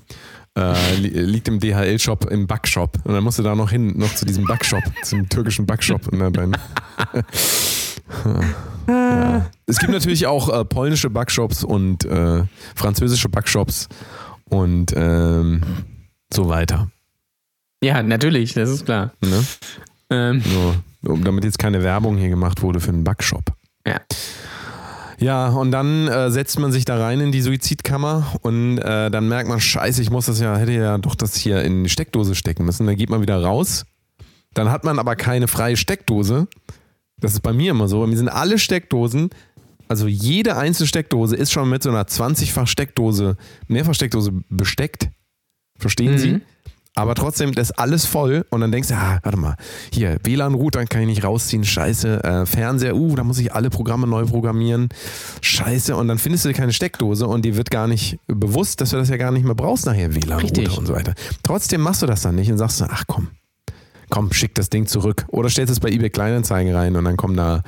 äh, 0.57 0.95
li 0.97 1.09
liegt 1.09 1.49
im 1.49 1.59
DHL-Shop 1.59 2.31
im 2.31 2.47
Backshop. 2.47 2.99
Und 3.05 3.15
dann 3.15 3.25
musst 3.25 3.39
du 3.39 3.43
da 3.43 3.55
noch 3.55 3.71
hin, 3.71 3.99
noch 3.99 4.15
zu 4.15 4.25
diesem 4.25 4.45
Backshop, 4.45 4.83
zum 5.03 5.29
türkischen 5.29 5.67
Backshop. 5.67 6.07
Und 6.09 6.21
dann 6.21 6.33
dein 6.33 6.57
ja. 8.87 9.47
Es 9.67 9.79
gibt 9.79 9.93
natürlich 9.93 10.27
auch 10.27 10.49
äh, 10.49 10.65
polnische 10.65 11.11
Backshops 11.11 11.65
und 11.65 12.05
äh, 12.05 12.45
französische 12.75 13.29
Backshops 13.29 13.89
und 14.49 14.93
ähm, 14.95 15.63
so 16.33 16.49
weiter. 16.49 16.91
Ja, 17.83 18.03
natürlich, 18.03 18.55
das 18.55 18.69
ist 18.71 18.85
klar. 18.85 19.13
Ne? 19.21 19.45
Ähm, 20.11 20.43
So, 20.43 20.75
damit 21.05 21.45
jetzt 21.45 21.59
keine 21.59 21.83
Werbung 21.83 22.17
hier 22.17 22.29
gemacht 22.29 22.63
wurde 22.63 22.81
für 22.81 22.91
einen 22.91 23.05
Backshop. 23.05 23.45
ja. 23.87 24.01
Ja, 25.21 25.47
und 25.49 25.71
dann 25.71 26.09
äh, 26.09 26.29
setzt 26.33 26.59
man 26.59 26.73
sich 26.73 26.85
da 26.85 26.99
rein 26.99 27.21
in 27.21 27.31
die 27.31 27.41
Suizidkammer 27.41 28.35
und 28.43 28.79
äh, 28.79 29.11
dann 29.13 29.29
merkt 29.29 29.49
man, 29.49 29.61
scheiße, 29.61 30.03
ich 30.03 30.11
muss 30.11 30.27
das 30.27 30.41
ja, 30.41 30.57
hätte 30.57 30.73
ja 30.73 30.99
doch 30.99 31.15
das 31.15 31.37
hier 31.37 31.63
in 31.63 31.85
die 31.85 31.89
Steckdose 31.89 32.35
stecken 32.35 32.65
müssen. 32.65 32.85
Dann 32.87 32.97
geht 32.97 33.11
man 33.11 33.23
wieder 33.23 33.41
raus. 33.41 33.87
Dann 34.55 34.71
hat 34.71 34.83
man 34.85 34.99
aber 34.99 35.15
keine 35.15 35.47
freie 35.47 35.77
Steckdose. 35.77 36.49
Das 37.21 37.33
ist 37.33 37.41
bei 37.43 37.53
mir 37.53 37.71
immer 37.71 37.87
so. 37.87 38.01
Bei 38.01 38.09
mir 38.09 38.17
sind 38.17 38.29
alle 38.29 38.59
Steckdosen, 38.59 39.31
also 39.89 40.09
jede 40.09 40.57
einzelne 40.57 40.89
Steckdose 40.89 41.37
ist 41.37 41.53
schon 41.53 41.71
mit 41.71 41.83
so 41.85 41.91
einer 41.91 42.03
20-fach 42.05 42.67
Steckdose, 42.67 43.37
Mehrfachsteckdose 43.69 44.33
besteckt. 44.51 45.09
Verstehen 45.79 46.15
Mhm. 46.15 46.19
Sie? 46.19 46.41
Aber 46.97 47.17
trotzdem, 47.17 47.53
das 47.53 47.71
ist 47.71 47.79
alles 47.79 48.05
voll 48.07 48.47
und 48.51 48.61
dann 48.61 48.71
denkst 48.71 48.89
du, 48.89 48.95
ah, 48.95 49.19
warte 49.25 49.37
mal, 49.37 49.57
hier, 49.93 50.17
WLAN-Router 50.23 50.85
kann 50.87 51.01
ich 51.03 51.09
nicht 51.09 51.25
rausziehen, 51.25 51.65
scheiße, 51.65 52.23
äh, 52.23 52.47
Fernseher, 52.47 52.95
uh, 52.95 53.17
da 53.17 53.25
muss 53.25 53.39
ich 53.41 53.53
alle 53.53 53.69
Programme 53.69 54.07
neu 54.07 54.25
programmieren, 54.27 54.89
scheiße 55.41 55.97
und 55.97 56.07
dann 56.07 56.19
findest 56.19 56.45
du 56.45 56.53
keine 56.53 56.73
Steckdose 56.73 57.27
und 57.27 57.45
dir 57.45 57.57
wird 57.57 57.73
gar 57.73 57.89
nicht 57.89 58.19
bewusst, 58.29 58.81
dass 58.81 58.91
du 58.91 58.97
das 58.97 59.09
ja 59.09 59.17
gar 59.17 59.33
nicht 59.33 59.45
mehr 59.45 59.57
brauchst 59.57 59.87
nachher, 59.87 60.15
WLAN-Router 60.15 60.63
Richtig. 60.63 60.79
und 60.79 60.87
so 60.87 60.95
weiter. 60.95 61.15
Trotzdem 61.43 61.81
machst 61.81 62.03
du 62.03 62.07
das 62.07 62.23
dann 62.23 62.37
nicht 62.37 62.51
und 62.53 62.59
sagst, 62.59 62.81
ach 62.83 63.03
komm, 63.09 63.29
komm, 64.09 64.33
schick 64.33 64.55
das 64.55 64.71
Ding 64.71 64.87
zurück 64.87 65.25
oder 65.29 65.49
stellst 65.49 65.73
es 65.73 65.81
bei 65.81 65.89
eBay 65.91 66.11
Kleinanzeigen 66.11 66.73
rein 66.73 66.95
und 66.95 67.05
dann 67.05 67.17
kommen 67.17 67.37
da, 67.37 67.63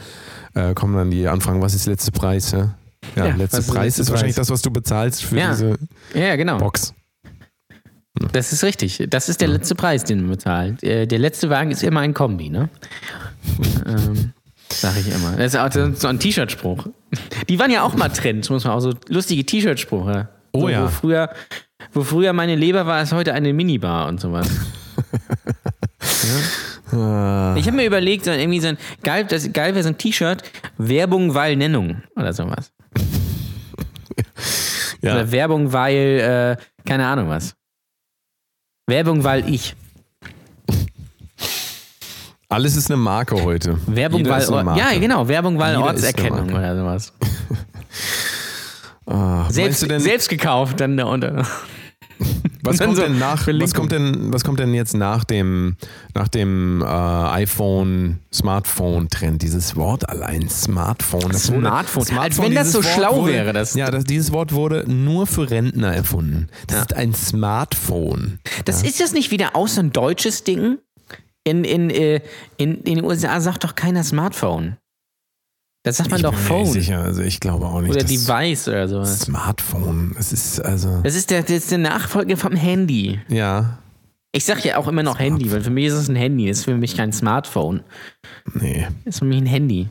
äh, 0.55 0.73
kommen 0.75 0.95
dann 0.95 1.11
die 1.11 1.27
Anfragen, 1.27 1.61
was 1.61 1.75
ist 1.75 1.87
der 1.87 1.95
letzte 1.95 2.13
Preis, 2.13 2.53
ja? 2.53 2.75
Ja, 3.17 3.27
Ja, 3.27 3.35
letzter 3.35 3.59
ist 3.59 3.67
Preis 3.69 3.85
letzte 3.85 4.03
ist 4.03 4.11
wahrscheinlich 4.11 4.37
das, 4.37 4.51
was 4.51 4.63
du 4.63 4.71
bezahlst 4.71 5.25
für 5.25 5.37
Ja. 5.37 5.51
diese 5.51 5.77
ja, 6.15 6.37
genau. 6.37 6.59
Box. 6.59 6.95
Das 8.33 8.53
ist 8.53 8.65
richtig. 8.65 9.05
Das 9.11 9.29
ist 9.29 9.41
der 9.41 9.49
letzte 9.49 9.75
Preis, 9.75 10.05
den 10.05 10.21
man 10.23 10.31
bezahlt. 10.31 10.83
Äh, 10.83 11.07
Der 11.07 11.19
letzte 11.19 11.51
Wagen 11.51 11.71
ist 11.71 11.83
immer 11.83 12.01
ein 12.01 12.15
Kombi, 12.15 12.49
ne? 12.49 12.69
ähm, 13.87 14.33
sag 14.71 14.97
ich 14.99 15.13
immer. 15.13 15.33
Das 15.37 15.55
ist 15.55 15.57
auch 15.57 15.71
so 15.95 16.09
ein 16.09 16.19
T-Shirt-Spruch. 16.19 16.87
Die 17.49 17.59
waren 17.59 17.71
ja 17.71 17.83
auch 17.83 17.95
mal 17.95 18.09
Trend, 18.09 18.49
muss 18.51 18.65
man 18.65 18.73
auch 18.73 18.81
so 18.81 18.95
lustige 19.09 19.45
T-Shirt-Sprüche. 19.45 20.29
Oh 20.53 20.61
so, 20.63 20.69
ja. 20.69 20.85
Wo 20.85 20.89
früher, 20.89 21.31
wo 21.93 22.03
früher 22.03 22.33
meine 22.33 22.57
Leber 22.57 22.87
war, 22.87 23.03
ist 23.03 23.13
heute 23.13 23.35
eine 23.35 23.53
Minibar 23.53 24.09
und 24.09 24.21
sowas. 24.21 24.49
Ah. 26.93 27.57
Ich 27.59 27.67
habe 27.67 27.77
mir 27.77 27.85
überlegt, 27.85 28.27
so 28.27 28.31
irgendwie 28.31 28.61
so 28.61 28.69
ein 28.69 28.79
geil, 29.03 29.27
das, 29.29 29.53
geil 29.53 29.75
wäre 29.75 29.83
so 29.83 29.89
ein 29.89 29.99
T-Shirt, 29.99 30.45
Werbung 30.79 31.35
weil 31.35 31.57
Nennung 31.57 32.03
oder 32.15 32.33
sowas. 32.33 32.73
Ja. 35.03 35.13
Oder 35.13 35.31
Werbung 35.31 35.73
weil, 35.73 36.57
äh, 36.59 36.85
keine 36.89 37.07
Ahnung 37.07 37.29
was. 37.29 37.55
Werbung 38.89 39.25
weil 39.25 39.53
ich. 39.53 39.75
Alles 42.49 42.77
ist 42.77 42.89
eine 42.89 42.97
Marke 42.97 43.43
heute. 43.43 43.79
Werbung 43.87 44.19
Jeder 44.19 44.31
weil 44.31 44.65
Marke. 44.65 44.81
Ja, 44.81 44.99
genau, 44.99 45.27
Werbung 45.27 45.59
weil 45.59 45.75
Jeder 45.75 45.87
Ortserkennung 45.87 46.51
oder 46.51 46.77
sowas. 46.77 47.13
Ah, 49.09 49.47
Selbst, 49.51 49.89
denn, 49.89 50.01
selbst 50.01 50.29
gekauft 50.29 50.81
dann 50.81 50.97
da 50.97 51.05
unter. 51.05 51.47
was, 52.63 52.79
kommt 52.79 52.97
so 52.97 53.03
denn 53.03 53.19
nach, 53.19 53.47
was, 53.47 53.75
kommt 53.75 53.93
denn, 53.93 54.33
was 54.33 54.45
kommt 54.45 54.59
denn 54.61 54.75
jetzt 54.75 54.95
nach 54.95 55.25
dem, 55.25 55.77
nach 56.15 56.29
dem 56.29 56.83
äh, 56.83 56.85
iPhone, 56.87 58.21
Smartphone-Trend? 58.33 59.43
Dieses 59.43 59.77
Wort 59.77 60.09
allein, 60.09 60.49
Smartphone. 60.49 61.31
Das 61.31 61.51
wurde- 61.51 61.61
Smartphone. 61.67 62.19
Als 62.19 62.39
wenn 62.41 62.55
das 62.55 62.73
so 62.73 62.79
Wort 62.83 62.95
schlau 62.95 63.17
wurde, 63.23 63.33
wäre, 63.33 63.53
das- 63.53 63.75
Ja, 63.75 63.91
das, 63.91 64.05
dieses 64.05 64.33
Wort 64.33 64.53
wurde 64.53 64.85
nur 64.91 65.27
für 65.27 65.51
Rentner 65.51 65.95
erfunden. 65.95 66.49
Das 66.67 66.77
Ja. 66.77 66.83
ist 66.83 66.95
ein 66.95 67.15
Smartphone. 67.15 68.39
Das 68.65 68.83
ist 68.83 69.01
das 69.01 69.13
nicht 69.13 69.31
wieder 69.31 69.55
auch 69.55 69.69
so 69.69 69.81
ein 69.81 69.93
deutsches 69.93 70.45
Ding? 70.45 70.79
In, 71.45 71.63
in, 71.65 71.91
äh, 71.91 72.21
in, 72.57 72.79
in 72.83 72.97
den 72.97 73.05
USA 73.05 73.41
sagt 73.41 73.63
doch 73.63 73.77
keiner 73.77 74.03
Smartphone. 74.03 74.79
Das 75.87 75.99
sagt 75.99 76.11
man 76.11 76.19
ich 76.19 76.23
doch 76.25 76.33
bin 76.33 76.41
mir 76.41 76.47
Phone. 76.47 76.63
nicht 76.63 76.73
sicher. 76.73 77.01
Also 77.03 77.23
ich 77.23 77.39
glaube 77.39 77.67
auch 77.67 77.81
nicht. 77.81 77.91
Oder 77.93 78.03
Device 78.05 78.69
oder 78.69 78.89
sowas. 78.89 79.21
Smartphone. 79.21 80.17
Es 80.19 80.33
ist 80.33 80.61
also. 80.61 81.01
Das 81.03 81.15
ist 81.15 81.31
der, 81.31 81.43
das 81.43 81.51
ist 81.51 81.71
der 81.71 81.79
Nachfolger 81.79 82.37
vom 82.37 82.57
Handy. 82.57 83.21
Ja. 83.29 83.79
Ich 84.33 84.45
sag 84.45 84.65
ja 84.65 84.77
auch 84.79 84.89
immer 84.89 85.03
noch 85.05 85.19
Handy, 85.21 85.51
weil 85.53 85.61
für 85.63 85.71
mich 85.71 85.87
ist 85.87 85.93
es 85.95 86.09
ein 86.09 86.17
Handy, 86.17 86.49
ist 86.49 86.65
für 86.65 86.77
mich 86.77 86.97
kein 86.97 87.13
Smartphone. 87.13 87.85
Nee. 88.53 88.87
Ist 89.05 89.21
für 89.21 89.25
mich 89.25 89.39
ein 89.41 89.47
Handy. 89.47 89.89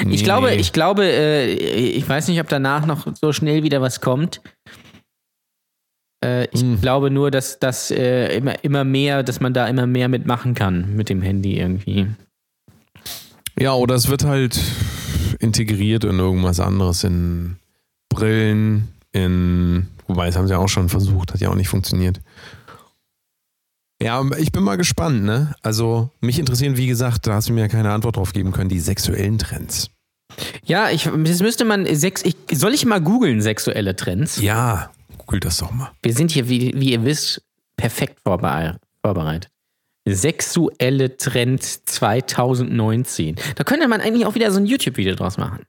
Ich 0.00 0.06
Nee, 0.06 0.16
glaube, 0.16 0.48
nee. 0.50 0.56
ich 0.56 0.72
glaube, 0.72 1.04
äh, 1.04 1.52
ich 1.54 2.08
weiß 2.08 2.28
nicht, 2.28 2.40
ob 2.40 2.48
danach 2.48 2.86
noch 2.86 3.06
so 3.20 3.32
schnell 3.32 3.62
wieder 3.64 3.80
was 3.80 4.00
kommt. 4.00 4.40
Äh, 6.24 6.46
ich 6.52 6.60
Hm. 6.60 6.80
glaube 6.80 7.10
nur, 7.10 7.30
dass 7.30 7.58
das 7.58 7.90
äh, 7.90 8.36
immer, 8.36 8.64
immer 8.64 8.84
mehr, 8.84 9.22
dass 9.22 9.40
man 9.40 9.52
da 9.52 9.66
immer 9.66 9.86
mehr 9.86 10.08
mitmachen 10.08 10.54
kann 10.54 10.94
mit 10.94 11.08
dem 11.08 11.20
Handy 11.20 11.58
irgendwie. 11.58 12.06
Ja, 13.62 13.74
oder 13.74 13.94
es 13.94 14.08
wird 14.08 14.24
halt 14.24 14.60
integriert 15.38 16.02
in 16.02 16.18
irgendwas 16.18 16.58
anderes, 16.58 17.04
in 17.04 17.58
Brillen, 18.08 18.88
in, 19.12 19.86
wobei, 20.08 20.26
das 20.26 20.36
haben 20.36 20.48
sie 20.48 20.58
auch 20.58 20.68
schon 20.68 20.88
versucht, 20.88 21.32
hat 21.32 21.40
ja 21.40 21.48
auch 21.48 21.54
nicht 21.54 21.68
funktioniert. 21.68 22.20
Ja, 24.02 24.20
ich 24.36 24.50
bin 24.50 24.64
mal 24.64 24.74
gespannt, 24.74 25.22
ne? 25.22 25.54
Also, 25.62 26.10
mich 26.20 26.40
interessieren, 26.40 26.76
wie 26.76 26.88
gesagt, 26.88 27.28
da 27.28 27.34
hast 27.34 27.50
du 27.50 27.52
mir 27.52 27.60
ja 27.60 27.68
keine 27.68 27.92
Antwort 27.92 28.16
drauf 28.16 28.32
geben 28.32 28.50
können, 28.50 28.68
die 28.68 28.80
sexuellen 28.80 29.38
Trends. 29.38 29.90
Ja, 30.64 30.90
ich, 30.90 31.04
das 31.04 31.40
müsste 31.40 31.64
man, 31.64 31.86
sex, 31.94 32.24
ich, 32.24 32.34
soll 32.50 32.74
ich 32.74 32.84
mal 32.84 33.00
googeln, 33.00 33.40
sexuelle 33.42 33.94
Trends? 33.94 34.40
Ja, 34.40 34.90
google 35.18 35.38
das 35.38 35.58
doch 35.58 35.70
mal. 35.70 35.92
Wir 36.02 36.14
sind 36.14 36.32
hier, 36.32 36.48
wie, 36.48 36.72
wie 36.74 36.90
ihr 36.90 37.04
wisst, 37.04 37.42
perfekt 37.76 38.18
vorbei, 38.24 38.74
vorbereitet. 39.04 39.51
Sexuelle 40.08 41.16
Trends 41.16 41.84
2019. 41.84 43.36
Da 43.54 43.64
könnte 43.64 43.88
man 43.88 44.00
eigentlich 44.00 44.26
auch 44.26 44.34
wieder 44.34 44.50
so 44.50 44.58
ein 44.58 44.66
YouTube-Video 44.66 45.14
draus 45.14 45.38
machen. 45.38 45.64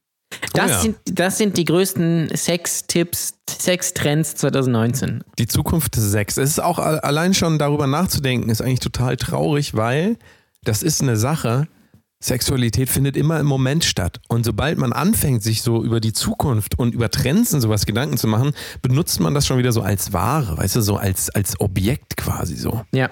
Das, 0.54 0.72
ja. 0.72 0.80
sind, 0.80 0.98
das 1.06 1.38
sind 1.38 1.58
die 1.58 1.66
größten 1.66 2.30
Sex-Tipps, 2.36 3.36
Sex-Trends 3.50 4.36
2019. 4.36 5.24
Die 5.38 5.48
Zukunft 5.48 5.96
des 5.96 6.12
Sex. 6.12 6.38
Es 6.38 6.52
ist 6.52 6.60
auch 6.60 6.80
allein 6.80 7.34
schon 7.34 7.60
darüber 7.60 7.88
nachzudenken, 7.88 8.50
ist 8.50 8.62
eigentlich 8.62 8.80
total 8.80 9.18
traurig, 9.18 9.76
weil 9.76 10.18
das 10.64 10.84
ist 10.84 11.02
eine 11.02 11.18
Sache. 11.18 11.68
Sexualität 12.24 12.90
findet 12.90 13.18
immer 13.18 13.40
im 13.40 13.46
Moment 13.46 13.84
statt. 13.84 14.22
Und 14.30 14.46
sobald 14.46 14.78
man 14.78 14.94
anfängt, 14.94 15.44
sich 15.44 15.62
so 15.62 15.84
über 15.84 16.00
die 16.00 16.14
Zukunft 16.14 16.80
und 16.80 16.94
über 16.94 17.10
Trends 17.10 17.54
und 17.54 17.62
sowas 17.62 17.86
Gedanken 17.86 18.18
zu 18.18 18.28
machen, 18.28 18.54
benutzt 18.82 19.20
man 19.20 19.34
das 19.34 19.46
schon 19.46 19.58
wieder 19.58 19.74
so 19.74 19.82
als 19.82 20.14
Ware, 20.14 20.58
weißt 20.58 20.78
du, 20.78 20.82
so 20.82 20.96
als, 20.96 21.30
als 21.32 21.60
Objekt 21.60 22.16
quasi 22.16 22.56
so. 22.56 22.82
Ja. 22.94 23.12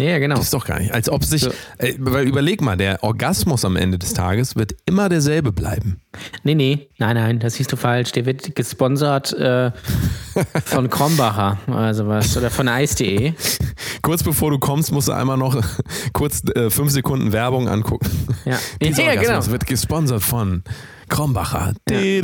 Ja, 0.00 0.18
genau. 0.20 0.36
Das 0.36 0.44
ist 0.44 0.54
doch 0.54 0.64
gar 0.64 0.78
nicht. 0.78 0.94
Als 0.94 1.08
ob 1.08 1.24
sich, 1.24 1.42
So. 1.42 1.50
äh, 1.78 1.94
weil 1.98 2.24
überleg 2.26 2.60
mal, 2.60 2.76
der 2.76 3.02
Orgasmus 3.02 3.64
am 3.64 3.74
Ende 3.74 3.98
des 3.98 4.14
Tages 4.14 4.54
wird 4.54 4.76
immer 4.86 5.08
derselbe 5.08 5.50
bleiben. 5.50 6.00
Nee, 6.44 6.54
nee, 6.54 6.88
nein, 6.98 7.16
nein, 7.16 7.38
das 7.40 7.54
siehst 7.54 7.72
du 7.72 7.76
falsch. 7.76 8.12
Der 8.12 8.24
wird 8.24 8.54
gesponsert 8.54 9.32
äh, 9.32 9.72
von 10.64 10.88
Krombacher 10.88 11.58
oder 11.66 11.94
sowas 11.94 12.36
oder 12.36 12.48
von 12.50 12.68
Eis.de. 12.68 13.32
Kurz 14.02 14.22
bevor 14.22 14.52
du 14.52 14.60
kommst, 14.60 14.92
musst 14.92 15.08
du 15.08 15.12
einmal 15.12 15.36
noch 15.36 15.60
kurz 16.12 16.42
äh, 16.54 16.70
fünf 16.70 16.92
Sekunden 16.92 17.32
Werbung 17.32 17.68
angucken. 17.68 18.08
Ja, 18.44 18.56
Dieser 18.80 19.02
ja 19.02 19.08
Orgasmus 19.10 19.46
genau. 19.46 19.52
wird 19.52 19.66
gesponsert 19.66 20.22
von 20.22 20.62
Krombacher. 21.08 21.72
Nee, 21.90 22.18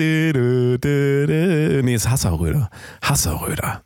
ist 1.94 2.08
Hasserröder. 2.08 2.70
Hasseröder. 3.02 3.82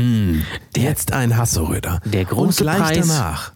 Mm, 0.00 0.42
jetzt 0.76 1.12
ein 1.12 1.36
Hasseröder. 1.36 2.00
Der 2.04 2.24
große 2.24 2.64
Und 2.64 2.70
gleich 2.70 2.78
Preis. 2.78 3.08
danach. 3.08 3.52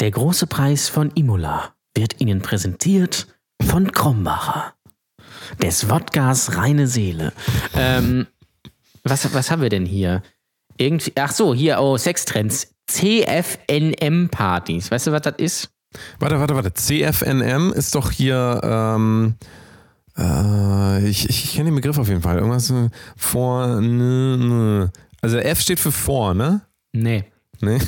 Der 0.00 0.10
große 0.10 0.46
Preis 0.46 0.88
von 0.88 1.10
Imola 1.12 1.74
wird 1.94 2.20
Ihnen 2.20 2.42
präsentiert 2.42 3.28
von 3.62 3.92
Krombacher. 3.92 4.74
Des 5.62 5.88
Wodkas 5.88 6.56
reine 6.56 6.86
Seele. 6.86 7.32
Ähm, 7.74 8.26
was, 9.04 9.32
was 9.32 9.50
haben 9.50 9.62
wir 9.62 9.68
denn 9.68 9.86
hier? 9.86 10.22
Irgendwie, 10.76 11.12
ach 11.16 11.32
so, 11.32 11.54
hier, 11.54 11.80
oh, 11.80 11.96
Sextrends. 11.96 12.74
CFNM-Partys. 12.86 14.90
Weißt 14.90 15.06
du, 15.06 15.12
was 15.12 15.22
das 15.22 15.34
ist? 15.38 15.70
Warte, 16.18 16.40
warte, 16.40 16.54
warte. 16.54 16.74
CFNM 16.74 17.72
ist 17.72 17.94
doch 17.94 18.10
hier. 18.10 18.60
Ähm, 18.62 19.36
äh, 20.18 21.08
ich 21.08 21.28
ich, 21.28 21.44
ich 21.44 21.54
kenne 21.54 21.70
den 21.70 21.76
Begriff 21.76 21.98
auf 21.98 22.08
jeden 22.08 22.22
Fall. 22.22 22.38
Irgendwas 22.38 22.70
äh, 22.70 22.90
vor. 23.16 23.80
Also 25.24 25.38
F 25.38 25.60
steht 25.60 25.80
für 25.80 25.92
vor, 25.92 26.34
ne? 26.34 26.60
Nee. 26.92 27.24
Nee. 27.60 27.78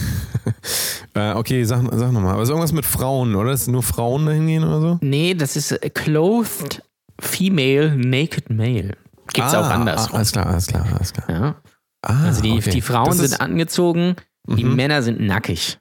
äh, 1.15 1.33
okay, 1.33 1.65
sag, 1.65 1.83
sag 1.93 2.13
nochmal. 2.13 2.35
Aber 2.35 2.43
ist 2.43 2.49
irgendwas 2.49 2.73
mit 2.73 2.87
Frauen, 2.87 3.35
oder? 3.35 3.53
Ist 3.53 3.69
nur 3.69 3.83
Frauen 3.83 4.27
da 4.27 4.33
hingehen 4.33 4.65
oder 4.65 4.81
so? 4.81 4.99
Nee, 5.03 5.35
das 5.35 5.57
ist 5.57 5.73
äh, 5.73 5.91
Clothed 5.91 6.83
Female 7.21 7.97
Naked 7.97 8.51
Male. 8.51 8.93
Gibt's 9.33 9.55
auch 9.55 9.65
Ah, 9.67 9.75
andersrum. 9.75 10.17
Alles 10.17 10.33
klar, 10.33 10.47
alles 10.47 10.67
klar, 10.67 10.87
alles 10.95 11.13
klar. 11.13 11.31
ja. 11.31 11.57
Ah, 12.03 12.25
Also 12.27 12.43
die, 12.43 12.53
okay. 12.53 12.71
die 12.71 12.81
Frauen 12.81 13.07
Das 13.07 13.19
ist- 13.19 13.31
sind 13.31 13.41
angezogen, 13.41 14.15
die 14.49 14.65
Mhm. 14.65 14.77
Männer 14.77 15.03
sind 15.03 15.21
nackig. 15.21 15.79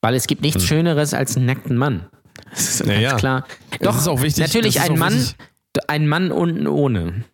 Weil 0.00 0.14
es 0.14 0.26
gibt 0.26 0.42
nichts 0.42 0.64
Schöneres 0.64 1.14
als 1.14 1.36
einen 1.36 1.46
nackten 1.46 1.76
Mann. 1.76 2.06
Das 2.50 2.60
ist 2.68 2.80
Ja, 2.80 2.86
ganz 2.86 3.02
ja. 3.02 3.16
klar. 3.16 3.46
Das 3.70 3.78
Doch, 3.80 3.96
ist 3.98 4.08
auch 4.08 4.22
wichtig, 4.22 4.42
natürlich 4.44 4.74
das 4.76 4.88
ein 4.90 4.98
Mann, 4.98 5.14
wichtig. 5.14 5.36
ein 5.88 6.08
Mann 6.08 6.32
unten 6.32 6.66
ohne. 6.66 7.24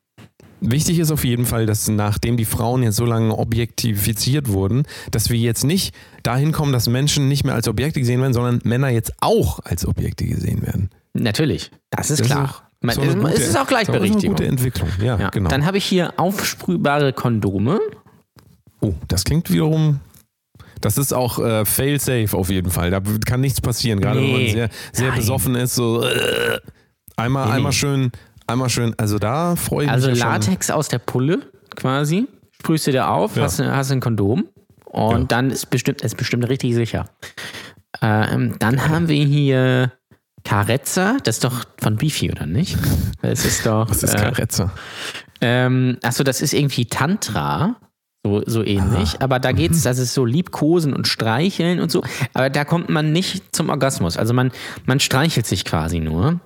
Wichtig 0.61 0.99
ist 0.99 1.11
auf 1.13 1.25
jeden 1.25 1.47
Fall, 1.47 1.67
dass 1.67 1.89
nachdem 1.89 2.37
die 2.37 2.45
Frauen 2.45 2.83
jetzt 2.83 2.97
so 2.97 3.05
lange 3.05 3.37
objektifiziert 3.37 4.49
wurden, 4.49 4.85
dass 5.13 5.31
wir 5.31 5.39
jetzt 5.39 5.65
nicht 5.65 5.95
dahin 6.25 6.53
kommen, 6.53 6.73
dass 6.73 6.89
Menschen 6.89 7.29
nicht 7.29 7.45
mehr 7.45 7.55
als 7.55 7.69
Objekte 7.69 8.01
gesehen 8.01 8.21
werden, 8.21 8.33
sondern 8.33 8.61
Männer 8.65 8.89
jetzt 8.89 9.13
auch 9.21 9.61
als 9.65 9.87
Objekte 9.87 10.25
gesehen 10.27 10.63
werden. 10.63 10.91
Natürlich, 11.15 11.71
das 11.91 12.11
ist 12.11 12.21
Das 12.21 12.27
klar. 12.27 12.45
auch 12.45 12.63
Man, 12.81 12.95
so 12.97 13.01
gute- 13.03 13.11
es 13.13 13.17
ist 13.19 13.25
auch 13.25 13.31
Das 13.31 13.43
ist 13.43 13.57
eine 13.57 13.67
Gleichberechtigung. 13.67 14.37
gute 14.37 14.47
Entwicklung. 14.47 14.89
Ja, 15.01 15.19
ja. 15.19 15.31
genau. 15.31 15.49
Dann 15.49 15.65
habe 15.65 15.79
ich 15.79 15.85
hier 15.85 16.15
aufsprühbare 16.19 17.13
Kondome. 17.13 17.79
oh, 18.81 18.95
das 19.09 19.25
klingt 19.25 19.51
wiederum. 19.51 20.01
Das 20.81 20.97
ist 20.97 21.13
auch 21.13 21.41
äh, 21.41 21.65
fail-safe 21.65 22.37
auf 22.37 22.51
jeden 22.51 22.71
Fall. 22.71 22.91
Da 22.93 23.01
kann 23.27 23.41
nichts 23.41 23.61
passieren, 23.61 24.01
gerade 24.01 24.21
wenn 24.21 24.31
man 24.31 24.41
Nee. 24.41 24.53
sehr, 24.53 24.71
sehr 24.93 25.09
Nein. 25.09 25.19
besoffen 25.19 25.55
ist. 25.57 25.75
So, 25.75 26.05
äh, 26.05 26.59
einmal, 27.17 27.47
Nee, 27.47 27.53
einmal 27.55 27.71
nee. 27.73 27.77
schön, 27.77 28.13
einmal 28.49 28.69
schön. 28.71 28.95
Also 28.99 29.19
da 29.19 29.57
freue 29.57 29.85
ich 29.87 29.91
Also 29.91 30.09
mich. 30.11 30.19
ja 30.19 30.25
schon. 30.25 30.33
Latex 30.43 30.71
aus 30.71 30.89
der 30.89 30.99
Pulle 30.99 31.41
quasi. 31.77 32.27
Sprühst 32.61 32.87
du 32.87 32.93
dir 32.93 33.09
auf, 33.09 33.37
Ja. 33.37 33.45
hast, 33.45 33.61
hast 33.61 33.93
ein 33.93 34.01
Kondom 34.01 34.49
und 34.87 35.13
Ja. 35.21 35.25
dann 35.29 35.51
ist 35.51 35.71
bestimmt, 35.71 36.03
ist 36.03 36.17
bestimmt 36.17 36.49
richtig 36.49 36.75
sicher. 36.75 37.05
Ähm, 38.03 38.57
dann 38.59 38.89
haben 38.89 39.09
wir 39.09 39.25
hier 39.25 39.93
Carezza, 40.45 41.17
das 41.25 41.37
ist 41.37 41.45
doch 41.45 41.65
von 41.81 41.97
Beefy, 41.97 42.31
oder 42.31 42.47
nicht? 42.47 42.77
Das 43.23 43.45
ist 43.45 43.67
doch. 43.67 43.87
Das 43.89 44.03
ist 44.03 44.15
äh, 44.15 44.19
Karetzer. 44.19 44.71
ähm, 45.41 45.99
achso, 46.03 46.25
das 46.25 46.41
ist 46.41 46.53
irgendwie 46.53 46.87
Tantra. 46.87 47.77
So, 48.25 48.43
so 48.47 48.65
ähnlich. 48.65 49.23
Aber 49.23 49.39
da 49.39 49.53
geht's, 49.53 49.83
das 49.83 49.99
ist 49.99 50.13
so 50.13 50.25
liebkosen 50.25 50.93
und 50.93 51.07
streicheln 51.07 51.81
und 51.81 51.91
so. 51.91 52.03
Aber 52.35 52.51
da 52.51 52.65
kommt 52.65 52.89
man 52.89 53.13
nicht 53.13 53.55
zum 53.55 53.69
Orgasmus. 53.71 54.17
Also 54.17 54.35
man, 54.35 54.51
man 54.87 54.99
streichelt 55.01 55.47
sich 55.47 55.65
quasi 55.65 56.01
nur. 56.01 56.41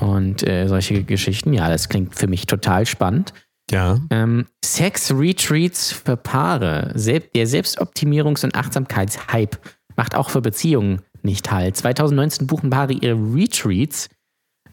Und 0.00 0.46
äh, 0.46 0.66
solche 0.66 1.04
Geschichten, 1.04 1.52
ja, 1.52 1.68
das 1.68 1.88
klingt 1.88 2.14
für 2.14 2.26
mich 2.26 2.46
total 2.46 2.86
spannend. 2.86 3.32
Ja. 3.70 3.98
Ähm, 4.10 4.46
Sex-Retreats 4.64 5.92
für 5.92 6.16
Paare. 6.16 6.92
Sel 6.94 7.22
der 7.34 7.46
Selbstoptimierungs- 7.46 8.44
und 8.44 8.54
Achtsamkeitshype 8.54 9.58
macht 9.96 10.14
auch 10.14 10.30
für 10.30 10.40
Beziehungen 10.40 11.02
nicht 11.22 11.50
halt. 11.50 11.76
2019 11.76 12.46
buchen 12.46 12.70
Paare 12.70 12.92
ihre 12.92 13.16
Retreats, 13.16 14.10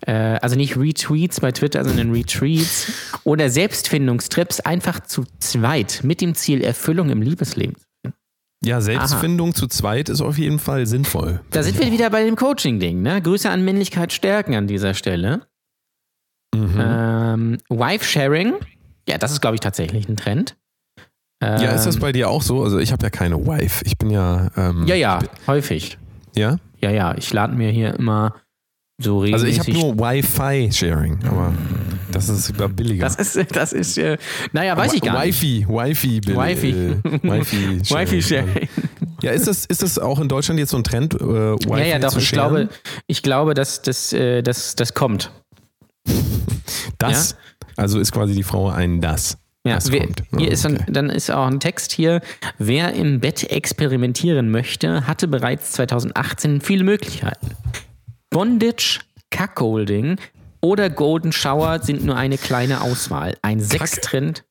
äh, 0.01 0.11
also 0.11 0.55
nicht 0.55 0.77
Retweets 0.77 1.39
bei 1.39 1.51
Twitter, 1.51 1.85
sondern 1.85 2.11
Retreats 2.11 2.91
oder 3.23 3.49
Selbstfindungstrips 3.49 4.59
einfach 4.59 5.01
zu 5.01 5.23
zweit 5.39 6.01
mit 6.03 6.21
dem 6.21 6.35
Ziel 6.35 6.61
Erfüllung 6.61 7.09
im 7.09 7.21
Liebesleben. 7.21 7.75
Ja, 8.63 8.79
Selbstfindung 8.79 9.55
zu 9.55 9.65
zweit 9.67 10.07
ist 10.09 10.21
auf 10.21 10.37
jeden 10.37 10.59
Fall 10.59 10.85
sinnvoll. 10.85 11.41
Da 11.49 11.63
sind 11.63 11.79
wir 11.79 11.91
wieder 11.91 12.09
bei 12.11 12.23
dem 12.23 12.35
Coaching-Ding, 12.35 13.01
ne? 13.01 13.19
Grüße 13.21 13.49
an 13.49 13.65
Männlichkeit 13.65 14.13
stärken 14.13 14.53
an 14.55 14.67
dieser 14.67 14.93
Stelle. 14.93 15.47
Mhm. 16.55 16.75
Ähm, 16.79 17.57
Wife-Sharing, 17.69 18.53
ja, 19.09 19.17
das 19.17 19.31
ist, 19.31 19.41
glaube 19.41 19.55
ich, 19.55 19.61
tatsächlich 19.61 20.07
ein 20.07 20.15
Trend. 20.17 20.57
ja, 21.41 21.71
ist 21.71 21.85
das 21.85 21.95
Ähm, 21.95 22.01
bei 22.01 22.11
dir 22.11 22.29
auch 22.29 22.43
so? 22.43 22.63
Also 22.63 22.77
ich 22.77 22.91
habe 22.91 23.01
ja 23.03 23.09
keine 23.09 23.37
Wife. 23.47 23.83
Ich 23.85 23.97
bin 23.97 24.11
ja. 24.11 24.51
Ähm, 24.55 24.85
Ja, 24.85 24.93
ja, 24.95 25.19
häufig. 25.47 25.97
Ja? 26.35 26.57
Ja, 26.81 26.91
ja, 26.91 27.15
ich 27.17 27.33
lade 27.33 27.55
mir 27.55 27.71
hier 27.71 27.95
immer 27.95 28.35
so 29.01 29.21
Also 29.21 29.47
ich 29.47 29.59
regelmäßig. 29.59 29.83
habe 29.83 29.95
nur 29.95 30.05
Wi-Fi-Sharing, 30.07 31.19
aber 31.25 31.53
das 32.11 32.29
ist 32.29 32.53
da 32.57 32.67
billiger. 32.67 33.05
das 33.05 33.15
ist, 33.15 33.51
das 33.55 33.73
ist, 33.73 33.97
äh, 33.97 34.17
naja, 34.53 34.77
weiß 34.77 34.93
ich 34.93 35.01
gar 35.01 35.25
nicht. 35.25 35.41
Wi-Fi, 35.41 35.67
Wi-Fi, 35.67 36.21
Wi-Fi. 36.25 36.69
äh, 36.69 36.95
Wi-Fi, 37.23 37.79
Wifi-Sharing. 37.89 38.69
Ja, 39.21 39.31
ist 39.31 39.47
das, 39.47 39.65
ist 39.65 39.83
das 39.83 39.99
auch 39.99 40.19
in 40.19 40.27
Deutschland 40.27 40.59
jetzt 40.59 40.71
so 40.71 40.77
ein 40.77 40.83
Trend? 40.83 41.13
Äh, 41.15 41.19
Wi-Fi 41.19 41.79
Ja, 41.79 41.85
ja, 41.85 41.99
doch, 41.99 42.09
zu 42.09 42.19
ich 42.19 42.31
glaube, 42.31 42.69
ich 43.07 43.23
glaube, 43.23 43.53
dass 43.53 43.81
das, 43.81 44.13
äh, 44.13 44.41
das, 44.41 44.75
das 44.75 44.93
kommt. 44.93 45.31
das. 46.97 47.35
Also 47.77 47.99
ist 47.99 48.11
quasi 48.11 48.33
die 48.35 48.43
Frau 48.43 48.69
ein 48.69 49.01
das. 49.01 49.37
Ja, 49.63 49.75
das 49.75 49.91
wer, 49.91 50.01
kommt. 50.01 50.23
hier 50.37 50.49
Ah, 50.49 50.51
ist 50.51 50.65
dann, 50.65 50.75
okay. 50.77 50.85
dann 50.91 51.09
ist 51.09 51.29
auch 51.29 51.45
ein 51.45 51.59
Text 51.59 51.91
hier. 51.91 52.21
Wer 52.57 52.93
im 52.93 53.19
Bett 53.19 53.43
experimentieren 53.43 54.49
möchte, 54.49 55.05
hatte 55.07 55.27
bereits 55.27 55.71
2018 55.73 56.61
viele 56.61 56.83
Möglichkeiten. 56.83 57.51
Bondage, 58.31 58.99
Cuckolding 59.29 60.17
oder 60.61 60.89
Golden 60.89 61.31
Shower 61.31 61.79
sind 61.81 62.03
nur 62.05 62.15
eine 62.15 62.37
kleine 62.37 62.81
Auswahl. 62.81 63.37
Ein 63.41 63.59
Sextrend. 63.59 64.45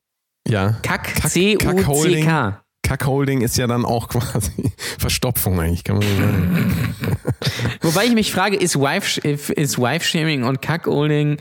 Ja. 0.47 0.77
Kack, 0.81 1.15
Kack- 1.15 1.29
C-U-C-K. 1.31 1.73
Kackholding. 1.73 2.55
Kackholding 2.83 3.41
ist 3.41 3.57
ja 3.57 3.67
dann 3.67 3.85
auch 3.85 4.09
quasi 4.09 4.73
Verstopfung 4.97 5.59
eigentlich, 5.59 5.83
kann 5.83 5.97
man 5.97 6.07
so 6.07 6.15
sagen. 6.15 6.95
Wobei 7.81 8.05
ich 8.05 8.13
mich 8.13 8.31
frage, 8.33 8.57
ist 8.57 8.75
Wife- 8.75 9.21
ist 9.21 9.77
Wife-Sharing 9.79 10.43
und 10.43 10.61
Cuckolding 10.61 11.37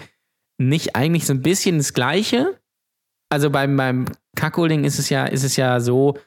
nicht 0.59 0.95
eigentlich 0.97 1.27
so 1.27 1.33
ein 1.33 1.43
bisschen 1.43 1.79
das 1.79 1.93
Gleiche? 1.95 2.59
Also 3.31 3.51
beim, 3.51 3.77
beim 3.77 4.05
Cuckolding 4.37 4.85
ist 4.85 4.99
es 4.99 5.09
ja, 5.09 5.25
ist 5.27 5.43
es 5.45 5.57
ja 5.57 5.81
so, 5.81 6.19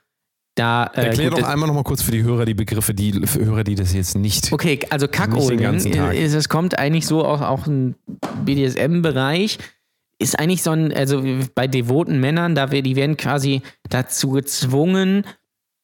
Da, 0.55 0.85
äh, 0.93 1.07
Erklär 1.07 1.29
gut, 1.31 1.39
doch 1.41 1.47
einmal 1.47 1.67
noch 1.67 1.73
mal 1.75 1.83
kurz 1.83 2.03
für 2.03 2.11
die 2.11 2.21
Hörer 2.21 2.45
die 2.45 2.53
Begriffe, 2.53 2.93
die 2.93 3.25
für 3.25 3.43
Hörer, 3.43 3.63
die 3.63 3.73
das 3.75 3.91
jetzt 3.93 4.15
nicht. 4.15 4.51
Okay, 4.53 4.79
also 4.91 5.07
Nicht 5.07 5.17
den 5.17 5.29
Cuckolding, 5.31 5.59
ganzen 5.59 5.91
Tag. 5.93 6.13
ist, 6.15 6.33
es 6.35 6.47
kommt 6.47 6.77
eigentlich 6.77 7.07
so 7.07 7.25
auch, 7.25 7.41
auch 7.41 7.65
ein 7.65 7.95
BDSM-Bereich. 8.45 9.57
Ist 10.19 10.37
eigentlich 10.39 10.61
so 10.63 10.71
ein, 10.71 10.93
also 10.93 11.23
bei 11.55 11.67
devoten 11.67 12.19
Männern, 12.19 12.53
da 12.55 12.71
wir, 12.71 12.81
die 12.83 12.95
werden 12.95 13.17
quasi 13.17 13.61
dazu 13.89 14.29
gezwungen, 14.29 15.25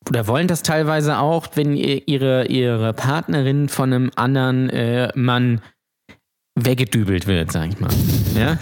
oder 0.08 0.28
wollen 0.28 0.48
das 0.48 0.62
teilweise 0.64 1.18
auch, 1.18 1.48
wenn 1.56 1.76
ihr- 1.76 2.08
ihre, 2.08 2.46
ihre 2.48 2.94
Partnerin 2.94 3.70
von 3.70 3.92
einem 3.92 4.12
anderen 4.16 4.70
äh, 4.70 5.12
Mann 5.16 5.62
weggedübelt 6.66 7.28
wird, 7.28 7.52
sag 7.52 7.70
ich 7.70 7.80
mal. 7.80 7.90
Ja? 8.36 8.58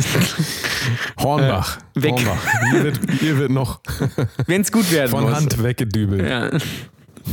Hornbach. 1.20 1.80
Äh, 1.96 2.04
weg. 2.04 2.14
Hornbach. 2.14 2.46
Hier 2.72 2.84
wird, 2.84 3.00
hier 3.20 3.38
wird 3.38 3.52
noch 3.52 3.82
Wenn 4.48 4.62
es 4.62 4.72
gut 4.72 4.92
werden 4.92 5.12
von 5.12 5.24
muss. 5.24 5.34
Hand 5.34 5.62
weggedübelt. 5.62 6.28
Ja. 6.28 6.52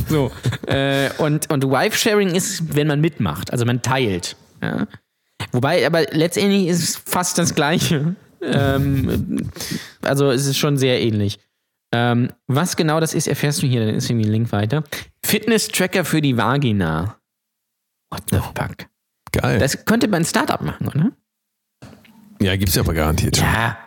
So. 0.09 0.31
äh, 0.67 1.09
und, 1.17 1.49
und 1.51 1.63
Wife-Sharing 1.63 2.35
ist, 2.35 2.75
wenn 2.75 2.87
man 2.87 3.01
mitmacht, 3.01 3.51
also 3.51 3.65
man 3.65 3.81
teilt. 3.81 4.35
Ja? 4.61 4.87
Wobei, 5.51 5.85
aber 5.85 6.03
letztendlich 6.11 6.67
ist 6.67 6.83
es 6.83 6.95
fast 6.97 7.37
das 7.37 7.55
Gleiche. 7.55 8.15
Ähm, 8.41 9.49
also 10.01 10.31
es 10.31 10.45
ist 10.45 10.57
schon 10.57 10.77
sehr 10.77 11.01
ähnlich. 11.01 11.39
Ähm, 11.93 12.29
was 12.47 12.75
genau 12.75 12.99
das 12.99 13.13
ist, 13.13 13.27
erfährst 13.27 13.61
du 13.61 13.67
hier, 13.67 13.85
dann 13.85 13.95
ist 13.95 14.09
irgendwie 14.09 14.27
ein 14.27 14.31
Link 14.31 14.51
weiter. 14.51 14.83
Fitness-Tracker 15.23 16.03
für 16.03 16.21
die 16.21 16.35
Vagina. 16.35 17.17
What 18.09 18.23
the 18.29 18.37
fuck? 18.37 18.87
Geil. 19.35 19.59
Das 19.59 19.85
könnte 19.85 20.07
man 20.07 20.21
ein 20.21 20.25
Startup 20.25 20.61
machen, 20.61 20.87
oder? 20.87 21.11
ja, 22.41 22.55
gibt's 22.55 22.75
ja 22.75 22.81
aber 22.81 22.93
garantiert 22.93 23.37
schon. 23.37 23.45
Ja. 23.45 23.77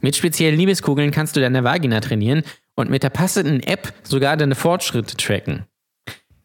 Mit 0.00 0.16
speziellen 0.16 0.58
Liebeskugeln 0.58 1.10
kannst 1.10 1.36
du 1.36 1.40
deine 1.40 1.64
Vagina 1.64 2.00
trainieren 2.00 2.42
und 2.74 2.90
mit 2.90 3.02
der 3.02 3.10
passenden 3.10 3.62
App 3.62 3.92
sogar 4.02 4.36
deine 4.36 4.54
Fortschritte 4.54 5.16
tracken. 5.16 5.64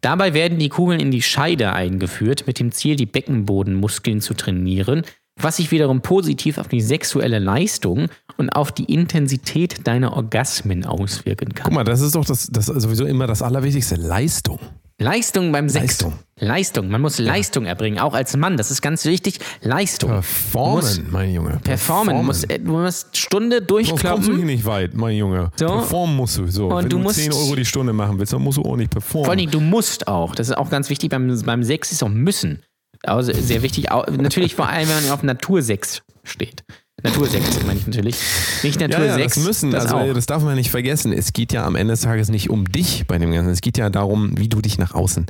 Dabei 0.01 0.34
werden 0.34 0.60
die 0.60 0.70
Kugeln 0.70 0.99
in 0.99 1.12
die 1.12 1.22
Scheide 1.22 1.74
eingeführt, 1.74 2.47
mit 2.47 2.60
dem 2.60 2.72
Ziel, 2.72 2.95
die 2.95 3.05
Beckenbodenmuskeln 3.05 4.22
zu 4.22 4.34
trainieren, 4.34 5.03
was 5.36 5.57
sich 5.57 5.72
wiederum 5.72 6.01
positiv 6.01 6.57
auf 6.57 6.68
die 6.68 6.82
sexuelle 6.82 7.39
Leistung 7.39 8.07
und 8.38 8.49
auf 8.49 8.72
die 8.72 8.86
Intensität 8.86 9.88
deiner 9.88 10.14
Orgasmen 10.14 10.86
auswirken 10.86 11.49
Guck 11.49 11.66
kann. 11.66 11.74
mal, 11.74 11.84
das 11.84 12.01
ist 12.01 12.16
doch 12.16 12.26
das, 12.26 12.47
das 12.47 12.68
sowieso 12.68 13.05
immer 13.05 13.28
das 13.28 13.41
Allerwichtigste. 13.41 13.95
Leistung. 13.95 14.60
Leistung 14.99 15.51
beim 15.53 15.69
Sex. 15.69 15.85
Leistung. 15.85 16.13
Leistung. 16.39 16.89
Man 16.89 16.99
muss 17.01 17.19
Leistung 17.19 17.65
erbringen, 17.65 17.99
auch 17.99 18.13
als 18.13 18.35
Mann. 18.35 18.57
Das 18.57 18.69
ist 18.69 18.81
ganz 18.81 19.05
wichtig. 19.05 19.39
Leistung. 19.61 20.09
Performen, 20.09 20.75
Muss 20.75 21.01
mein 21.09 21.33
Junge. 21.33 21.59
Performen. 21.63 22.25
Muss, 22.25 22.43
äh, 22.43 22.59
du 22.59 22.71
musst 22.71 23.15
Stunde 23.17 23.65
Sonst 23.67 24.03
kommst 24.03 24.27
du 24.27 24.35
hier 24.35 24.45
nicht 24.45 24.65
weit, 24.65 24.93
mein 24.93 25.15
Junge. 25.15 25.51
So. 25.55 25.67
Performen 25.67 26.15
musst 26.17 26.37
du. 26.37 26.47
So. 26.47 26.67
Und 26.67 26.83
Wenn 26.83 26.89
du 26.89 26.97
du, 26.97 27.03
musst- 27.03 27.19
10 27.19 27.31
Euro 27.33 27.55
die 27.55 27.65
Stunde 27.65 27.93
machen 27.93 28.19
willst, 28.19 28.33
dann 28.33 28.41
musst 28.41 28.57
du 28.57 28.63
ordentlich 28.63 28.89
performen. 28.89 29.25
Vor 29.25 29.33
allem, 29.33 29.49
du 29.49 29.59
musst 29.61 30.07
auch. 30.07 30.35
Das 30.35 30.49
ist 30.49 30.57
auch 30.57 30.69
ganz 30.69 30.89
wichtig 30.89 31.09
beim, 31.11 31.41
beim 31.45 31.63
Sex, 31.63 31.91
ist 31.91 32.03
auch 32.03 32.09
müssen. 32.09 32.61
Also 33.03 33.31
sehr 33.33 33.61
wichtig. 33.61 33.85
Natürlich 33.89 34.55
vor 34.55 34.67
allem, 34.67 34.89
wenn 34.89 35.03
man 35.03 35.11
auf 35.13 35.23
Natursex 35.23 36.01
steht. 36.23 36.63
Natursex 37.03 37.63
meine 37.67 37.79
ich 37.79 37.87
natürlich. 37.87 38.15
Nicht 38.63 38.79
ja, 38.81 38.87
ja, 38.87 38.99
Natursex. 38.99 39.35
das 39.35 39.43
müssen. 39.43 39.71
das 39.71 39.85
also 39.85 39.97
auch. 39.97 40.13
das 40.13 40.25
darf 40.25 40.43
man 40.43 40.55
nicht 40.55 40.71
vergessen. 40.71 41.13
Es 41.13 41.33
geht 41.33 41.53
ja 41.53 41.65
am 41.65 41.75
Ende 41.75 41.93
des 41.93 42.01
Tages 42.01 42.29
nicht 42.29 42.49
um 42.49 42.65
dich 42.65 43.05
bei 43.07 43.17
dem 43.17 43.31
Ganzen. 43.31 43.51
Es 43.51 43.61
geht 43.61 43.77
ja 43.77 43.89
darum, 43.89 44.37
wie 44.37 44.49
du 44.49 44.61
dich 44.61 44.77
nach 44.77 44.93
außen 44.93 45.27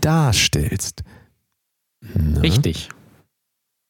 darstellst. 0.00 1.02
Ne? 2.14 2.42
Richtig. 2.42 2.88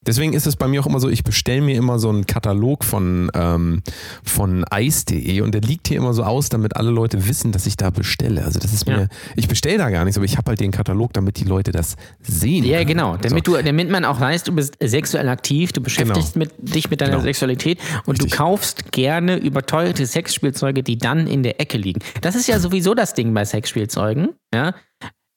Deswegen 0.07 0.33
ist 0.33 0.47
es 0.47 0.57
bei 0.57 0.69
mir 0.69 0.81
auch 0.81 0.87
immer 0.87 1.01
so, 1.01 1.09
ich 1.09 1.25
bestelle 1.25 1.61
mir 1.61 1.77
immer 1.77 1.99
so 1.99 2.09
einen 2.09 2.25
Katalog 2.25 2.85
von, 2.85 3.31
ähm, 3.35 3.83
von 4.23 4.65
Eis.de 4.71 5.41
und 5.41 5.53
der 5.53 5.61
liegt 5.61 5.89
hier 5.89 5.97
immer 5.99 6.15
so 6.15 6.23
aus, 6.23 6.49
damit 6.49 6.77
alle 6.77 6.91
Leute 6.91 7.27
wissen, 7.29 7.51
dass 7.53 7.67
ich 7.67 7.77
da 7.77 7.91
bestelle. 7.91 8.45
Also 8.45 8.61
das 8.61 8.73
ist 8.73 8.87
mir, 8.87 9.01
Ja. 9.03 9.07
ich 9.35 9.49
bestelle 9.49 9.77
da 9.77 9.91
gar 9.91 10.05
nichts, 10.05 10.17
aber 10.17 10.25
ich 10.25 10.39
habe 10.39 10.51
halt 10.51 10.61
den 10.61 10.71
Katalog, 10.71 11.13
damit 11.13 11.39
die 11.39 11.45
Leute 11.45 11.73
das 11.73 11.97
sehen. 12.23 12.65
Ja, 12.65 12.85
genau. 12.85 13.17
Damit, 13.17 13.45
so. 13.47 13.57
du, 13.57 13.63
damit 13.63 13.91
man 13.91 14.05
auch 14.05 14.21
weiß, 14.21 14.45
du 14.45 14.53
bist 14.53 14.77
sexuell 14.83 15.29
aktiv, 15.29 15.73
du 15.73 15.81
beschäftigst 15.83 16.37
mit, 16.37 16.53
dich 16.59 16.89
mit 16.91 17.01
deiner 17.01 17.13
Genau. 17.15 17.23
Sexualität 17.25 17.79
und 18.07 18.15
Richtig. 18.15 18.31
du 18.31 18.37
kaufst 18.37 18.93
gerne 18.93 19.37
überteuerte 19.37 20.07
Sexspielzeuge, 20.07 20.83
die 20.85 20.97
dann 20.97 21.27
in 21.27 21.43
der 21.43 21.61
Ecke 21.61 21.77
liegen. 21.77 22.01
Das 22.21 22.37
ist 22.37 22.47
ja 22.47 22.61
sowieso 22.61 22.95
das 22.95 23.15
Ding 23.15 23.35
bei 23.35 23.45
Sexspielzeugen. 23.45 24.31
Ja? 24.55 24.75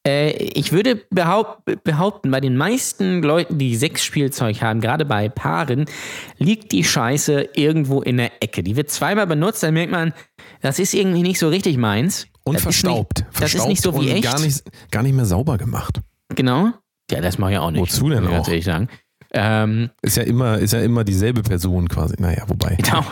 Äh, 0.08 0.32
ich 0.32 0.72
würde 0.72 1.02
behaupt, 1.12 1.84
behaupten, 1.84 2.32
bei 2.32 2.40
den 2.40 2.58
meisten 2.58 3.22
Leuten, 3.22 3.58
die 3.58 3.76
Sexspielzeug 3.76 4.62
haben, 4.62 4.82
gerade 4.82 5.06
bei 5.06 5.30
Paaren, 5.30 5.86
liegt 6.38 6.72
die 6.72 6.84
Scheiße 6.84 7.50
irgendwo 7.56 8.02
in 8.02 8.18
der 8.18 8.32
Ecke. 8.42 8.64
Die 8.64 8.76
wird 8.76 8.90
zweimal 8.90 9.28
benutzt, 9.28 9.62
dann 9.64 9.74
merkt 9.74 9.92
man, 9.92 10.14
das 10.62 10.80
ist 10.80 10.94
irgendwie 10.94 11.22
nicht 11.22 11.40
so 11.40 11.50
richtig 11.50 11.78
meins. 11.78 12.28
Und 12.44 12.56
das 12.56 12.64
verstaubt. 12.64 13.20
Ist 13.20 13.26
nicht, 13.28 13.42
das 13.42 13.54
ist 13.54 13.68
nicht 13.68 13.84
so 13.84 13.92
verstaubt 13.92 14.16
wie 14.16 14.18
echt. 14.18 14.24
Gar 14.24 14.40
nicht, 14.40 14.64
gar 14.90 15.04
nicht 15.04 15.14
mehr 15.14 15.26
sauber 15.26 15.58
gemacht. 15.58 16.02
Genau. 16.30 16.72
Ja, 17.12 17.22
das 17.22 17.38
mache 17.38 17.52
ich 17.54 17.58
auch 17.60 17.72
nicht. 17.72 17.82
Wozu 17.82 18.10
denn 18.10 18.24
ich 18.24 18.30
auch? 18.30 18.48
ehrlich 18.48 18.66
sagen. 18.66 18.90
Ähm, 19.34 19.92
Ist 20.02 20.18
ja 20.18 20.24
immer, 20.24 20.58
ist 20.58 20.74
ja 20.74 20.82
immer 20.82 21.04
dieselbe 21.04 21.42
Person 21.44 21.88
quasi. 21.88 22.16
Naja, 22.20 22.44
wobei. 22.48 22.76
Genau. 22.82 23.06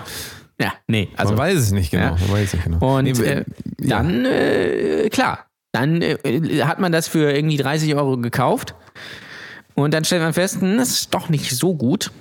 Ja, 0.59 0.73
nee, 0.87 1.07
also. 1.15 1.33
man 1.33 1.39
weiß 1.39 1.57
es 1.57 1.71
nicht 1.71 1.91
genau. 1.91 2.03
Ja. 2.03 2.11
Man 2.11 2.31
weiß 2.31 2.47
es 2.47 2.53
nicht 2.55 2.63
genau. 2.65 2.97
Und 2.97 3.03
Nee, 3.05 3.11
äh, 3.11 3.45
ja. 3.79 3.97
dann, 3.97 4.25
äh, 4.25 5.07
klar, 5.09 5.45
dann 5.71 6.01
äh, 6.01 6.17
hat 6.63 6.79
man 6.79 6.91
das 6.91 7.07
für 7.07 7.31
irgendwie 7.31 7.57
30 7.57 7.95
Euro 7.95 8.17
gekauft. 8.17 8.75
Und 9.75 9.93
dann 9.93 10.03
stellt 10.03 10.21
man 10.21 10.33
fest, 10.33 10.61
hm, 10.61 10.77
das 10.77 10.89
ist 10.89 11.13
doch 11.13 11.29
nicht 11.29 11.51
so 11.55 11.75
gut. 11.75 12.11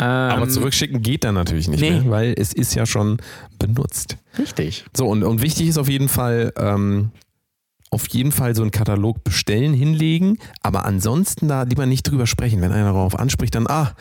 Ähm, 0.00 0.06
aber 0.06 0.48
zurückschicken 0.48 1.02
geht 1.02 1.24
dann 1.24 1.34
natürlich 1.34 1.68
nicht 1.68 1.80
nee. 1.80 1.90
mehr, 1.90 2.10
weil 2.10 2.34
es 2.36 2.52
ist 2.52 2.74
ja 2.74 2.86
schon 2.86 3.18
benutzt. 3.58 4.16
Richtig. 4.38 4.84
So, 4.96 5.06
und, 5.06 5.24
und 5.24 5.42
wichtig 5.42 5.68
ist 5.68 5.78
auf 5.78 5.88
jeden 5.88 6.08
Fall, 6.08 6.52
ähm, 6.56 7.10
auf 7.90 8.08
jeden 8.08 8.32
Fall 8.32 8.54
so 8.54 8.62
einen 8.62 8.70
Katalog 8.70 9.24
bestellen, 9.24 9.74
hinlegen, 9.74 10.38
aber 10.62 10.84
ansonsten 10.84 11.48
da 11.48 11.62
lieber 11.62 11.86
nicht 11.86 12.04
drüber 12.04 12.26
sprechen. 12.26 12.60
Wenn 12.60 12.72
einer 12.72 12.92
darauf 12.92 13.18
anspricht, 13.18 13.54
dann, 13.54 13.66
ah, 13.66 13.92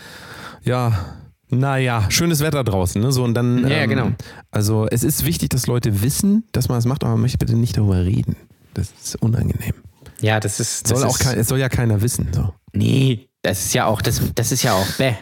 ja, 0.63 1.17
naja, 1.49 2.05
schönes 2.09 2.41
Wetter 2.41 2.63
draußen, 2.63 3.01
ne? 3.01 3.11
So, 3.11 3.23
und 3.23 3.33
dann, 3.33 3.67
Ja, 3.67 3.77
ja, 3.77 3.85
genau. 3.87 4.11
Also, 4.51 4.87
es 4.89 5.03
ist 5.03 5.25
wichtig, 5.25 5.49
dass 5.49 5.65
Leute 5.65 6.03
wissen, 6.03 6.43
dass 6.51 6.69
man 6.69 6.77
das 6.77 6.85
macht, 6.85 7.03
aber 7.03 7.13
man 7.13 7.21
möchte 7.21 7.39
bitte 7.39 7.55
nicht 7.55 7.77
darüber 7.77 8.05
reden. 8.05 8.35
Das 8.79 9.05
ist 9.05 9.15
unangenehm. 9.21 9.73
Ja, 10.21 10.39
das 10.39 10.59
ist. 10.59 10.89
Das 10.89 10.99
Soll 10.99 11.07
auch 11.07 11.15
ist, 11.17 11.23
kein, 11.25 11.37
es 11.39 11.47
soll 11.47 11.59
ja 11.59 11.69
keiner 11.69 12.01
wissen. 12.01 12.27
So. 12.33 12.53
Nee, 12.73 13.29
das 13.41 13.65
ist 13.65 13.73
ja 13.73 13.85
auch, 13.85 14.01
das, 14.01 14.21
das 14.35 14.51
ist 14.51 14.63
ja 14.63 14.73
auch, 14.73 14.87
bäh. 14.97 15.13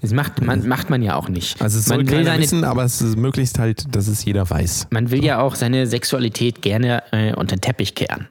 Das 0.00 0.12
macht 0.12 0.40
man, 0.40 0.66
macht 0.68 0.88
man 0.88 1.02
ja 1.02 1.16
auch 1.16 1.28
nicht. 1.28 1.60
Also, 1.60 1.78
es 1.78 1.86
soll 1.86 1.98
man 1.98 2.06
will 2.06 2.14
keiner 2.14 2.30
seine, 2.30 2.42
wissen, 2.42 2.64
aber 2.64 2.84
es 2.84 3.02
ist 3.02 3.16
möglichst 3.16 3.58
halt, 3.58 3.94
dass 3.94 4.06
es 4.06 4.24
jeder 4.24 4.48
weiß. 4.48 4.86
Man 4.90 5.10
will 5.10 5.22
ja 5.24 5.40
auch 5.40 5.56
seine 5.56 5.86
Sexualität 5.86 6.62
gerne 6.62 7.02
äh, 7.12 7.34
unter 7.34 7.56
den 7.56 7.60
Teppich 7.60 7.94
kehren. 7.94 8.28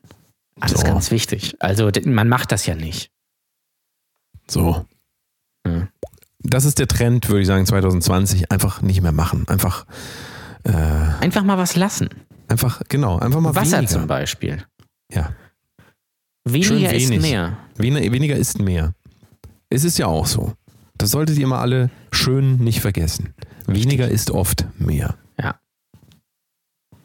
Das 0.60 0.72
ist 0.72 0.82
So. 0.82 0.88
ganz 0.88 1.12
wichtig. 1.12 1.56
Also, 1.60 1.90
man 2.06 2.28
macht 2.30 2.52
das 2.52 2.66
ja 2.66 2.76
nicht. 2.76 3.12
So. 4.50 4.86
Ja. 5.68 5.88
Das 6.42 6.66
ist 6.66 6.80
der 6.80 6.88
Trend, 6.88 7.28
würde 7.28 7.42
ich 7.42 7.48
sagen, 7.48 7.66
2020. 7.66 8.52
Einfach 8.52 8.82
nicht 8.82 9.02
mehr 9.02 9.12
machen. 9.12 9.48
Einfach, 9.48 9.86
äh, 10.64 10.72
Einfach 10.72 11.44
mal 11.44 11.58
was 11.58 11.76
lassen. 11.76 12.10
Einfach, 12.50 12.82
genau, 12.90 13.18
einfach 13.20 13.40
mal 13.40 13.56
Wasser 13.56 13.78
weniger. 13.78 13.92
zum 13.92 14.08
Beispiel. 14.08 14.64
Ja. 15.14 15.34
Weniger 16.46 16.94
ist 16.94 17.10
mehr. 17.10 17.58
Weniger, 17.78 18.12
weniger 18.12 18.36
ist 18.36 18.60
mehr. 18.60 18.94
Es 19.70 19.84
ist 19.84 19.98
ja 19.98 20.08
auch 20.08 20.26
so. 20.26 20.54
Das 20.98 21.12
solltet 21.12 21.38
ihr 21.38 21.46
immer 21.46 21.60
alle 21.60 21.90
schön 22.12 22.58
nicht 22.58 22.82
vergessen. 22.82 23.34
Weniger 23.68 24.08
ist 24.10 24.32
oft 24.32 24.66
mehr. 24.80 25.16
Ja. 25.40 25.56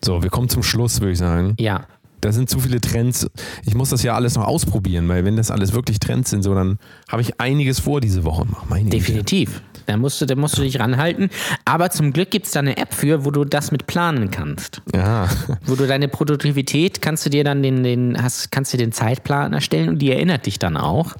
So, 0.04 0.22
wir 0.22 0.30
kommen 0.30 0.48
zum 0.48 0.62
Schluss, 0.62 1.00
würde 1.00 1.12
ich 1.12 1.18
sagen. 1.18 1.54
Ja. 1.58 1.86
Da 2.20 2.32
sind 2.32 2.48
zu 2.48 2.58
viele 2.58 2.80
Trends. 2.80 3.26
Ich 3.66 3.74
muss 3.74 3.90
das 3.90 4.02
ja 4.02 4.14
alles 4.14 4.34
noch 4.34 4.44
ausprobieren, 4.46 5.08
weil 5.08 5.24
wenn 5.26 5.36
das 5.36 5.50
alles 5.50 5.74
wirklich 5.74 6.00
Trends 6.00 6.30
sind, 6.30 6.42
so 6.42 6.54
dann 6.54 6.78
habe 7.08 7.20
ich 7.20 7.38
einiges 7.38 7.80
vor 7.80 8.00
diese 8.00 8.24
Woche. 8.24 8.46
Ach, 8.54 8.64
Meine 8.68 8.88
Güte. 8.88 9.44
Da 9.86 9.96
musst 9.96 10.20
du, 10.20 10.26
da 10.26 10.34
musst 10.34 10.56
du 10.58 10.62
dich 10.62 10.78
ranhalten. 10.80 11.30
Aber 11.64 11.90
zum 11.90 12.12
Glück 12.12 12.30
gibt 12.30 12.46
es 12.46 12.52
da 12.52 12.60
eine 12.60 12.76
App 12.76 12.94
für, 12.94 13.24
wo 13.24 13.30
du 13.30 13.44
das 13.44 13.70
mit 13.70 13.86
planen 13.86 14.30
kannst. 14.30 14.82
Ja. 14.94 15.28
Wo 15.66 15.74
du 15.74 15.86
deine 15.86 16.08
Produktivität 16.08 17.02
kannst 17.02 17.26
du 17.26 17.30
dir 17.30 17.44
dann 17.44 17.62
den, 17.62 17.82
den 17.82 18.22
hast, 18.22 18.50
kannst 18.50 18.72
du 18.72 18.76
den 18.78 18.92
Zeitplan 18.92 19.52
erstellen 19.52 19.88
und 19.90 19.98
die 19.98 20.10
erinnert 20.10 20.46
dich 20.46 20.58
dann 20.58 20.76
auch, 20.76 21.14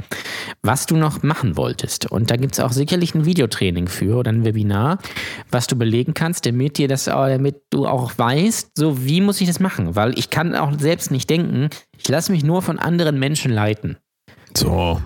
was 0.62 0.86
du 0.86 0.96
noch 0.96 1.22
machen 1.22 1.56
wolltest. 1.56 2.10
Und 2.10 2.30
da 2.30 2.36
gibt 2.36 2.54
es 2.54 2.60
auch 2.60 2.72
sicherlich 2.72 3.14
ein 3.14 3.24
Videotraining 3.24 3.88
für 3.88 4.16
oder 4.16 4.32
ein 4.32 4.44
Webinar, 4.44 4.98
was 5.50 5.66
du 5.66 5.76
belegen 5.76 6.14
kannst, 6.14 6.46
damit 6.46 6.78
dir 6.78 6.88
das, 6.88 7.04
damit 7.04 7.56
du 7.70 7.86
auch 7.86 8.12
weißt, 8.16 8.70
so 8.76 9.04
wie 9.04 9.20
muss 9.20 9.40
ich 9.40 9.46
das 9.48 9.60
machen? 9.60 9.94
Weil 9.96 10.18
ich 10.18 10.30
kann 10.30 10.54
auch 10.54 10.72
selbst 10.78 11.10
nicht 11.10 11.28
denken, 11.30 11.68
ich 11.98 12.08
lasse 12.08 12.32
mich 12.32 12.44
nur 12.44 12.62
von 12.62 12.78
anderen 12.78 13.18
Menschen 13.18 13.52
leiten. 13.52 13.96
So. 14.56 15.00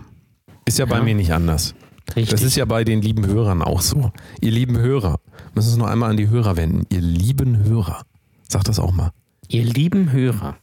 Ist 0.65 0.79
ja 0.79 0.85
bei 0.85 0.99
Ja. 0.99 1.03
mir 1.03 1.15
nicht 1.15 1.33
anders. 1.33 1.75
Richtig. 2.17 2.31
Das 2.31 2.43
ist 2.43 2.57
ja 2.57 2.65
bei 2.65 2.85
den 2.85 3.03
lieben 3.03 3.27
Hörern 3.27 3.63
auch 3.63 3.81
so. 3.81 4.13
Ihr 4.41 4.51
lieben 4.51 4.79
Hörer, 4.79 5.21
müssen 5.55 5.69
es 5.71 5.77
noch 5.77 5.87
einmal 5.87 6.11
an 6.11 6.17
die 6.17 6.29
Hörer 6.29 6.57
wenden. 6.57 6.87
Ihr 6.91 7.01
lieben 7.01 7.65
Hörer. 7.65 8.03
Sag 8.49 8.65
das 8.65 8.79
auch 8.79 8.93
mal. 8.93 9.11
Ihr 9.49 9.65
lieben 9.65 10.11
Hörer. 10.13 10.57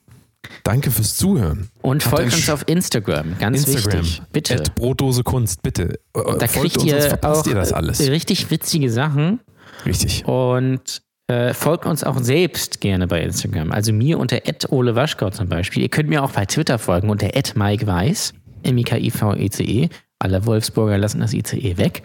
Danke 0.64 0.92
fürs 0.92 1.16
Zuhören. 1.16 1.70
Und 1.82 2.06
Habt 2.06 2.18
folgt 2.18 2.34
uns 2.34 2.50
auf 2.50 2.64
Instagram, 2.68 3.38
ganz 3.40 3.66
Instagram. 3.66 4.02
wichtig. 4.04 4.22
Bitte. 4.32 4.56
At 4.56 4.76
Brotdose 4.76 5.24
Kunst, 5.24 5.62
bitte. 5.64 5.96
Äh, 6.14 6.38
Da 6.40 6.48
Folgt 6.48 6.54
kriegt 6.54 6.78
uns, 6.78 6.86
ihr 6.86 7.02
verpasst 7.02 7.46
auch 7.46 7.48
ihr 7.48 7.56
das 7.56 7.74
alles. 7.74 8.00
richtig 8.10 8.50
witzige 8.52 8.92
Sachen. 8.92 9.40
Richtig. 9.86 10.26
Und 10.28 11.02
äh, 11.28 11.54
folgt 11.54 11.86
uns 11.88 12.04
auch 12.04 12.20
selbst 12.20 12.82
gerne 12.82 13.08
bei 13.08 13.22
Instagram. 13.22 13.72
Also 13.72 13.92
mir 13.94 14.20
unter 14.20 14.40
Ole 14.70 14.96
Waschkau 14.96 15.32
zum 15.32 15.50
Beispiel. 15.50 15.82
Ihr 15.84 15.90
könnt 15.90 16.10
mir 16.10 16.24
auch 16.24 16.32
bei 16.32 16.46
Twitter 16.46 16.78
folgen 16.78 17.10
unter 17.10 17.30
Mike 17.56 17.88
Weiß, 17.88 18.34
M-I-K-I-V-E-C-E. 18.64 19.90
Alle 20.20 20.46
Wolfsburger 20.46 20.98
lassen 20.98 21.20
das 21.20 21.34
ICE 21.34 21.78
weg. 21.78 22.04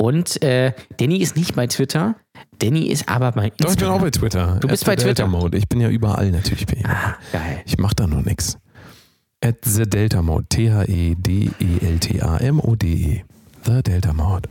Und 0.00 0.42
äh, 0.42 0.72
Danny 0.98 1.18
ist 1.18 1.36
nicht 1.36 1.56
bei 1.56 1.66
Twitter. 1.66 2.14
Danny 2.58 2.86
ist 2.86 3.08
aber 3.08 3.32
bei 3.32 3.48
Instagram. 3.48 3.66
Doch, 3.66 3.70
ich 3.72 3.78
bin 3.78 3.88
auch 3.88 4.00
bei 4.00 4.10
Twitter. 4.10 4.58
Du 4.60 4.68
bist 4.68 4.84
At 4.84 4.86
bei 4.86 4.96
Twitter. 4.96 5.26
Mode. 5.26 5.58
Ich 5.58 5.68
bin 5.68 5.80
ja 5.80 5.88
überall 5.88 6.30
natürlich. 6.30 6.66
Bin 6.66 6.78
ich. 6.80 6.86
Ah, 6.86 7.16
geil. 7.32 7.62
Ich 7.66 7.78
mach 7.78 7.94
da 7.94 8.06
nur 8.06 8.22
nix. 8.22 8.58
At 9.42 9.56
the 9.64 9.82
Delta 9.82 10.22
Mode. 10.22 10.44
E 10.44 11.16
T-H-E-D-E-L-T-A-M-O-D-E. 11.90 13.24
The 13.64 13.82
Delta 13.82 14.12
Mode. 14.12 14.48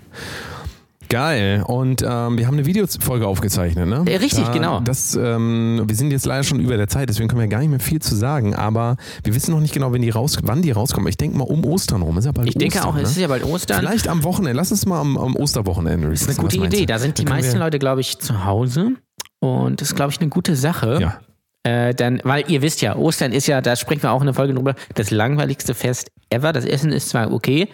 Geil. 1.09 1.63
Und 1.65 2.01
ähm, 2.01 2.37
wir 2.37 2.47
haben 2.47 2.55
eine 2.55 2.65
Videofolge 2.65 3.27
aufgezeichnet, 3.27 3.87
ne? 3.87 4.03
Ja, 4.07 4.17
richtig, 4.17 4.51
genau. 4.51 4.79
Das, 4.81 5.15
ähm, 5.15 5.83
wir 5.85 5.95
sind 5.95 6.11
jetzt 6.11 6.25
leider 6.25 6.43
schon 6.43 6.59
über 6.59 6.77
der 6.77 6.87
Zeit, 6.87 7.09
deswegen 7.09 7.29
können 7.29 7.41
wir 7.41 7.47
gar 7.47 7.59
nicht 7.59 7.69
mehr 7.69 7.79
viel 7.79 8.01
zu 8.01 8.15
sagen, 8.15 8.55
aber 8.55 8.97
wir 9.23 9.35
wissen 9.35 9.51
noch 9.51 9.59
nicht 9.59 9.73
genau, 9.73 9.93
wenn 9.93 10.01
die 10.01 10.09
raus, 10.09 10.37
wann 10.43 10.61
die 10.61 10.71
rauskommen. 10.71 11.07
Ich 11.07 11.17
denke 11.17 11.37
mal 11.37 11.45
um 11.45 11.65
Ostern 11.65 12.01
rum. 12.01 12.17
Ist 12.17 12.25
ja 12.25 12.31
bald 12.31 12.49
Ich 12.49 12.55
denke 12.55 12.77
Ostern, 12.77 12.89
auch, 12.89 12.95
ne? 12.95 13.01
es 13.03 13.11
ist 13.11 13.17
ja 13.17 13.27
bald 13.27 13.43
Ostern. 13.43 13.79
Vielleicht 13.79 14.07
am 14.07 14.23
Wochenende. 14.23 14.57
Lass 14.57 14.71
uns 14.71 14.85
mal 14.85 14.99
am, 14.99 15.17
am 15.17 15.35
Osterwochenende. 15.35 16.09
Das 16.09 16.21
ist 16.21 16.29
eine 16.29 16.37
gute 16.37 16.57
Idee. 16.57 16.85
Da 16.85 16.99
sind 16.99 17.17
die 17.17 17.25
meisten 17.25 17.57
Leute, 17.57 17.79
glaube 17.79 18.01
ich, 18.01 18.19
zu 18.19 18.45
Hause. 18.45 18.93
Und 19.39 19.81
das 19.81 19.89
ist, 19.89 19.95
glaube 19.95 20.11
ich, 20.11 20.19
eine 20.19 20.29
gute 20.29 20.55
Sache. 20.55 20.99
Ja. 20.99 21.19
Äh, 21.63 21.93
dann, 21.93 22.21
weil 22.23 22.49
ihr 22.49 22.61
wisst 22.61 22.81
ja, 22.81 22.95
Ostern 22.95 23.33
ist 23.33 23.47
ja, 23.47 23.61
da 23.61 23.75
sprechen 23.75 24.03
wir 24.03 24.11
auch 24.11 24.21
in 24.21 24.27
der 24.27 24.33
Folge 24.33 24.53
drüber, 24.53 24.75
das 24.95 25.11
langweiligste 25.11 25.73
Fest 25.73 26.11
ever. 26.29 26.53
Das 26.53 26.65
Essen 26.65 26.91
ist 26.91 27.09
zwar 27.09 27.31
okay, 27.31 27.67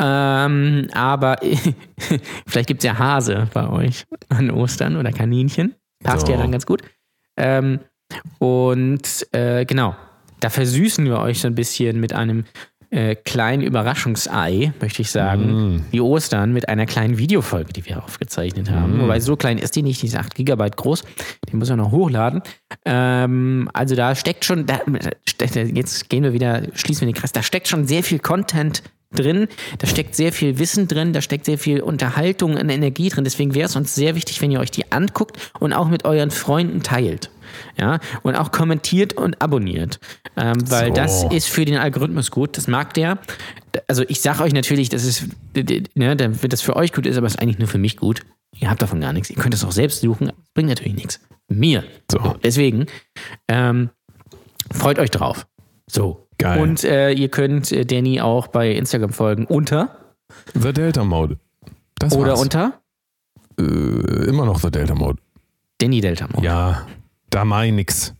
ähm, 0.00 0.88
aber 0.92 1.36
vielleicht 2.46 2.68
gibt 2.68 2.82
es 2.82 2.86
ja 2.86 2.98
Hase 2.98 3.48
bei 3.54 3.68
euch 3.68 4.04
an 4.28 4.50
Ostern 4.50 4.96
oder 4.96 5.12
Kaninchen. 5.12 5.74
Passt 6.02 6.26
So. 6.26 6.32
ja 6.32 6.38
dann 6.38 6.52
ganz 6.52 6.66
gut. 6.66 6.82
Ähm, 7.36 7.80
und 8.38 9.26
äh, 9.32 9.64
genau, 9.64 9.94
da 10.40 10.50
versüßen 10.50 11.04
wir 11.04 11.18
euch 11.20 11.40
so 11.40 11.48
ein 11.48 11.54
bisschen 11.54 12.00
mit 12.00 12.12
einem 12.12 12.44
äh, 12.90 13.16
kleinen 13.16 13.62
Überraschungsei, 13.62 14.72
möchte 14.80 15.02
ich 15.02 15.10
sagen, 15.10 15.84
wie 15.90 16.00
Ostern 16.00 16.52
mit 16.52 16.68
einer 16.68 16.86
kleinen 16.86 17.18
Videofolge, 17.18 17.72
die 17.72 17.84
wir 17.86 18.04
aufgezeichnet 18.04 18.70
haben. 18.70 19.00
Wobei 19.00 19.18
so 19.18 19.34
klein 19.36 19.58
ist 19.58 19.74
die 19.74 19.82
nicht, 19.82 20.02
die 20.02 20.06
ist 20.06 20.16
8 20.16 20.34
Gigabyte 20.34 20.76
groß. 20.76 21.02
Die 21.50 21.56
muss 21.56 21.70
man 21.70 21.78
noch 21.78 21.90
hochladen. 21.90 22.42
Ähm, 22.84 23.68
also 23.72 23.96
da 23.96 24.14
steckt 24.14 24.44
schon, 24.44 24.66
da, 24.66 24.80
steckt- 25.26 25.56
jetzt 25.56 26.08
gehen 26.08 26.22
wir 26.22 26.32
wieder, 26.34 26.62
schließen 26.74 27.06
wir 27.06 27.12
den 27.12 27.18
Kreis, 27.20 27.32
da 27.32 27.42
steckt 27.42 27.66
schon 27.66 27.86
sehr 27.86 28.04
viel 28.04 28.18
Content 28.20 28.82
drin, 29.14 29.48
da 29.78 29.86
steckt 29.86 30.14
sehr 30.14 30.32
viel 30.32 30.58
Wissen 30.58 30.88
drin, 30.88 31.12
da 31.12 31.20
steckt 31.20 31.46
sehr 31.46 31.58
viel 31.58 31.80
Unterhaltung 31.80 32.56
und 32.56 32.68
Energie 32.68 33.08
drin. 33.08 33.24
Deswegen 33.24 33.54
wäre 33.54 33.66
es 33.66 33.76
uns 33.76 33.94
sehr 33.94 34.14
wichtig, 34.14 34.40
wenn 34.40 34.50
ihr 34.50 34.60
euch 34.60 34.70
die 34.70 34.92
anguckt 34.92 35.38
und 35.60 35.72
auch 35.72 35.88
mit 35.88 36.04
euren 36.04 36.30
Freunden 36.30 36.82
teilt. 36.82 37.30
Ja, 37.78 38.00
und 38.22 38.34
auch 38.34 38.50
kommentiert 38.50 39.12
und 39.12 39.40
abonniert. 39.40 40.00
Ähm, 40.36 40.56
weil 40.68 40.88
So. 40.88 40.94
das 40.94 41.24
ist 41.24 41.48
für 41.48 41.64
den 41.64 41.76
Algorithmus 41.76 42.32
gut. 42.32 42.56
Das 42.56 42.66
mag 42.66 42.94
der. 42.94 43.18
Also 43.86 44.02
ich 44.08 44.20
sage 44.20 44.42
euch 44.42 44.52
natürlich, 44.52 44.88
das 44.88 45.04
ist, 45.04 45.28
ne, 45.94 46.16
damit 46.16 46.52
das 46.52 46.62
für 46.62 46.74
euch 46.74 46.92
gut 46.92 47.06
ist, 47.06 47.16
aber 47.16 47.26
es 47.28 47.34
ist 47.34 47.40
eigentlich 47.40 47.58
nur 47.58 47.68
für 47.68 47.78
mich 47.78 47.96
gut. 47.96 48.22
Ihr 48.58 48.70
habt 48.70 48.82
davon 48.82 49.00
gar 49.00 49.12
nichts. 49.12 49.30
Ihr 49.30 49.36
könnt 49.36 49.54
es 49.54 49.64
auch 49.64 49.72
selbst 49.72 50.00
suchen, 50.00 50.28
es 50.28 50.50
bringt 50.54 50.68
natürlich 50.68 50.94
nichts. 50.94 51.20
Mir. 51.48 51.84
So. 52.10 52.36
Deswegen 52.42 52.86
ähm, 53.48 53.90
freut 54.72 54.98
euch 54.98 55.10
drauf. 55.10 55.46
So. 55.88 56.23
Geil. 56.44 56.60
Und 56.60 56.84
äh, 56.84 57.10
ihr 57.10 57.30
könnt 57.30 57.72
äh, 57.72 57.86
Danny 57.86 58.20
auch 58.20 58.48
bei 58.48 58.70
Instagram 58.72 59.14
folgen 59.14 59.46
unter 59.46 59.96
The 60.52 60.74
Delta 60.74 61.02
Mode. 61.02 61.38
Das 61.98 62.14
oder 62.14 62.32
war's. 62.32 62.42
unter 62.42 62.74
Äh, 63.58 63.62
immer 63.62 64.44
noch 64.44 64.60
The 64.60 64.70
Delta 64.70 64.94
Mode. 64.94 65.22
Danny 65.78 66.02
Delta. 66.02 66.28
Mode. 66.30 66.44
Ja, 66.44 66.86
da 67.30 67.64
ich 67.64 67.72
nix. 67.72 68.12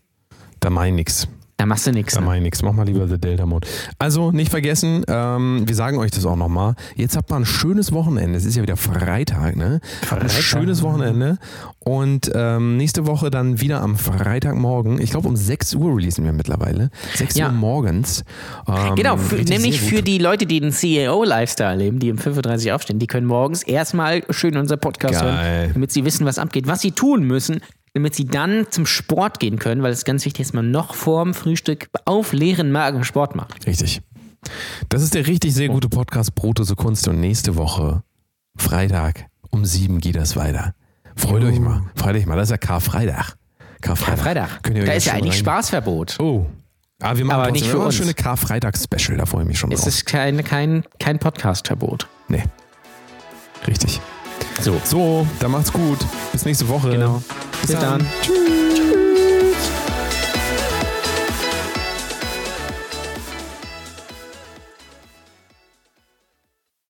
Da 0.59 0.70
ich 0.86 0.94
nix. 0.94 1.28
Da 1.56 1.66
machst 1.66 1.86
du 1.86 1.93
nichts. 1.93 2.14
Da 2.14 2.20
Ne? 2.20 2.26
mach 2.26 2.35
ich 2.35 2.43
nix. 2.43 2.62
Mach 2.62 2.72
mal 2.72 2.85
lieber 2.85 3.06
The 3.06 3.16
Delta 3.18 3.47
Mode. 3.47 3.66
Also 3.98 4.32
nicht 4.32 4.51
vergessen, 4.51 5.05
ähm, 5.09 5.62
wir 5.66 5.74
sagen 5.74 5.98
euch 5.98 6.10
das 6.10 6.26
auch 6.26 6.35
nochmal. 6.36 6.74
Jetzt 6.97 7.16
habt 7.16 7.31
ihr 7.31 7.36
ein 7.36 7.47
schönes 7.47 7.93
Wochenende. 7.93 8.36
Es 8.36 8.44
ist 8.44 8.56
ja 8.56 8.62
wieder 8.62 8.76
Freitag, 8.76 9.56
ne? 9.56 9.81
Ein 10.10 10.28
schönes 10.28 10.82
Wochenende. 10.82 11.39
Und 11.78 12.31
ähm, 12.35 12.76
nächste 12.76 13.06
Woche 13.06 13.31
dann 13.31 13.60
wieder 13.60 13.82
am 13.82 13.97
Freitagmorgen. 13.97 15.01
Ich 15.01 15.10
glaube 15.10 15.28
um 15.28 15.36
6 15.36 15.74
Uhr 15.76 15.97
releasen 15.97 16.24
wir 16.24 16.32
mittlerweile. 16.32 16.90
6 17.14 17.36
Ja. 17.36 17.47
Uhr 17.47 17.52
morgens. 17.52 18.24
Ähm, 18.66 18.94
Genau, 18.97 19.16
für, 19.16 19.36
nämlich 19.36 19.81
für 19.81 20.02
die 20.02 20.18
Leute, 20.18 20.47
die 20.47 20.60
den 20.60 20.72
CEO-Lifestyle 20.72 21.76
leben, 21.76 21.98
die 21.98 22.10
um 22.10 22.18
5.30 22.18 22.68
Uhr 22.68 22.74
aufstehen, 22.74 22.98
die 22.98 23.06
können 23.06 23.26
morgens 23.26 23.62
erstmal 23.62 24.22
schön 24.31 24.56
unseren 24.56 24.81
Podcast 24.81 25.20
Geil. 25.20 25.22
hören, 25.66 25.70
damit 25.74 25.93
sie 25.93 26.05
wissen, 26.05 26.26
was 26.26 26.39
abgeht, 26.39 26.66
was 26.66 26.81
sie 26.81 26.93
tun 26.93 27.22
müssen, 27.24 27.60
damit 27.94 28.14
sie 28.14 28.26
dann 28.26 28.66
zum 28.70 28.84
Sport 28.86 29.40
gehen 29.40 29.58
können, 29.58 29.82
weil 29.82 29.92
es 29.92 29.98
ist 29.98 30.04
ganz 30.04 30.24
wichtig, 30.24 30.46
dass 30.46 30.52
man 30.52 30.70
noch 30.70 30.94
vorm 30.94 31.32
Frühstück 31.32 31.88
auf 32.04 32.32
leeren 32.32 32.70
Magen 32.72 33.04
Sport 33.04 33.34
macht. 33.36 33.66
Richtig. 33.66 34.02
Das 34.90 35.00
ist 35.02 35.14
der 35.14 35.26
richtig 35.26 35.54
sehr 35.54 35.68
gute 35.68 35.88
Podcast 35.88 36.34
Brotose 36.34 36.74
Kunst 36.76 37.08
und 37.08 37.20
nächste 37.20 37.56
Woche, 37.56 38.02
Freitag 38.56 39.26
um 39.50 39.64
sieben 39.64 40.00
geht 40.00 40.16
das 40.16 40.36
weiter. 40.36 40.74
Freut 41.16 41.44
euch 41.44 41.60
mal. 41.60 41.82
Freut 41.94 42.16
euch 42.16 42.26
mal. 42.26 42.34
Das 42.36 42.48
ist 42.48 42.50
ja 42.50 42.58
Karfreitag. 42.58 43.36
Karfreitag. 43.80 44.18
Freitag. 44.18 44.62
Könnt 44.64 44.76
ihr 44.78 44.84
Da 44.84 44.92
ist 44.92 45.06
ja 45.06 45.12
eigentlich 45.14 45.34
rein- 45.34 45.38
Spaßverbot. 45.40 46.18
Oh. 46.18 46.46
Aber 47.00 47.16
wir 47.18 47.24
machen 47.24 47.40
Aber 47.42 47.50
nicht 47.52 47.66
für 47.66 47.78
uns. 47.78 47.94
ein 47.94 47.98
schöne 47.98 48.14
Karfreitags-Special. 48.14 49.16
Da 49.16 49.26
freue 49.26 49.42
ich 49.42 49.48
mich 49.48 49.58
schon 49.58 49.70
Es 49.70 49.80
drauf. 49.82 49.88
ist 49.88 50.06
kein, 50.06 50.42
kein, 50.42 50.82
kein 50.98 51.18
Podcast-Verbot. 51.20 52.08
Nee. 52.28 52.42
Richtig. 53.66 54.00
So. 54.60 54.80
So, 54.84 55.26
dann 55.38 55.52
macht's 55.52 55.72
gut. 55.72 55.98
Bis 56.32 56.44
nächste 56.44 56.68
Woche. 56.68 56.90
Genau. 56.90 57.22
Bis, 57.66 57.70
Bis 57.70 57.81
dann. 57.81 57.99
dann. 57.99 58.09
Tschüss. 58.20 58.73